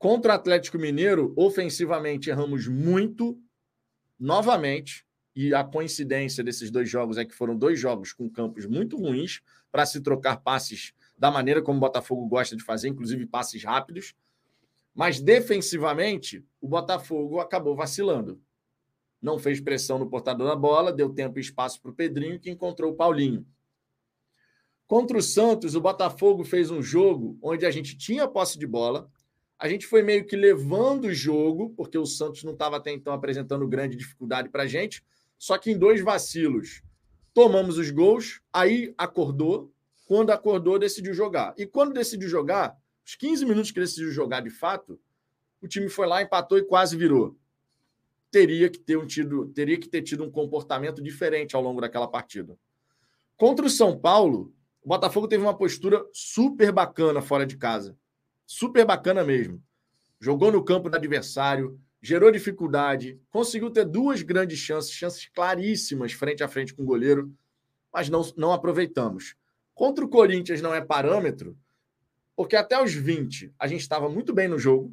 Contra 0.00 0.32
o 0.32 0.34
Atlético 0.34 0.78
Mineiro, 0.78 1.34
ofensivamente 1.36 2.30
erramos 2.30 2.66
muito, 2.66 3.38
novamente, 4.18 5.06
e 5.36 5.54
a 5.54 5.62
coincidência 5.62 6.42
desses 6.42 6.70
dois 6.70 6.88
jogos 6.88 7.18
é 7.18 7.24
que 7.24 7.34
foram 7.34 7.54
dois 7.54 7.78
jogos 7.78 8.12
com 8.12 8.28
campos 8.28 8.66
muito 8.66 8.96
ruins 8.96 9.42
para 9.70 9.84
se 9.84 10.00
trocar 10.00 10.38
passes 10.38 10.94
da 11.16 11.30
maneira 11.30 11.60
como 11.60 11.76
o 11.76 11.80
Botafogo 11.80 12.26
gosta 12.26 12.56
de 12.56 12.64
fazer, 12.64 12.88
inclusive 12.88 13.26
passes 13.26 13.62
rápidos. 13.62 14.14
Mas 14.94 15.20
defensivamente, 15.20 16.42
o 16.60 16.66
Botafogo 16.66 17.38
acabou 17.38 17.76
vacilando 17.76 18.40
não 19.20 19.38
fez 19.38 19.60
pressão 19.60 19.98
no 19.98 20.08
portador 20.08 20.48
da 20.48 20.56
bola, 20.56 20.92
deu 20.92 21.10
tempo 21.10 21.38
e 21.38 21.42
espaço 21.42 21.80
para 21.80 21.90
o 21.90 21.94
Pedrinho, 21.94 22.40
que 22.40 22.50
encontrou 22.50 22.92
o 22.92 22.96
Paulinho. 22.96 23.46
Contra 24.86 25.18
o 25.18 25.22
Santos, 25.22 25.74
o 25.74 25.80
Botafogo 25.80 26.42
fez 26.42 26.70
um 26.70 26.82
jogo 26.82 27.38
onde 27.42 27.66
a 27.66 27.70
gente 27.70 27.96
tinha 27.96 28.26
posse 28.26 28.58
de 28.58 28.66
bola, 28.66 29.08
a 29.60 29.68
gente 29.68 29.86
foi 29.86 30.02
meio 30.02 30.24
que 30.24 30.34
levando 30.34 31.04
o 31.04 31.14
jogo, 31.14 31.70
porque 31.76 31.98
o 31.98 32.06
Santos 32.06 32.42
não 32.42 32.52
estava 32.52 32.76
até 32.76 32.90
então 32.90 33.12
apresentando 33.12 33.68
grande 33.68 33.96
dificuldade 33.96 34.48
para 34.48 34.62
a 34.62 34.66
gente, 34.66 35.04
só 35.38 35.58
que 35.58 35.70
em 35.70 35.78
dois 35.78 36.00
vacilos 36.00 36.82
tomamos 37.34 37.78
os 37.78 37.90
gols, 37.90 38.40
aí 38.52 38.94
acordou, 38.98 39.72
quando 40.06 40.30
acordou 40.30 40.78
decidiu 40.78 41.14
jogar. 41.14 41.54
E 41.56 41.66
quando 41.66 41.92
decidiu 41.92 42.28
jogar, 42.28 42.76
os 43.06 43.14
15 43.14 43.44
minutos 43.44 43.70
que 43.70 43.80
decidiu 43.80 44.10
jogar 44.10 44.40
de 44.40 44.50
fato, 44.50 44.98
o 45.62 45.68
time 45.68 45.88
foi 45.88 46.06
lá, 46.06 46.22
empatou 46.22 46.58
e 46.58 46.64
quase 46.64 46.96
virou 46.96 47.38
teria 48.30 48.70
que 48.70 48.78
ter 48.78 48.96
um 48.96 49.06
tido, 49.06 49.48
teria 49.48 49.78
que 49.78 49.88
ter 49.88 50.02
tido 50.02 50.24
um 50.24 50.30
comportamento 50.30 51.02
diferente 51.02 51.56
ao 51.56 51.62
longo 51.62 51.80
daquela 51.80 52.06
partida. 52.06 52.56
Contra 53.36 53.66
o 53.66 53.70
São 53.70 53.98
Paulo, 53.98 54.54
o 54.82 54.88
Botafogo 54.88 55.26
teve 55.26 55.42
uma 55.42 55.56
postura 55.56 56.04
super 56.12 56.70
bacana 56.70 57.20
fora 57.20 57.44
de 57.44 57.56
casa. 57.56 57.96
Super 58.52 58.84
bacana 58.84 59.22
mesmo. 59.22 59.62
Jogou 60.18 60.50
no 60.50 60.64
campo 60.64 60.90
do 60.90 60.96
adversário, 60.96 61.80
gerou 62.02 62.32
dificuldade, 62.32 63.16
conseguiu 63.30 63.70
ter 63.70 63.84
duas 63.84 64.22
grandes 64.22 64.58
chances, 64.58 64.90
chances 64.90 65.30
claríssimas 65.32 66.14
frente 66.14 66.42
a 66.42 66.48
frente 66.48 66.74
com 66.74 66.82
o 66.82 66.84
goleiro, 66.84 67.32
mas 67.92 68.08
não, 68.08 68.22
não 68.36 68.52
aproveitamos. 68.52 69.36
Contra 69.72 70.04
o 70.04 70.08
Corinthians 70.08 70.60
não 70.60 70.74
é 70.74 70.80
parâmetro, 70.80 71.56
porque 72.34 72.56
até 72.56 72.82
os 72.82 72.92
20 72.92 73.54
a 73.56 73.68
gente 73.68 73.82
estava 73.82 74.08
muito 74.08 74.34
bem 74.34 74.48
no 74.48 74.58
jogo, 74.58 74.92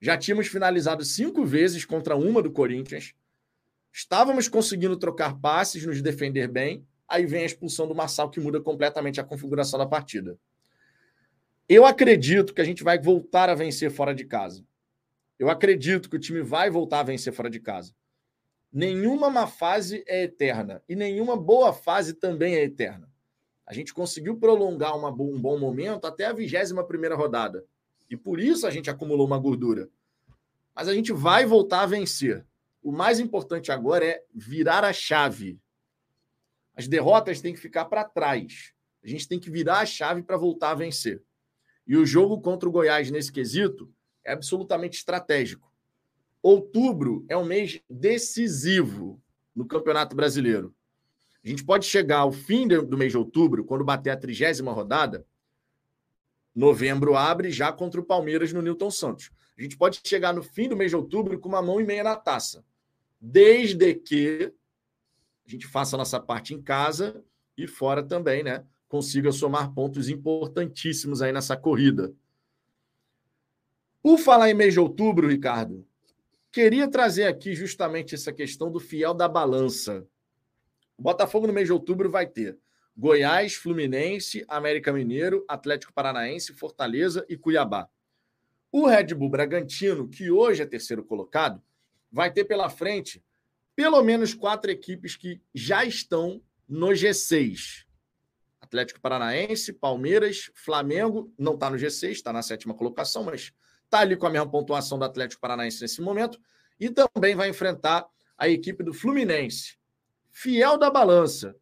Já 0.00 0.16
tínhamos 0.16 0.46
finalizado 0.46 1.04
cinco 1.04 1.44
vezes 1.44 1.84
contra 1.84 2.16
uma 2.16 2.40
do 2.40 2.50
Corinthians. 2.50 3.14
Estávamos 3.92 4.48
conseguindo 4.48 4.96
trocar 4.96 5.38
passes, 5.38 5.84
nos 5.84 6.00
defender 6.00 6.48
bem. 6.48 6.82
Aí 7.06 7.26
vem 7.26 7.42
a 7.42 7.46
expulsão 7.46 7.86
do 7.86 7.94
Marçal, 7.94 8.30
que 8.30 8.40
muda 8.40 8.58
completamente 8.58 9.20
a 9.20 9.24
configuração 9.24 9.78
da 9.78 9.86
partida. 9.86 10.38
Eu 11.66 11.86
acredito 11.86 12.52
que 12.52 12.60
a 12.60 12.64
gente 12.64 12.84
vai 12.84 12.98
voltar 12.98 13.48
a 13.48 13.54
vencer 13.54 13.90
fora 13.90 14.14
de 14.14 14.26
casa. 14.26 14.66
Eu 15.38 15.48
acredito 15.48 16.10
que 16.10 16.16
o 16.16 16.20
time 16.20 16.42
vai 16.42 16.68
voltar 16.68 17.00
a 17.00 17.04
vencer 17.04 17.32
fora 17.32 17.48
de 17.48 17.58
casa. 17.58 17.94
Nenhuma 18.70 19.30
má 19.30 19.46
fase 19.46 20.04
é 20.06 20.24
eterna 20.24 20.82
e 20.88 20.94
nenhuma 20.94 21.36
boa 21.36 21.72
fase 21.72 22.12
também 22.12 22.54
é 22.54 22.64
eterna. 22.64 23.10
A 23.66 23.72
gente 23.72 23.94
conseguiu 23.94 24.36
prolongar 24.36 24.96
uma, 24.96 25.08
um 25.10 25.40
bom 25.40 25.58
momento 25.58 26.06
até 26.06 26.26
a 26.26 26.32
21 26.32 26.84
primeira 26.84 27.14
rodada. 27.14 27.64
E 28.10 28.16
por 28.16 28.38
isso 28.38 28.66
a 28.66 28.70
gente 28.70 28.90
acumulou 28.90 29.26
uma 29.26 29.38
gordura. 29.38 29.88
Mas 30.74 30.86
a 30.86 30.92
gente 30.92 31.12
vai 31.12 31.46
voltar 31.46 31.82
a 31.82 31.86
vencer. 31.86 32.44
O 32.82 32.92
mais 32.92 33.18
importante 33.18 33.72
agora 33.72 34.04
é 34.04 34.22
virar 34.34 34.84
a 34.84 34.92
chave. 34.92 35.58
As 36.76 36.86
derrotas 36.86 37.40
têm 37.40 37.54
que 37.54 37.60
ficar 37.60 37.86
para 37.86 38.04
trás. 38.04 38.74
A 39.02 39.08
gente 39.08 39.26
tem 39.26 39.40
que 39.40 39.50
virar 39.50 39.78
a 39.78 39.86
chave 39.86 40.22
para 40.22 40.36
voltar 40.36 40.72
a 40.72 40.74
vencer. 40.74 41.22
E 41.86 41.96
o 41.96 42.06
jogo 42.06 42.40
contra 42.40 42.68
o 42.68 42.72
Goiás 42.72 43.10
nesse 43.10 43.30
quesito 43.30 43.92
é 44.24 44.32
absolutamente 44.32 44.96
estratégico. 44.98 45.72
Outubro 46.42 47.24
é 47.28 47.36
um 47.36 47.44
mês 47.44 47.80
decisivo 47.88 49.20
no 49.54 49.66
Campeonato 49.66 50.16
Brasileiro. 50.16 50.74
A 51.44 51.48
gente 51.48 51.64
pode 51.64 51.84
chegar 51.86 52.18
ao 52.18 52.32
fim 52.32 52.66
do 52.66 52.96
mês 52.96 53.12
de 53.12 53.18
outubro, 53.18 53.64
quando 53.64 53.84
bater 53.84 54.10
a 54.10 54.16
trigésima 54.16 54.72
rodada. 54.72 55.26
Novembro 56.54 57.16
abre 57.16 57.50
já 57.50 57.70
contra 57.70 58.00
o 58.00 58.04
Palmeiras 58.04 58.52
no 58.52 58.62
Newton 58.62 58.90
Santos. 58.90 59.30
A 59.58 59.62
gente 59.62 59.76
pode 59.76 60.00
chegar 60.04 60.32
no 60.32 60.42
fim 60.42 60.68
do 60.68 60.76
mês 60.76 60.90
de 60.90 60.96
outubro 60.96 61.38
com 61.38 61.48
uma 61.48 61.60
mão 61.60 61.80
e 61.80 61.84
meia 61.84 62.02
na 62.02 62.16
taça. 62.16 62.64
Desde 63.20 63.94
que 63.94 64.52
a 65.46 65.50
gente 65.50 65.66
faça 65.66 65.96
a 65.96 65.98
nossa 65.98 66.18
parte 66.18 66.54
em 66.54 66.62
casa 66.62 67.22
e 67.56 67.66
fora 67.66 68.02
também, 68.02 68.42
né? 68.42 68.64
Consiga 68.88 69.32
somar 69.32 69.72
pontos 69.72 70.08
importantíssimos 70.08 71.22
aí 71.22 71.32
nessa 71.32 71.56
corrida. 71.56 72.12
Por 74.02 74.18
falar 74.18 74.50
em 74.50 74.54
mês 74.54 74.74
de 74.74 74.80
outubro, 74.80 75.28
Ricardo, 75.28 75.86
queria 76.52 76.86
trazer 76.86 77.24
aqui 77.24 77.54
justamente 77.54 78.14
essa 78.14 78.32
questão 78.32 78.70
do 78.70 78.78
fiel 78.78 79.14
da 79.14 79.26
balança. 79.26 80.06
O 80.96 81.02
Botafogo 81.02 81.46
no 81.46 81.52
mês 81.52 81.66
de 81.66 81.72
outubro 81.72 82.10
vai 82.10 82.26
ter 82.26 82.58
Goiás, 82.96 83.54
Fluminense, 83.54 84.44
América 84.46 84.92
Mineiro, 84.92 85.44
Atlético 85.48 85.92
Paranaense, 85.92 86.52
Fortaleza 86.52 87.24
e 87.28 87.36
Cuiabá. 87.36 87.88
O 88.70 88.86
Red 88.86 89.14
Bull 89.14 89.30
Bragantino, 89.30 90.08
que 90.08 90.30
hoje 90.30 90.62
é 90.62 90.66
terceiro 90.66 91.04
colocado, 91.04 91.62
vai 92.10 92.32
ter 92.32 92.44
pela 92.44 92.68
frente 92.68 93.22
pelo 93.74 94.02
menos 94.02 94.34
quatro 94.34 94.70
equipes 94.70 95.16
que 95.16 95.40
já 95.52 95.84
estão 95.84 96.40
no 96.68 96.88
G6. 96.88 97.83
Atlético 98.74 99.00
Paranaense, 99.00 99.72
Palmeiras, 99.72 100.50
Flamengo, 100.52 101.32
não 101.38 101.54
está 101.54 101.70
no 101.70 101.76
G6, 101.76 102.10
está 102.10 102.32
na 102.32 102.42
sétima 102.42 102.74
colocação, 102.74 103.22
mas 103.22 103.52
está 103.84 104.00
ali 104.00 104.16
com 104.16 104.26
a 104.26 104.30
mesma 104.30 104.50
pontuação 104.50 104.98
do 104.98 105.04
Atlético 105.04 105.40
Paranaense 105.40 105.80
nesse 105.80 106.02
momento. 106.02 106.40
E 106.80 106.90
também 106.90 107.36
vai 107.36 107.48
enfrentar 107.48 108.04
a 108.36 108.48
equipe 108.48 108.82
do 108.82 108.92
Fluminense 108.92 109.76
fiel 110.28 110.76
da 110.76 110.90
balança. 110.90 111.54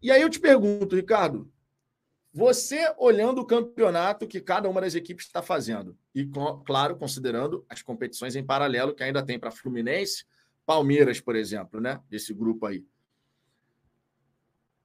E 0.00 0.12
aí 0.12 0.22
eu 0.22 0.30
te 0.30 0.38
pergunto, 0.38 0.94
Ricardo, 0.94 1.52
você 2.32 2.94
olhando 2.96 3.40
o 3.40 3.44
campeonato 3.44 4.28
que 4.28 4.40
cada 4.40 4.68
uma 4.68 4.80
das 4.80 4.94
equipes 4.94 5.26
está 5.26 5.42
fazendo, 5.42 5.98
e 6.14 6.24
claro, 6.64 6.96
considerando 6.96 7.66
as 7.68 7.82
competições 7.82 8.36
em 8.36 8.46
paralelo 8.46 8.94
que 8.94 9.02
ainda 9.02 9.20
tem 9.20 9.36
para 9.36 9.50
Fluminense, 9.50 10.24
Palmeiras, 10.64 11.20
por 11.20 11.34
exemplo, 11.34 11.80
né? 11.80 12.00
Desse 12.08 12.32
grupo 12.32 12.66
aí. 12.66 12.84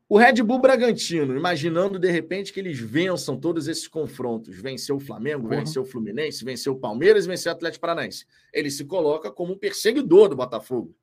O 0.07 0.17
Red 0.19 0.43
Bull 0.43 0.59
Bragantino, 0.59 1.35
imaginando 1.35 1.97
de 1.97 2.11
repente 2.11 2.53
que 2.53 2.59
eles 2.59 2.79
vençam 2.79 3.39
todos 3.39 3.67
esses 3.67 3.87
confrontos, 3.87 4.55
venceu 4.55 4.97
o 4.97 4.99
Flamengo, 4.99 5.43
uhum. 5.43 5.49
venceu 5.49 5.81
o 5.81 5.85
Fluminense, 5.85 6.45
venceu 6.45 6.73
o 6.73 6.79
Palmeiras 6.79 7.25
e 7.25 7.27
venceu 7.27 7.51
o 7.51 7.55
Atlético 7.55 7.81
Paranaense. 7.81 8.25
Ele 8.53 8.69
se 8.69 8.85
coloca 8.85 9.31
como 9.31 9.53
um 9.53 9.57
perseguidor 9.57 10.29
do 10.29 10.35
Botafogo. 10.35 10.95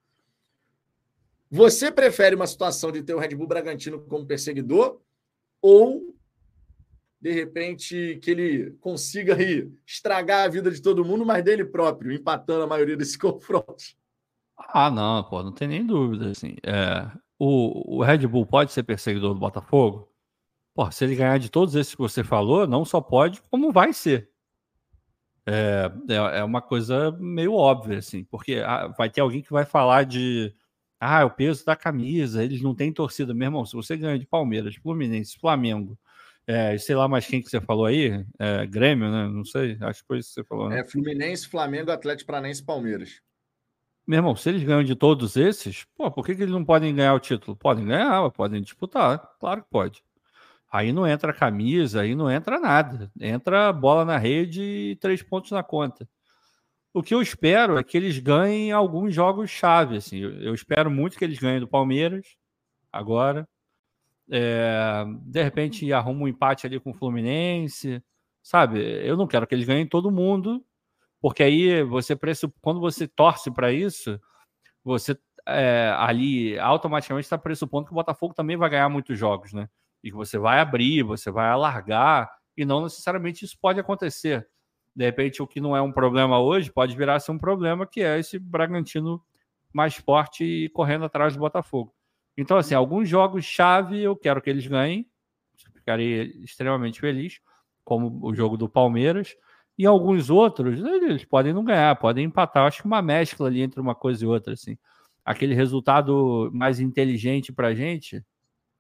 Você 1.50 1.90
prefere 1.90 2.36
uma 2.36 2.46
situação 2.46 2.92
de 2.92 3.02
ter 3.02 3.14
o 3.14 3.18
Red 3.18 3.34
Bull 3.34 3.48
Bragantino 3.48 4.00
como 4.00 4.24
perseguidor 4.24 5.00
ou 5.60 6.14
de 7.20 7.30
repente 7.30 8.18
que 8.22 8.30
ele 8.30 8.70
consiga 8.80 9.36
aí 9.36 9.70
estragar 9.86 10.44
a 10.44 10.48
vida 10.48 10.70
de 10.70 10.80
todo 10.80 11.04
mundo, 11.04 11.26
mas 11.26 11.44
dele 11.44 11.64
próprio, 11.64 12.10
empatando 12.12 12.64
a 12.64 12.66
maioria 12.66 12.96
desses 12.96 13.16
confrontos? 13.18 13.96
Ah, 14.56 14.90
não, 14.90 15.22
pô, 15.24 15.42
não 15.42 15.52
tem 15.52 15.68
nem 15.68 15.84
dúvida, 15.84 16.30
assim. 16.30 16.56
É, 16.64 17.10
o, 17.44 17.97
o 17.98 18.02
Red 18.05 18.24
Bull 18.28 18.47
pode 18.47 18.70
ser 18.70 18.85
perseguidor 18.85 19.35
do 19.35 19.40
Botafogo? 19.40 20.09
Pô, 20.73 20.89
se 20.93 21.05
ele 21.05 21.16
ganhar 21.16 21.39
de 21.39 21.51
todos 21.51 21.74
esses 21.74 21.93
que 21.93 22.01
você 22.01 22.23
falou, 22.23 22.69
não 22.69 22.85
só 22.85 23.01
pode, 23.01 23.43
como 23.51 23.73
vai 23.73 23.93
ser. 23.93 24.31
É, 25.44 25.90
é, 26.09 26.39
é 26.39 26.44
uma 26.44 26.62
coisa 26.62 27.10
meio 27.19 27.55
óbvia, 27.55 27.98
assim, 27.98 28.23
porque 28.24 28.62
ah, 28.64 28.86
vai 28.97 29.10
ter 29.10 29.20
alguém 29.20 29.43
que 29.43 29.52
vai 29.52 29.64
falar 29.64 30.05
de 30.05 30.55
ah, 31.01 31.23
é 31.23 31.24
o 31.24 31.31
peso 31.31 31.66
da 31.66 31.74
camisa, 31.74 32.44
eles 32.44 32.62
não 32.62 32.77
têm 32.77 32.93
torcida. 32.93 33.35
Meu 33.35 33.47
irmão, 33.47 33.66
se 33.66 33.74
você 33.74 33.97
ganha 33.97 34.16
de 34.16 34.24
Palmeiras, 34.27 34.77
Fluminense, 34.77 35.36
Flamengo, 35.36 35.98
é, 36.47 36.78
sei 36.78 36.94
lá 36.94 37.09
mais 37.09 37.27
quem 37.27 37.43
que 37.43 37.51
você 37.51 37.60
falou 37.60 37.86
aí, 37.86 38.24
é, 38.39 38.64
Grêmio, 38.66 39.10
né? 39.10 39.28
Não 39.28 39.44
sei, 39.44 39.77
acho 39.81 40.02
que 40.02 40.06
foi 40.06 40.19
isso 40.19 40.28
que 40.28 40.35
você 40.35 40.44
falou. 40.44 40.69
Né? 40.69 40.78
É 40.78 40.85
Fluminense, 40.85 41.48
Flamengo, 41.48 41.90
Atlético 41.90 42.28
Paranaense 42.28 42.62
Palmeiras. 42.62 43.20
Meu 44.06 44.18
irmão, 44.18 44.34
se 44.34 44.48
eles 44.48 44.64
ganham 44.64 44.82
de 44.82 44.96
todos 44.96 45.36
esses, 45.36 45.84
pô, 45.96 46.10
por 46.10 46.26
que, 46.26 46.34
que 46.34 46.42
eles 46.42 46.52
não 46.52 46.64
podem 46.64 46.94
ganhar 46.94 47.14
o 47.14 47.20
título? 47.20 47.56
Podem 47.56 47.86
ganhar, 47.86 48.30
podem 48.30 48.60
disputar, 48.60 49.18
claro 49.38 49.62
que 49.62 49.70
pode. 49.70 50.02
Aí 50.72 50.92
não 50.92 51.06
entra 51.06 51.34
camisa, 51.34 52.00
aí 52.00 52.14
não 52.14 52.30
entra 52.30 52.58
nada. 52.58 53.12
Entra 53.20 53.72
bola 53.72 54.06
na 54.06 54.16
rede 54.16 54.62
e 54.62 54.96
três 54.96 55.22
pontos 55.22 55.50
na 55.50 55.62
conta. 55.62 56.08
O 56.94 57.02
que 57.02 57.14
eu 57.14 57.22
espero 57.22 57.78
é 57.78 57.84
que 57.84 57.96
eles 57.96 58.18
ganhem 58.18 58.72
alguns 58.72 59.14
jogos 59.14 59.50
chave. 59.50 59.96
Assim. 59.98 60.18
Eu, 60.18 60.54
espero 60.54 60.90
muito 60.90 61.18
que 61.18 61.24
eles 61.24 61.38
ganhem 61.38 61.60
do 61.60 61.68
Palmeiras 61.68 62.36
agora. 62.90 63.46
É, 64.30 65.04
de 65.22 65.42
repente 65.42 65.92
arruma 65.92 66.24
um 66.24 66.28
empate 66.28 66.66
ali 66.66 66.80
com 66.80 66.90
o 66.90 66.94
Fluminense, 66.94 68.02
sabe? 68.42 68.80
Eu 69.06 69.16
não 69.16 69.26
quero 69.26 69.46
que 69.46 69.54
eles 69.54 69.66
ganhem 69.66 69.86
todo 69.86 70.10
mundo, 70.10 70.64
porque 71.23 71.43
aí 71.43 71.82
você 71.85 72.19
quando 72.61 72.81
você 72.81 73.09
torce 73.09 73.51
para 73.51 73.73
isso, 73.73 74.20
você 74.85 75.16
é, 75.47 75.94
ali 75.97 76.59
automaticamente 76.59 77.24
está 77.24 77.39
pressupondo 77.39 77.86
que 77.86 77.93
o 77.93 77.94
Botafogo 77.94 78.35
também 78.35 78.57
vai 78.57 78.69
ganhar 78.69 78.89
muitos 78.89 79.19
jogos, 79.19 79.53
né? 79.53 79.69
E 80.03 80.11
que 80.11 80.16
você 80.16 80.36
vai 80.36 80.59
abrir, 80.59 81.05
você 81.05 81.31
vai 81.31 81.49
alargar, 81.49 82.28
e 82.57 82.65
não 82.65 82.82
necessariamente 82.82 83.44
isso 83.44 83.57
pode 83.61 83.78
acontecer 83.81 84.47
de 84.94 85.05
repente 85.05 85.43
o 85.43 85.47
que 85.47 85.61
não 85.61 85.77
é 85.77 85.81
um 85.81 85.93
problema 85.93 86.39
hoje 86.39 86.70
pode 86.70 86.94
virar 86.97 87.19
ser 87.20 87.32
um 87.32 87.39
problema, 87.39 87.86
que 87.86 88.03
é 88.03 88.19
esse 88.19 88.39
Bragantino 88.39 89.23
mais 89.73 89.94
forte 89.94 90.44
e 90.44 90.69
correndo 90.69 91.05
atrás 91.05 91.35
do 91.35 91.40
Botafogo. 91.40 91.94
Então, 92.36 92.57
assim, 92.57 92.74
alguns 92.74 93.09
jogos-chave 93.09 94.03
eu 94.03 94.15
quero 94.15 94.43
que 94.43 94.51
eles 94.51 94.66
ganhem, 94.66 95.09
ficarei 95.74 96.24
extremamente 96.43 97.01
feliz, 97.01 97.40
como 97.85 98.20
o 98.23 98.35
jogo 98.35 98.57
do 98.57 98.69
Palmeiras, 98.69 99.35
e 99.78 99.86
alguns 99.86 100.31
outros, 100.31 100.81
eles 100.81 101.24
podem 101.24 101.53
não 101.53 101.65
ganhar, 101.65 101.97
podem 101.97 102.27
empatar. 102.27 102.62
Eu 102.65 102.66
acho 102.69 102.82
que 102.82 102.86
uma 102.86 103.03
mescla 103.03 103.49
ali 103.49 103.62
entre 103.62 103.81
uma 103.81 103.94
coisa 103.94 104.24
e 104.24 104.27
outra, 104.27 104.53
assim. 104.55 104.77
Aquele 105.24 105.55
resultado 105.55 106.51
mais 106.53 106.81
inteligente 106.81 107.53
para 107.53 107.69
a 107.69 107.74
gente, 107.74 108.24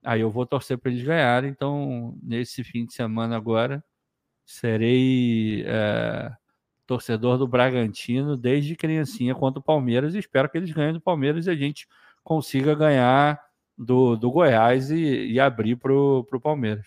aí 0.04 0.20
eu 0.20 0.30
vou 0.30 0.46
torcer 0.46 0.78
para 0.78 0.90
eles 0.90 1.02
ganharem. 1.04 1.50
Então, 1.50 2.18
nesse 2.22 2.62
fim 2.64 2.84
de 2.84 2.92
semana 2.94 3.36
agora, 3.36 3.82
serei 4.44 5.64
é, 5.66 6.32
torcedor 6.86 7.38
do 7.38 7.48
Bragantino 7.48 8.36
desde 8.36 8.76
criancinha 8.76 9.34
contra 9.34 9.60
o 9.60 9.62
Palmeiras 9.62 10.14
e 10.14 10.18
espero 10.18 10.48
que 10.48 10.58
eles 10.58 10.72
ganhem 10.72 10.92
do 10.92 11.00
Palmeiras 11.00 11.46
e 11.46 11.50
a 11.50 11.54
gente 11.54 11.88
consiga 12.22 12.74
ganhar 12.74 13.40
do, 13.76 14.16
do 14.16 14.30
Goiás 14.30 14.90
e, 14.90 15.32
e 15.32 15.40
abrir 15.40 15.76
para 15.76 15.92
o 15.92 16.40
Palmeiras. 16.42 16.86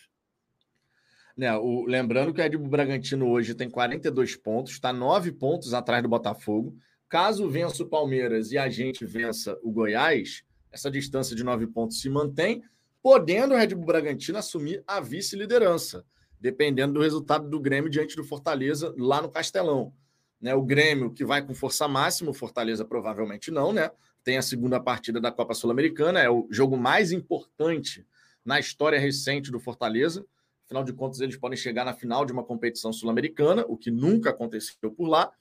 Né, 1.35 1.55
o, 1.57 1.85
lembrando 1.85 2.33
que 2.33 2.39
o 2.39 2.43
Red 2.43 2.57
Bull 2.57 2.69
Bragantino 2.69 3.29
hoje 3.29 3.53
tem 3.53 3.69
42 3.69 4.35
pontos, 4.35 4.73
está 4.73 4.93
9 4.93 5.33
pontos 5.33 5.73
atrás 5.73 6.01
do 6.01 6.09
Botafogo. 6.09 6.75
Caso 7.09 7.49
vença 7.49 7.83
o 7.83 7.89
Palmeiras 7.89 8.51
e 8.51 8.57
a 8.57 8.69
gente 8.69 9.05
vença 9.05 9.57
o 9.61 9.71
Goiás, 9.71 10.43
essa 10.71 10.89
distância 10.89 11.35
de 11.35 11.43
9 11.43 11.67
pontos 11.67 12.01
se 12.01 12.09
mantém, 12.09 12.63
podendo 13.01 13.53
o 13.53 13.57
Red 13.57 13.75
Bull 13.75 13.85
Bragantino 13.85 14.37
assumir 14.37 14.83
a 14.87 14.99
vice-liderança 14.99 16.05
dependendo 16.45 16.93
do 16.93 17.01
resultado 17.01 17.49
do 17.49 17.59
Grêmio 17.59 17.89
diante 17.89 18.15
do 18.15 18.23
Fortaleza 18.23 18.93
lá 18.97 19.19
no 19.19 19.29
Castelão. 19.29 19.91
Né, 20.39 20.53
o 20.53 20.61
Grêmio 20.61 21.11
que 21.11 21.25
vai 21.25 21.41
com 21.41 21.55
força 21.55 21.87
máxima, 21.87 22.29
o 22.29 22.33
Fortaleza 22.35 22.85
provavelmente 22.85 23.49
não, 23.49 23.73
né? 23.73 23.89
Tem 24.23 24.37
a 24.37 24.43
segunda 24.43 24.79
partida 24.79 25.19
da 25.19 25.31
Copa 25.31 25.55
Sul-Americana, 25.55 26.19
é 26.19 26.29
o 26.29 26.47
jogo 26.51 26.77
mais 26.77 27.11
importante 27.11 28.05
na 28.43 28.59
história 28.59 28.99
recente 28.99 29.49
do 29.49 29.59
Fortaleza. 29.59 30.23
Afinal 30.65 30.83
de 30.83 30.93
contas, 30.93 31.21
eles 31.21 31.37
podem 31.37 31.57
chegar 31.57 31.85
na 31.85 31.93
final 31.93 32.25
de 32.25 32.33
uma 32.33 32.43
competição 32.43 32.91
sul-americana, 32.91 33.63
o 33.67 33.77
que 33.77 33.91
nunca 33.91 34.31
aconteceu 34.31 34.91
por 34.91 35.07
lá. 35.07 35.31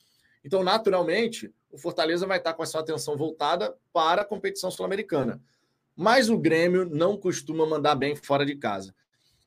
Então, 0.44 0.62
naturalmente, 0.62 1.52
o 1.72 1.78
Fortaleza 1.78 2.26
vai 2.26 2.38
estar 2.38 2.52
com 2.52 2.62
a 2.62 2.66
sua 2.66 2.82
atenção 2.82 3.16
voltada 3.16 3.74
para 3.92 4.22
a 4.22 4.24
competição 4.24 4.70
sul-americana. 4.70 5.40
Mas 5.96 6.28
o 6.28 6.36
Grêmio 6.36 6.84
não 6.84 7.16
costuma 7.16 7.64
mandar 7.64 7.94
bem 7.94 8.14
fora 8.14 8.44
de 8.44 8.54
casa. 8.54 8.94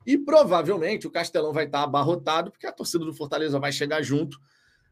E 0.04 0.18
provavelmente 0.18 1.06
o 1.06 1.10
Castelão 1.10 1.52
vai 1.52 1.66
estar 1.66 1.84
abarrotado, 1.84 2.50
porque 2.50 2.66
a 2.66 2.72
torcida 2.72 3.04
do 3.04 3.14
Fortaleza 3.14 3.60
vai 3.60 3.70
chegar 3.70 4.02
junto, 4.02 4.40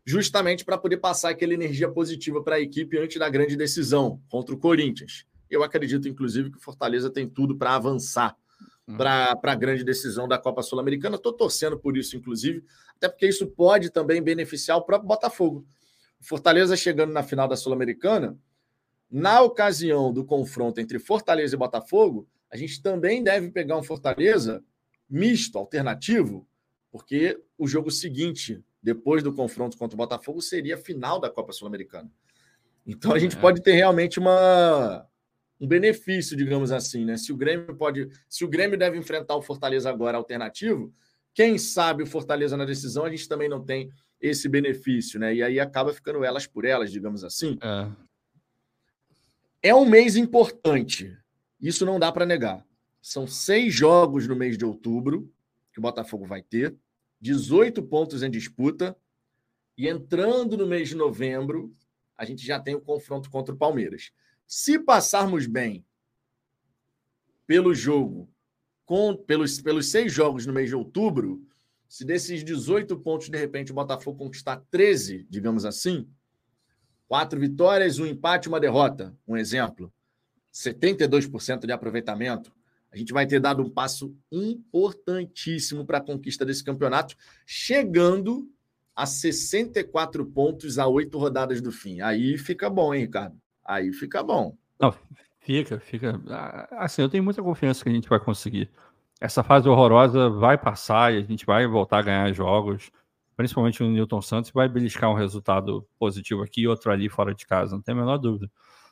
justamente 0.04 0.64
para 0.64 0.78
poder 0.78 0.98
passar 0.98 1.30
aquela 1.30 1.54
energia 1.54 1.90
positiva 1.90 2.42
para 2.42 2.56
a 2.56 2.60
equipe 2.60 2.96
antes 2.96 3.18
da 3.18 3.28
grande 3.28 3.56
decisão 3.56 4.20
contra 4.28 4.54
o 4.54 4.58
Corinthians. 4.58 5.26
Eu 5.50 5.64
acredito, 5.64 6.06
inclusive, 6.06 6.50
que 6.50 6.58
o 6.58 6.60
Fortaleza 6.60 7.10
tem 7.10 7.28
tudo 7.28 7.56
para 7.56 7.74
avançar 7.74 8.36
uhum. 8.86 8.96
para 8.96 9.38
a 9.42 9.54
grande 9.54 9.84
decisão 9.84 10.28
da 10.28 10.38
Copa 10.38 10.62
Sul-Americana. 10.62 11.16
Estou 11.16 11.32
torcendo 11.32 11.78
por 11.78 11.96
isso, 11.96 12.16
inclusive, 12.16 12.64
até 12.96 13.08
porque 13.08 13.26
isso 13.26 13.46
pode 13.46 13.90
também 13.90 14.22
beneficiar 14.22 14.76
o 14.78 14.82
próprio 14.82 15.08
Botafogo. 15.08 15.66
O 16.20 16.24
Fortaleza 16.24 16.76
chegando 16.76 17.12
na 17.12 17.22
final 17.22 17.48
da 17.48 17.56
Sul-Americana, 17.56 18.38
na 19.10 19.40
ocasião 19.40 20.12
do 20.12 20.24
confronto 20.24 20.80
entre 20.80 20.98
Fortaleza 20.98 21.54
e 21.54 21.58
Botafogo, 21.58 22.28
a 22.50 22.56
gente 22.56 22.82
também 22.82 23.22
deve 23.22 23.50
pegar 23.50 23.76
um 23.76 23.82
Fortaleza 23.82 24.64
misto, 25.08 25.58
alternativo, 25.58 26.46
porque 26.90 27.40
o 27.58 27.66
jogo 27.66 27.90
seguinte, 27.90 28.64
depois 28.82 29.22
do 29.22 29.32
confronto 29.32 29.76
contra 29.76 29.94
o 29.94 29.98
Botafogo, 29.98 30.40
seria 30.40 30.74
a 30.74 30.78
final 30.78 31.20
da 31.20 31.30
Copa 31.30 31.52
Sul-Americana. 31.52 32.10
Então 32.86 33.12
a 33.12 33.18
gente 33.18 33.36
é. 33.36 33.40
pode 33.40 33.62
ter 33.62 33.72
realmente 33.72 34.18
uma, 34.18 35.06
um 35.60 35.66
benefício, 35.66 36.36
digamos 36.36 36.70
assim, 36.70 37.04
né? 37.04 37.16
Se 37.16 37.32
o 37.32 37.36
Grêmio 37.36 37.74
pode, 37.76 38.08
se 38.28 38.44
o 38.44 38.48
Grêmio 38.48 38.78
deve 38.78 38.98
enfrentar 38.98 39.36
o 39.36 39.42
Fortaleza 39.42 39.88
agora 39.88 40.18
alternativo, 40.18 40.92
quem 41.34 41.58
sabe 41.58 42.02
o 42.02 42.06
Fortaleza 42.06 42.56
na 42.56 42.64
decisão 42.64 43.04
a 43.04 43.10
gente 43.10 43.28
também 43.28 43.48
não 43.48 43.64
tem 43.64 43.90
esse 44.20 44.48
benefício, 44.48 45.20
né? 45.20 45.34
E 45.34 45.42
aí 45.42 45.60
acaba 45.60 45.92
ficando 45.92 46.24
elas 46.24 46.46
por 46.46 46.64
elas, 46.64 46.90
digamos 46.90 47.24
assim. 47.24 47.58
É, 47.62 49.70
é 49.70 49.74
um 49.74 49.86
mês 49.86 50.16
importante. 50.16 51.16
Isso 51.60 51.84
não 51.84 51.98
dá 51.98 52.12
para 52.12 52.26
negar. 52.26 52.64
São 53.00 53.26
seis 53.26 53.74
jogos 53.74 54.26
no 54.26 54.36
mês 54.36 54.58
de 54.58 54.64
outubro 54.64 55.30
que 55.72 55.78
o 55.78 55.82
Botafogo 55.82 56.24
vai 56.24 56.42
ter, 56.42 56.74
18 57.20 57.82
pontos 57.82 58.22
em 58.22 58.30
disputa, 58.30 58.96
e 59.76 59.86
entrando 59.86 60.56
no 60.56 60.66
mês 60.66 60.88
de 60.88 60.94
novembro, 60.94 61.74
a 62.16 62.24
gente 62.24 62.46
já 62.46 62.58
tem 62.58 62.74
o 62.74 62.80
confronto 62.80 63.28
contra 63.28 63.54
o 63.54 63.58
Palmeiras. 63.58 64.10
Se 64.46 64.78
passarmos 64.78 65.46
bem 65.46 65.84
pelo 67.46 67.74
jogo, 67.74 68.28
com, 68.84 69.16
pelos, 69.16 69.60
pelos 69.60 69.90
seis 69.90 70.12
jogos 70.12 70.46
no 70.46 70.52
mês 70.52 70.68
de 70.68 70.76
outubro, 70.76 71.44
se 71.88 72.04
desses 72.04 72.44
18 72.44 72.96
pontos, 72.98 73.28
de 73.28 73.38
repente, 73.38 73.72
o 73.72 73.74
Botafogo 73.74 74.18
conquistar 74.18 74.62
13, 74.70 75.26
digamos 75.28 75.64
assim, 75.64 76.08
quatro 77.08 77.38
vitórias, 77.38 77.98
um 77.98 78.06
empate, 78.06 78.48
uma 78.48 78.60
derrota, 78.60 79.16
um 79.26 79.36
exemplo, 79.36 79.92
72% 80.52 81.66
de 81.66 81.72
aproveitamento, 81.72 82.52
a 82.90 82.96
gente 82.96 83.12
vai 83.12 83.26
ter 83.26 83.40
dado 83.40 83.62
um 83.62 83.68
passo 83.68 84.16
importantíssimo 84.30 85.84
para 85.84 85.98
a 85.98 86.00
conquista 86.00 86.44
desse 86.44 86.64
campeonato, 86.64 87.16
chegando 87.44 88.50
a 88.94 89.04
64 89.04 90.24
pontos 90.26 90.78
a 90.78 90.86
oito 90.86 91.18
rodadas 91.18 91.60
do 91.60 91.70
fim. 91.70 92.00
Aí 92.00 92.38
fica 92.38 92.70
bom, 92.70 92.94
hein, 92.94 93.02
Ricardo? 93.02 93.38
Aí 93.66 93.92
fica 93.92 94.22
bom. 94.22 94.56
Não, 94.78 94.94
fica, 95.40 95.80
fica. 95.80 96.20
Ah, 96.28 96.84
assim, 96.84 97.02
eu 97.02 97.08
tenho 97.08 97.24
muita 97.24 97.42
confiança 97.42 97.82
que 97.82 97.88
a 97.88 97.92
gente 97.92 98.08
vai 98.08 98.20
conseguir. 98.20 98.70
Essa 99.20 99.42
fase 99.42 99.68
horrorosa 99.68 100.30
vai 100.30 100.56
passar 100.56 101.12
e 101.12 101.18
a 101.18 101.22
gente 101.22 101.44
vai 101.44 101.66
voltar 101.66 101.98
a 101.98 102.02
ganhar 102.02 102.32
jogos, 102.32 102.90
principalmente 103.36 103.82
o 103.82 103.88
Newton 103.88 104.22
Santos, 104.22 104.50
vai 104.50 104.68
beliscar 104.68 105.10
um 105.10 105.14
resultado 105.14 105.86
positivo 105.98 106.42
aqui 106.42 106.62
e 106.62 106.68
outro 106.68 106.92
ali 106.92 107.08
fora 107.08 107.34
de 107.34 107.46
casa, 107.46 107.74
não 107.74 107.82
tem 107.82 107.94
a 107.94 107.98
menor 107.98 108.18
dúvida. 108.18 108.50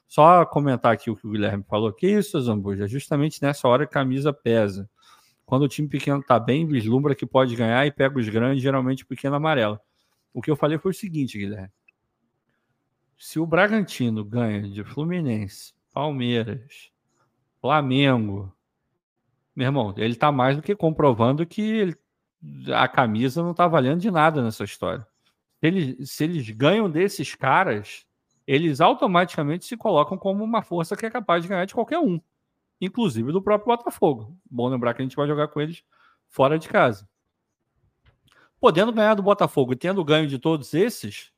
Só 0.09 0.44
comentar 0.44 0.92
aqui 0.92 1.10
o 1.10 1.16
que 1.16 1.26
o 1.26 1.30
Guilherme 1.30 1.64
falou. 1.64 1.92
Que 1.92 2.06
isso, 2.06 2.40
Zambuja? 2.40 2.86
Justamente 2.86 3.42
nessa 3.42 3.68
hora 3.68 3.84
a 3.84 3.86
camisa 3.86 4.32
pesa. 4.32 4.88
Quando 5.46 5.62
o 5.62 5.68
time 5.68 5.88
pequeno 5.88 6.22
tá 6.22 6.38
bem, 6.38 6.66
vislumbra 6.66 7.14
que 7.14 7.26
pode 7.26 7.55
ganhar 7.55 7.86
e 7.86 7.90
pega 7.90 8.18
os 8.18 8.28
grandes, 8.28 8.62
geralmente 8.62 9.05
pequeno 9.05 9.36
amarelo. 9.36 9.78
O 10.32 10.40
que 10.40 10.51
eu 10.51 10.56
falei 10.56 10.78
foi 10.78 10.90
o 10.90 10.94
seguinte, 10.94 11.38
Guilherme 11.38 11.70
se 13.24 13.40
o 13.40 13.46
Bragantino 13.46 14.22
ganha 14.22 14.68
de 14.68 14.84
Fluminense, 14.84 15.72
Palmeiras, 15.94 16.90
Flamengo, 17.59 18.55
meu 19.56 19.64
irmão, 19.64 19.94
ele 19.96 20.12
está 20.12 20.30
mais 20.30 20.56
do 20.56 20.62
que 20.62 20.76
comprovando 20.76 21.46
que 21.46 21.62
ele, 21.62 21.96
a 22.74 22.86
camisa 22.86 23.42
não 23.42 23.52
está 23.52 23.66
valendo 23.66 24.02
de 24.02 24.10
nada 24.10 24.42
nessa 24.42 24.62
história. 24.64 25.06
Se 25.59 25.66
eles, 25.66 26.10
se 26.10 26.22
eles 26.22 26.51
ganham 26.51 26.90
desses 26.90 27.34
caras, 27.34 28.06
eles 28.46 28.78
automaticamente 28.82 29.64
se 29.64 29.74
colocam 29.74 30.18
como 30.18 30.44
uma 30.44 30.60
força 30.60 30.94
que 30.94 31.06
é 31.06 31.10
capaz 31.10 31.42
de 31.42 31.48
ganhar 31.48 31.64
de 31.64 31.72
qualquer 31.72 32.01
um, 32.01 32.20
inclusive 32.78 33.32
do 33.32 33.40
próprio 33.40 33.74
Botafogo. 33.74 34.36
Bom 34.51 34.68
lembrar 34.68 34.92
que 34.92 35.01
a 35.01 35.05
gente 35.05 35.16
vai 35.16 35.26
jogar 35.26 35.48
com 35.48 35.62
eles 35.62 35.82
fora 36.28 36.59
de 36.59 36.68
casa. 36.68 37.09
Podendo 38.60 38.92
ganhar 38.92 39.14
do 39.14 39.22
Botafogo 39.22 39.72
e 39.72 39.76
tendo 39.76 40.05
ganho 40.05 40.28
de 40.28 40.38
todos 40.38 40.74
esses, 40.74 41.32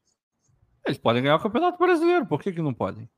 eles 0.86 0.98
podem 0.98 1.22
ganhar 1.22 1.36
o 1.36 1.40
Campeonato 1.40 1.78
Brasileiro, 1.78 2.26
por 2.26 2.40
que, 2.40 2.52
que 2.52 2.62
não 2.62 2.72
podem? 2.72 3.08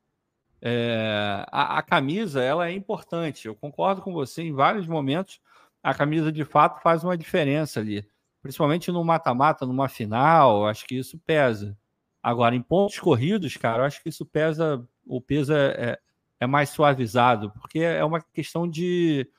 É, 0.61 1.45
a, 1.53 1.79
a, 1.79 1.83
camisa 1.83 2.43
ela 2.43 2.69
é 2.69 2.73
importante. 2.73 3.47
Eu 3.47 3.55
concordo 3.55 4.03
com 4.03 4.13
você 4.13 4.43
em 4.43 4.53
vários 4.53 4.87
momentos. 4.87 5.41
A 5.83 5.95
camisa 5.95 6.33
de 6.33 6.45
fato 6.45 6.83
faz 6.83 7.05
uma 7.05 7.17
diferença 7.17 7.81
ali, 7.81 8.05
principalmente 8.43 8.91
no 8.91 9.05
mata-mata, 9.05 9.65
numa 9.65 9.89
final. 9.89 10.67
Acho 10.67 10.87
que 10.87 10.97
isso 10.97 11.19
pesa. 11.19 11.77
Agora, 12.23 12.55
em 12.55 12.63
pontos 12.63 12.99
corridos, 12.99 13.57
cara, 13.57 13.83
eu 13.83 13.87
acho 13.87 14.03
que 14.03 14.09
isso 14.09 14.27
pesa. 14.27 14.85
O 15.07 15.21
peso 15.21 15.53
é, 15.53 15.67
é, 15.69 15.99
é 16.41 16.47
mais 16.47 16.71
suavizado, 16.71 17.51
porque 17.53 17.79
é 17.81 18.05
uma 18.05 18.21
questão 18.21 18.69
de, 18.69 19.31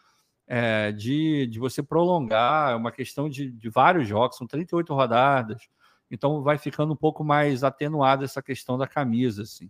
é, 0.47 0.91
de, 0.91 1.45
de 1.47 1.59
você 1.59 1.83
prolongar, 1.83 2.71
é 2.71 2.75
uma 2.75 2.91
questão 2.91 3.29
de, 3.29 3.51
de 3.51 3.69
vários 3.69 4.07
jogos, 4.07 4.37
são 4.37 4.47
38 4.47 4.93
rodadas. 4.93 5.69
Então 6.09 6.41
vai 6.41 6.57
ficando 6.57 6.93
um 6.93 6.95
pouco 6.95 7.23
mais 7.23 7.63
atenuada 7.63 8.25
essa 8.25 8.41
questão 8.41 8.77
da 8.77 8.87
camisa, 8.87 9.43
assim. 9.43 9.69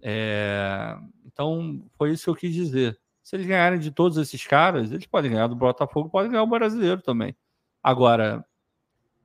É... 0.00 0.96
Então 1.26 1.84
foi 1.96 2.12
isso 2.12 2.24
que 2.24 2.30
eu 2.30 2.36
quis 2.36 2.54
dizer. 2.54 2.98
Se 3.22 3.36
eles 3.36 3.46
ganharem 3.46 3.78
de 3.78 3.90
todos 3.90 4.16
esses 4.16 4.46
caras, 4.46 4.90
eles 4.90 5.06
podem 5.06 5.30
ganhar 5.30 5.46
do 5.48 5.56
Botafogo, 5.56 6.08
podem 6.08 6.30
ganhar 6.30 6.42
o 6.42 6.46
brasileiro 6.46 7.02
também. 7.02 7.36
Agora, 7.82 8.44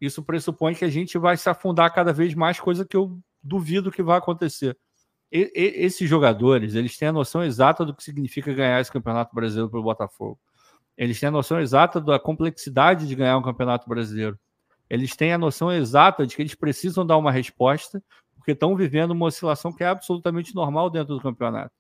isso 0.02 0.22
pressupõe 0.22 0.76
que 0.76 0.84
a 0.84 0.90
gente 0.90 1.18
vai 1.18 1.38
se 1.38 1.49
afundar 1.49 1.94
cada 1.94 2.11
vez 2.11 2.34
mais, 2.34 2.60
coisa 2.60 2.86
que 2.86 2.98
eu 2.98 3.18
duvido 3.41 3.91
que 3.91 4.03
vai 4.03 4.18
acontecer. 4.18 4.78
E, 5.32 5.52
e, 5.56 5.86
esses 5.86 6.07
jogadores, 6.10 6.76
eles 6.76 6.98
têm 6.98 7.07
a 7.07 7.14
noção 7.14 7.44
exata 7.44 7.86
do 7.86 7.95
que 7.95 8.03
significa 8.03 8.53
ganhar 8.53 8.80
esse 8.82 8.91
campeonato 8.91 9.34
brasileiro 9.34 9.70
para 9.70 9.80
o 9.80 9.84
Botafogo. 9.84 10.40
Eles 10.98 11.20
têm 11.20 11.30
a 11.30 11.32
noção 11.32 11.60
exata 11.60 11.99
da 11.99 12.20
complexidade 12.20 13.07
de 13.07 13.15
ganhar 13.15 13.38
um 13.38 13.41
campeonato 13.41 13.88
brasileiro 13.88 14.38
eles 14.94 15.15
têm 15.15 15.34
a 15.34 15.40
noção 15.40 15.72
exata 15.72 16.28
de 16.28 16.36
que 16.36 16.41
eles 16.44 16.53
precisam 16.53 17.03
dar 17.03 17.18
uma 17.18 17.32
resposta, 17.32 17.99
porque 18.36 18.52
estão 18.52 18.76
vivendo 18.76 19.10
uma 19.10 19.26
oscilação 19.26 19.74
que 19.74 19.84
é 19.84 19.88
absolutamente 19.88 20.53
normal 20.53 20.88
dentro 20.88 21.15
do 21.15 21.20
campeonato. 21.20 21.74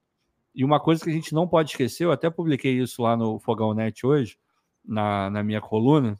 E 0.55 0.65
uma 0.65 0.79
coisa 0.79 1.03
que 1.03 1.11
a 1.11 1.13
gente 1.13 1.31
não 1.31 1.47
pode 1.47 1.69
esquecer, 1.69 2.05
eu 2.05 2.11
até 2.11 2.27
publiquei 2.31 2.73
isso 2.73 3.03
lá 3.03 3.15
no 3.15 3.37
Fogão 3.37 3.71
Net 3.71 4.03
hoje, 4.03 4.35
na, 4.83 5.29
na 5.29 5.43
minha 5.43 5.61
coluna. 5.61 6.19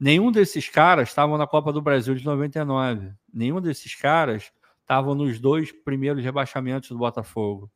Nenhum 0.00 0.32
desses 0.32 0.68
caras 0.68 1.10
estavam 1.10 1.38
na 1.38 1.46
Copa 1.46 1.72
do 1.72 1.80
Brasil 1.80 2.16
de 2.16 2.24
99. 2.24 3.12
Nenhum 3.32 3.60
desses 3.60 3.94
caras 3.94 4.50
estavam 4.80 5.14
nos 5.14 5.38
dois 5.38 5.70
primeiros 5.70 6.24
rebaixamentos 6.24 6.88
do 6.88 6.98
Botafogo. 6.98 7.70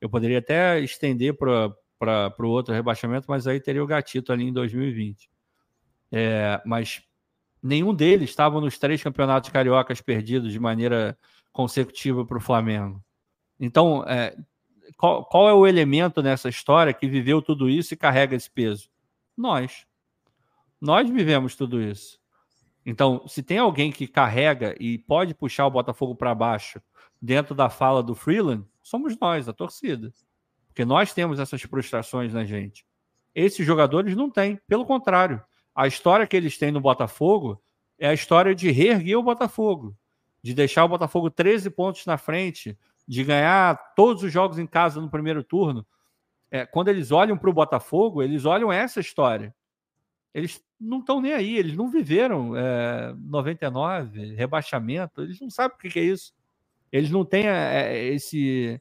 Eu 0.00 0.08
poderia 0.08 0.38
até 0.38 0.80
estender 0.80 1.36
para 1.36 2.34
o 2.38 2.48
outro 2.48 2.72
rebaixamento, 2.72 3.26
mas 3.28 3.46
aí 3.46 3.60
teria 3.60 3.84
o 3.84 3.86
gatito 3.86 4.32
ali 4.32 4.44
em 4.44 4.52
2020. 4.54 5.30
É, 6.10 6.60
mas 6.64 7.02
nenhum 7.62 7.94
deles 7.94 8.30
estava 8.30 8.60
nos 8.60 8.78
três 8.78 9.02
campeonatos 9.02 9.50
cariocas 9.50 10.00
perdidos 10.00 10.52
de 10.52 10.58
maneira 10.58 11.18
consecutiva 11.52 12.24
para 12.24 12.38
o 12.38 12.40
Flamengo. 12.40 13.02
Então, 13.58 14.04
é, 14.06 14.36
qual, 14.96 15.24
qual, 15.24 15.48
é 15.48 15.52
o 15.52 15.66
elemento 15.66 16.22
nessa 16.22 16.48
história 16.48 16.94
que 16.94 17.08
viveu 17.08 17.42
tudo 17.42 17.68
isso 17.68 17.94
e 17.94 17.96
carrega 17.96 18.34
esse 18.34 18.50
peso? 18.50 18.88
Nós. 19.36 19.86
Nós 20.80 21.08
vivemos 21.08 21.54
tudo 21.54 21.80
isso. 21.80 22.18
Então, 22.84 23.26
se 23.28 23.42
tem 23.42 23.58
alguém 23.58 23.92
que 23.92 24.06
carrega 24.06 24.74
e 24.80 24.98
pode 24.98 25.34
puxar 25.34 25.66
o 25.66 25.70
Botafogo 25.70 26.14
para 26.14 26.34
baixo 26.34 26.80
dentro 27.20 27.54
da 27.54 27.68
fala 27.68 28.02
do 28.02 28.14
Freeland, 28.14 28.64
somos 28.82 29.18
nós, 29.18 29.48
a 29.48 29.52
torcida. 29.52 30.12
Porque 30.68 30.84
nós 30.84 31.12
temos 31.12 31.38
essas 31.38 31.60
frustrações 31.60 32.32
na 32.32 32.44
gente. 32.44 32.86
Esses 33.34 33.66
jogadores 33.66 34.16
não 34.16 34.30
têm, 34.30 34.58
pelo 34.66 34.86
contrário 34.86 35.42
a 35.80 35.86
história 35.86 36.26
que 36.26 36.36
eles 36.36 36.58
têm 36.58 36.70
no 36.70 36.78
Botafogo 36.78 37.58
é 37.98 38.06
a 38.08 38.12
história 38.12 38.54
de 38.54 38.70
reerguer 38.70 39.16
o 39.16 39.22
Botafogo, 39.22 39.96
de 40.42 40.52
deixar 40.52 40.84
o 40.84 40.88
Botafogo 40.88 41.30
13 41.30 41.70
pontos 41.70 42.04
na 42.04 42.18
frente, 42.18 42.78
de 43.08 43.24
ganhar 43.24 43.94
todos 43.94 44.22
os 44.22 44.30
jogos 44.30 44.58
em 44.58 44.66
casa 44.66 45.00
no 45.00 45.08
primeiro 45.10 45.42
turno. 45.42 45.86
É, 46.50 46.66
quando 46.66 46.88
eles 46.88 47.10
olham 47.10 47.34
para 47.38 47.48
o 47.48 47.54
Botafogo, 47.54 48.22
eles 48.22 48.44
olham 48.44 48.70
essa 48.70 49.00
história. 49.00 49.54
Eles 50.34 50.62
não 50.78 50.98
estão 50.98 51.18
nem 51.18 51.32
aí, 51.32 51.56
eles 51.56 51.74
não 51.74 51.90
viveram 51.90 52.54
é, 52.54 53.14
99, 53.16 54.34
rebaixamento, 54.34 55.22
eles 55.22 55.40
não 55.40 55.48
sabem 55.48 55.78
o 55.78 55.80
que, 55.80 55.88
que 55.88 55.98
é 55.98 56.04
isso. 56.04 56.34
Eles 56.92 57.10
não 57.10 57.24
têm 57.24 57.48
é, 57.48 58.04
esse, 58.08 58.78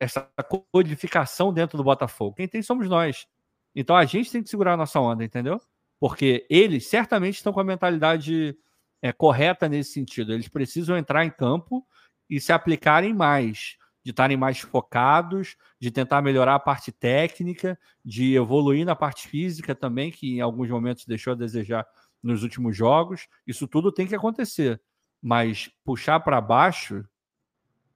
essa 0.00 0.28
codificação 0.72 1.52
dentro 1.52 1.78
do 1.78 1.84
Botafogo. 1.84 2.34
Quem 2.34 2.48
tem 2.48 2.60
somos 2.60 2.88
nós. 2.88 3.28
Então 3.72 3.94
a 3.94 4.04
gente 4.04 4.32
tem 4.32 4.42
que 4.42 4.50
segurar 4.50 4.72
a 4.72 4.76
nossa 4.76 4.98
onda, 4.98 5.22
entendeu? 5.22 5.60
Porque 6.00 6.46
eles 6.50 6.86
certamente 6.86 7.36
estão 7.36 7.52
com 7.52 7.60
a 7.60 7.64
mentalidade 7.64 8.56
é, 9.02 9.12
correta 9.12 9.68
nesse 9.68 9.92
sentido. 9.92 10.32
Eles 10.32 10.48
precisam 10.48 10.96
entrar 10.96 11.24
em 11.24 11.30
campo 11.30 11.86
e 12.28 12.40
se 12.40 12.52
aplicarem 12.52 13.14
mais, 13.14 13.76
de 14.02 14.10
estarem 14.10 14.36
mais 14.36 14.60
focados, 14.60 15.56
de 15.78 15.90
tentar 15.90 16.22
melhorar 16.22 16.54
a 16.54 16.60
parte 16.60 16.90
técnica, 16.90 17.78
de 18.04 18.34
evoluir 18.34 18.84
na 18.84 18.96
parte 18.96 19.28
física 19.28 19.74
também, 19.74 20.10
que 20.10 20.36
em 20.36 20.40
alguns 20.40 20.70
momentos 20.70 21.04
deixou 21.04 21.34
a 21.34 21.36
desejar 21.36 21.86
nos 22.22 22.42
últimos 22.42 22.76
jogos. 22.76 23.28
Isso 23.46 23.68
tudo 23.68 23.92
tem 23.92 24.06
que 24.06 24.14
acontecer. 24.14 24.80
Mas 25.22 25.70
puxar 25.84 26.20
para 26.20 26.40
baixo, 26.40 27.04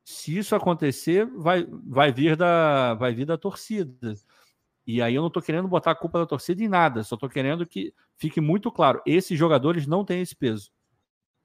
se 0.05 0.37
isso 0.37 0.55
acontecer, 0.55 1.27
vai, 1.27 1.67
vai, 1.85 2.13
vir 2.13 2.37
da, 2.37 2.95
vai 2.95 3.15
vir 3.15 3.25
da 3.25 3.39
torcida. 3.39 4.15
E 4.87 5.01
aí 5.01 5.15
eu 5.15 5.23
não 5.23 5.29
estou 5.29 5.43
querendo 5.43 5.67
botar 5.67 5.93
a 5.93 5.95
culpa 5.95 6.19
da 6.19 6.27
torcida 6.27 6.63
em 6.63 6.69
nada, 6.69 7.03
só 7.03 7.15
estou 7.15 7.29
querendo 7.29 7.67
que 7.67 7.95
fique 8.17 8.41
muito 8.41 8.71
claro: 8.71 9.01
esses 9.07 9.39
jogadores 9.39 9.87
não 9.87 10.05
têm 10.05 10.21
esse 10.21 10.37
peso. 10.37 10.71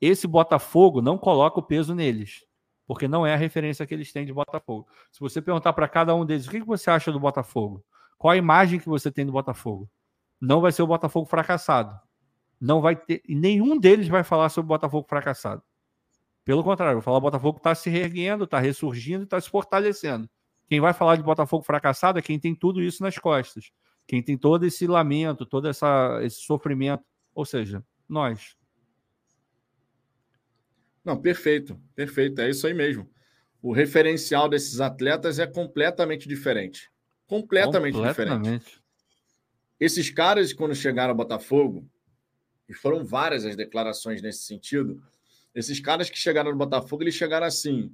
Esse 0.02 0.28
Botafogo 0.28 1.02
não 1.02 1.18
coloca 1.18 1.60
o 1.60 1.64
peso 1.64 1.94
neles, 1.94 2.45
porque 2.88 3.07
não 3.07 3.26
é 3.26 3.34
a 3.34 3.38
referência 3.38 3.86
que 3.86 3.94
eles 3.94 4.11
têm 4.11 4.26
de 4.26 4.34
Botafogo. 4.34 4.88
Se 5.11 5.20
você 5.20 5.41
perguntar 5.41 5.74
para 5.74 5.88
cada 5.88 6.16
um 6.16 6.26
deles 6.26 6.48
o 6.48 6.52
que 6.52 6.61
você 6.61 6.90
acha 6.90 7.11
do 7.11 7.20
Botafogo, 7.20 7.84
qual 8.18 8.32
a 8.32 8.38
imagem 8.38 8.80
que 8.80 8.90
você 8.90 9.11
tem 9.11 9.26
do 9.26 9.32
Botafogo, 9.32 9.90
não 10.40 10.61
vai 10.61 10.72
ser 10.72 10.82
o 10.84 10.88
Botafogo 10.88 11.26
fracassado. 11.26 11.99
Não 12.60 12.82
vai 12.82 12.95
ter. 12.95 13.22
Nenhum 13.28 13.78
deles 13.78 14.07
vai 14.07 14.24
falar 14.24 14.49
sobre 14.49 14.68
o 14.68 14.76
Botafogo 14.76 15.07
fracassado. 15.07 15.64
Pelo 16.44 16.64
contrário, 16.64 16.95
vai 16.95 17.03
falar 17.03 17.18
o 17.18 17.22
Botafogo 17.22 17.57
está 17.57 17.76
se 17.76 17.90
reerguendo, 17.90 18.45
está 18.45 18.60
ressurgindo, 18.60 19.24
está 19.24 19.40
se 19.40 19.49
fortalecendo. 19.49 20.30
Quem 20.70 20.80
vai 20.80 20.94
falar 20.94 21.16
de 21.16 21.24
Botafogo 21.24 21.64
fracassado 21.64 22.20
é 22.20 22.22
quem 22.22 22.40
tem 22.40 22.54
tudo 22.54 22.80
isso 22.80 23.02
nas 23.02 23.18
costas. 23.18 23.72
Quem 24.08 24.22
tem 24.22 24.38
todo 24.38 24.66
esse 24.66 24.86
lamento, 24.86 25.46
todo 25.46 25.68
essa, 25.68 26.20
esse 26.22 26.41
sofrimento. 26.41 27.04
Ou 27.34 27.44
seja, 27.44 27.84
nós. 28.08 28.56
Não, 31.04 31.20
perfeito, 31.20 31.82
perfeito. 31.96 32.40
É 32.40 32.50
isso 32.50 32.68
aí 32.68 32.74
mesmo. 32.74 33.10
O 33.64 33.74
referencial 33.74 34.48
desses 34.48 34.80
atletas 34.80 35.40
é 35.40 35.48
completamente 35.48 36.30
diferente. 36.30 36.91
Completamente, 37.26 37.96
completamente. 37.96 38.44
diferente. 38.44 38.84
Esses 39.80 40.10
caras, 40.12 40.54
quando 40.54 40.76
chegaram 40.76 41.12
ao 41.12 41.18
Botafogo, 41.18 41.90
e 42.68 42.74
foram 42.76 43.04
várias 43.04 43.44
as 43.44 43.56
declarações 43.56 44.22
nesse 44.22 44.44
sentido, 44.44 45.02
esses 45.56 45.80
caras 45.80 46.10
que 46.12 46.18
chegaram 46.18 46.52
no 46.52 46.58
Botafogo, 46.58 47.02
eles 47.02 47.16
chegaram 47.16 47.48
assim: 47.48 47.91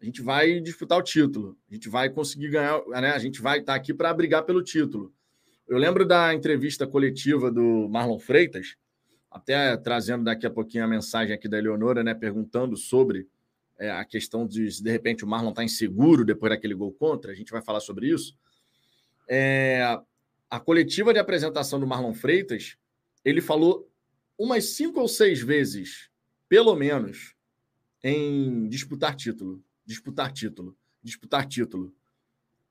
a 0.00 0.04
gente 0.04 0.22
vai 0.22 0.60
disputar 0.60 0.98
o 0.98 1.02
título, 1.02 1.56
a 1.70 1.74
gente 1.74 1.88
vai 1.88 2.10
conseguir 2.10 2.50
ganhar, 2.50 2.80
né? 2.88 3.12
a 3.12 3.18
gente 3.18 3.40
vai 3.40 3.60
estar 3.60 3.74
aqui 3.74 3.94
para 3.94 4.12
brigar 4.12 4.44
pelo 4.44 4.62
título. 4.62 5.12
Eu 5.66 5.78
lembro 5.78 6.06
da 6.06 6.32
entrevista 6.34 6.86
coletiva 6.86 7.50
do 7.50 7.88
Marlon 7.88 8.18
Freitas, 8.18 8.76
até 9.30 9.76
trazendo 9.76 10.24
daqui 10.24 10.46
a 10.46 10.50
pouquinho 10.50 10.84
a 10.84 10.88
mensagem 10.88 11.34
aqui 11.34 11.48
da 11.48 11.58
Eleonora, 11.58 12.04
né, 12.04 12.14
perguntando 12.14 12.76
sobre 12.76 13.26
é, 13.78 13.90
a 13.90 14.04
questão 14.04 14.46
de 14.46 14.70
se 14.70 14.82
de 14.82 14.90
repente 14.90 15.24
o 15.24 15.28
Marlon 15.28 15.50
está 15.50 15.64
inseguro 15.64 16.24
depois 16.24 16.50
daquele 16.50 16.74
gol 16.74 16.92
contra, 16.92 17.32
a 17.32 17.34
gente 17.34 17.50
vai 17.50 17.62
falar 17.62 17.80
sobre 17.80 18.08
isso. 18.08 18.36
É, 19.28 19.98
a 20.48 20.60
coletiva 20.60 21.12
de 21.12 21.18
apresentação 21.18 21.80
do 21.80 21.86
Marlon 21.86 22.14
Freitas, 22.14 22.76
ele 23.24 23.40
falou 23.40 23.90
umas 24.38 24.76
cinco 24.76 25.00
ou 25.00 25.08
seis 25.08 25.40
vezes, 25.40 26.10
pelo 26.48 26.76
menos, 26.76 27.34
em 28.04 28.68
disputar 28.68 29.16
título 29.16 29.65
disputar 29.86 30.32
título, 30.32 30.76
disputar 31.02 31.46
título. 31.46 31.94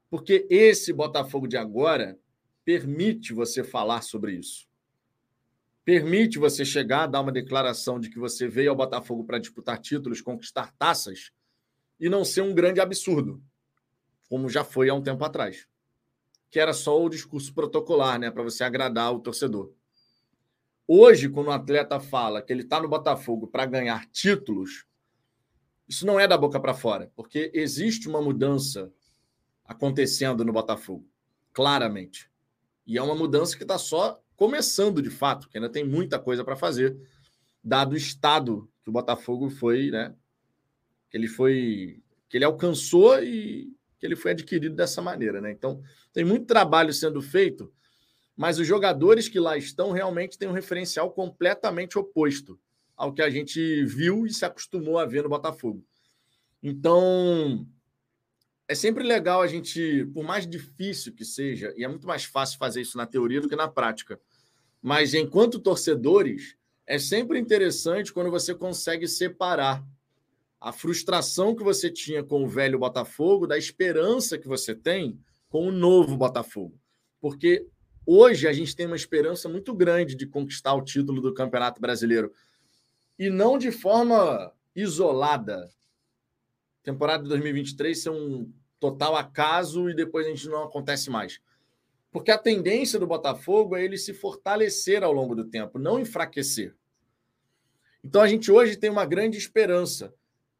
Porque 0.09 0.45
esse 0.49 0.93
Botafogo 0.93 1.47
de 1.47 1.57
agora 1.57 2.19
permite 2.63 3.33
você 3.33 3.63
falar 3.63 4.01
sobre 4.01 4.33
isso. 4.33 4.67
Permite 5.83 6.39
você 6.39 6.65
chegar, 6.65 7.07
dar 7.07 7.21
uma 7.21 7.31
declaração 7.31 7.99
de 7.99 8.09
que 8.09 8.19
você 8.19 8.47
veio 8.47 8.71
ao 8.71 8.75
Botafogo 8.75 9.23
para 9.23 9.39
disputar 9.39 9.79
títulos, 9.79 10.19
conquistar 10.19 10.73
taças 10.77 11.31
e 11.99 12.09
não 12.09 12.25
ser 12.25 12.41
um 12.41 12.53
grande 12.53 12.81
absurdo, 12.81 13.41
como 14.27 14.49
já 14.49 14.63
foi 14.63 14.89
há 14.89 14.93
um 14.93 15.01
tempo 15.01 15.23
atrás. 15.23 15.67
Que 16.49 16.59
era 16.59 16.73
só 16.73 17.01
o 17.01 17.09
discurso 17.09 17.53
protocolar, 17.53 18.19
né, 18.19 18.31
para 18.31 18.43
você 18.43 18.63
agradar 18.63 19.13
o 19.13 19.19
torcedor. 19.19 19.71
Hoje, 20.87 21.29
quando 21.29 21.47
o 21.47 21.51
atleta 21.51 21.99
fala 21.99 22.41
que 22.41 22.51
ele 22.51 22.61
está 22.61 22.79
no 22.79 22.87
Botafogo 22.87 23.47
para 23.47 23.65
ganhar 23.65 24.05
títulos, 24.07 24.85
isso 25.87 26.05
não 26.05 26.19
é 26.19 26.27
da 26.27 26.37
boca 26.37 26.59
para 26.59 26.73
fora, 26.73 27.11
porque 27.15 27.51
existe 27.53 28.07
uma 28.07 28.21
mudança 28.21 28.91
acontecendo 29.63 30.43
no 30.43 30.53
Botafogo, 30.53 31.07
claramente. 31.53 32.29
E 32.85 32.97
é 32.97 33.01
uma 33.01 33.15
mudança 33.15 33.55
que 33.57 33.63
está 33.63 33.77
só 33.77 34.21
começando 34.35 35.01
de 35.01 35.09
fato, 35.09 35.47
que 35.49 35.57
ainda 35.57 35.69
tem 35.69 35.83
muita 35.83 36.19
coisa 36.19 36.43
para 36.43 36.55
fazer, 36.55 36.97
dado 37.63 37.93
o 37.93 37.97
estado 37.97 38.69
que 38.83 38.89
o 38.89 38.93
Botafogo 38.93 39.49
foi, 39.49 39.89
né? 39.89 40.13
Que 41.09 41.17
ele 41.17 41.27
foi, 41.27 42.01
que 42.29 42.37
ele 42.37 42.45
alcançou 42.45 43.23
e 43.23 43.73
que 43.99 44.05
ele 44.05 44.15
foi 44.15 44.31
adquirido 44.31 44.75
dessa 44.75 45.01
maneira, 45.01 45.39
né? 45.39 45.51
Então, 45.51 45.81
tem 46.11 46.25
muito 46.25 46.45
trabalho 46.45 46.93
sendo 46.93 47.21
feito, 47.21 47.71
mas 48.35 48.59
os 48.59 48.67
jogadores 48.67 49.29
que 49.29 49.39
lá 49.39 49.57
estão 49.57 49.91
realmente 49.91 50.37
têm 50.37 50.47
um 50.47 50.53
referencial 50.53 51.11
completamente 51.11 51.97
oposto 51.97 52.59
ao 52.95 53.13
que 53.13 53.21
a 53.21 53.29
gente 53.29 53.83
viu 53.85 54.25
e 54.25 54.33
se 54.33 54.45
acostumou 54.45 54.97
a 54.97 55.05
ver 55.05 55.23
no 55.23 55.29
Botafogo. 55.29 55.83
Então, 56.61 57.67
é 58.67 58.73
sempre 58.73 59.03
legal 59.03 59.41
a 59.41 59.47
gente, 59.47 60.05
por 60.13 60.23
mais 60.23 60.47
difícil 60.47 61.13
que 61.13 61.23
seja, 61.23 61.73
e 61.77 61.83
é 61.83 61.87
muito 61.87 62.07
mais 62.07 62.25
fácil 62.25 62.57
fazer 62.57 62.81
isso 62.81 62.97
na 62.97 63.05
teoria 63.05 63.41
do 63.41 63.49
que 63.49 63.55
na 63.55 63.67
prática, 63.67 64.19
mas 64.81 65.13
enquanto 65.13 65.59
torcedores, 65.59 66.55
é 66.87 66.99
sempre 66.99 67.39
interessante 67.39 68.13
quando 68.13 68.29
você 68.29 68.53
consegue 68.53 69.07
separar 69.07 69.83
a 70.59 70.71
frustração 70.71 71.55
que 71.55 71.63
você 71.63 71.91
tinha 71.91 72.23
com 72.23 72.43
o 72.43 72.47
velho 72.47 72.79
Botafogo 72.79 73.45
da 73.45 73.57
esperança 73.57 74.37
que 74.37 74.47
você 74.47 74.73
tem 74.73 75.19
com 75.49 75.67
o 75.67 75.71
novo 75.71 76.17
Botafogo. 76.17 76.79
Porque 77.19 77.67
hoje 78.05 78.47
a 78.47 78.53
gente 78.53 78.75
tem 78.75 78.85
uma 78.85 78.95
esperança 78.95 79.47
muito 79.49 79.73
grande 79.73 80.15
de 80.15 80.25
conquistar 80.25 80.73
o 80.73 80.83
título 80.83 81.21
do 81.21 81.33
Campeonato 81.33 81.81
Brasileiro 81.81 82.31
e 83.17 83.29
não 83.29 83.57
de 83.57 83.71
forma 83.71 84.53
isolada. 84.75 85.69
Temporada 86.83 87.23
de 87.23 87.29
2023 87.29 88.01
ser 88.01 88.09
um 88.09 88.51
total 88.79 89.15
acaso 89.15 89.89
e 89.89 89.95
depois 89.95 90.27
a 90.27 90.29
gente 90.29 90.47
não 90.47 90.63
acontece 90.63 91.09
mais. 91.09 91.39
Porque 92.11 92.31
a 92.31 92.37
tendência 92.37 92.99
do 92.99 93.07
Botafogo 93.07 93.75
é 93.75 93.83
ele 93.83 93.97
se 93.97 94.13
fortalecer 94.13 95.03
ao 95.03 95.11
longo 95.11 95.35
do 95.35 95.45
tempo, 95.45 95.79
não 95.79 95.99
enfraquecer. 95.99 96.75
Então 98.03 98.21
a 98.21 98.27
gente 98.27 98.51
hoje 98.51 98.77
tem 98.77 98.89
uma 98.89 99.05
grande 99.05 99.37
esperança. 99.37 100.13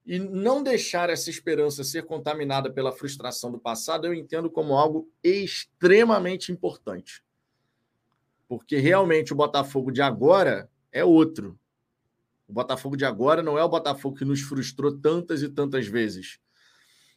E 0.06 0.20
não 0.20 0.62
deixar 0.62 1.10
essa 1.10 1.30
esperança 1.30 1.84
ser 1.84 2.06
contaminada 2.06 2.72
pela 2.72 2.92
frustração 2.92 3.52
do 3.52 3.60
passado, 3.60 4.06
eu 4.06 4.14
entendo 4.14 4.52
como 4.52 4.76
algo 4.76 5.10
extremamente 5.24 6.52
importante. 6.52 7.24
Porque 8.48 8.78
realmente 8.78 9.34
o 9.34 9.36
Botafogo 9.36 9.92
de 9.92 10.02
agora 10.02 10.70
é 10.92 11.04
outro. 11.04 11.58
O 12.48 12.54
Botafogo 12.54 12.96
de 12.96 13.06
agora 13.06 13.42
não 13.42 13.58
é 13.58 13.64
o 13.64 13.70
Botafogo 13.70 14.18
que 14.18 14.26
nos 14.26 14.42
frustrou 14.42 14.98
tantas 14.98 15.42
e 15.42 15.50
tantas 15.50 15.88
vezes. 15.88 16.40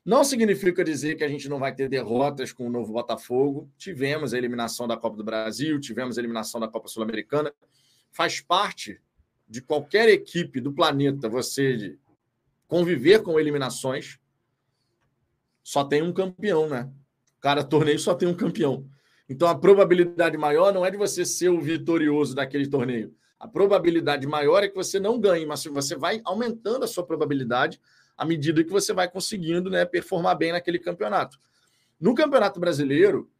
Não 0.04 0.24
significa 0.24 0.82
dizer 0.82 1.16
que 1.16 1.24
a 1.24 1.28
gente 1.28 1.48
não 1.48 1.58
vai 1.58 1.74
ter 1.74 1.88
derrotas 1.88 2.50
com 2.50 2.66
o 2.66 2.70
novo 2.70 2.92
Botafogo. 2.92 3.70
Tivemos 3.76 4.32
a 4.32 4.38
eliminação 4.38 4.88
da 4.88 4.96
Copa 4.96 5.16
do 5.16 5.24
Brasil, 5.24 5.78
tivemos 5.78 6.16
a 6.16 6.20
eliminação 6.20 6.58
da 6.58 6.66
Copa 6.66 6.88
Sul-Americana. 6.88 7.52
Faz 8.10 8.40
parte 8.40 9.00
de 9.46 9.60
qualquer 9.60 10.08
equipe 10.08 10.60
do 10.60 10.72
planeta 10.72 11.28
você 11.28 11.98
conviver 12.66 13.22
com 13.22 13.38
eliminações. 13.38 14.18
Só 15.62 15.84
tem 15.84 16.02
um 16.02 16.12
campeão, 16.12 16.68
né? 16.68 16.90
Cada 17.40 17.62
torneio 17.62 17.98
só 17.98 18.14
tem 18.14 18.26
um 18.26 18.34
campeão. 18.34 18.88
Então 19.28 19.46
a 19.46 19.54
probabilidade 19.54 20.38
maior 20.38 20.72
não 20.72 20.86
é 20.86 20.90
de 20.90 20.96
você 20.96 21.24
ser 21.24 21.50
o 21.50 21.60
vitorioso 21.60 22.34
daquele 22.34 22.66
torneio, 22.66 23.14
a 23.38 23.46
probabilidade 23.46 24.26
maior 24.26 24.64
é 24.64 24.68
que 24.68 24.74
você 24.74 24.98
não 24.98 25.18
ganhe, 25.18 25.46
mas 25.46 25.64
você 25.64 25.94
vai 25.94 26.20
aumentando 26.24 26.84
a 26.84 26.88
sua 26.88 27.06
probabilidade 27.06 27.80
à 28.16 28.24
medida 28.24 28.64
que 28.64 28.70
você 28.70 28.92
vai 28.92 29.08
conseguindo 29.08 29.70
né, 29.70 29.84
performar 29.84 30.36
bem 30.36 30.50
naquele 30.50 30.78
campeonato. 30.78 31.38
No 32.00 32.14
Campeonato 32.14 32.58
Brasileiro, 32.58 33.30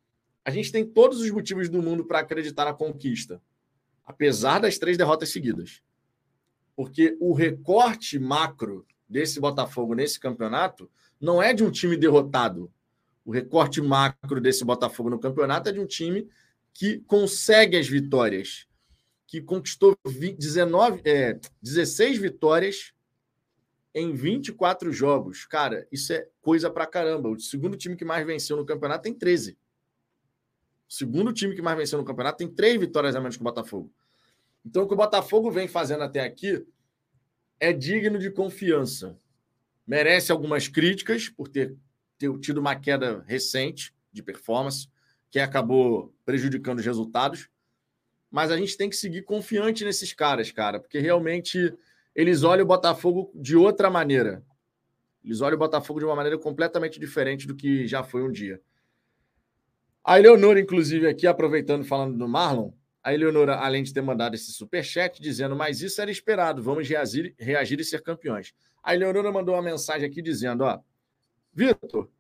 a 0.45 0.51
gente 0.51 0.70
tem 0.70 0.87
todos 0.87 1.20
os 1.20 1.31
motivos 1.31 1.69
do 1.69 1.83
mundo 1.83 2.05
para 2.05 2.20
acreditar 2.20 2.65
na 2.65 2.73
conquista, 2.73 3.43
apesar 4.07 4.61
das 4.61 4.79
três 4.79 4.97
derrotas 4.97 5.31
seguidas. 5.31 5.83
Porque 6.77 7.16
o 7.19 7.33
recorte 7.33 8.20
macro 8.20 8.87
desse 9.09 9.41
Botafogo 9.41 9.95
nesse 9.95 10.20
campeonato 10.20 10.89
não 11.20 11.43
é 11.43 11.53
de 11.53 11.65
um 11.65 11.73
time 11.73 11.97
derrotado. 11.97 12.70
O 13.25 13.33
recorte 13.33 13.83
macro 13.83 14.41
desse 14.41 14.65
Botafogo 14.65 15.11
no 15.11 15.19
campeonato 15.19 15.69
é 15.70 15.73
de 15.73 15.81
um 15.81 15.87
time 15.87 16.29
que 16.73 17.01
consegue 17.01 17.77
as 17.77 17.89
vitórias 17.89 18.68
que 19.29 19.43
conquistou 19.43 19.95
19, 20.07 21.03
é, 21.05 21.39
16 21.63 22.17
vitórias 22.17 22.95
em 23.95 24.15
24 24.15 24.91
jogos. 24.91 25.45
Cara, 25.45 25.87
isso 25.93 26.15
é 26.15 26.27
coisa 26.41 26.71
pra 26.71 26.87
caramba. 26.87 27.29
O 27.29 27.39
segundo 27.39 27.77
time 27.77 27.95
que 27.95 28.07
mais 28.07 28.27
venceu 28.27 28.57
no 28.57 28.65
campeonato 28.65 29.03
tem 29.03 29.13
13. 29.13 29.53
O 30.89 30.93
segundo 30.93 31.31
time 31.31 31.55
que 31.55 31.61
mais 31.61 31.77
venceu 31.77 31.99
no 31.99 32.07
campeonato 32.07 32.39
tem 32.39 32.49
três 32.49 32.81
vitórias 32.81 33.15
a 33.15 33.21
menos 33.21 33.37
que 33.37 33.43
o 33.43 33.45
Botafogo. 33.45 33.93
Então, 34.65 34.85
o 34.85 34.89
que 34.89 34.95
o 34.95 34.97
Botafogo 34.97 35.51
vem 35.51 35.69
fazendo 35.69 36.05
até 36.05 36.21
aqui 36.21 36.67
é 37.61 37.71
digno 37.71 38.19
de 38.19 38.31
confiança. 38.31 39.15
Merece 39.87 40.33
algumas 40.33 40.69
críticas 40.69 41.29
por 41.29 41.49
ter, 41.49 41.77
ter 42.17 42.35
tido 42.39 42.59
uma 42.59 42.75
queda 42.75 43.23
recente 43.27 43.95
de 44.11 44.23
performance, 44.23 44.89
que 45.31 45.39
acabou 45.39 46.15
prejudicando 46.25 46.79
os 46.79 46.85
resultados. 46.87 47.51
Mas 48.31 48.51
a 48.51 48.57
gente 48.57 48.77
tem 48.77 48.91
que 48.91 48.97
seguir 48.97 49.23
confiante 49.23 49.85
nesses 49.85 50.13
caras, 50.13 50.53
cara, 50.53 50.79
porque 50.79 50.99
realmente 50.99 51.75
eles 52.15 52.43
olham 52.43 52.65
o 52.65 52.69
Botafogo 52.69 53.31
de 53.35 53.57
outra 53.57 53.89
maneira. 53.89 54.45
Eles 55.25 55.41
olham 55.41 55.57
o 55.57 55.59
Botafogo 55.59 56.01
de 56.01 56.05
uma 56.05 56.17
maneira 56.17 56.39
completamente 56.39 56.99
diferente 56.99 57.47
do 57.47 57.55
que 57.55 57.87
já 57.87 58.03
foi 58.03 58.23
um 58.23 58.31
dia. 58.31 58.61
A 60.05 60.19
Eleonora, 60.19 60.61
inclusive, 60.61 61.07
aqui, 61.07 61.27
aproveitando, 61.27 61.85
falando 61.85 62.17
do 62.17 62.29
Marlon, 62.29 62.73
a 63.03 63.13
Eleonora, 63.15 63.57
além 63.57 63.83
de 63.83 63.93
ter 63.93 64.01
mandado 64.01 64.35
esse 64.35 64.53
superchat, 64.53 65.21
dizendo, 65.21 65.55
mas 65.55 65.81
isso 65.81 66.01
era 66.01 66.11
esperado, 66.11 66.63
vamos 66.63 66.89
reagir, 66.89 67.35
reagir 67.39 67.81
e 67.81 67.85
ser 67.85 68.03
campeões. 68.03 68.55
A 68.83 68.95
Eleonora 68.95 69.31
mandou 69.33 69.55
uma 69.55 69.63
mensagem 69.63 70.09
aqui 70.09 70.21
dizendo, 70.21 70.65
ó, 70.65 70.81
Vitor, 71.53 72.11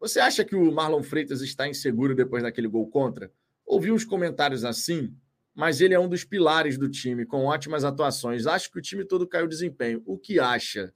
você 0.00 0.20
acha 0.20 0.44
que 0.44 0.54
o 0.54 0.72
Marlon 0.72 1.02
Freitas 1.02 1.40
está 1.40 1.68
inseguro 1.68 2.14
depois 2.14 2.42
daquele 2.42 2.68
gol 2.68 2.88
contra? 2.88 3.30
Ouvi 3.66 3.90
uns 3.90 4.04
comentários 4.04 4.64
assim, 4.64 5.14
mas 5.58 5.80
ele 5.80 5.92
é 5.92 5.98
um 5.98 6.08
dos 6.08 6.22
pilares 6.22 6.78
do 6.78 6.88
time, 6.88 7.26
com 7.26 7.46
ótimas 7.46 7.82
atuações. 7.82 8.46
Acho 8.46 8.70
que 8.70 8.78
o 8.78 8.80
time 8.80 9.04
todo 9.04 9.26
caiu 9.26 9.48
desempenho. 9.48 10.00
O 10.06 10.16
que 10.16 10.38
acha? 10.38 10.94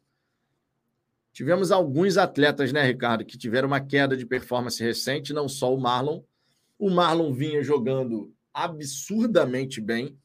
Tivemos 1.32 1.72
alguns 1.72 2.16
atletas, 2.16 2.72
né, 2.72 2.80
Ricardo, 2.84 3.24
que 3.24 3.36
tiveram 3.36 3.66
uma 3.66 3.80
queda 3.80 4.16
de 4.16 4.24
performance 4.24 4.80
recente, 4.80 5.32
não 5.32 5.48
só 5.48 5.74
o 5.74 5.80
Marlon. 5.80 6.22
O 6.78 6.88
Marlon 6.90 7.32
vinha 7.32 7.60
jogando 7.60 8.32
absurdamente 8.54 9.80
bem. 9.80 10.16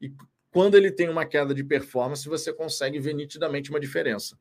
E 0.00 0.14
quando 0.52 0.76
ele 0.76 0.92
tem 0.92 1.08
uma 1.08 1.26
queda 1.26 1.52
de 1.52 1.64
performance, 1.64 2.28
você 2.28 2.52
consegue 2.52 3.00
ver 3.00 3.14
nitidamente 3.14 3.70
uma 3.70 3.80
diferença. 3.80 4.38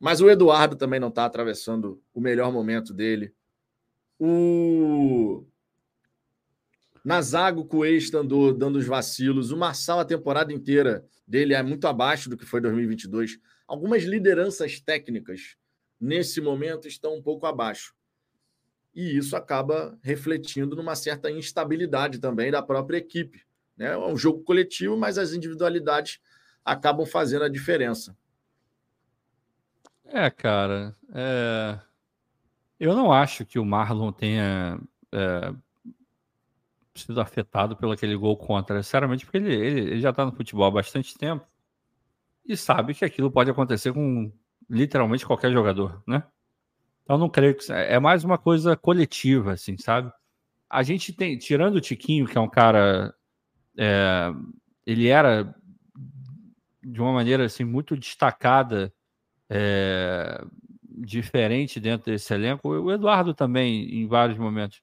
Mas 0.00 0.20
o 0.20 0.28
Eduardo 0.28 0.74
também 0.74 0.98
não 0.98 1.10
está 1.10 1.26
atravessando 1.26 2.02
o 2.12 2.20
melhor 2.20 2.52
momento 2.52 2.92
dele. 2.92 3.32
O 4.18 5.46
Nazago 7.06 7.64
Coelho 7.64 8.18
andou 8.18 8.52
dando 8.52 8.80
os 8.80 8.84
vacilos. 8.84 9.52
O 9.52 9.56
Marçal, 9.56 10.00
a 10.00 10.04
temporada 10.04 10.52
inteira 10.52 11.04
dele 11.24 11.54
é 11.54 11.62
muito 11.62 11.86
abaixo 11.86 12.28
do 12.28 12.36
que 12.36 12.44
foi 12.44 12.60
2022. 12.60 13.38
Algumas 13.64 14.02
lideranças 14.02 14.80
técnicas 14.80 15.56
nesse 16.00 16.40
momento 16.40 16.88
estão 16.88 17.14
um 17.14 17.22
pouco 17.22 17.46
abaixo 17.46 17.94
e 18.92 19.16
isso 19.16 19.36
acaba 19.36 19.96
refletindo 20.02 20.74
numa 20.74 20.96
certa 20.96 21.30
instabilidade 21.30 22.18
também 22.18 22.50
da 22.50 22.60
própria 22.60 22.96
equipe. 22.98 23.46
Né? 23.76 23.92
É 23.92 23.96
um 23.96 24.16
jogo 24.16 24.42
coletivo, 24.42 24.96
mas 24.96 25.16
as 25.16 25.32
individualidades 25.32 26.18
acabam 26.64 27.06
fazendo 27.06 27.44
a 27.44 27.48
diferença. 27.48 28.16
É, 30.06 30.28
cara. 30.28 30.96
É... 31.14 31.78
Eu 32.80 32.96
não 32.96 33.12
acho 33.12 33.46
que 33.46 33.60
o 33.60 33.64
Marlon 33.64 34.10
tenha 34.10 34.80
é, 35.12 35.54
sido 37.00 37.20
afetado 37.20 37.76
pelo 37.76 37.92
aquele 37.92 38.16
gol 38.16 38.36
contra, 38.36 38.82
sinceramente, 38.82 39.24
porque 39.24 39.38
ele, 39.38 39.54
ele, 39.54 39.80
ele 39.80 40.00
já 40.00 40.10
está 40.10 40.24
no 40.24 40.32
futebol 40.32 40.66
há 40.66 40.70
bastante 40.70 41.16
tempo 41.16 41.46
e 42.44 42.56
sabe 42.56 42.94
que 42.94 43.04
aquilo 43.04 43.30
pode 43.30 43.50
acontecer 43.50 43.92
com 43.92 44.32
literalmente 44.68 45.26
qualquer 45.26 45.52
jogador, 45.52 46.02
né? 46.06 46.24
Então 47.02 47.18
não 47.18 47.28
creio 47.28 47.54
que 47.54 47.70
é 47.72 47.98
mais 48.00 48.24
uma 48.24 48.36
coisa 48.36 48.76
coletiva, 48.76 49.52
assim, 49.52 49.76
sabe? 49.78 50.12
A 50.68 50.82
gente 50.82 51.12
tem, 51.12 51.38
tirando 51.38 51.76
o 51.76 51.80
Tiquinho, 51.80 52.26
que 52.26 52.36
é 52.36 52.40
um 52.40 52.48
cara, 52.48 53.14
é, 53.78 54.32
ele 54.84 55.08
era 55.08 55.54
de 56.82 57.00
uma 57.00 57.12
maneira 57.12 57.44
assim 57.44 57.64
muito 57.64 57.96
destacada, 57.96 58.92
é, 59.48 60.44
diferente 60.82 61.78
dentro 61.78 62.10
desse 62.10 62.32
elenco. 62.32 62.68
O 62.68 62.92
Eduardo 62.92 63.34
também, 63.34 64.00
em 64.00 64.06
vários 64.06 64.38
momentos. 64.38 64.80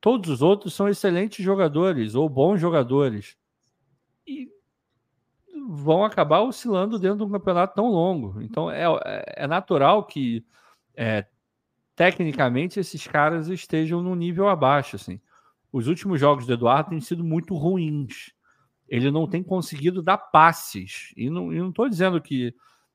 Todos 0.00 0.30
os 0.30 0.42
outros 0.42 0.74
são 0.74 0.88
excelentes 0.88 1.44
jogadores 1.44 2.14
ou 2.14 2.28
bons 2.28 2.60
jogadores 2.60 3.36
e 4.26 4.48
vão 5.68 6.04
acabar 6.04 6.40
oscilando 6.40 6.98
dentro 6.98 7.18
de 7.18 7.24
um 7.24 7.30
campeonato 7.30 7.74
tão 7.74 7.90
longo. 7.90 8.40
Então 8.40 8.70
é, 8.70 8.84
é 9.36 9.46
natural 9.46 10.04
que 10.04 10.44
é, 10.96 11.26
tecnicamente 11.96 12.78
esses 12.78 13.06
caras 13.06 13.48
estejam 13.48 14.00
num 14.00 14.14
nível 14.14 14.48
abaixo. 14.48 14.94
Assim. 14.96 15.20
Os 15.72 15.88
últimos 15.88 16.20
jogos 16.20 16.46
do 16.46 16.52
Eduardo 16.52 16.90
têm 16.90 17.00
sido 17.00 17.24
muito 17.24 17.56
ruins. 17.56 18.32
Ele 18.88 19.10
não 19.10 19.26
tem 19.26 19.42
conseguido 19.42 20.00
dar 20.00 20.16
passes. 20.16 21.12
E 21.16 21.28
não 21.28 21.68
estou 21.68 21.88
dizendo 21.88 22.20
que, 22.20 22.54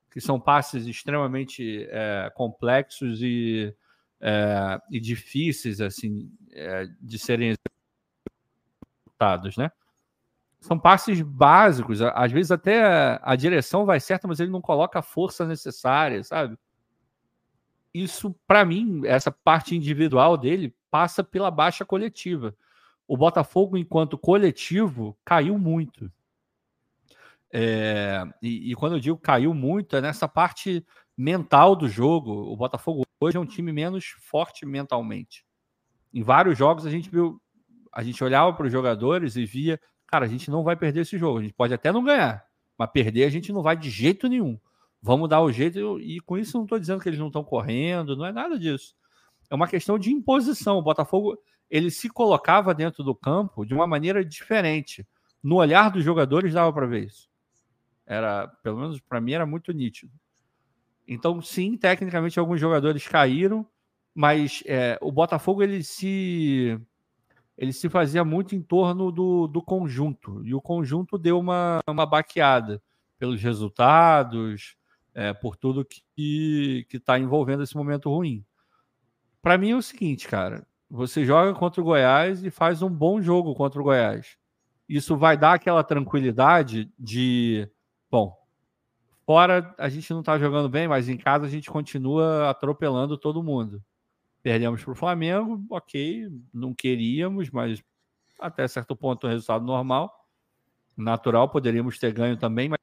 que 0.10 0.22
são 0.22 0.40
passes 0.40 0.88
extremamente 0.88 1.86
é, 1.90 2.32
complexos 2.34 3.22
e, 3.22 3.76
é, 4.24 4.80
e 4.90 5.00
difíceis 5.00 5.82
assim 5.82 6.32
é, 6.54 6.88
de 7.02 7.20
serem 7.20 7.56
executados, 9.06 9.58
né? 9.58 9.70
São 10.62 10.80
passes 10.80 11.22
básicos. 11.22 12.02
Às 12.02 12.32
vezes 12.32 12.50
até 12.50 13.20
a 13.22 13.36
direção 13.36 13.86
vai 13.86 14.00
certa, 14.00 14.28
mas 14.28 14.40
ele 14.40 14.50
não 14.50 14.62
coloca 14.62 14.98
a 15.00 15.04
força 15.04 15.46
necessária, 15.46 16.24
sabe? 16.24 16.58
isso, 17.94 18.36
para 18.48 18.66
mim, 18.66 19.02
essa 19.06 19.32
parte 19.32 19.76
individual 19.76 20.36
dele 20.36 20.76
passa 20.90 21.24
pela 21.24 21.52
baixa 21.52 21.86
coletiva. 21.86 22.56
O 23.08 23.16
Botafogo, 23.16 23.78
enquanto 23.78 24.18
coletivo, 24.18 25.16
caiu 25.24 25.58
muito. 25.58 26.12
É, 27.52 28.24
e, 28.42 28.72
e, 28.72 28.76
quando 28.76 28.94
eu 28.94 29.00
digo 29.00 29.18
caiu 29.18 29.54
muito, 29.54 29.96
é 29.96 30.02
nessa 30.02 30.28
parte 30.28 30.84
mental 31.16 31.76
do 31.76 31.88
jogo. 31.88 32.32
O 32.52 32.56
Botafogo 32.56 33.06
hoje 33.24 33.38
é 33.38 33.40
um 33.40 33.46
time 33.46 33.72
menos 33.72 34.06
forte 34.20 34.66
mentalmente. 34.66 35.46
Em 36.14 36.24
vários 36.24 36.58
jogos 36.58 36.86
a 36.86 36.90
gente 36.90 37.10
viu, 37.10 37.42
a 37.92 38.04
gente 38.04 38.24
olhava 38.24 38.54
para 38.54 38.66
os 38.66 38.72
jogadores 38.72 39.36
e 39.36 39.46
via, 39.46 39.80
cara, 40.08 40.26
a 40.26 40.30
gente 40.30 40.52
não 40.52 40.64
vai 40.64 40.76
perder 40.76 41.02
esse 41.02 41.18
jogo. 41.18 41.40
A 41.40 41.42
gente 41.42 41.54
pode 41.54 41.74
até 41.74 41.92
não 41.92 42.04
ganhar, 42.04 42.46
mas 42.78 42.92
perder 42.92 43.26
a 43.26 43.30
gente 43.30 43.52
não 43.52 43.62
vai 43.62 43.76
de 43.76 43.90
jeito 43.90 44.28
nenhum 44.28 44.60
vamos 45.04 45.28
dar 45.28 45.42
o 45.42 45.52
jeito. 45.52 46.00
E 46.00 46.22
com 46.22 46.38
isso 46.38 46.58
não 46.58 46.64
estou 46.64 46.80
dizendo 46.80 47.02
que 47.02 47.10
eles 47.10 47.20
não 47.20 47.28
estão 47.28 47.44
correndo, 47.44 48.16
não 48.16 48.26
é 48.26 48.32
nada 48.32 48.58
disso. 48.58 48.96
É 49.50 49.54
uma 49.54 49.68
questão 49.68 50.00
de 50.00 50.10
imposição. 50.10 50.78
O 50.78 50.82
Botafogo 50.82 51.38
ele 51.70 51.92
se 51.92 52.10
colocava 52.10 52.74
dentro 52.74 53.04
do 53.04 53.14
campo 53.14 53.66
de 53.66 53.74
uma 53.74 53.86
maneira 53.86 54.24
diferente. 54.24 55.06
No 55.44 55.58
olhar 55.58 55.92
dos 55.92 56.04
jogadores 56.04 56.54
dava 56.54 56.72
para 56.72 56.88
ver 56.88 57.06
isso. 57.08 57.30
Era, 58.06 58.48
pelo 58.64 58.80
menos 58.80 59.00
para 59.02 59.20
mim, 59.20 59.34
era 59.34 59.46
muito 59.46 59.74
nítido. 59.74 60.14
Então, 61.14 61.42
sim, 61.42 61.78
tecnicamente 61.78 62.40
alguns 62.40 62.60
jogadores 62.60 63.08
caíram, 63.08 63.66
mas 64.14 64.64
é, 64.66 64.98
o 65.02 65.12
Botafogo 65.12 65.64
ele 65.64 65.84
se 65.84 66.80
ele 67.58 67.72
se 67.72 67.88
fazia 67.88 68.26
muito 68.26 68.56
em 68.56 68.62
torno 68.62 69.12
do, 69.12 69.48
do 69.48 69.62
conjunto 69.62 70.44
e 70.44 70.56
o 70.56 70.62
conjunto 70.62 71.20
deu 71.20 71.40
uma, 71.40 71.82
uma 71.88 72.06
baqueada 72.06 72.82
pelos 73.20 73.42
resultados, 73.42 74.76
é, 75.14 75.34
por 75.34 75.56
tudo 75.56 75.86
que 75.86 76.88
está 76.92 77.20
envolvendo 77.20 77.62
esse 77.62 77.78
momento 77.78 78.10
ruim. 78.10 78.44
Para 79.42 79.58
mim 79.58 79.72
é 79.72 79.76
o 79.76 79.82
seguinte, 79.82 80.28
cara: 80.28 80.66
você 80.90 81.24
joga 81.24 81.54
contra 81.54 81.82
o 81.82 81.84
Goiás 81.84 82.44
e 82.44 82.50
faz 82.50 82.82
um 82.82 82.90
bom 82.90 83.22
jogo 83.22 83.54
contra 83.54 83.80
o 83.80 83.84
Goiás. 83.84 84.38
Isso 84.90 85.16
vai 85.16 85.38
dar 85.38 85.54
aquela 85.54 85.84
tranquilidade 85.84 86.92
de, 86.98 87.70
bom, 88.10 88.36
fora 89.26 89.74
a 89.78 89.90
gente 89.90 90.12
não 90.12 90.20
está 90.20 90.38
jogando 90.38 90.70
bem, 90.70 90.88
mas 90.88 91.10
em 91.10 91.18
casa 91.18 91.46
a 91.46 91.50
gente 91.50 91.70
continua 91.70 92.50
atropelando 92.50 93.18
todo 93.18 93.44
mundo. 93.44 93.82
Perdemos 94.42 94.84
para 94.84 94.92
o 94.92 94.96
Flamengo, 94.96 95.64
ok, 95.70 96.28
não 96.54 96.74
queríamos, 96.74 97.50
mas 97.50 97.82
até 98.40 98.68
certo 98.68 98.96
ponto 98.96 99.26
o 99.26 99.30
resultado 99.30 99.66
normal, 99.66 100.14
natural, 100.98 101.48
poderíamos 101.50 101.98
ter 101.98 102.14
ganho 102.14 102.38
também, 102.38 102.70
mas 102.70 102.80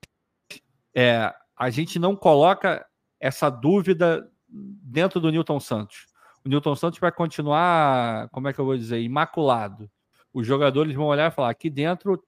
é, 0.94 1.32
a 1.56 1.70
gente 1.70 1.98
não 1.98 2.16
coloca 2.16 2.86
essa 3.20 3.50
dúvida 3.50 4.26
dentro 4.48 5.20
do 5.20 5.30
Newton 5.30 5.60
Santos. 5.60 6.06
O 6.44 6.48
Newton 6.48 6.74
Santos 6.74 6.98
vai 6.98 7.12
continuar, 7.12 8.28
como 8.30 8.48
é 8.48 8.52
que 8.52 8.58
eu 8.58 8.64
vou 8.64 8.76
dizer, 8.76 9.00
imaculado. 9.00 9.90
Os 10.32 10.46
jogadores 10.46 10.94
vão 10.94 11.06
olhar 11.06 11.30
e 11.30 11.34
falar: 11.34 11.50
aqui 11.50 11.68
dentro 11.68 12.22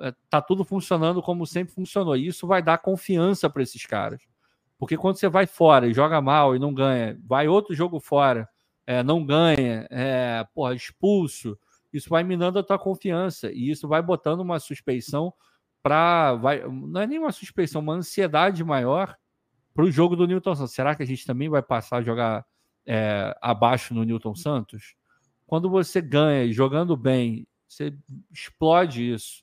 é, 0.00 0.40
tudo 0.46 0.64
funcionando 0.64 1.22
como 1.22 1.46
sempre 1.46 1.74
funcionou. 1.74 2.16
E 2.16 2.26
isso 2.26 2.46
vai 2.46 2.62
dar 2.62 2.78
confiança 2.78 3.48
para 3.48 3.62
esses 3.62 3.84
caras. 3.86 4.22
Porque 4.78 4.96
quando 4.96 5.16
você 5.16 5.28
vai 5.28 5.46
fora 5.46 5.86
e 5.86 5.94
joga 5.94 6.20
mal 6.20 6.56
e 6.56 6.58
não 6.58 6.74
ganha, 6.74 7.18
vai 7.24 7.46
outro 7.46 7.74
jogo 7.74 8.00
fora, 8.00 8.48
é, 8.86 9.02
não 9.02 9.24
ganha, 9.24 9.86
é, 9.90 10.44
porra, 10.54 10.74
expulso, 10.74 11.56
isso 11.92 12.08
vai 12.08 12.24
minando 12.24 12.58
a 12.58 12.62
tua 12.62 12.78
confiança 12.78 13.52
e 13.52 13.70
isso 13.70 13.86
vai 13.86 14.02
botando 14.02 14.40
uma 14.40 14.58
suspeição 14.58 15.32
para. 15.82 16.38
Não 16.70 17.00
é 17.00 17.06
nem 17.06 17.18
uma 17.18 17.32
suspeição, 17.32 17.80
uma 17.80 17.94
ansiedade 17.94 18.64
maior 18.64 19.16
para 19.74 19.84
o 19.84 19.90
jogo 19.90 20.16
do 20.16 20.26
Newton 20.26 20.54
Santos. 20.54 20.74
Será 20.74 20.94
que 20.94 21.02
a 21.02 21.06
gente 21.06 21.26
também 21.26 21.48
vai 21.48 21.62
passar 21.62 21.98
a 21.98 22.02
jogar 22.02 22.44
é, 22.86 23.36
abaixo 23.40 23.94
no 23.94 24.04
Newton 24.04 24.34
Santos? 24.34 24.94
Quando 25.46 25.68
você 25.68 26.00
ganha 26.00 26.50
jogando 26.50 26.96
bem, 26.96 27.46
você 27.68 27.94
explode 28.32 29.12
isso. 29.12 29.41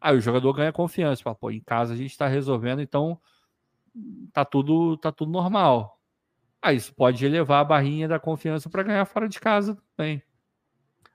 Aí 0.00 0.16
o 0.16 0.20
jogador 0.20 0.52
ganha 0.52 0.72
confiança. 0.72 1.22
Fala, 1.22 1.36
pô, 1.36 1.50
em 1.50 1.60
casa 1.60 1.94
a 1.94 1.96
gente 1.96 2.10
está 2.10 2.26
resolvendo, 2.26 2.80
então 2.80 3.20
tá 4.32 4.44
tudo, 4.44 4.96
tá 4.96 5.10
tudo 5.10 5.30
normal. 5.30 6.00
Aí 6.60 6.76
isso 6.76 6.94
pode 6.94 7.24
elevar 7.24 7.60
a 7.60 7.64
barrinha 7.64 8.08
da 8.08 8.18
confiança 8.18 8.68
para 8.68 8.82
ganhar 8.82 9.04
fora 9.04 9.28
de 9.28 9.38
casa 9.38 9.76
também. 9.96 10.22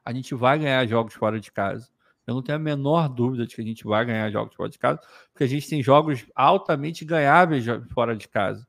A 0.03 0.13
gente 0.13 0.35
vai 0.35 0.59
ganhar 0.59 0.85
jogos 0.85 1.13
fora 1.13 1.39
de 1.39 1.51
casa. 1.51 1.89
Eu 2.25 2.35
não 2.35 2.41
tenho 2.41 2.57
a 2.57 2.61
menor 2.61 3.09
dúvida 3.09 3.45
de 3.45 3.55
que 3.55 3.61
a 3.61 3.65
gente 3.65 3.83
vai 3.83 4.05
ganhar 4.05 4.29
jogos 4.31 4.55
fora 4.55 4.69
de 4.69 4.79
casa, 4.79 5.01
porque 5.31 5.43
a 5.43 5.47
gente 5.47 5.67
tem 5.67 5.83
jogos 5.83 6.25
altamente 6.33 7.03
ganháveis 7.03 7.65
fora 7.93 8.15
de 8.15 8.27
casa. 8.27 8.65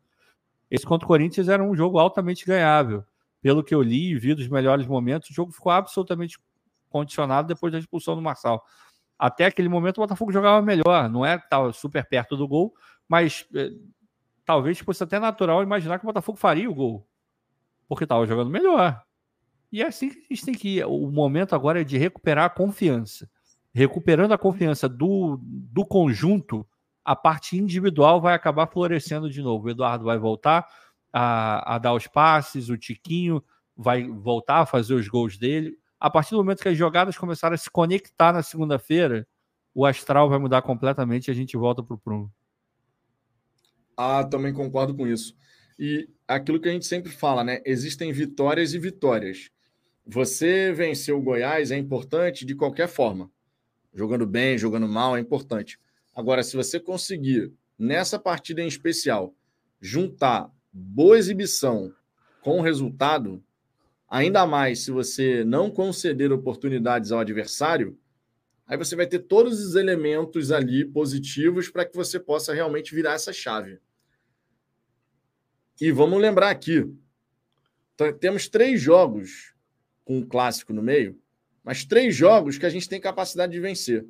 Esse 0.71 0.85
contra 0.85 1.05
o 1.05 1.09
Corinthians 1.09 1.49
era 1.49 1.63
um 1.63 1.75
jogo 1.75 1.99
altamente 1.99 2.45
ganhável. 2.45 3.05
Pelo 3.41 3.63
que 3.63 3.75
eu 3.75 3.83
li 3.83 4.11
e 4.11 4.19
vi 4.19 4.35
dos 4.35 4.49
melhores 4.49 4.87
momentos, 4.87 5.31
o 5.31 5.35
jogo 5.35 5.53
ficou 5.53 5.71
absolutamente 5.71 6.39
condicionado 6.89 7.47
depois 7.47 7.73
da 7.73 7.79
expulsão 7.79 8.17
do 8.17 8.23
Marçal. 8.23 8.65
Até 9.19 9.47
aquele 9.47 9.69
momento 9.69 9.99
o 9.99 10.01
Botafogo 10.01 10.33
jogava 10.33 10.61
melhor, 10.61 11.09
não 11.09 11.25
é 11.25 11.37
estava 11.37 11.73
super 11.73 12.05
perto 12.07 12.37
do 12.37 12.49
gol, 12.49 12.75
mas 13.09 13.47
eh, 13.55 13.71
talvez 14.45 14.79
fosse 14.81 15.03
até 15.03 15.19
natural 15.19 15.63
imaginar 15.63 15.99
que 15.99 16.05
o 16.05 16.09
Botafogo 16.09 16.39
faria 16.39 16.69
o 16.69 16.75
gol, 16.75 17.07
porque 17.89 18.05
estava 18.05 18.27
jogando 18.27 18.51
melhor. 18.51 19.03
E 19.75 19.83
é 19.83 19.87
assim 19.87 20.09
que 20.09 20.19
a 20.19 20.35
gente 20.35 20.45
tem 20.45 20.55
que 20.55 20.69
ir. 20.77 20.85
O 20.87 21.11
momento 21.11 21.55
agora 21.55 21.81
é 21.81 21.85
de 21.85 21.99
recuperar 21.99 22.45
a 22.45 22.51
confiança. 22.51 23.29
Recuperando 23.73 24.31
a 24.31 24.39
confiança 24.39 24.89
do, 24.89 25.41
do 25.43 25.85
conjunto, 25.85 26.65
a 27.05 27.17
parte 27.17 27.57
individual 27.57 28.21
vai 28.21 28.35
acabar 28.35 28.69
florescendo 28.69 29.29
de 29.29 29.43
novo. 29.43 29.67
O 29.67 29.71
Eduardo 29.71 30.05
vai 30.05 30.17
voltar 30.17 30.65
a, 31.13 31.75
a 31.75 31.79
dar 31.79 31.93
os 31.93 32.07
passes, 32.07 32.69
o 32.69 32.79
Tiquinho 32.79 33.43
vai 33.77 34.09
voltar 34.09 34.61
a 34.61 34.67
fazer 34.67 34.95
os 34.95 35.09
gols 35.09 35.37
dele. 35.37 35.77
A 36.05 36.11
partir 36.11 36.33
do 36.33 36.37
momento 36.37 36.61
que 36.61 36.69
as 36.69 36.77
jogadas 36.77 37.17
começarem 37.17 37.55
a 37.55 37.57
se 37.57 37.71
conectar 37.71 38.31
na 38.31 38.43
segunda-feira, 38.43 39.27
o 39.75 39.87
astral 39.87 40.29
vai 40.29 40.39
mudar 40.39 40.61
completamente 40.61 41.29
e 41.29 41.31
a 41.31 41.35
gente 41.35 41.57
volta 41.57 41.83
para 41.83 41.95
o 41.95 41.99
prumo. 41.99 42.31
Ah, 43.97 44.23
também 44.23 44.53
concordo 44.53 44.95
com 44.95 45.07
isso. 45.07 45.35
E 45.79 46.07
aquilo 46.29 46.61
que 46.61 46.69
a 46.69 46.73
gente 46.73 46.85
sempre 46.85 47.11
fala, 47.11 47.43
né? 47.43 47.63
Existem 47.65 48.13
vitórias 48.13 48.75
e 48.75 48.79
vitórias. 48.79 49.49
Você 50.07 50.75
vencer 50.75 51.15
o 51.15 51.23
Goiás 51.23 51.71
é 51.71 51.79
importante 51.79 52.45
de 52.45 52.55
qualquer 52.55 52.87
forma. 52.87 53.31
Jogando 53.95 54.27
bem, 54.27 54.59
jogando 54.59 54.87
mal, 54.87 55.17
é 55.17 55.21
importante. 55.21 55.81
Agora, 56.15 56.43
se 56.43 56.55
você 56.55 56.79
conseguir, 56.79 57.51
nessa 57.79 58.19
partida 58.19 58.61
em 58.61 58.69
especial, 58.69 59.35
juntar 59.81 60.51
boa 60.71 61.17
exibição 61.17 61.95
com 62.43 62.61
resultado, 62.61 63.43
ainda 64.15 64.47
mais 64.47 64.85
se 64.85 64.93
você 64.93 65.45
não 65.45 65.69
conceder 65.69 66.31
oportunidades 66.31 67.11
ao 67.11 67.19
adversário, 67.19 67.99
aí 68.65 68.79
você 68.79 68.95
vai 68.95 69.09
ter 69.09 69.19
todos 69.19 69.61
os 69.61 69.75
elementos 69.75 70.53
ali 70.53 70.85
positivos 70.85 71.69
para 71.69 71.85
que 71.85 71.97
você 71.97 72.21
possa 72.21 72.55
realmente 72.55 72.95
virar 72.95 73.15
essa 73.15 73.33
chave. 73.33 73.81
E 75.81 75.91
vamos 75.91 76.23
lembrar 76.23 76.51
aqui: 76.51 76.89
temos 78.21 78.49
três 78.49 78.81
jogos 78.81 79.53
com 80.05 80.19
um 80.19 80.27
clássico 80.27 80.73
no 80.73 80.81
meio, 80.81 81.21
mas 81.65 81.85
três 81.85 82.15
jogos 82.15 82.57
que 82.57 82.67
a 82.67 82.71
gente 82.71 82.89
tem 82.89 83.01
capacidade 83.01 83.53
de 83.53 83.59
vencer. 83.59 84.07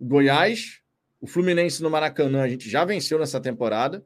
Goiás, 0.00 0.80
o 1.20 1.26
Fluminense 1.26 1.82
no 1.82 1.90
Maracanã, 1.90 2.42
a 2.42 2.48
gente 2.48 2.70
já 2.70 2.86
venceu 2.86 3.18
nessa 3.18 3.38
temporada. 3.38 4.02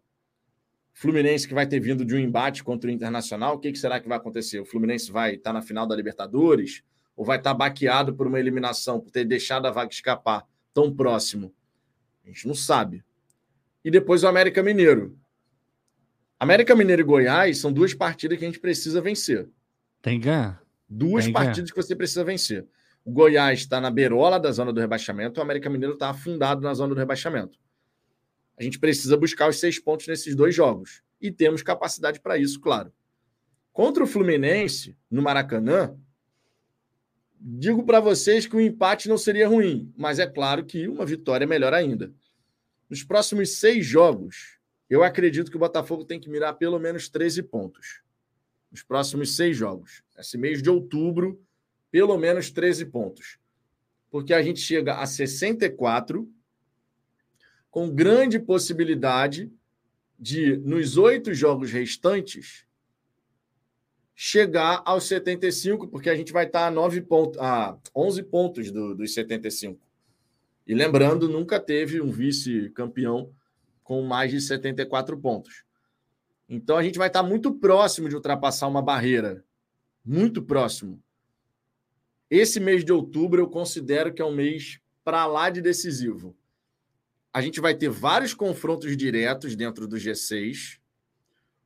Fluminense 0.95 1.47
que 1.47 1.53
vai 1.53 1.67
ter 1.67 1.81
vindo 1.81 2.05
de 2.05 2.15
um 2.15 2.19
embate 2.19 2.63
contra 2.63 2.89
o 2.89 2.93
Internacional, 2.93 3.57
o 3.57 3.59
que, 3.59 3.73
que 3.73 3.79
será 3.79 3.99
que 3.99 4.09
vai 4.09 4.17
acontecer? 4.17 4.61
O 4.61 4.65
Fluminense 4.65 5.11
vai 5.11 5.35
estar 5.35 5.53
na 5.53 5.61
final 5.61 5.87
da 5.87 5.97
Libertadores? 5.97 6.83
Ou 7.17 7.25
vai 7.25 7.37
estar 7.37 7.53
baqueado 7.53 8.15
por 8.15 8.27
uma 8.27 8.39
eliminação, 8.41 9.01
por 9.01 9.11
ter 9.11 9.25
deixado 9.25 9.67
a 9.67 9.71
vaga 9.71 9.91
escapar 9.93 10.45
tão 10.73 10.95
próximo? 10.95 11.53
A 12.25 12.29
gente 12.29 12.47
não 12.47 12.55
sabe. 12.55 13.05
E 13.85 13.91
depois 13.91 14.23
o 14.23 14.29
América 14.29 14.63
Mineiro. 14.63 15.19
América 16.39 16.75
Mineiro 16.75 17.03
e 17.03 17.05
Goiás 17.05 17.59
são 17.59 17.73
duas 17.73 17.93
partidas 17.93 18.39
que 18.39 18.45
a 18.45 18.49
gente 18.49 18.61
precisa 18.61 19.01
vencer. 19.01 19.49
Tem 20.01 20.19
que 20.19 20.27
ganhar. 20.27 20.63
Duas 20.89 21.25
Tem 21.25 21.33
partidas 21.33 21.71
que 21.71 21.77
você 21.77 21.95
precisa 21.97 22.25
vencer. 22.25 22.67
O 23.05 23.11
Goiás 23.11 23.61
está 23.61 23.81
na 23.81 23.91
beirola 23.91 24.39
da 24.39 24.51
zona 24.53 24.73
do 24.73 24.81
rebaixamento, 24.81 25.41
o 25.41 25.43
América 25.43 25.69
Mineiro 25.69 25.95
está 25.95 26.11
afundado 26.11 26.61
na 26.63 26.73
zona 26.73 26.95
do 26.95 26.99
rebaixamento. 26.99 27.59
A 28.59 28.63
gente 28.63 28.79
precisa 28.79 29.17
buscar 29.17 29.49
os 29.49 29.59
seis 29.59 29.79
pontos 29.79 30.07
nesses 30.07 30.35
dois 30.35 30.55
jogos. 30.55 31.03
E 31.21 31.31
temos 31.31 31.63
capacidade 31.63 32.21
para 32.21 32.39
isso, 32.39 32.61
claro. 32.61 32.93
Contra 33.73 34.05
o 34.05 34.07
Fluminense, 34.07 34.97
no 35.11 35.21
Maracanã, 35.23 35.97
digo 37.41 37.85
para 37.85 37.99
vocês 37.99 38.47
que 38.47 38.55
o 38.55 38.61
empate 38.61 39.09
não 39.09 39.19
seria 39.19 39.49
ruim, 39.49 39.93
mas 39.97 40.19
é 40.19 40.27
claro 40.27 40.65
que 40.65 40.87
uma 40.87 41.05
vitória 41.05 41.45
é 41.45 41.47
melhor 41.47 41.75
ainda. 41.75 42.13
Nos 42.89 43.03
próximos 43.03 43.59
seis 43.59 43.85
jogos, 43.85 44.59
eu 44.89 45.03
acredito 45.03 45.51
que 45.51 45.57
o 45.57 45.61
Botafogo 45.61 46.05
tem 46.05 46.21
que 46.21 46.31
mirar 46.31 46.55
pelo 46.55 46.79
menos 46.79 47.09
13 47.09 47.43
pontos. 47.43 48.03
Nos 48.71 48.83
próximos 48.83 49.35
seis 49.35 49.57
jogos. 49.57 50.03
Esse 50.19 50.39
mês 50.39 50.63
de 50.63 50.71
outubro, 50.71 51.43
pelo 51.91 52.17
menos 52.17 52.51
13 52.51 52.87
pontos. 52.87 53.39
Porque 54.11 54.33
a 54.33 54.43
gente 54.43 54.61
chega 54.61 54.97
a 54.97 55.07
64 55.07 56.31
com 57.75 57.91
grande 57.91 58.39
possibilidade 58.39 59.51
de, 60.17 60.57
nos 60.59 60.97
oito 60.97 61.35
jogos 61.35 61.73
restantes, 61.73 62.65
chegar 64.15 64.81
aos 64.85 65.09
75, 65.09 65.89
porque 65.89 66.09
a 66.09 66.15
gente 66.15 66.33
vai 66.33 66.47
estar 66.47 66.69
a, 66.69 66.71
9 66.71 67.01
pontos, 67.01 67.41
a 67.41 67.77
11 67.93 68.23
pontos 68.23 68.71
do, 68.71 68.95
dos 68.95 69.13
75. 69.13 69.81
E 70.65 70.73
lembrando, 70.73 71.29
nunca 71.29 71.59
teve 71.59 72.01
um 72.01 72.13
vice-campeão 72.13 73.33
com 73.83 74.03
mais 74.03 74.31
de 74.31 74.41
74 74.41 75.19
pontos. 75.19 75.65
Então 76.49 76.77
a 76.77 76.83
gente 76.85 76.97
vai 76.97 77.09
estar 77.09 77.25
muito 77.25 77.53
próximo 77.55 78.09
de 78.09 78.15
ultrapassar 78.15 78.69
uma 78.69 78.83
barreira. 78.83 79.45
Muito 80.05 80.41
próximo. 80.41 81.03
Esse 82.31 82.61
mês 82.61 82.85
de 82.85 82.93
outubro 82.93 83.43
eu 83.43 83.49
considero 83.49 84.15
que 84.15 84.23
é 84.23 84.25
um 84.25 84.33
mês 84.33 84.79
para 85.03 85.27
lá 85.27 85.51
de 85.51 85.61
decisivo 85.61 86.37
a 87.35 87.41
gente 87.41 87.61
vai 87.61 87.75
ter 87.75 87.89
vários 87.89 88.33
confrontos 88.33 88.97
diretos 88.97 89.57
dentro 89.57 89.89
do 89.89 89.97
G6. 89.97 90.79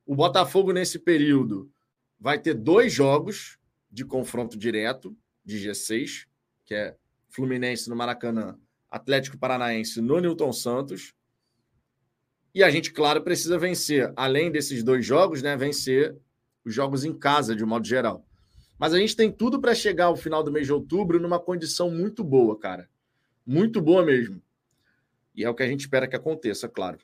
O 0.06 0.16
Botafogo, 0.16 0.72
nesse 0.72 0.98
período, 0.98 1.70
vai 2.18 2.38
ter 2.38 2.54
dois 2.54 2.90
jogos 2.90 3.58
de 3.90 4.02
confronto 4.02 4.56
direto 4.56 5.14
de 5.44 5.58
G6, 5.58 6.26
que 6.64 6.74
é 6.74 6.96
Fluminense 7.28 7.90
no 7.90 7.94
Maracanã, 7.94 8.58
Atlético 8.90 9.36
Paranaense 9.36 10.00
no 10.00 10.18
Newton 10.18 10.54
Santos. 10.54 11.12
E 12.54 12.64
a 12.64 12.70
gente, 12.70 12.90
claro, 12.90 13.22
precisa 13.22 13.58
vencer, 13.58 14.10
além 14.16 14.50
desses 14.50 14.82
dois 14.82 15.04
jogos, 15.04 15.42
né, 15.42 15.54
vencer 15.54 16.16
os 16.64 16.72
jogos 16.72 17.04
em 17.04 17.12
casa, 17.12 17.54
de 17.54 17.66
modo 17.66 17.86
geral. 17.86 18.26
Mas 18.78 18.94
a 18.94 18.98
gente 18.98 19.14
tem 19.14 19.30
tudo 19.30 19.60
para 19.60 19.74
chegar 19.74 20.06
ao 20.06 20.16
final 20.16 20.42
do 20.42 20.50
mês 20.50 20.66
de 20.66 20.72
outubro 20.72 21.20
numa 21.20 21.38
condição 21.38 21.90
muito 21.90 22.24
boa, 22.24 22.58
cara. 22.58 22.88
Muito 23.44 23.82
boa 23.82 24.02
mesmo. 24.02 24.42
E 25.38 25.44
é 25.44 25.48
o 25.48 25.54
que 25.54 25.62
a 25.62 25.68
gente 25.68 25.82
espera 25.82 26.08
que 26.08 26.16
aconteça, 26.16 26.68
claro. 26.68 26.98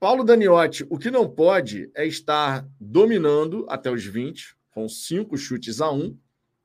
Paulo 0.00 0.24
Daniotti, 0.24 0.84
o 0.90 0.98
que 0.98 1.12
não 1.12 1.30
pode 1.30 1.88
é 1.94 2.04
estar 2.04 2.68
dominando 2.80 3.64
até 3.68 3.88
os 3.88 4.04
20, 4.04 4.56
com 4.72 4.88
cinco 4.88 5.38
chutes 5.38 5.80
a 5.80 5.92
um, 5.92 6.18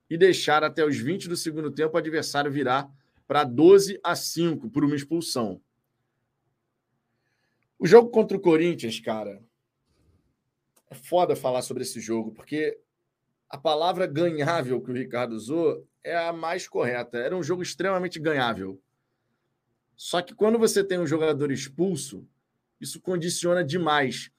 e 0.10 0.18
deixar 0.18 0.64
até 0.64 0.84
os 0.84 0.98
20 0.98 1.30
do 1.30 1.38
segundo 1.38 1.70
tempo 1.70 1.94
o 1.94 2.00
adversário 2.00 2.52
virar 2.52 2.90
para 3.28 3.44
12 3.44 4.00
a 4.04 4.16
5 4.16 4.68
por 4.72 4.84
uma 4.84 4.96
expulsão. 4.96 5.62
O 7.78 7.86
jogo 7.86 8.10
contra 8.10 8.36
o 8.36 8.42
Corinthians, 8.42 9.00
cara, 9.00 9.44
é 10.90 10.96
foda 10.96 11.36
falar 11.36 11.62
sobre 11.62 11.84
esse 11.84 12.00
jogo, 12.00 12.32
porque 12.32 12.76
a 13.48 13.58
palavra 13.58 14.08
ganhável 14.08 14.82
que 14.82 14.90
o 14.90 14.96
Ricardo 14.96 15.34
usou 15.36 15.88
é 16.04 16.16
a 16.16 16.34
mais 16.34 16.68
correta. 16.68 17.20
Era 17.20 17.38
um 17.38 17.44
jogo 17.44 17.62
extremamente 17.62 18.20
ganhável. 18.20 18.82
Só 19.96 20.22
que 20.22 20.36
quando 20.36 20.60
você 20.60 20.84
tem 20.84 21.00
um 21.00 21.08
jogador 21.08 21.52
expulso, 21.52 22.28
isso 22.80 23.00
condiciona 23.00 23.64
demais. 23.64 24.30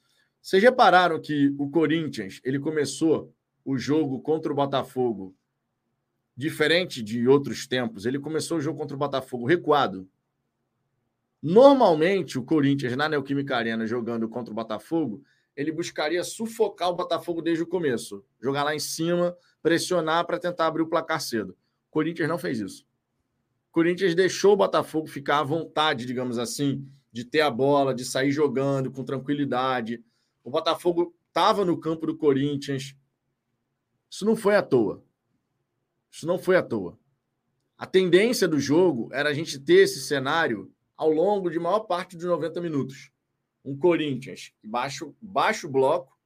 Vocês 0.41 0.63
repararam 0.63 1.21
que 1.21 1.55
o 1.59 1.71
Corinthians 1.71 2.41
ele 2.45 2.59
começou 2.59 3.35
o 3.65 3.77
jogo 3.77 4.21
contra 4.21 4.53
o 4.53 4.55
Botafogo 4.55 5.35
diferente 6.37 7.03
de 7.03 7.27
outros 7.27 7.67
tempos. 7.67 8.05
Ele 8.05 8.19
começou 8.19 8.59
o 8.59 8.61
jogo 8.61 8.79
contra 8.79 8.95
o 8.95 8.99
Botafogo 8.99 9.47
recuado. 9.47 10.09
Normalmente, 11.43 12.39
o 12.39 12.45
Corinthians, 12.45 12.97
na 12.97 13.09
Neoquímica 13.09 13.57
Arena, 13.57 13.87
jogando 13.87 14.29
contra 14.29 14.53
o 14.53 14.55
Botafogo, 14.55 15.23
ele 15.57 15.73
buscaria 15.73 16.23
sufocar 16.23 16.91
o 16.91 16.95
Botafogo 16.95 17.41
desde 17.41 17.63
o 17.63 17.67
começo. 17.67 18.23
Jogar 18.41 18.65
lá 18.65 18.75
em 18.75 18.79
cima, 18.79 19.37
pressionar 19.63 20.27
para 20.27 20.39
tentar 20.39 20.67
abrir 20.67 20.83
o 20.83 20.89
placar 20.89 21.21
cedo. 21.21 21.57
Corinthians 21.91 22.29
não 22.29 22.37
fez 22.37 22.61
isso. 22.61 22.86
Corinthians 23.77 24.15
deixou 24.15 24.55
o 24.55 24.57
Botafogo 24.57 25.07
ficar 25.07 25.41
à 25.41 25.43
vontade, 25.43 26.07
digamos 26.07 26.39
assim, 26.39 26.91
de 27.13 27.27
ter 27.27 27.43
a 27.43 27.51
bola, 27.51 27.95
de 27.95 28.07
sair 28.07 28.31
jogando 28.31 28.91
com 28.91 29.05
tranquilidade. 29.05 30.03
O 30.43 30.51
Botafogo 30.51 31.15
estava 31.29 31.63
no 31.63 31.79
campo 31.79 32.07
do 32.07 32.17
Corinthians. 32.17 32.97
Isso 34.11 34.25
não 34.25 34.35
foi 34.35 34.57
à 34.57 34.63
toa. 34.63 35.05
Isso 36.11 36.27
não 36.27 36.39
foi 36.39 36.57
à 36.57 36.63
toa. 36.63 36.99
A 37.77 37.85
tendência 37.85 38.49
do 38.49 38.59
jogo 38.59 39.11
era 39.13 39.29
a 39.29 39.35
gente 39.35 39.59
ter 39.59 39.83
esse 39.83 40.01
cenário 40.01 40.73
ao 40.97 41.11
longo 41.11 41.51
de 41.51 41.59
maior 41.59 41.81
parte 41.81 42.17
dos 42.17 42.25
90 42.25 42.63
minutos. 42.63 43.11
Um 43.63 43.77
Corinthians 43.77 44.55
baixo, 44.65 45.15
baixo 45.21 45.69
bloco, 45.69 46.19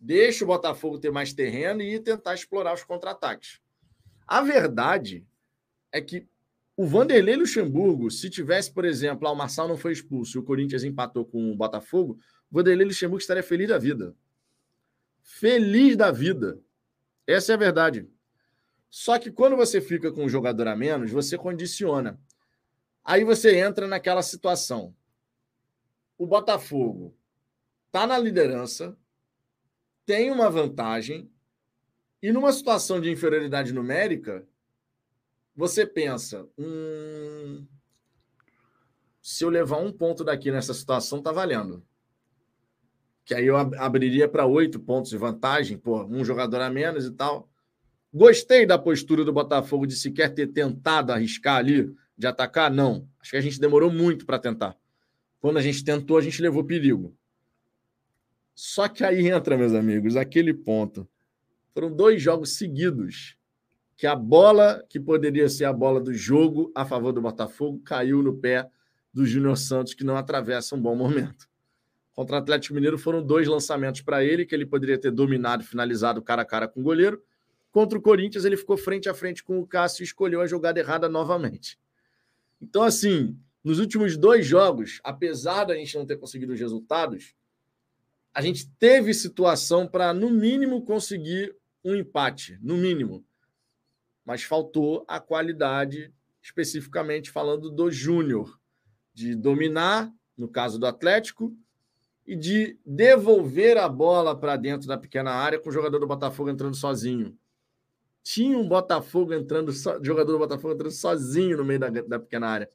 deixa 0.00 0.44
o 0.44 0.46
Botafogo 0.46 0.98
ter 0.98 1.12
mais 1.12 1.34
terreno 1.34 1.82
e 1.82 2.00
tentar 2.00 2.32
explorar 2.32 2.72
os 2.72 2.84
contra-ataques. 2.84 3.60
A 4.26 4.40
verdade 4.40 5.26
é 5.92 6.00
que 6.00 6.26
o 6.76 6.84
Vanderlei 6.84 7.36
Luxemburgo, 7.36 8.10
se 8.10 8.28
tivesse, 8.28 8.70
por 8.70 8.84
exemplo, 8.84 9.26
ah, 9.26 9.32
o 9.32 9.36
Marçal 9.36 9.66
não 9.66 9.78
foi 9.78 9.92
expulso 9.92 10.36
e 10.36 10.40
o 10.40 10.42
Corinthians 10.42 10.84
empatou 10.84 11.24
com 11.24 11.50
o 11.50 11.56
Botafogo, 11.56 12.18
o 12.50 12.54
Vanderlei 12.54 12.86
Luxemburgo 12.86 13.20
estaria 13.20 13.42
feliz 13.42 13.68
da 13.68 13.78
vida. 13.78 14.14
Feliz 15.22 15.96
da 15.96 16.12
vida. 16.12 16.60
Essa 17.26 17.52
é 17.52 17.54
a 17.54 17.58
verdade. 17.58 18.06
Só 18.90 19.18
que 19.18 19.30
quando 19.30 19.56
você 19.56 19.80
fica 19.80 20.12
com 20.12 20.24
um 20.24 20.28
jogador 20.28 20.68
a 20.68 20.76
menos, 20.76 21.10
você 21.10 21.38
condiciona. 21.38 22.20
Aí 23.02 23.24
você 23.24 23.58
entra 23.58 23.86
naquela 23.86 24.22
situação. 24.22 24.94
O 26.18 26.26
Botafogo 26.26 27.16
está 27.86 28.06
na 28.06 28.18
liderança, 28.18 28.96
tem 30.04 30.30
uma 30.30 30.50
vantagem, 30.50 31.30
e 32.22 32.32
numa 32.32 32.52
situação 32.52 33.00
de 33.00 33.10
inferioridade 33.10 33.72
numérica, 33.72 34.46
você 35.56 35.86
pensa, 35.86 36.46
hum, 36.58 37.66
se 39.22 39.42
eu 39.42 39.48
levar 39.48 39.78
um 39.78 39.90
ponto 39.90 40.22
daqui 40.22 40.52
nessa 40.52 40.74
situação, 40.74 41.22
tá 41.22 41.32
valendo. 41.32 41.82
Que 43.24 43.34
aí 43.34 43.46
eu 43.46 43.56
abriria 43.56 44.28
para 44.28 44.46
oito 44.46 44.78
pontos 44.78 45.10
de 45.10 45.16
vantagem, 45.16 45.78
pô, 45.78 46.04
um 46.04 46.24
jogador 46.24 46.60
a 46.60 46.70
menos 46.70 47.06
e 47.06 47.10
tal. 47.10 47.48
Gostei 48.12 48.66
da 48.66 48.78
postura 48.78 49.24
do 49.24 49.32
Botafogo 49.32 49.86
de 49.86 49.96
sequer 49.96 50.32
ter 50.32 50.48
tentado 50.48 51.10
arriscar 51.10 51.56
ali, 51.56 51.92
de 52.16 52.26
atacar? 52.26 52.70
Não. 52.70 53.08
Acho 53.18 53.32
que 53.32 53.36
a 53.36 53.40
gente 53.40 53.58
demorou 53.58 53.90
muito 53.90 54.26
para 54.26 54.38
tentar. 54.38 54.76
Quando 55.40 55.56
a 55.56 55.62
gente 55.62 55.82
tentou, 55.82 56.18
a 56.18 56.22
gente 56.22 56.40
levou 56.40 56.62
perigo. 56.64 57.16
Só 58.54 58.88
que 58.88 59.02
aí 59.02 59.28
entra, 59.28 59.56
meus 59.56 59.72
amigos, 59.72 60.16
aquele 60.16 60.54
ponto. 60.54 61.08
Foram 61.74 61.90
dois 61.94 62.22
jogos 62.22 62.56
seguidos 62.56 63.35
que 63.96 64.06
a 64.06 64.14
bola, 64.14 64.84
que 64.88 65.00
poderia 65.00 65.48
ser 65.48 65.64
a 65.64 65.72
bola 65.72 66.00
do 66.00 66.12
jogo 66.12 66.70
a 66.74 66.84
favor 66.84 67.12
do 67.12 67.22
Botafogo, 67.22 67.80
caiu 67.82 68.22
no 68.22 68.36
pé 68.36 68.68
do 69.12 69.24
Júnior 69.24 69.56
Santos, 69.56 69.94
que 69.94 70.04
não 70.04 70.16
atravessa 70.16 70.76
um 70.76 70.80
bom 70.80 70.94
momento. 70.94 71.48
Contra 72.12 72.36
o 72.36 72.38
Atlético 72.38 72.74
Mineiro 72.74 72.98
foram 72.98 73.22
dois 73.22 73.48
lançamentos 73.48 74.02
para 74.02 74.22
ele, 74.22 74.44
que 74.44 74.54
ele 74.54 74.66
poderia 74.66 74.98
ter 74.98 75.10
dominado 75.10 75.62
e 75.62 75.66
finalizado 75.66 76.20
cara 76.20 76.42
a 76.42 76.44
cara 76.44 76.68
com 76.68 76.80
o 76.80 76.82
goleiro. 76.82 77.22
Contra 77.72 77.98
o 77.98 78.02
Corinthians, 78.02 78.44
ele 78.44 78.56
ficou 78.56 78.76
frente 78.76 79.08
a 79.08 79.14
frente 79.14 79.42
com 79.42 79.58
o 79.58 79.66
Cássio 79.66 80.02
e 80.02 80.04
escolheu 80.04 80.40
a 80.42 80.46
jogada 80.46 80.78
errada 80.78 81.08
novamente. 81.08 81.78
Então, 82.60 82.82
assim, 82.82 83.38
nos 83.64 83.78
últimos 83.78 84.16
dois 84.16 84.46
jogos, 84.46 85.00
apesar 85.02 85.64
da 85.64 85.74
gente 85.74 85.96
não 85.96 86.06
ter 86.06 86.16
conseguido 86.16 86.52
os 86.52 86.60
resultados, 86.60 87.34
a 88.32 88.42
gente 88.42 88.68
teve 88.78 89.12
situação 89.14 89.86
para, 89.86 90.12
no 90.12 90.30
mínimo, 90.30 90.82
conseguir 90.82 91.54
um 91.82 91.94
empate, 91.94 92.58
no 92.62 92.76
mínimo 92.76 93.24
mas 94.26 94.42
faltou 94.42 95.04
a 95.06 95.20
qualidade, 95.20 96.12
especificamente 96.42 97.30
falando 97.30 97.70
do 97.70 97.90
Júnior, 97.90 98.60
de 99.14 99.36
dominar, 99.36 100.12
no 100.36 100.48
caso 100.48 100.78
do 100.78 100.86
Atlético, 100.86 101.56
e 102.26 102.34
de 102.34 102.76
devolver 102.84 103.78
a 103.78 103.88
bola 103.88 104.38
para 104.38 104.56
dentro 104.56 104.88
da 104.88 104.98
pequena 104.98 105.30
área 105.30 105.60
com 105.60 105.70
o 105.70 105.72
jogador 105.72 106.00
do 106.00 106.08
Botafogo 106.08 106.50
entrando 106.50 106.74
sozinho. 106.74 107.38
Tinha 108.20 108.58
um 108.58 108.68
Botafogo 108.68 109.32
entrando, 109.32 109.72
jogador 110.02 110.32
do 110.32 110.38
Botafogo 110.38 110.74
entrando 110.74 110.90
sozinho 110.92 111.56
no 111.56 111.64
meio 111.64 111.78
da, 111.78 111.88
da 111.88 112.18
pequena 112.18 112.48
área. 112.48 112.70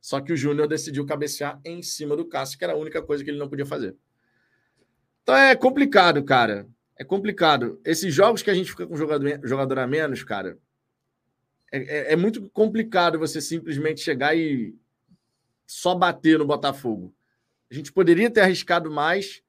Só 0.00 0.20
que 0.20 0.32
o 0.32 0.36
Júnior 0.36 0.66
decidiu 0.66 1.06
cabecear 1.06 1.60
em 1.64 1.80
cima 1.80 2.16
do 2.16 2.26
Cássio, 2.26 2.58
que 2.58 2.64
era 2.64 2.72
a 2.72 2.76
única 2.76 3.00
coisa 3.00 3.22
que 3.22 3.30
ele 3.30 3.38
não 3.38 3.48
podia 3.48 3.64
fazer. 3.64 3.96
Então 5.22 5.36
é 5.36 5.54
complicado, 5.54 6.22
cara. 6.24 6.68
É 6.98 7.04
complicado. 7.04 7.80
Esses 7.84 8.12
jogos 8.12 8.42
que 8.42 8.50
a 8.50 8.54
gente 8.54 8.70
fica 8.70 8.86
com 8.86 8.96
jogador, 8.96 9.40
jogador 9.44 9.78
a 9.78 9.86
menos, 9.86 10.22
cara, 10.22 10.58
é, 11.74 11.78
é, 11.78 12.12
é, 12.12 12.16
muito 12.16 12.48
complicado 12.50 13.18
você 13.18 13.40
simplesmente 13.40 14.00
chegar 14.00 14.36
e 14.36 14.72
só 15.66 15.92
bater 15.92 16.38
no 16.38 16.46
Botafogo. 16.46 17.12
A 17.68 17.74
gente 17.74 17.92
poderia 17.92 18.30
ter 18.30 18.42
arriscado 18.42 18.92
mais, 18.92 19.42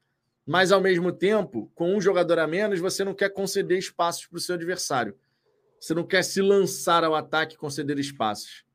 mas 0.44 0.72
ao 0.72 0.82
mesmo 0.82 1.12
tempo, 1.12 1.72
com 1.76 1.96
um 1.96 2.02
jogador 2.02 2.40
a 2.40 2.48
menos, 2.48 2.80
você 2.80 3.04
não 3.04 3.14
quer 3.14 3.30
conceder 3.30 3.78
espaços 3.78 4.26
para 4.26 4.38
o 4.38 4.42
seu 4.42 4.56
adversário. 4.56 5.16
Você 5.80 5.94
não 5.94 6.04
quer 6.04 6.24
se 6.24 6.42
lançar 6.42 7.04
ao 7.04 7.14
ataque 7.14 7.54
e 7.54 7.60
conceder 7.60 8.00
espaços. 8.00 8.66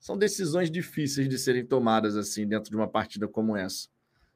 São 0.00 0.16
decisões 0.16 0.70
difíceis 0.70 1.28
de 1.28 1.38
serem 1.38 1.66
tomadas 1.66 2.16
assim 2.16 2.46
dentro 2.46 2.70
de 2.70 2.76
uma 2.76 2.88
partida 2.88 3.28
como 3.28 3.54
essa. 3.54 3.88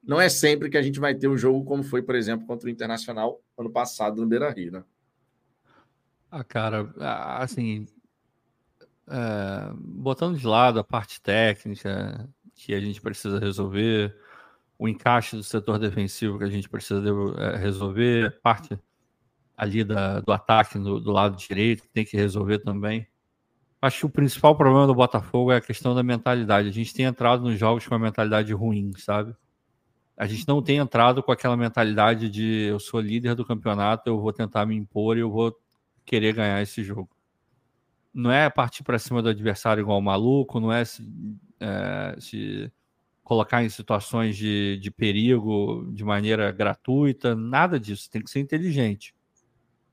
Não 0.03 0.21
é 0.21 0.29
sempre 0.29 0.69
que 0.69 0.77
a 0.77 0.81
gente 0.83 0.99
vai 0.99 1.15
ter 1.15 1.27
um 1.27 1.37
jogo 1.37 1.65
como 1.65 1.81
foi, 1.81 2.03
por 2.03 2.13
exemplo, 2.13 2.45
contra 2.45 2.67
o 2.67 2.71
Internacional 2.71 3.41
ano 3.57 3.71
passado 3.71 4.21
no 4.21 4.27
Beira 4.27 4.51
Rio, 4.51 4.73
né? 4.73 4.83
Ah, 6.29 6.43
cara, 6.43 6.91
assim, 7.39 7.85
é, 9.07 9.71
botando 9.75 10.37
de 10.37 10.47
lado 10.47 10.79
a 10.79 10.83
parte 10.83 11.21
técnica 11.21 12.29
que 12.55 12.73
a 12.73 12.79
gente 12.79 13.01
precisa 13.01 13.39
resolver, 13.39 14.15
o 14.77 14.87
encaixe 14.87 15.35
do 15.35 15.43
setor 15.43 15.79
defensivo 15.79 16.37
que 16.37 16.43
a 16.43 16.49
gente 16.49 16.69
precisa 16.69 17.01
de, 17.01 17.09
é, 17.41 17.57
resolver, 17.57 18.39
parte 18.41 18.77
ali 19.55 19.83
da, 19.83 20.19
do 20.19 20.31
ataque 20.31 20.79
do, 20.79 20.99
do 20.99 21.11
lado 21.11 21.37
direito 21.37 21.83
que 21.83 21.89
tem 21.89 22.05
que 22.05 22.17
resolver 22.17 22.59
também. 22.59 23.07
Acho 23.81 23.99
que 23.99 24.05
o 24.05 24.09
principal 24.09 24.55
problema 24.55 24.87
do 24.87 24.95
Botafogo 24.95 25.51
é 25.51 25.57
a 25.57 25.61
questão 25.61 25.93
da 25.93 26.01
mentalidade. 26.01 26.69
A 26.69 26.71
gente 26.71 26.93
tem 26.93 27.05
entrado 27.05 27.43
nos 27.43 27.59
jogos 27.59 27.85
com 27.85 27.93
uma 27.93 27.99
mentalidade 27.99 28.53
ruim, 28.53 28.93
sabe? 28.97 29.35
A 30.15 30.25
gente 30.25 30.47
não 30.47 30.61
tem 30.61 30.77
entrado 30.77 31.21
com 31.21 31.31
aquela 31.31 31.57
mentalidade 31.57 32.29
de 32.29 32.67
eu 32.69 32.79
sou 32.79 33.01
líder 33.01 33.35
do 33.35 33.45
campeonato, 33.45 34.09
eu 34.09 34.21
vou 34.21 34.31
tentar 34.31 34.65
me 34.65 34.75
impor 34.75 35.17
e 35.17 35.21
eu 35.21 35.29
vou 35.29 35.53
querer 36.05 36.33
ganhar 36.33 36.61
esse 36.61 36.83
jogo 36.83 37.09
não 38.13 38.31
é 38.31 38.49
partir 38.49 38.83
para 38.83 38.99
cima 38.99 39.21
do 39.21 39.29
adversário 39.29 39.81
igual 39.81 39.99
maluco, 40.01 40.59
não 40.59 40.71
é 40.71 40.85
se, 40.85 41.03
é, 41.59 42.15
se 42.19 42.71
colocar 43.23 43.63
em 43.63 43.69
situações 43.69 44.37
de, 44.37 44.77
de 44.77 44.91
perigo 44.91 45.89
de 45.93 46.03
maneira 46.03 46.51
gratuita, 46.51 47.35
nada 47.35 47.79
disso. 47.79 48.09
Tem 48.09 48.21
que 48.21 48.29
ser 48.29 48.39
inteligente. 48.39 49.15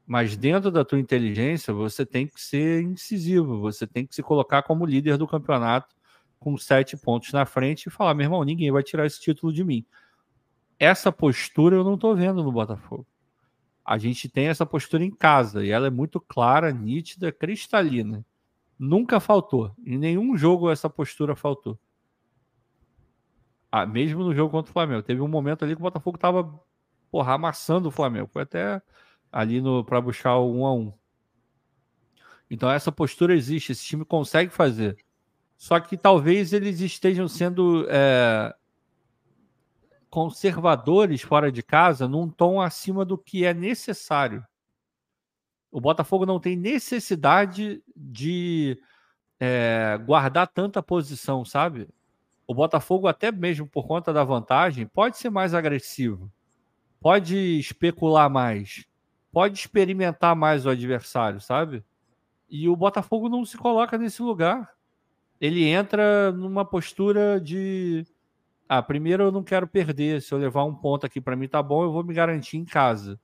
Mas 0.07 0.37
dentro 0.37 0.71
da 0.71 0.85
tua 0.85 0.99
inteligência, 0.99 1.73
você 1.73 2.05
tem 2.05 2.27
que 2.27 2.41
ser 2.41 2.83
incisivo, 2.83 3.61
você 3.61 3.87
tem 3.87 4.07
que 4.07 4.15
se 4.15 4.23
colocar 4.23 4.63
como 4.63 4.85
líder 4.85 5.17
do 5.17 5.27
campeonato 5.27 5.95
com 6.39 6.57
sete 6.59 6.97
pontos 6.97 7.33
na 7.33 7.47
frente 7.47 7.87
e 7.87 7.91
falar: 7.91 8.15
meu 8.15 8.25
irmão, 8.25 8.45
ninguém 8.45 8.73
vai 8.73 8.83
tirar 8.83 9.07
esse 9.07 9.21
título 9.21 9.53
de 9.53 9.65
mim. 9.65 9.87
Essa 10.79 11.13
postura 11.13 11.77
eu 11.77 11.85
não 11.85 11.95
estou 11.95 12.17
vendo 12.17 12.43
no 12.43 12.51
Botafogo 12.51 13.07
a 13.91 13.99
gente 13.99 14.29
tem 14.29 14.47
essa 14.47 14.65
postura 14.65 15.05
em 15.05 15.11
casa 15.11 15.65
e 15.65 15.71
ela 15.71 15.89
é 15.89 15.91
muito 15.91 16.21
clara, 16.21 16.71
nítida, 16.71 17.33
cristalina. 17.33 18.25
Nunca 18.79 19.19
faltou. 19.19 19.75
Em 19.85 19.99
nenhum 19.99 20.37
jogo 20.37 20.71
essa 20.71 20.89
postura 20.89 21.35
faltou. 21.35 21.77
Ah, 23.69 23.85
mesmo 23.85 24.23
no 24.23 24.33
jogo 24.33 24.53
contra 24.53 24.71
o 24.71 24.73
Flamengo. 24.73 25.03
Teve 25.03 25.21
um 25.21 25.27
momento 25.27 25.65
ali 25.65 25.75
que 25.75 25.81
o 25.81 25.83
Botafogo 25.83 26.17
estava 26.17 26.63
amassando 27.13 27.89
o 27.89 27.91
Flamengo. 27.91 28.29
Foi 28.33 28.43
até 28.43 28.81
ali 29.33 29.61
para 29.85 30.01
buscar 30.01 30.37
o 30.37 30.61
1 30.61 30.67
a 30.67 30.73
1 30.73 30.93
Então 32.49 32.71
essa 32.71 32.93
postura 32.93 33.35
existe, 33.35 33.73
esse 33.73 33.85
time 33.85 34.05
consegue 34.05 34.53
fazer. 34.53 34.99
Só 35.59 35.81
que 35.81 35.97
talvez 35.97 36.53
eles 36.53 36.79
estejam 36.79 37.27
sendo 37.27 37.89
é, 37.91 38.55
conservadores 40.11 41.23
fora 41.23 41.53
de 41.53 41.63
casa 41.63 42.09
num 42.09 42.29
tom 42.29 42.61
acima 42.61 43.05
do 43.05 43.17
que 43.17 43.45
é 43.45 43.55
necessário. 43.55 44.45
O 45.71 45.81
Botafogo 45.81 46.27
não 46.27 46.41
tem 46.41 46.57
necessidade 46.57 47.81
de 47.97 48.77
é, 49.39 49.97
guardar 50.05 50.49
tanta 50.49 50.83
posição, 50.83 51.45
sabe? 51.45 51.89
O 52.45 52.53
Botafogo, 52.53 53.07
até 53.07 53.31
mesmo 53.31 53.69
por 53.69 53.87
conta 53.87 54.13
da 54.13 54.25
vantagem, 54.25 54.85
pode 54.85 55.17
ser 55.17 55.31
mais 55.31 55.55
agressivo, 55.55 56.29
pode 57.01 57.37
especular 57.61 58.29
mais, 58.29 58.85
pode 59.33 59.57
experimentar 59.57 60.35
mais 60.35 60.67
o 60.67 60.71
adversário, 60.71 61.41
sabe? 61.41 61.85
E 62.49 62.69
o 62.69 62.75
Botafogo 62.75 63.29
não 63.29 63.45
se 63.45 63.57
coloca 63.57 63.97
nesse 63.97 64.21
lugar. 64.21 64.73
Ele 65.41 65.65
entra 65.65 66.33
numa 66.33 66.65
postura 66.65 67.41
de 67.41 68.05
ah, 68.73 68.81
primeiro 68.81 69.25
eu 69.25 69.33
não 69.33 69.43
quero 69.43 69.67
perder. 69.67 70.23
Se 70.23 70.33
eu 70.33 70.39
levar 70.39 70.63
um 70.63 70.73
ponto 70.73 71.05
aqui 71.05 71.21
para 71.21 71.35
mim 71.35 71.49
tá 71.49 71.61
bom, 71.61 71.83
eu 71.83 71.91
vou 71.91 72.05
me 72.05 72.15
garantir 72.15 72.57
em 72.57 72.65
casa. 72.65 73.19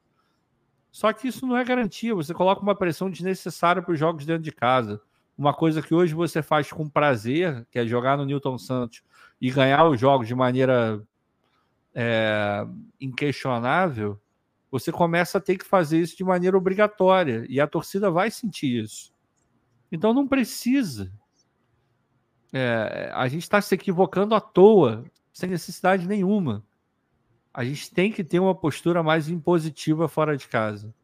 Só 0.91 1.13
que 1.13 1.29
isso 1.29 1.47
não 1.47 1.57
é 1.57 1.63
garantia. 1.63 2.13
Você 2.17 2.35
coloca 2.35 2.61
uma 2.61 2.75
pressão 2.75 3.09
desnecessária 3.09 3.81
para 3.81 3.93
os 3.93 3.99
jogos 3.99 4.27
dentro 4.27 4.43
de 4.43 4.51
casa. 4.51 5.01
uma 5.39 5.55
coisa 5.55 5.81
que 5.81 5.95
hoje 5.95 6.15
você 6.15 6.43
faz 6.43 6.73
com 6.73 6.89
prazer, 6.89 7.65
que 7.71 7.79
é 7.79 7.87
jogar 7.87 8.17
no 8.17 8.25
Newton 8.25 8.59
Santos 8.59 9.05
e 9.41 9.49
ganhar 9.49 9.89
os 9.89 10.01
jogos 10.01 10.27
de 10.27 10.35
maneira 10.35 11.01
é, 11.95 12.67
inquestionável, 13.01 14.21
você 14.69 14.91
começa 14.91 15.39
a 15.39 15.41
ter 15.41 15.57
que 15.59 15.65
fazer 15.65 16.01
isso 16.01 16.17
de 16.17 16.25
maneira 16.25 16.57
obrigatória 16.57 17.47
e 17.49 17.61
a 17.61 17.69
torcida 17.69 18.11
vai 18.11 18.33
sentir 18.33 18.83
isso. 18.83 19.15
Então 19.93 20.13
não 20.13 20.27
precisa. 20.27 21.13
É, 22.53 23.13
a 23.15 23.29
gente 23.29 23.45
está 23.45 23.61
se 23.61 23.73
equivocando 23.77 24.35
à 24.35 24.41
toa, 24.41 25.05
sem 25.37 25.51
necessidade 25.51 26.09
nenhuma. 26.09 26.65
A 27.53 27.63
gente 27.63 27.93
tem 27.93 28.11
que 28.11 28.25
ter 28.25 28.41
uma 28.41 28.55
postura 28.55 29.03
mais 29.03 29.29
impositiva 29.29 30.09
fora 30.09 30.35
de 30.35 30.49
casa. 30.49 30.95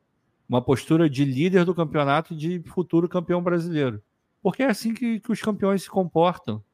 Uma 0.49 0.63
postura 0.63 1.09
de 1.09 1.23
líder 1.23 1.67
do 1.67 1.75
campeonato 1.75 2.33
e 2.33 2.37
de 2.39 2.63
futuro 2.71 3.11
campeão 3.11 3.43
brasileiro. 3.43 4.03
Porque 4.43 4.63
é 4.63 4.71
assim 4.71 4.95
que, 4.95 5.21
que 5.21 5.31
os 5.31 5.43
campeões 5.43 5.83
se 5.83 5.91
comportam. 5.91 6.65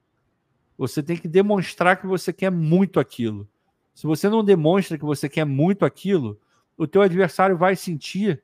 Você 0.76 1.02
tem 1.02 1.16
que 1.16 1.26
demonstrar 1.26 2.00
que 2.00 2.06
você 2.06 2.32
quer 2.32 2.52
muito 2.52 3.00
aquilo. 3.00 3.48
Se 3.92 4.06
você 4.06 4.28
não 4.28 4.44
demonstra 4.44 4.96
que 4.96 5.04
você 5.04 5.28
quer 5.28 5.44
muito 5.44 5.84
aquilo, 5.84 6.40
o 6.76 6.86
teu 6.86 7.02
adversário 7.02 7.58
vai 7.58 7.74
sentir 7.74 8.40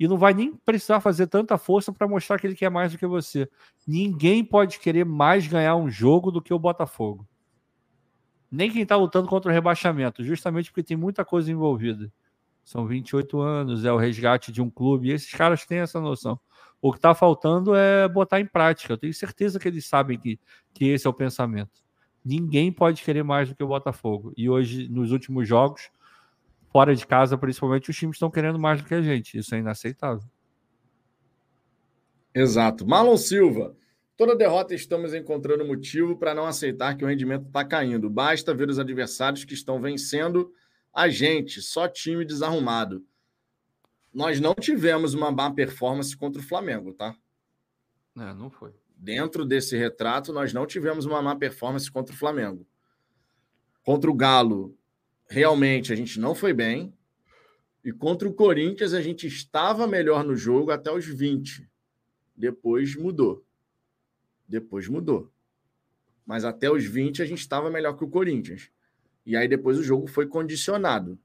e 0.00 0.08
não 0.08 0.18
vai 0.18 0.34
nem 0.34 0.52
precisar 0.52 0.98
fazer 0.98 1.28
tanta 1.28 1.56
força 1.56 1.92
para 1.92 2.08
mostrar 2.08 2.40
que 2.40 2.46
ele 2.48 2.56
quer 2.56 2.72
mais 2.72 2.90
do 2.90 2.98
que 2.98 3.06
você. 3.06 3.48
Ninguém 3.86 4.44
pode 4.44 4.80
querer 4.80 5.04
mais 5.04 5.46
ganhar 5.46 5.76
um 5.76 5.88
jogo 5.88 6.32
do 6.32 6.42
que 6.42 6.52
o 6.52 6.58
Botafogo. 6.58 7.24
Nem 8.50 8.70
quem 8.70 8.82
está 8.82 8.96
lutando 8.96 9.28
contra 9.28 9.50
o 9.50 9.54
rebaixamento, 9.54 10.24
justamente 10.24 10.70
porque 10.70 10.82
tem 10.82 10.96
muita 10.96 11.24
coisa 11.24 11.50
envolvida. 11.50 12.10
São 12.64 12.86
28 12.86 13.40
anos, 13.40 13.84
é 13.84 13.92
o 13.92 13.96
resgate 13.96 14.52
de 14.52 14.60
um 14.60 14.68
clube, 14.68 15.08
e 15.08 15.12
esses 15.12 15.32
caras 15.32 15.64
têm 15.64 15.78
essa 15.78 16.00
noção. 16.00 16.38
O 16.80 16.92
que 16.92 16.98
está 16.98 17.14
faltando 17.14 17.74
é 17.74 18.08
botar 18.08 18.40
em 18.40 18.46
prática. 18.46 18.92
Eu 18.92 18.98
tenho 18.98 19.12
certeza 19.12 19.58
que 19.58 19.68
eles 19.68 19.86
sabem 19.86 20.18
que, 20.18 20.38
que 20.72 20.86
esse 20.86 21.06
é 21.06 21.10
o 21.10 21.14
pensamento. 21.14 21.82
Ninguém 22.24 22.70
pode 22.70 23.02
querer 23.02 23.22
mais 23.22 23.48
do 23.48 23.54
que 23.54 23.64
o 23.64 23.68
Botafogo. 23.68 24.32
E 24.36 24.48
hoje, 24.48 24.88
nos 24.88 25.12
últimos 25.12 25.48
jogos, 25.48 25.90
fora 26.70 26.94
de 26.94 27.06
casa, 27.06 27.36
principalmente, 27.38 27.90
os 27.90 27.96
times 27.96 28.16
estão 28.16 28.30
querendo 28.30 28.58
mais 28.58 28.80
do 28.80 28.86
que 28.86 28.94
a 28.94 29.02
gente. 29.02 29.38
Isso 29.38 29.54
é 29.54 29.58
inaceitável. 29.58 30.28
Exato. 32.34 32.86
Marlon 32.86 33.16
Silva. 33.16 33.74
Toda 34.18 34.36
derrota 34.36 34.74
estamos 34.74 35.14
encontrando 35.14 35.64
motivo 35.64 36.18
para 36.18 36.34
não 36.34 36.44
aceitar 36.44 36.94
que 36.94 37.04
o 37.04 37.08
rendimento 37.08 37.46
está 37.46 37.64
caindo. 37.64 38.10
Basta 38.10 38.52
ver 38.52 38.68
os 38.68 38.78
adversários 38.78 39.44
que 39.44 39.54
estão 39.54 39.80
vencendo 39.80 40.52
a 40.92 41.08
gente. 41.08 41.62
Só 41.62 41.88
time 41.88 42.22
desarrumado 42.22 43.02
nós 44.12 44.40
não 44.40 44.54
tivemos 44.54 45.14
uma 45.14 45.30
má 45.30 45.48
performance 45.52 46.16
contra 46.16 46.40
o 46.40 46.44
Flamengo, 46.44 46.92
tá? 46.92 47.16
É, 48.16 48.34
não 48.34 48.50
foi. 48.50 48.74
Dentro 48.96 49.44
desse 49.44 49.76
retrato, 49.76 50.32
nós 50.32 50.52
não 50.52 50.66
tivemos 50.66 51.06
uma 51.06 51.22
má 51.22 51.36
performance 51.36 51.90
contra 51.90 52.14
o 52.14 52.18
Flamengo. 52.18 52.66
Contra 53.84 54.10
o 54.10 54.14
Galo, 54.14 54.76
realmente 55.30 55.92
a 55.92 55.96
gente 55.96 56.18
não 56.18 56.34
foi 56.34 56.52
bem. 56.52 56.92
E 57.84 57.92
contra 57.92 58.28
o 58.28 58.34
Corinthians, 58.34 58.92
a 58.92 59.00
gente 59.00 59.26
estava 59.26 59.86
melhor 59.86 60.24
no 60.24 60.34
jogo 60.34 60.72
até 60.72 60.90
os 60.90 61.06
20. 61.06 61.70
Depois 62.36 62.96
mudou. 62.96 63.46
Depois 64.48 64.88
mudou. 64.88 65.30
Mas 66.24 66.44
até 66.44 66.70
os 66.70 66.84
20 66.84 67.22
a 67.22 67.26
gente 67.26 67.40
estava 67.40 67.70
melhor 67.70 67.96
que 67.96 68.04
o 68.04 68.08
Corinthians. 68.08 68.70
E 69.24 69.36
aí 69.36 69.46
depois 69.46 69.78
o 69.78 69.82
jogo 69.82 70.06
foi 70.06 70.26
condicionado. 70.26 71.18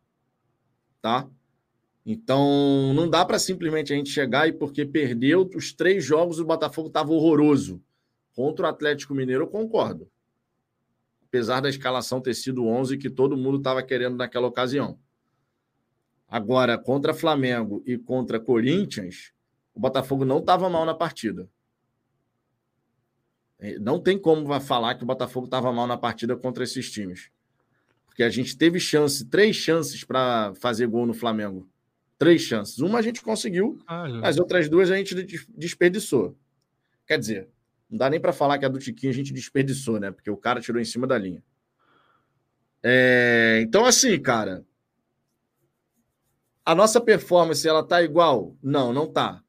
Tá? 1.01 1.29
Então, 2.05 2.93
não 2.93 3.09
dá 3.09 3.23
para 3.23 3.39
simplesmente 3.39 3.93
a 3.93 3.95
gente 3.95 4.09
chegar 4.09 4.47
e 4.47 4.51
porque 4.51 4.85
perdeu 4.85 5.49
os 5.55 5.71
três 5.71 6.03
jogos, 6.03 6.39
o 6.39 6.45
Botafogo 6.45 6.89
estava 6.89 7.13
horroroso. 7.13 7.81
Contra 8.33 8.65
o 8.65 8.69
Atlético 8.69 9.15
Mineiro, 9.15 9.43
eu 9.43 9.47
concordo. 9.47 10.09
Apesar 11.25 11.61
da 11.61 11.69
escalação 11.69 12.19
ter 12.19 12.33
sido 12.33 12.65
11 12.65 12.97
que 12.97 13.09
todo 13.09 13.37
mundo 13.37 13.57
estava 13.57 13.81
querendo 13.81 14.17
naquela 14.17 14.47
ocasião. 14.47 14.99
Agora, 16.27 16.77
contra 16.77 17.13
Flamengo 17.13 17.81
e 17.85 17.97
contra 17.97 18.39
Corinthians, 18.39 19.31
o 19.73 19.79
Botafogo 19.79 20.25
não 20.25 20.39
estava 20.39 20.69
mal 20.69 20.85
na 20.85 20.93
partida. 20.93 21.49
É, 23.59 23.77
não 23.79 23.99
tem 23.99 24.17
como 24.17 24.59
falar 24.59 24.95
que 24.95 25.03
o 25.03 25.07
Botafogo 25.07 25.45
estava 25.45 25.71
mal 25.71 25.87
na 25.87 25.97
partida 25.97 26.35
contra 26.35 26.63
esses 26.63 26.91
times. 26.91 27.29
Porque 28.05 28.23
a 28.23 28.29
gente 28.29 28.55
teve 28.55 28.79
chance, 28.79 29.25
três 29.25 29.55
chances 29.55 30.03
para 30.03 30.53
fazer 30.55 30.87
gol 30.87 31.05
no 31.05 31.13
Flamengo. 31.13 31.67
Três 32.17 32.41
chances. 32.41 32.79
Uma 32.79 32.99
a 32.99 33.01
gente 33.01 33.21
conseguiu, 33.21 33.79
ah, 33.87 34.05
as 34.27 34.37
outras 34.37 34.69
duas 34.69 34.91
a 34.91 34.97
gente 34.97 35.15
desperdiçou. 35.57 36.37
Quer 37.07 37.17
dizer, 37.17 37.49
não 37.89 37.97
dá 37.97 38.09
nem 38.09 38.19
para 38.19 38.31
falar 38.31 38.57
que 38.57 38.65
a 38.65 38.69
do 38.69 38.79
Tiquinho 38.79 39.11
a 39.11 39.15
gente 39.15 39.33
desperdiçou, 39.33 39.99
né? 39.99 40.11
Porque 40.11 40.29
o 40.29 40.37
cara 40.37 40.61
tirou 40.61 40.81
em 40.81 40.85
cima 40.85 41.07
da 41.07 41.17
linha. 41.17 41.43
É... 42.81 43.61
Então, 43.63 43.85
assim, 43.85 44.19
cara, 44.21 44.65
a 46.65 46.73
nossa 46.73 47.01
performance 47.01 47.67
ela 47.67 47.83
tá 47.83 48.01
igual? 48.01 48.55
Não, 48.61 48.93
não 48.93 49.05
tá. 49.05 49.43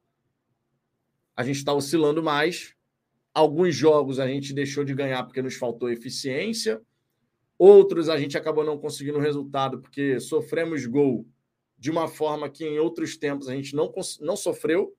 A 1.36 1.44
gente 1.44 1.56
está 1.56 1.72
oscilando 1.72 2.22
mais. 2.22 2.73
Alguns 3.34 3.74
jogos 3.74 4.20
a 4.20 4.28
gente 4.28 4.54
deixou 4.54 4.84
de 4.84 4.94
ganhar 4.94 5.24
porque 5.24 5.42
nos 5.42 5.56
faltou 5.56 5.90
eficiência. 5.90 6.80
Outros 7.58 8.08
a 8.08 8.16
gente 8.16 8.38
acabou 8.38 8.64
não 8.64 8.78
conseguindo 8.78 9.18
resultado 9.18 9.80
porque 9.80 10.20
sofremos 10.20 10.86
gol 10.86 11.26
de 11.76 11.90
uma 11.90 12.06
forma 12.06 12.48
que 12.48 12.64
em 12.64 12.78
outros 12.78 13.16
tempos 13.16 13.48
a 13.48 13.54
gente 13.54 13.74
não, 13.74 13.92
não 14.20 14.36
sofreu. 14.36 14.96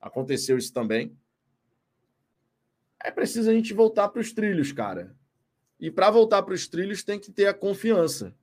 Aconteceu 0.00 0.58
isso 0.58 0.72
também. 0.72 1.16
É 3.02 3.12
preciso 3.12 3.48
a 3.48 3.54
gente 3.54 3.72
voltar 3.72 4.08
para 4.08 4.20
os 4.20 4.32
trilhos, 4.32 4.72
cara. 4.72 5.16
E 5.78 5.90
para 5.90 6.10
voltar 6.10 6.42
para 6.42 6.54
os 6.54 6.66
trilhos 6.66 7.04
tem 7.04 7.18
que 7.20 7.30
ter 7.30 7.46
a 7.46 7.54
confiança. 7.54 8.34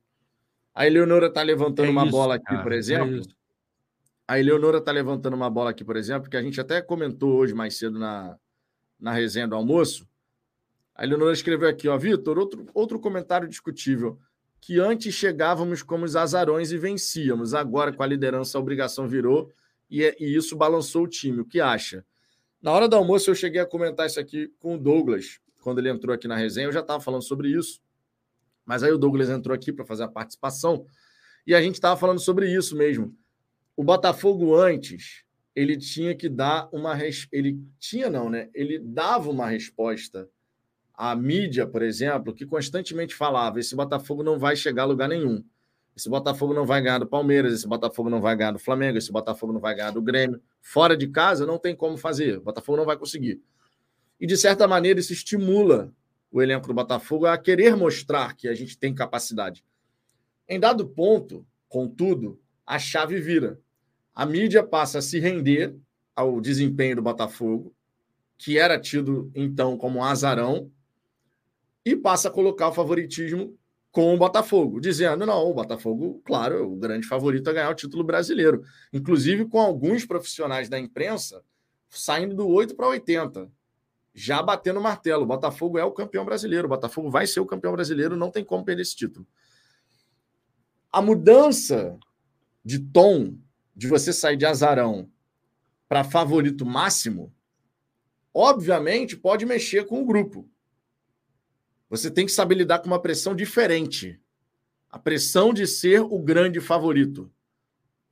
A 0.74 0.88
Eleonora 0.88 1.28
está 1.28 1.42
levantando 1.42 1.88
é 1.88 1.92
uma 1.92 2.06
bola 2.06 2.36
aqui, 2.36 2.46
cara, 2.46 2.64
por 2.64 2.72
é 2.72 2.78
exemplo. 2.78 3.20
É 3.20 3.22
a 4.28 4.40
Eleonora 4.40 4.80
está 4.80 4.92
levantando 4.92 5.36
uma 5.36 5.50
bola 5.50 5.70
aqui, 5.70 5.84
por 5.84 5.96
exemplo, 5.96 6.30
que 6.30 6.38
a 6.38 6.42
gente 6.42 6.60
até 6.60 6.82
comentou 6.82 7.36
hoje 7.36 7.54
mais 7.54 7.78
cedo 7.78 8.00
na, 8.00 8.38
na 9.06 9.14
resenha 9.14 9.48
do 9.48 9.54
almoço. 9.54 10.10
A 10.96 11.04
Eleonora 11.04 11.32
escreveu 11.32 11.70
aqui, 11.70 11.88
ó, 11.88 11.96
Vitor, 11.96 12.40
outro, 12.40 12.66
outro 12.74 13.00
comentário 13.00 13.48
discutível 13.48 14.20
que 14.60 14.80
antes 14.80 15.14
chegávamos 15.14 15.84
como 15.84 16.06
os 16.06 16.16
azarões 16.16 16.72
e 16.72 16.78
vencíamos. 16.80 17.54
Agora, 17.54 17.94
com 17.94 18.02
a 18.02 18.08
liderança, 18.08 18.58
a 18.58 18.62
obrigação 18.62 19.08
virou 19.08 19.54
e, 19.92 20.04
é, 20.04 20.16
e 20.20 20.36
isso 20.36 20.56
balançou 20.56 21.04
o 21.04 21.08
time. 21.08 21.42
O 21.42 21.46
que 21.46 21.62
acha? 21.62 22.04
Na 22.60 22.72
hora 22.72 22.90
do 22.90 22.96
almoço, 22.96 23.30
eu 23.30 23.36
cheguei 23.36 23.62
a 23.62 23.66
comentar 23.68 24.08
isso 24.08 24.20
aqui 24.20 24.52
com 24.58 24.74
o 24.74 24.80
Douglas, 24.80 25.40
quando 25.62 25.78
ele 25.78 25.90
entrou 25.90 26.16
aqui 26.16 26.28
na 26.28 26.36
resenha. 26.36 26.66
Eu 26.66 26.72
já 26.72 26.80
estava 26.80 27.00
falando 27.00 27.22
sobre 27.22 27.50
isso, 27.50 27.80
mas 28.66 28.82
aí 28.82 28.92
o 28.92 28.98
Douglas 28.98 29.30
entrou 29.30 29.54
aqui 29.54 29.72
para 29.72 29.86
fazer 29.86 30.02
a 30.02 30.08
participação 30.08 30.84
e 31.46 31.54
a 31.54 31.62
gente 31.62 31.76
estava 31.76 31.96
falando 31.96 32.20
sobre 32.20 32.52
isso 32.52 32.76
mesmo. 32.76 33.16
O 33.78 33.84
Botafogo 33.84 34.56
antes, 34.56 35.25
ele 35.56 35.78
tinha 35.78 36.14
que 36.14 36.28
dar 36.28 36.70
uma. 36.72 36.94
Res... 36.94 37.28
Ele 37.32 37.60
tinha, 37.80 38.10
não, 38.10 38.30
né? 38.30 38.50
Ele 38.54 38.78
dava 38.78 39.30
uma 39.30 39.48
resposta 39.48 40.30
a 40.98 41.16
mídia, 41.16 41.68
por 41.68 41.82
exemplo, 41.82 42.34
que 42.34 42.46
constantemente 42.46 43.14
falava: 43.14 43.60
esse 43.60 43.76
Botafogo 43.76 44.24
não 44.24 44.40
vai 44.40 44.56
chegar 44.56 44.84
a 44.84 44.86
lugar 44.86 45.10
nenhum. 45.10 45.44
Esse 45.96 46.10
Botafogo 46.10 46.54
não 46.54 46.66
vai 46.66 46.82
ganhar 46.82 47.00
do 47.00 47.08
Palmeiras, 47.08 47.54
esse 47.54 47.68
Botafogo 47.68 48.10
não 48.10 48.20
vai 48.20 48.36
ganhar 48.36 48.52
do 48.52 48.60
Flamengo, 48.60 48.98
esse 48.98 49.12
Botafogo 49.12 49.54
não 49.54 49.62
vai 49.62 49.76
ganhar 49.76 49.92
do 49.92 50.02
Grêmio. 50.02 50.42
Fora 50.62 50.96
de 50.98 51.08
casa 51.08 51.46
não 51.46 51.58
tem 51.58 51.74
como 51.76 51.98
fazer, 51.98 52.38
o 52.38 52.42
Botafogo 52.42 52.78
não 52.78 52.86
vai 52.86 52.98
conseguir. 52.98 53.42
E 54.20 54.28
de 54.28 54.36
certa 54.36 54.68
maneira 54.68 55.00
isso 55.00 55.14
estimula 55.14 55.94
o 56.30 56.42
elenco 56.42 56.68
do 56.68 56.74
Botafogo 56.74 57.26
a 57.26 57.38
querer 57.38 57.78
mostrar 57.78 58.36
que 58.36 58.50
a 58.50 58.54
gente 58.54 58.78
tem 58.78 58.94
capacidade. 58.94 59.64
Em 60.50 60.60
dado 60.60 60.86
ponto, 60.86 61.48
contudo, 61.70 62.42
a 62.66 62.78
chave 62.78 63.20
vira. 63.22 63.60
A 64.16 64.26
mídia 64.26 64.64
passa 64.64 65.00
a 65.00 65.02
se 65.02 65.20
render 65.20 65.76
ao 66.16 66.40
desempenho 66.40 66.96
do 66.96 67.02
Botafogo, 67.02 67.76
que 68.38 68.58
era 68.58 68.80
tido 68.80 69.30
então 69.36 69.78
como 69.78 70.04
azarão, 70.04 70.72
e 71.84 71.96
passa 71.96 72.30
a 72.30 72.32
colocar 72.32 72.70
o 72.70 72.74
favoritismo 72.74 73.58
com 73.92 74.14
o 74.14 74.18
Botafogo, 74.18 74.80
dizendo: 74.80 75.26
não, 75.26 75.50
o 75.50 75.54
Botafogo, 75.54 76.22
claro, 76.26 76.56
é 76.56 76.62
o 76.62 76.76
grande 76.76 77.06
favorito 77.06 77.50
a 77.50 77.54
ganhar 77.54 77.70
o 77.70 77.76
título 77.76 78.04
brasileiro. 78.04 78.64
Inclusive 78.92 79.46
com 79.46 79.60
alguns 79.60 80.06
profissionais 80.06 80.70
da 80.70 80.80
imprensa 80.80 81.44
saindo 81.90 82.36
do 82.36 82.48
8 82.48 82.76
para 82.76 82.88
80, 82.88 83.50
já 84.14 84.42
batendo 84.42 84.82
martelo. 84.82 85.24
O 85.24 85.28
Botafogo 85.28 85.78
é 85.78 85.84
o 85.84 85.92
campeão 85.92 86.26
brasileiro, 86.26 86.66
o 86.66 86.70
Botafogo 86.70 87.10
vai 87.10 87.28
ser 87.28 87.42
o 87.42 87.46
campeão 87.46 87.74
brasileiro, 87.74 88.16
não 88.16 88.32
tem 88.32 88.44
como 88.44 88.66
perder 88.66 88.82
esse 88.82 88.96
título. 88.96 89.28
A 90.92 91.02
mudança 91.02 91.98
de 92.64 92.80
tom 92.80 93.38
de 93.76 93.88
você 93.88 94.14
sair 94.14 94.38
de 94.38 94.46
azarão 94.46 95.10
para 95.88 96.04
favorito 96.04 96.66
máximo, 96.66 97.34
obviamente 98.34 99.18
pode 99.18 99.46
mexer 99.46 99.86
com 99.86 100.02
o 100.02 100.06
grupo. 100.06 100.50
Você 101.90 102.10
tem 102.10 102.26
que 102.26 102.32
saber 102.32 102.56
lidar 102.56 102.80
com 102.80 102.88
uma 102.88 103.02
pressão 103.02 103.36
diferente. 103.36 104.20
A 104.90 104.98
pressão 104.98 105.54
de 105.54 105.68
ser 105.68 106.02
o 106.02 106.18
grande 106.20 106.60
favorito. 106.60 107.32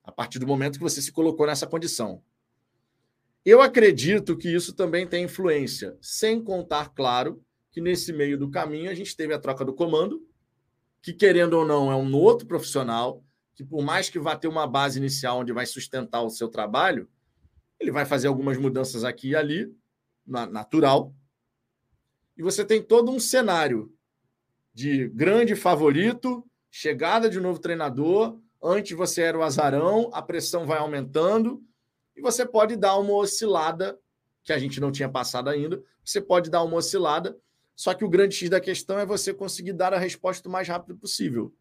A 0.04 0.12
partir 0.12 0.38
do 0.38 0.48
momento 0.48 0.78
que 0.78 0.84
você 0.84 1.02
se 1.02 1.12
colocou 1.12 1.48
nessa 1.48 1.66
condição. 1.66 2.22
Eu 3.46 3.62
acredito 3.62 4.38
que 4.38 4.54
isso 4.54 4.74
também 4.74 5.06
tem 5.08 5.26
influência, 5.26 5.98
sem 6.00 6.42
contar, 6.42 6.90
claro, 6.90 7.44
que 7.72 7.82
nesse 7.82 8.14
meio 8.14 8.38
do 8.38 8.50
caminho 8.50 8.90
a 8.90 8.94
gente 8.94 9.18
teve 9.18 9.34
a 9.34 9.40
troca 9.40 9.66
do 9.66 9.74
comando, 9.74 10.26
que 11.02 11.12
querendo 11.12 11.56
ou 11.56 11.66
não 11.66 11.92
é 11.92 11.96
um 11.96 12.16
outro 12.16 12.48
profissional, 12.48 13.22
que 13.56 13.64
por 13.64 13.84
mais 13.84 14.10
que 14.10 14.20
vá 14.20 14.36
ter 14.36 14.48
uma 14.48 14.68
base 14.68 15.00
inicial 15.00 15.40
onde 15.40 15.54
vai 15.54 15.66
sustentar 15.66 16.22
o 16.22 16.30
seu 16.30 16.48
trabalho, 16.48 17.10
ele 17.80 17.92
vai 17.92 18.06
fazer 18.06 18.28
algumas 18.28 18.58
mudanças 18.58 19.04
aqui 19.04 19.30
e 19.30 19.36
ali, 19.36 19.76
natural. 20.26 21.14
E 22.38 22.42
você 22.42 22.66
tem 22.66 22.82
todo 22.82 23.12
um 23.12 23.20
cenário 23.20 23.94
de 24.74 25.08
grande 25.10 25.56
favorito, 25.56 26.46
chegada 26.72 27.30
de 27.30 27.40
novo 27.40 27.60
treinador, 27.60 28.40
antes 28.62 28.98
você 28.98 29.22
era 29.22 29.38
o 29.38 29.44
azarão, 29.44 30.10
a 30.14 30.22
pressão 30.22 30.66
vai 30.66 30.80
aumentando 30.80 31.64
e 32.16 32.22
você 32.22 32.46
pode 32.46 32.76
dar 32.76 32.98
uma 32.98 33.14
oscilada 33.14 34.00
que 34.44 34.52
a 34.52 34.58
gente 34.58 34.80
não 34.80 34.92
tinha 34.92 35.10
passado 35.10 35.50
ainda. 35.50 35.82
Você 36.04 36.20
pode 36.20 36.50
dar 36.50 36.64
uma 36.64 36.78
oscilada, 36.78 37.38
só 37.76 37.94
que 37.94 38.04
o 38.04 38.10
grande 38.10 38.36
X 38.36 38.50
da 38.50 38.60
questão 38.60 38.98
é 38.98 39.06
você 39.06 39.34
conseguir 39.34 39.74
dar 39.74 39.94
a 39.94 40.00
resposta 40.00 40.48
o 40.48 40.52
mais 40.52 40.68
rápido 40.68 40.98
possível. 40.98 41.54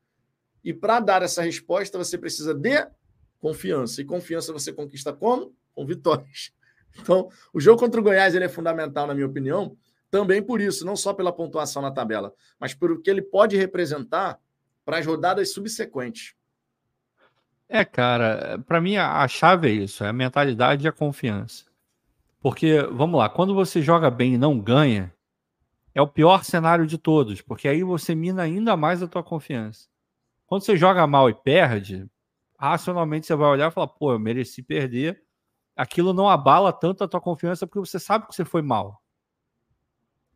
E 0.64 0.72
para 0.72 1.00
dar 1.00 1.22
essa 1.22 1.42
resposta, 1.42 1.98
você 1.98 2.16
precisa 2.16 2.54
de 2.54 2.86
confiança. 3.40 4.00
E 4.00 4.04
confiança 4.04 4.52
você 4.52 4.72
conquista 4.72 5.12
como? 5.12 5.54
Com 5.74 5.86
vitórias. 5.86 6.52
Então, 6.94 7.30
o 7.54 7.58
jogo 7.58 7.80
contra 7.80 7.98
o 7.98 8.04
Goiás 8.04 8.34
ele 8.34 8.44
é 8.44 8.50
fundamental, 8.50 9.06
na 9.06 9.14
minha 9.14 9.26
opinião, 9.26 9.74
também 10.10 10.42
por 10.42 10.60
isso, 10.60 10.84
não 10.84 10.94
só 10.94 11.14
pela 11.14 11.32
pontuação 11.32 11.80
na 11.80 11.90
tabela, 11.90 12.34
mas 12.60 12.74
por 12.74 12.92
o 12.92 13.00
que 13.00 13.08
ele 13.08 13.22
pode 13.22 13.56
representar 13.56 14.38
para 14.84 14.98
as 14.98 15.06
rodadas 15.06 15.54
subsequentes. 15.54 16.34
É, 17.66 17.82
cara, 17.82 18.62
para 18.66 18.78
mim 18.78 18.96
a, 18.96 19.26
chave 19.26 19.68
é 19.68 19.72
isso, 19.72 20.04
é 20.04 20.08
a 20.08 20.12
mentalidade 20.12 20.84
e 20.84 20.88
a 20.88 20.92
confiança. 20.92 21.64
Porque, 22.42 22.82
vamos 22.92 23.18
lá, 23.18 23.30
quando 23.30 23.54
você 23.54 23.80
joga 23.80 24.10
bem 24.10 24.34
e 24.34 24.38
não 24.38 24.60
ganha, 24.60 25.10
é 25.94 26.02
o 26.02 26.06
pior 26.06 26.44
cenário 26.44 26.86
de 26.86 26.98
todos, 26.98 27.40
porque 27.40 27.66
aí 27.66 27.82
você 27.82 28.14
mina 28.14 28.42
ainda 28.42 28.76
mais 28.76 29.02
a 29.02 29.08
tua 29.08 29.22
confiança. 29.22 29.88
Quando 30.52 30.64
você 30.64 30.76
joga 30.76 31.06
mal 31.06 31.30
e 31.30 31.34
perde, 31.34 32.06
racionalmente 32.58 33.26
você 33.26 33.34
vai 33.34 33.48
olhar 33.48 33.70
e 33.70 33.74
falar, 33.74 33.86
pô, 33.86 34.12
eu 34.12 34.18
mereci 34.18 34.62
perder. 34.62 35.22
Aquilo 35.74 36.12
não 36.12 36.28
abala 36.28 36.70
tanto 36.70 37.02
a 37.02 37.08
tua 37.08 37.22
confiança 37.22 37.66
porque 37.66 37.78
você 37.78 37.98
sabe 37.98 38.26
que 38.26 38.34
você 38.34 38.44
foi 38.44 38.60
mal. 38.60 39.02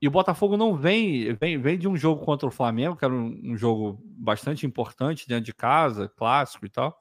E 0.01 0.09
o 0.09 0.11
Botafogo 0.11 0.57
não 0.57 0.75
vem, 0.75 1.35
vem, 1.35 1.59
vem 1.59 1.79
de 1.79 1.87
um 1.87 1.99
jogo 1.99 2.25
contra 2.25 2.49
o 2.49 2.51
Flamengo, 2.51 2.97
que 2.97 3.05
era 3.05 3.13
um, 3.13 3.39
um 3.45 3.59
jogo 3.59 4.01
bastante 4.03 4.65
importante 4.65 5.29
dentro 5.29 5.45
de 5.45 5.53
casa, 5.53 6.09
clássico 6.09 6.65
e 6.65 6.71
tal. 6.71 6.99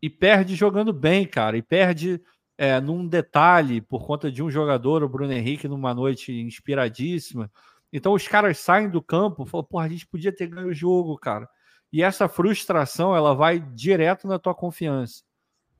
E 0.00 0.08
perde 0.08 0.54
jogando 0.54 0.92
bem, 0.92 1.26
cara. 1.26 1.56
E 1.56 1.62
perde 1.62 2.22
é, 2.56 2.80
num 2.80 3.04
detalhe 3.04 3.80
por 3.80 4.06
conta 4.06 4.30
de 4.30 4.44
um 4.44 4.48
jogador, 4.48 5.02
o 5.02 5.08
Bruno 5.08 5.32
Henrique, 5.32 5.66
numa 5.66 5.92
noite 5.92 6.32
inspiradíssima. 6.32 7.50
Então 7.92 8.12
os 8.12 8.28
caras 8.28 8.58
saem 8.58 8.88
do 8.88 9.02
campo 9.02 9.42
e 9.42 9.48
falam, 9.48 9.66
pô, 9.68 9.80
a 9.80 9.88
gente 9.88 10.06
podia 10.06 10.32
ter 10.32 10.46
ganho 10.46 10.68
o 10.68 10.72
jogo, 10.72 11.18
cara. 11.18 11.48
E 11.92 12.02
essa 12.02 12.28
frustração, 12.28 13.14
ela 13.14 13.34
vai 13.34 13.60
direto 13.60 14.26
na 14.26 14.38
tua 14.38 14.54
confiança. 14.54 15.22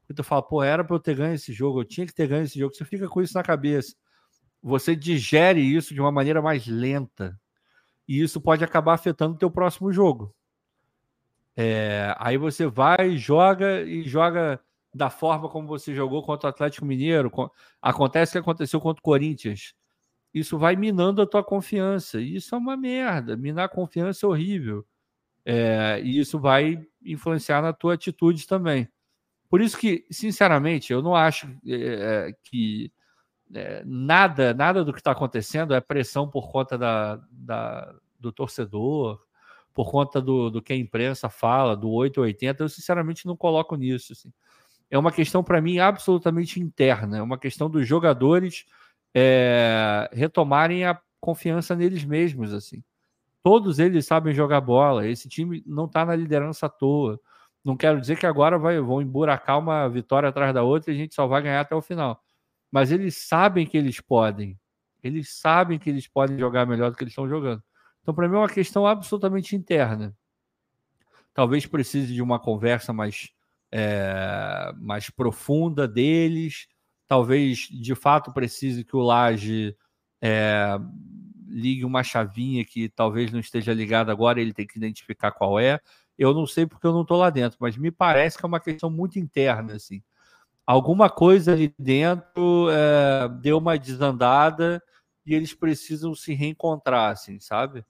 E 0.09 0.15
tu 0.15 0.23
fala, 0.23 0.43
pô, 0.43 0.63
era 0.63 0.85
para 0.85 0.95
eu 0.95 1.01
ter 1.01 1.17
ganho 1.17 1.35
esse 1.35 1.53
jogo, 1.53 1.81
eu 1.81 1.85
tinha 1.85 2.07
que 2.07 2.15
ter 2.15 2.29
ganho 2.29 2.45
esse 2.45 2.59
jogo. 2.59 2.75
Você 2.75 2.85
fica 2.85 3.09
com 3.09 3.23
isso 3.23 3.35
na 3.35 3.43
cabeça 3.43 3.95
você 4.63 4.95
digere 4.95 5.61
isso 5.61 5.93
de 5.93 6.01
uma 6.01 6.13
maneira 6.13 6.41
mais 6.41 6.67
lenta. 6.67 7.39
E 8.07 8.21
isso 8.23 8.41
pode 8.41 8.63
acabar 8.63 8.95
afetando 8.95 9.35
o 9.35 9.39
teu 9.39 9.51
próximo 9.51 9.93
jogo. 9.93 10.35
É, 11.57 12.15
aí 12.19 12.39
você 12.39 12.67
vai, 12.67 13.17
joga 13.17 13.83
e 13.83 14.05
joga 14.05 14.61
da 14.95 15.11
forma 15.11 15.49
como 15.49 15.67
você 15.67 15.95
jogou 15.95 16.23
contra 16.23 16.47
o 16.47 16.51
Atlético 16.51 16.87
Mineiro. 16.87 17.31
Acontece 17.81 18.31
o 18.31 18.33
que 18.35 18.39
aconteceu 18.39 18.81
contra 18.81 19.01
o 19.01 19.03
Corinthians. 19.03 19.75
Isso 20.33 20.59
vai 20.59 20.77
minando 20.77 21.21
a 21.21 21.27
tua 21.27 21.43
confiança. 21.43 22.21
Isso 22.21 22.55
é 22.55 22.59
uma 22.59 22.77
merda. 22.77 23.37
Minar 23.37 23.67
a 23.67 23.69
confiança 23.69 24.25
é 24.25 24.29
horrível. 24.29 24.87
É, 25.45 26.01
e 26.05 26.19
isso 26.19 26.39
vai 26.39 26.85
influenciar 27.05 27.63
na 27.63 27.73
tua 27.73 27.95
atitude 27.95 28.47
também. 28.47 28.89
Por 29.49 29.61
isso 29.61 29.77
que, 29.77 30.07
sinceramente, 30.11 30.93
eu 30.93 31.03
não 31.03 31.15
acho 31.15 31.47
é, 31.67 32.29
é 32.29 32.35
que 32.43 32.91
é, 33.55 33.83
nada, 33.85 34.55
nada 34.55 34.85
do 34.85 34.93
que 34.93 35.01
está 35.01 35.13
acontecendo 35.13 35.75
é 35.75 35.81
pressão 35.81 36.29
por 36.29 36.51
conta 36.51 36.79
da, 36.79 37.21
da, 37.31 37.95
do 38.19 38.33
torcedor, 38.33 39.21
por 39.75 39.91
conta 39.91 40.21
do, 40.21 40.51
do 40.51 40.63
que 40.63 40.73
a 40.73 40.77
imprensa 40.77 41.29
fala, 41.29 41.77
do 41.77 41.91
880. 41.91 42.63
Eu, 42.63 42.69
sinceramente, 42.69 43.27
não 43.27 43.37
coloco 43.37 43.77
nisso. 43.77 44.13
Assim. 44.13 44.33
É 44.91 44.99
uma 44.99 45.13
questão, 45.13 45.43
para 45.43 45.61
mim, 45.61 45.79
absolutamente 45.79 46.61
interna. 46.61 47.19
É 47.19 47.23
uma 47.23 47.39
questão 47.39 47.69
dos 47.69 47.87
jogadores 47.87 48.65
é, 49.15 50.09
retomarem 50.13 50.85
a 50.85 50.99
confiança 51.21 51.75
neles 51.77 52.05
mesmos. 52.05 52.53
assim. 52.53 52.83
Todos 53.43 53.79
eles 53.79 54.07
sabem 54.07 54.33
jogar 54.33 54.61
bola. 54.61 55.07
Esse 55.07 55.29
time 55.29 55.63
não 55.67 55.87
está 55.87 56.05
na 56.05 56.15
liderança 56.15 56.67
à 56.67 56.69
toa. 56.69 57.21
Não 57.65 57.77
quero 57.77 58.01
dizer 58.01 58.19
que 58.19 58.27
agora 58.27 58.59
vai, 58.59 58.81
vão 58.81 59.03
emburacar 59.03 59.59
uma 59.59 59.89
vitória 59.89 60.29
atrás 60.29 60.55
da 60.55 60.63
outra 60.63 60.93
e 60.93 60.95
a 60.95 60.99
gente 60.99 61.15
só 61.15 61.27
vai 61.27 61.43
ganhar 61.43 61.61
até 61.61 61.75
o 61.75 61.83
final 61.83 62.23
mas 62.73 62.91
eles 62.91 63.19
sabem 63.19 63.67
que 63.67 63.77
eles 63.77 64.01
podem. 64.01 64.59
Eles 65.03 65.39
sabem 65.39 65.79
que 65.79 65.91
eles 65.91 66.09
podem 66.09 66.39
jogar 66.39 66.67
melhor 66.67 66.91
do 66.91 66.97
que 66.97 67.05
eles 67.05 67.13
estão 67.13 67.29
jogando. 67.29 67.63
Então, 68.01 68.15
para 68.15 68.27
mim, 68.27 68.37
é 68.37 68.39
uma 68.39 68.49
questão 68.49 68.87
absolutamente 68.87 69.55
interna. 69.55 70.17
Talvez 71.35 71.67
precise 71.67 72.15
de 72.15 72.23
uma 72.23 72.39
conversa 72.41 72.93
mais, 72.93 73.31
é, 73.71 74.73
mais 74.79 75.11
profunda 75.11 75.87
deles. 75.87 76.67
Talvez, 77.07 77.69
de 77.71 77.95
fato, 77.95 78.33
precise 78.33 78.85
que 78.85 78.97
o 78.97 79.01
Laje 79.01 79.77
é, 80.23 80.79
ligue 81.53 81.85
uma 81.85 82.03
chavinha 82.03 82.65
que 82.65 82.89
talvez 82.89 83.33
não 83.33 83.41
esteja 83.41 83.75
ligada 83.75 84.11
agora, 84.13 84.41
ele 84.41 84.53
tem 84.53 84.67
que 84.67 84.79
identificar 84.79 85.33
qual 85.33 85.59
é. 85.61 85.81
Eu 86.19 86.35
não 86.35 86.47
sei 86.47 86.67
porque 86.67 86.87
eu 86.87 86.93
não 86.93 87.03
estou 87.03 87.19
lá 87.19 87.31
dentro, 87.31 87.59
mas 87.61 87.77
me 87.77 87.91
parece 87.91 88.39
que 88.39 88.45
é 88.45 88.49
uma 88.49 88.61
questão 88.61 88.91
muito 88.91 89.19
interna, 89.19 89.75
assim 89.75 90.03
alguma 90.67 91.11
coisa 91.11 91.53
ali 91.53 91.75
dentro 91.79 92.69
é, 92.71 93.29
deu 93.41 93.59
uma 93.59 93.79
desandada 93.79 94.83
e 95.27 95.35
eles 95.35 95.55
precisam 95.55 96.15
se 96.15 96.35
reencontrar, 96.35 97.13
assim, 97.13 97.39
sabe? 97.41 97.85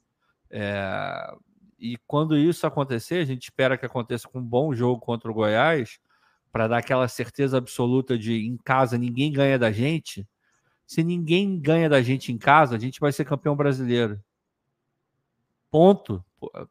É, 0.51 1.35
e 1.79 1.97
quando 2.07 2.37
isso 2.37 2.67
acontecer, 2.67 3.17
a 3.17 3.25
gente 3.25 3.45
espera 3.45 3.79
que 3.79 3.87
aconteça 3.87 4.29
com 4.29 4.39
um 4.39 4.45
bom 4.45 4.75
jogo 4.75 5.01
contra 5.01 5.31
o 5.31 5.35
Goiás, 5.35 5.99
para 6.51 6.69
dar 6.69 6.79
aquela 6.79 7.09
certeza 7.09 7.57
absoluta 7.57 8.19
de 8.19 8.47
em 8.47 8.59
casa 8.59 8.99
ninguém 8.99 9.33
ganha 9.33 9.59
da 9.59 9.73
gente. 9.73 10.27
Se 10.93 11.03
ninguém 11.03 11.59
ganha 11.59 11.89
da 11.89 12.03
gente 12.03 12.31
em 12.31 12.37
casa, 12.37 12.77
a 12.77 12.79
gente 12.79 13.01
vai 13.01 13.11
ser 13.11 13.25
campeão 13.25 13.57
brasileiro. 13.57 14.23
Ponto. 15.71 16.23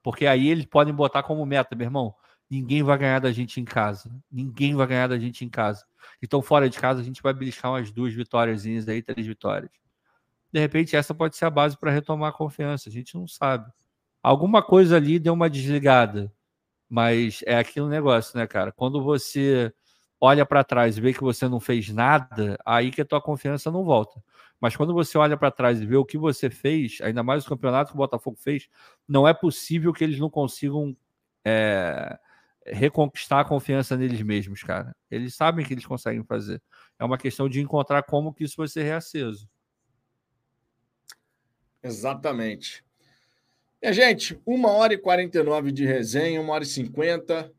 Porque 0.04 0.28
aí 0.28 0.48
eles 0.48 0.66
podem 0.66 0.94
botar 0.94 1.24
como 1.24 1.44
meta, 1.44 1.76
meu 1.76 1.86
irmão. 1.86 2.14
Ninguém 2.48 2.84
vai 2.84 3.00
ganhar 3.00 3.18
da 3.18 3.32
gente 3.32 3.60
em 3.60 3.66
casa. 3.66 4.16
Ninguém 4.32 4.76
vai 4.76 4.86
ganhar 4.86 5.08
da 5.08 5.18
gente 5.18 5.44
em 5.44 5.50
casa. 5.50 5.84
Então, 6.22 6.40
fora 6.40 6.70
de 6.70 6.80
casa, 6.80 7.02
a 7.02 7.04
gente 7.04 7.20
vai 7.20 7.34
beliscar 7.34 7.72
umas 7.72 7.92
duas 7.92 8.14
vitórias 8.14 8.64
aí, 8.64 9.02
três 9.02 9.26
vitórias. 9.26 9.72
De 10.54 10.60
repente, 10.60 10.96
essa 10.96 11.16
pode 11.16 11.36
ser 11.36 11.46
a 11.46 11.50
base 11.50 11.76
para 11.76 11.90
retomar 11.90 12.30
a 12.30 12.38
confiança. 12.38 12.90
A 12.90 12.92
gente 12.92 13.16
não 13.16 13.28
sabe. 13.28 13.74
Alguma 14.22 14.62
coisa 14.62 14.98
ali 14.98 15.18
deu 15.18 15.34
uma 15.34 15.50
desligada. 15.50 16.32
Mas 16.88 17.42
é 17.48 17.58
aquele 17.58 17.88
negócio, 17.88 18.38
né, 18.38 18.46
cara? 18.46 18.72
Quando 18.72 19.04
você 19.04 19.74
olha 20.22 20.46
para 20.46 20.64
trás 20.64 20.98
e 20.98 21.02
vê 21.02 21.12
que 21.12 21.22
você 21.22 21.50
não 21.50 21.60
fez 21.60 21.90
nada, 21.90 22.56
aí 22.64 22.92
que 22.92 23.02
a 23.02 23.06
tua 23.06 23.20
confiança 23.20 23.72
não 23.72 23.84
volta. 23.84 24.24
Mas 24.60 24.76
quando 24.76 24.94
você 24.94 25.18
olha 25.18 25.36
para 25.36 25.50
trás 25.50 25.82
e 25.82 25.86
vê 25.88 25.96
o 25.96 26.06
que 26.06 26.20
você 26.20 26.48
fez, 26.48 27.00
ainda 27.02 27.24
mais 27.24 27.44
o 27.44 27.50
campeonato 27.50 27.90
que 27.90 27.96
o 27.96 27.98
Botafogo 27.98 28.38
fez, 28.40 28.70
não 29.08 29.28
é 29.28 29.34
possível 29.34 29.92
que 29.92 30.04
eles 30.04 30.20
não 30.20 30.30
consigam 30.30 30.96
é, 31.44 32.20
reconquistar 32.64 33.40
a 33.40 33.46
confiança 33.46 33.98
neles 33.98 34.22
mesmos, 34.22 34.62
cara. 34.62 34.96
Eles 35.10 35.34
sabem 35.34 35.66
que 35.66 35.74
eles 35.74 35.86
conseguem 35.86 36.24
fazer. 36.24 36.62
É 37.00 37.04
uma 37.04 37.18
questão 37.18 37.50
de 37.50 37.60
encontrar 37.60 38.04
como 38.04 38.32
que 38.32 38.44
isso 38.44 38.58
vai 38.58 38.68
ser 38.68 38.84
reaceso. 38.84 39.50
Exatamente. 41.82 42.86
E, 43.82 43.92
gente, 43.92 44.40
uma 44.46 44.70
hora 44.70 44.94
e 44.94 44.98
49 45.00 45.72
de 45.72 45.84
resenha, 45.84 46.40
uma 46.40 46.54
hora 46.54 46.64
e 46.64 46.68
50. 46.68 47.52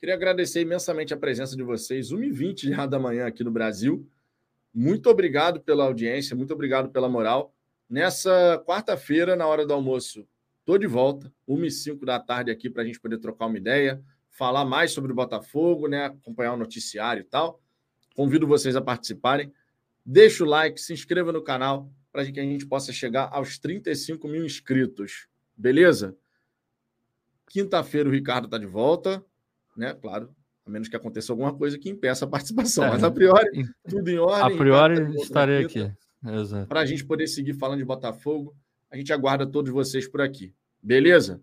Queria 0.00 0.14
agradecer 0.14 0.62
imensamente 0.62 1.12
a 1.12 1.16
presença 1.16 1.54
de 1.54 1.62
vocês. 1.62 2.10
1h20 2.10 2.74
já 2.74 2.86
da 2.86 2.98
manhã 2.98 3.26
aqui 3.26 3.44
no 3.44 3.50
Brasil. 3.50 4.08
Muito 4.72 5.10
obrigado 5.10 5.60
pela 5.60 5.84
audiência, 5.84 6.34
muito 6.34 6.54
obrigado 6.54 6.88
pela 6.88 7.06
moral. 7.06 7.54
Nessa 7.86 8.64
quarta-feira, 8.66 9.36
na 9.36 9.46
hora 9.46 9.66
do 9.66 9.74
almoço, 9.74 10.26
estou 10.60 10.78
de 10.78 10.86
volta, 10.86 11.30
1h05 11.46 12.06
da 12.06 12.18
tarde 12.18 12.50
aqui 12.50 12.70
para 12.70 12.82
a 12.82 12.86
gente 12.86 12.98
poder 12.98 13.18
trocar 13.18 13.44
uma 13.44 13.58
ideia, 13.58 14.02
falar 14.30 14.64
mais 14.64 14.90
sobre 14.92 15.12
o 15.12 15.14
Botafogo, 15.14 15.86
né? 15.86 16.06
Acompanhar 16.06 16.54
o 16.54 16.56
noticiário 16.56 17.20
e 17.20 17.24
tal. 17.24 17.60
Convido 18.16 18.46
vocês 18.46 18.74
a 18.76 18.80
participarem. 18.80 19.52
Deixa 20.06 20.42
o 20.42 20.46
like, 20.46 20.80
se 20.80 20.94
inscreva 20.94 21.30
no 21.30 21.42
canal 21.42 21.92
para 22.10 22.24
que 22.24 22.40
a 22.40 22.42
gente 22.42 22.64
possa 22.64 22.90
chegar 22.90 23.28
aos 23.32 23.58
35 23.58 24.26
mil 24.26 24.46
inscritos. 24.46 25.28
Beleza? 25.54 26.16
Quinta-feira 27.50 28.08
o 28.08 28.12
Ricardo 28.12 28.46
está 28.46 28.56
de 28.56 28.64
volta, 28.64 29.22
né? 29.80 29.94
Claro, 29.94 30.32
A 30.64 30.70
menos 30.70 30.88
que 30.88 30.94
aconteça 30.94 31.32
alguma 31.32 31.52
coisa 31.52 31.78
que 31.78 31.88
impeça 31.88 32.26
a 32.26 32.28
participação. 32.28 32.84
É, 32.84 32.90
Mas 32.90 33.02
a 33.02 33.10
priori, 33.10 33.66
tudo 33.88 34.08
em 34.08 34.18
ordem. 34.18 34.54
A 34.54 34.56
priori, 34.56 35.16
estarei 35.16 35.64
aqui. 35.64 35.90
Para 36.68 36.80
a 36.80 36.86
gente 36.86 37.04
poder 37.04 37.26
seguir 37.26 37.54
falando 37.54 37.78
de 37.78 37.84
Botafogo, 37.84 38.54
a 38.90 38.96
gente 38.96 39.12
aguarda 39.12 39.46
todos 39.46 39.72
vocês 39.72 40.06
por 40.06 40.20
aqui. 40.20 40.54
Beleza? 40.82 41.42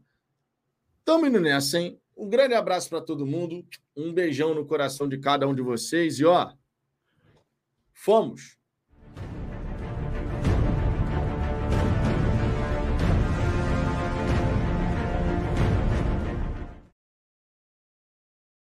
Tamo 1.03 1.25
indo 1.25 1.39
nessa, 1.39 1.79
hein? 1.79 1.99
Um 2.15 2.29
grande 2.29 2.53
abraço 2.53 2.89
para 2.89 3.01
todo 3.01 3.25
mundo. 3.25 3.65
Um 3.95 4.13
beijão 4.13 4.53
no 4.53 4.65
coração 4.65 5.07
de 5.07 5.17
cada 5.17 5.47
um 5.47 5.55
de 5.55 5.61
vocês. 5.61 6.19
E 6.19 6.25
ó, 6.25 6.53
fomos! 7.91 8.57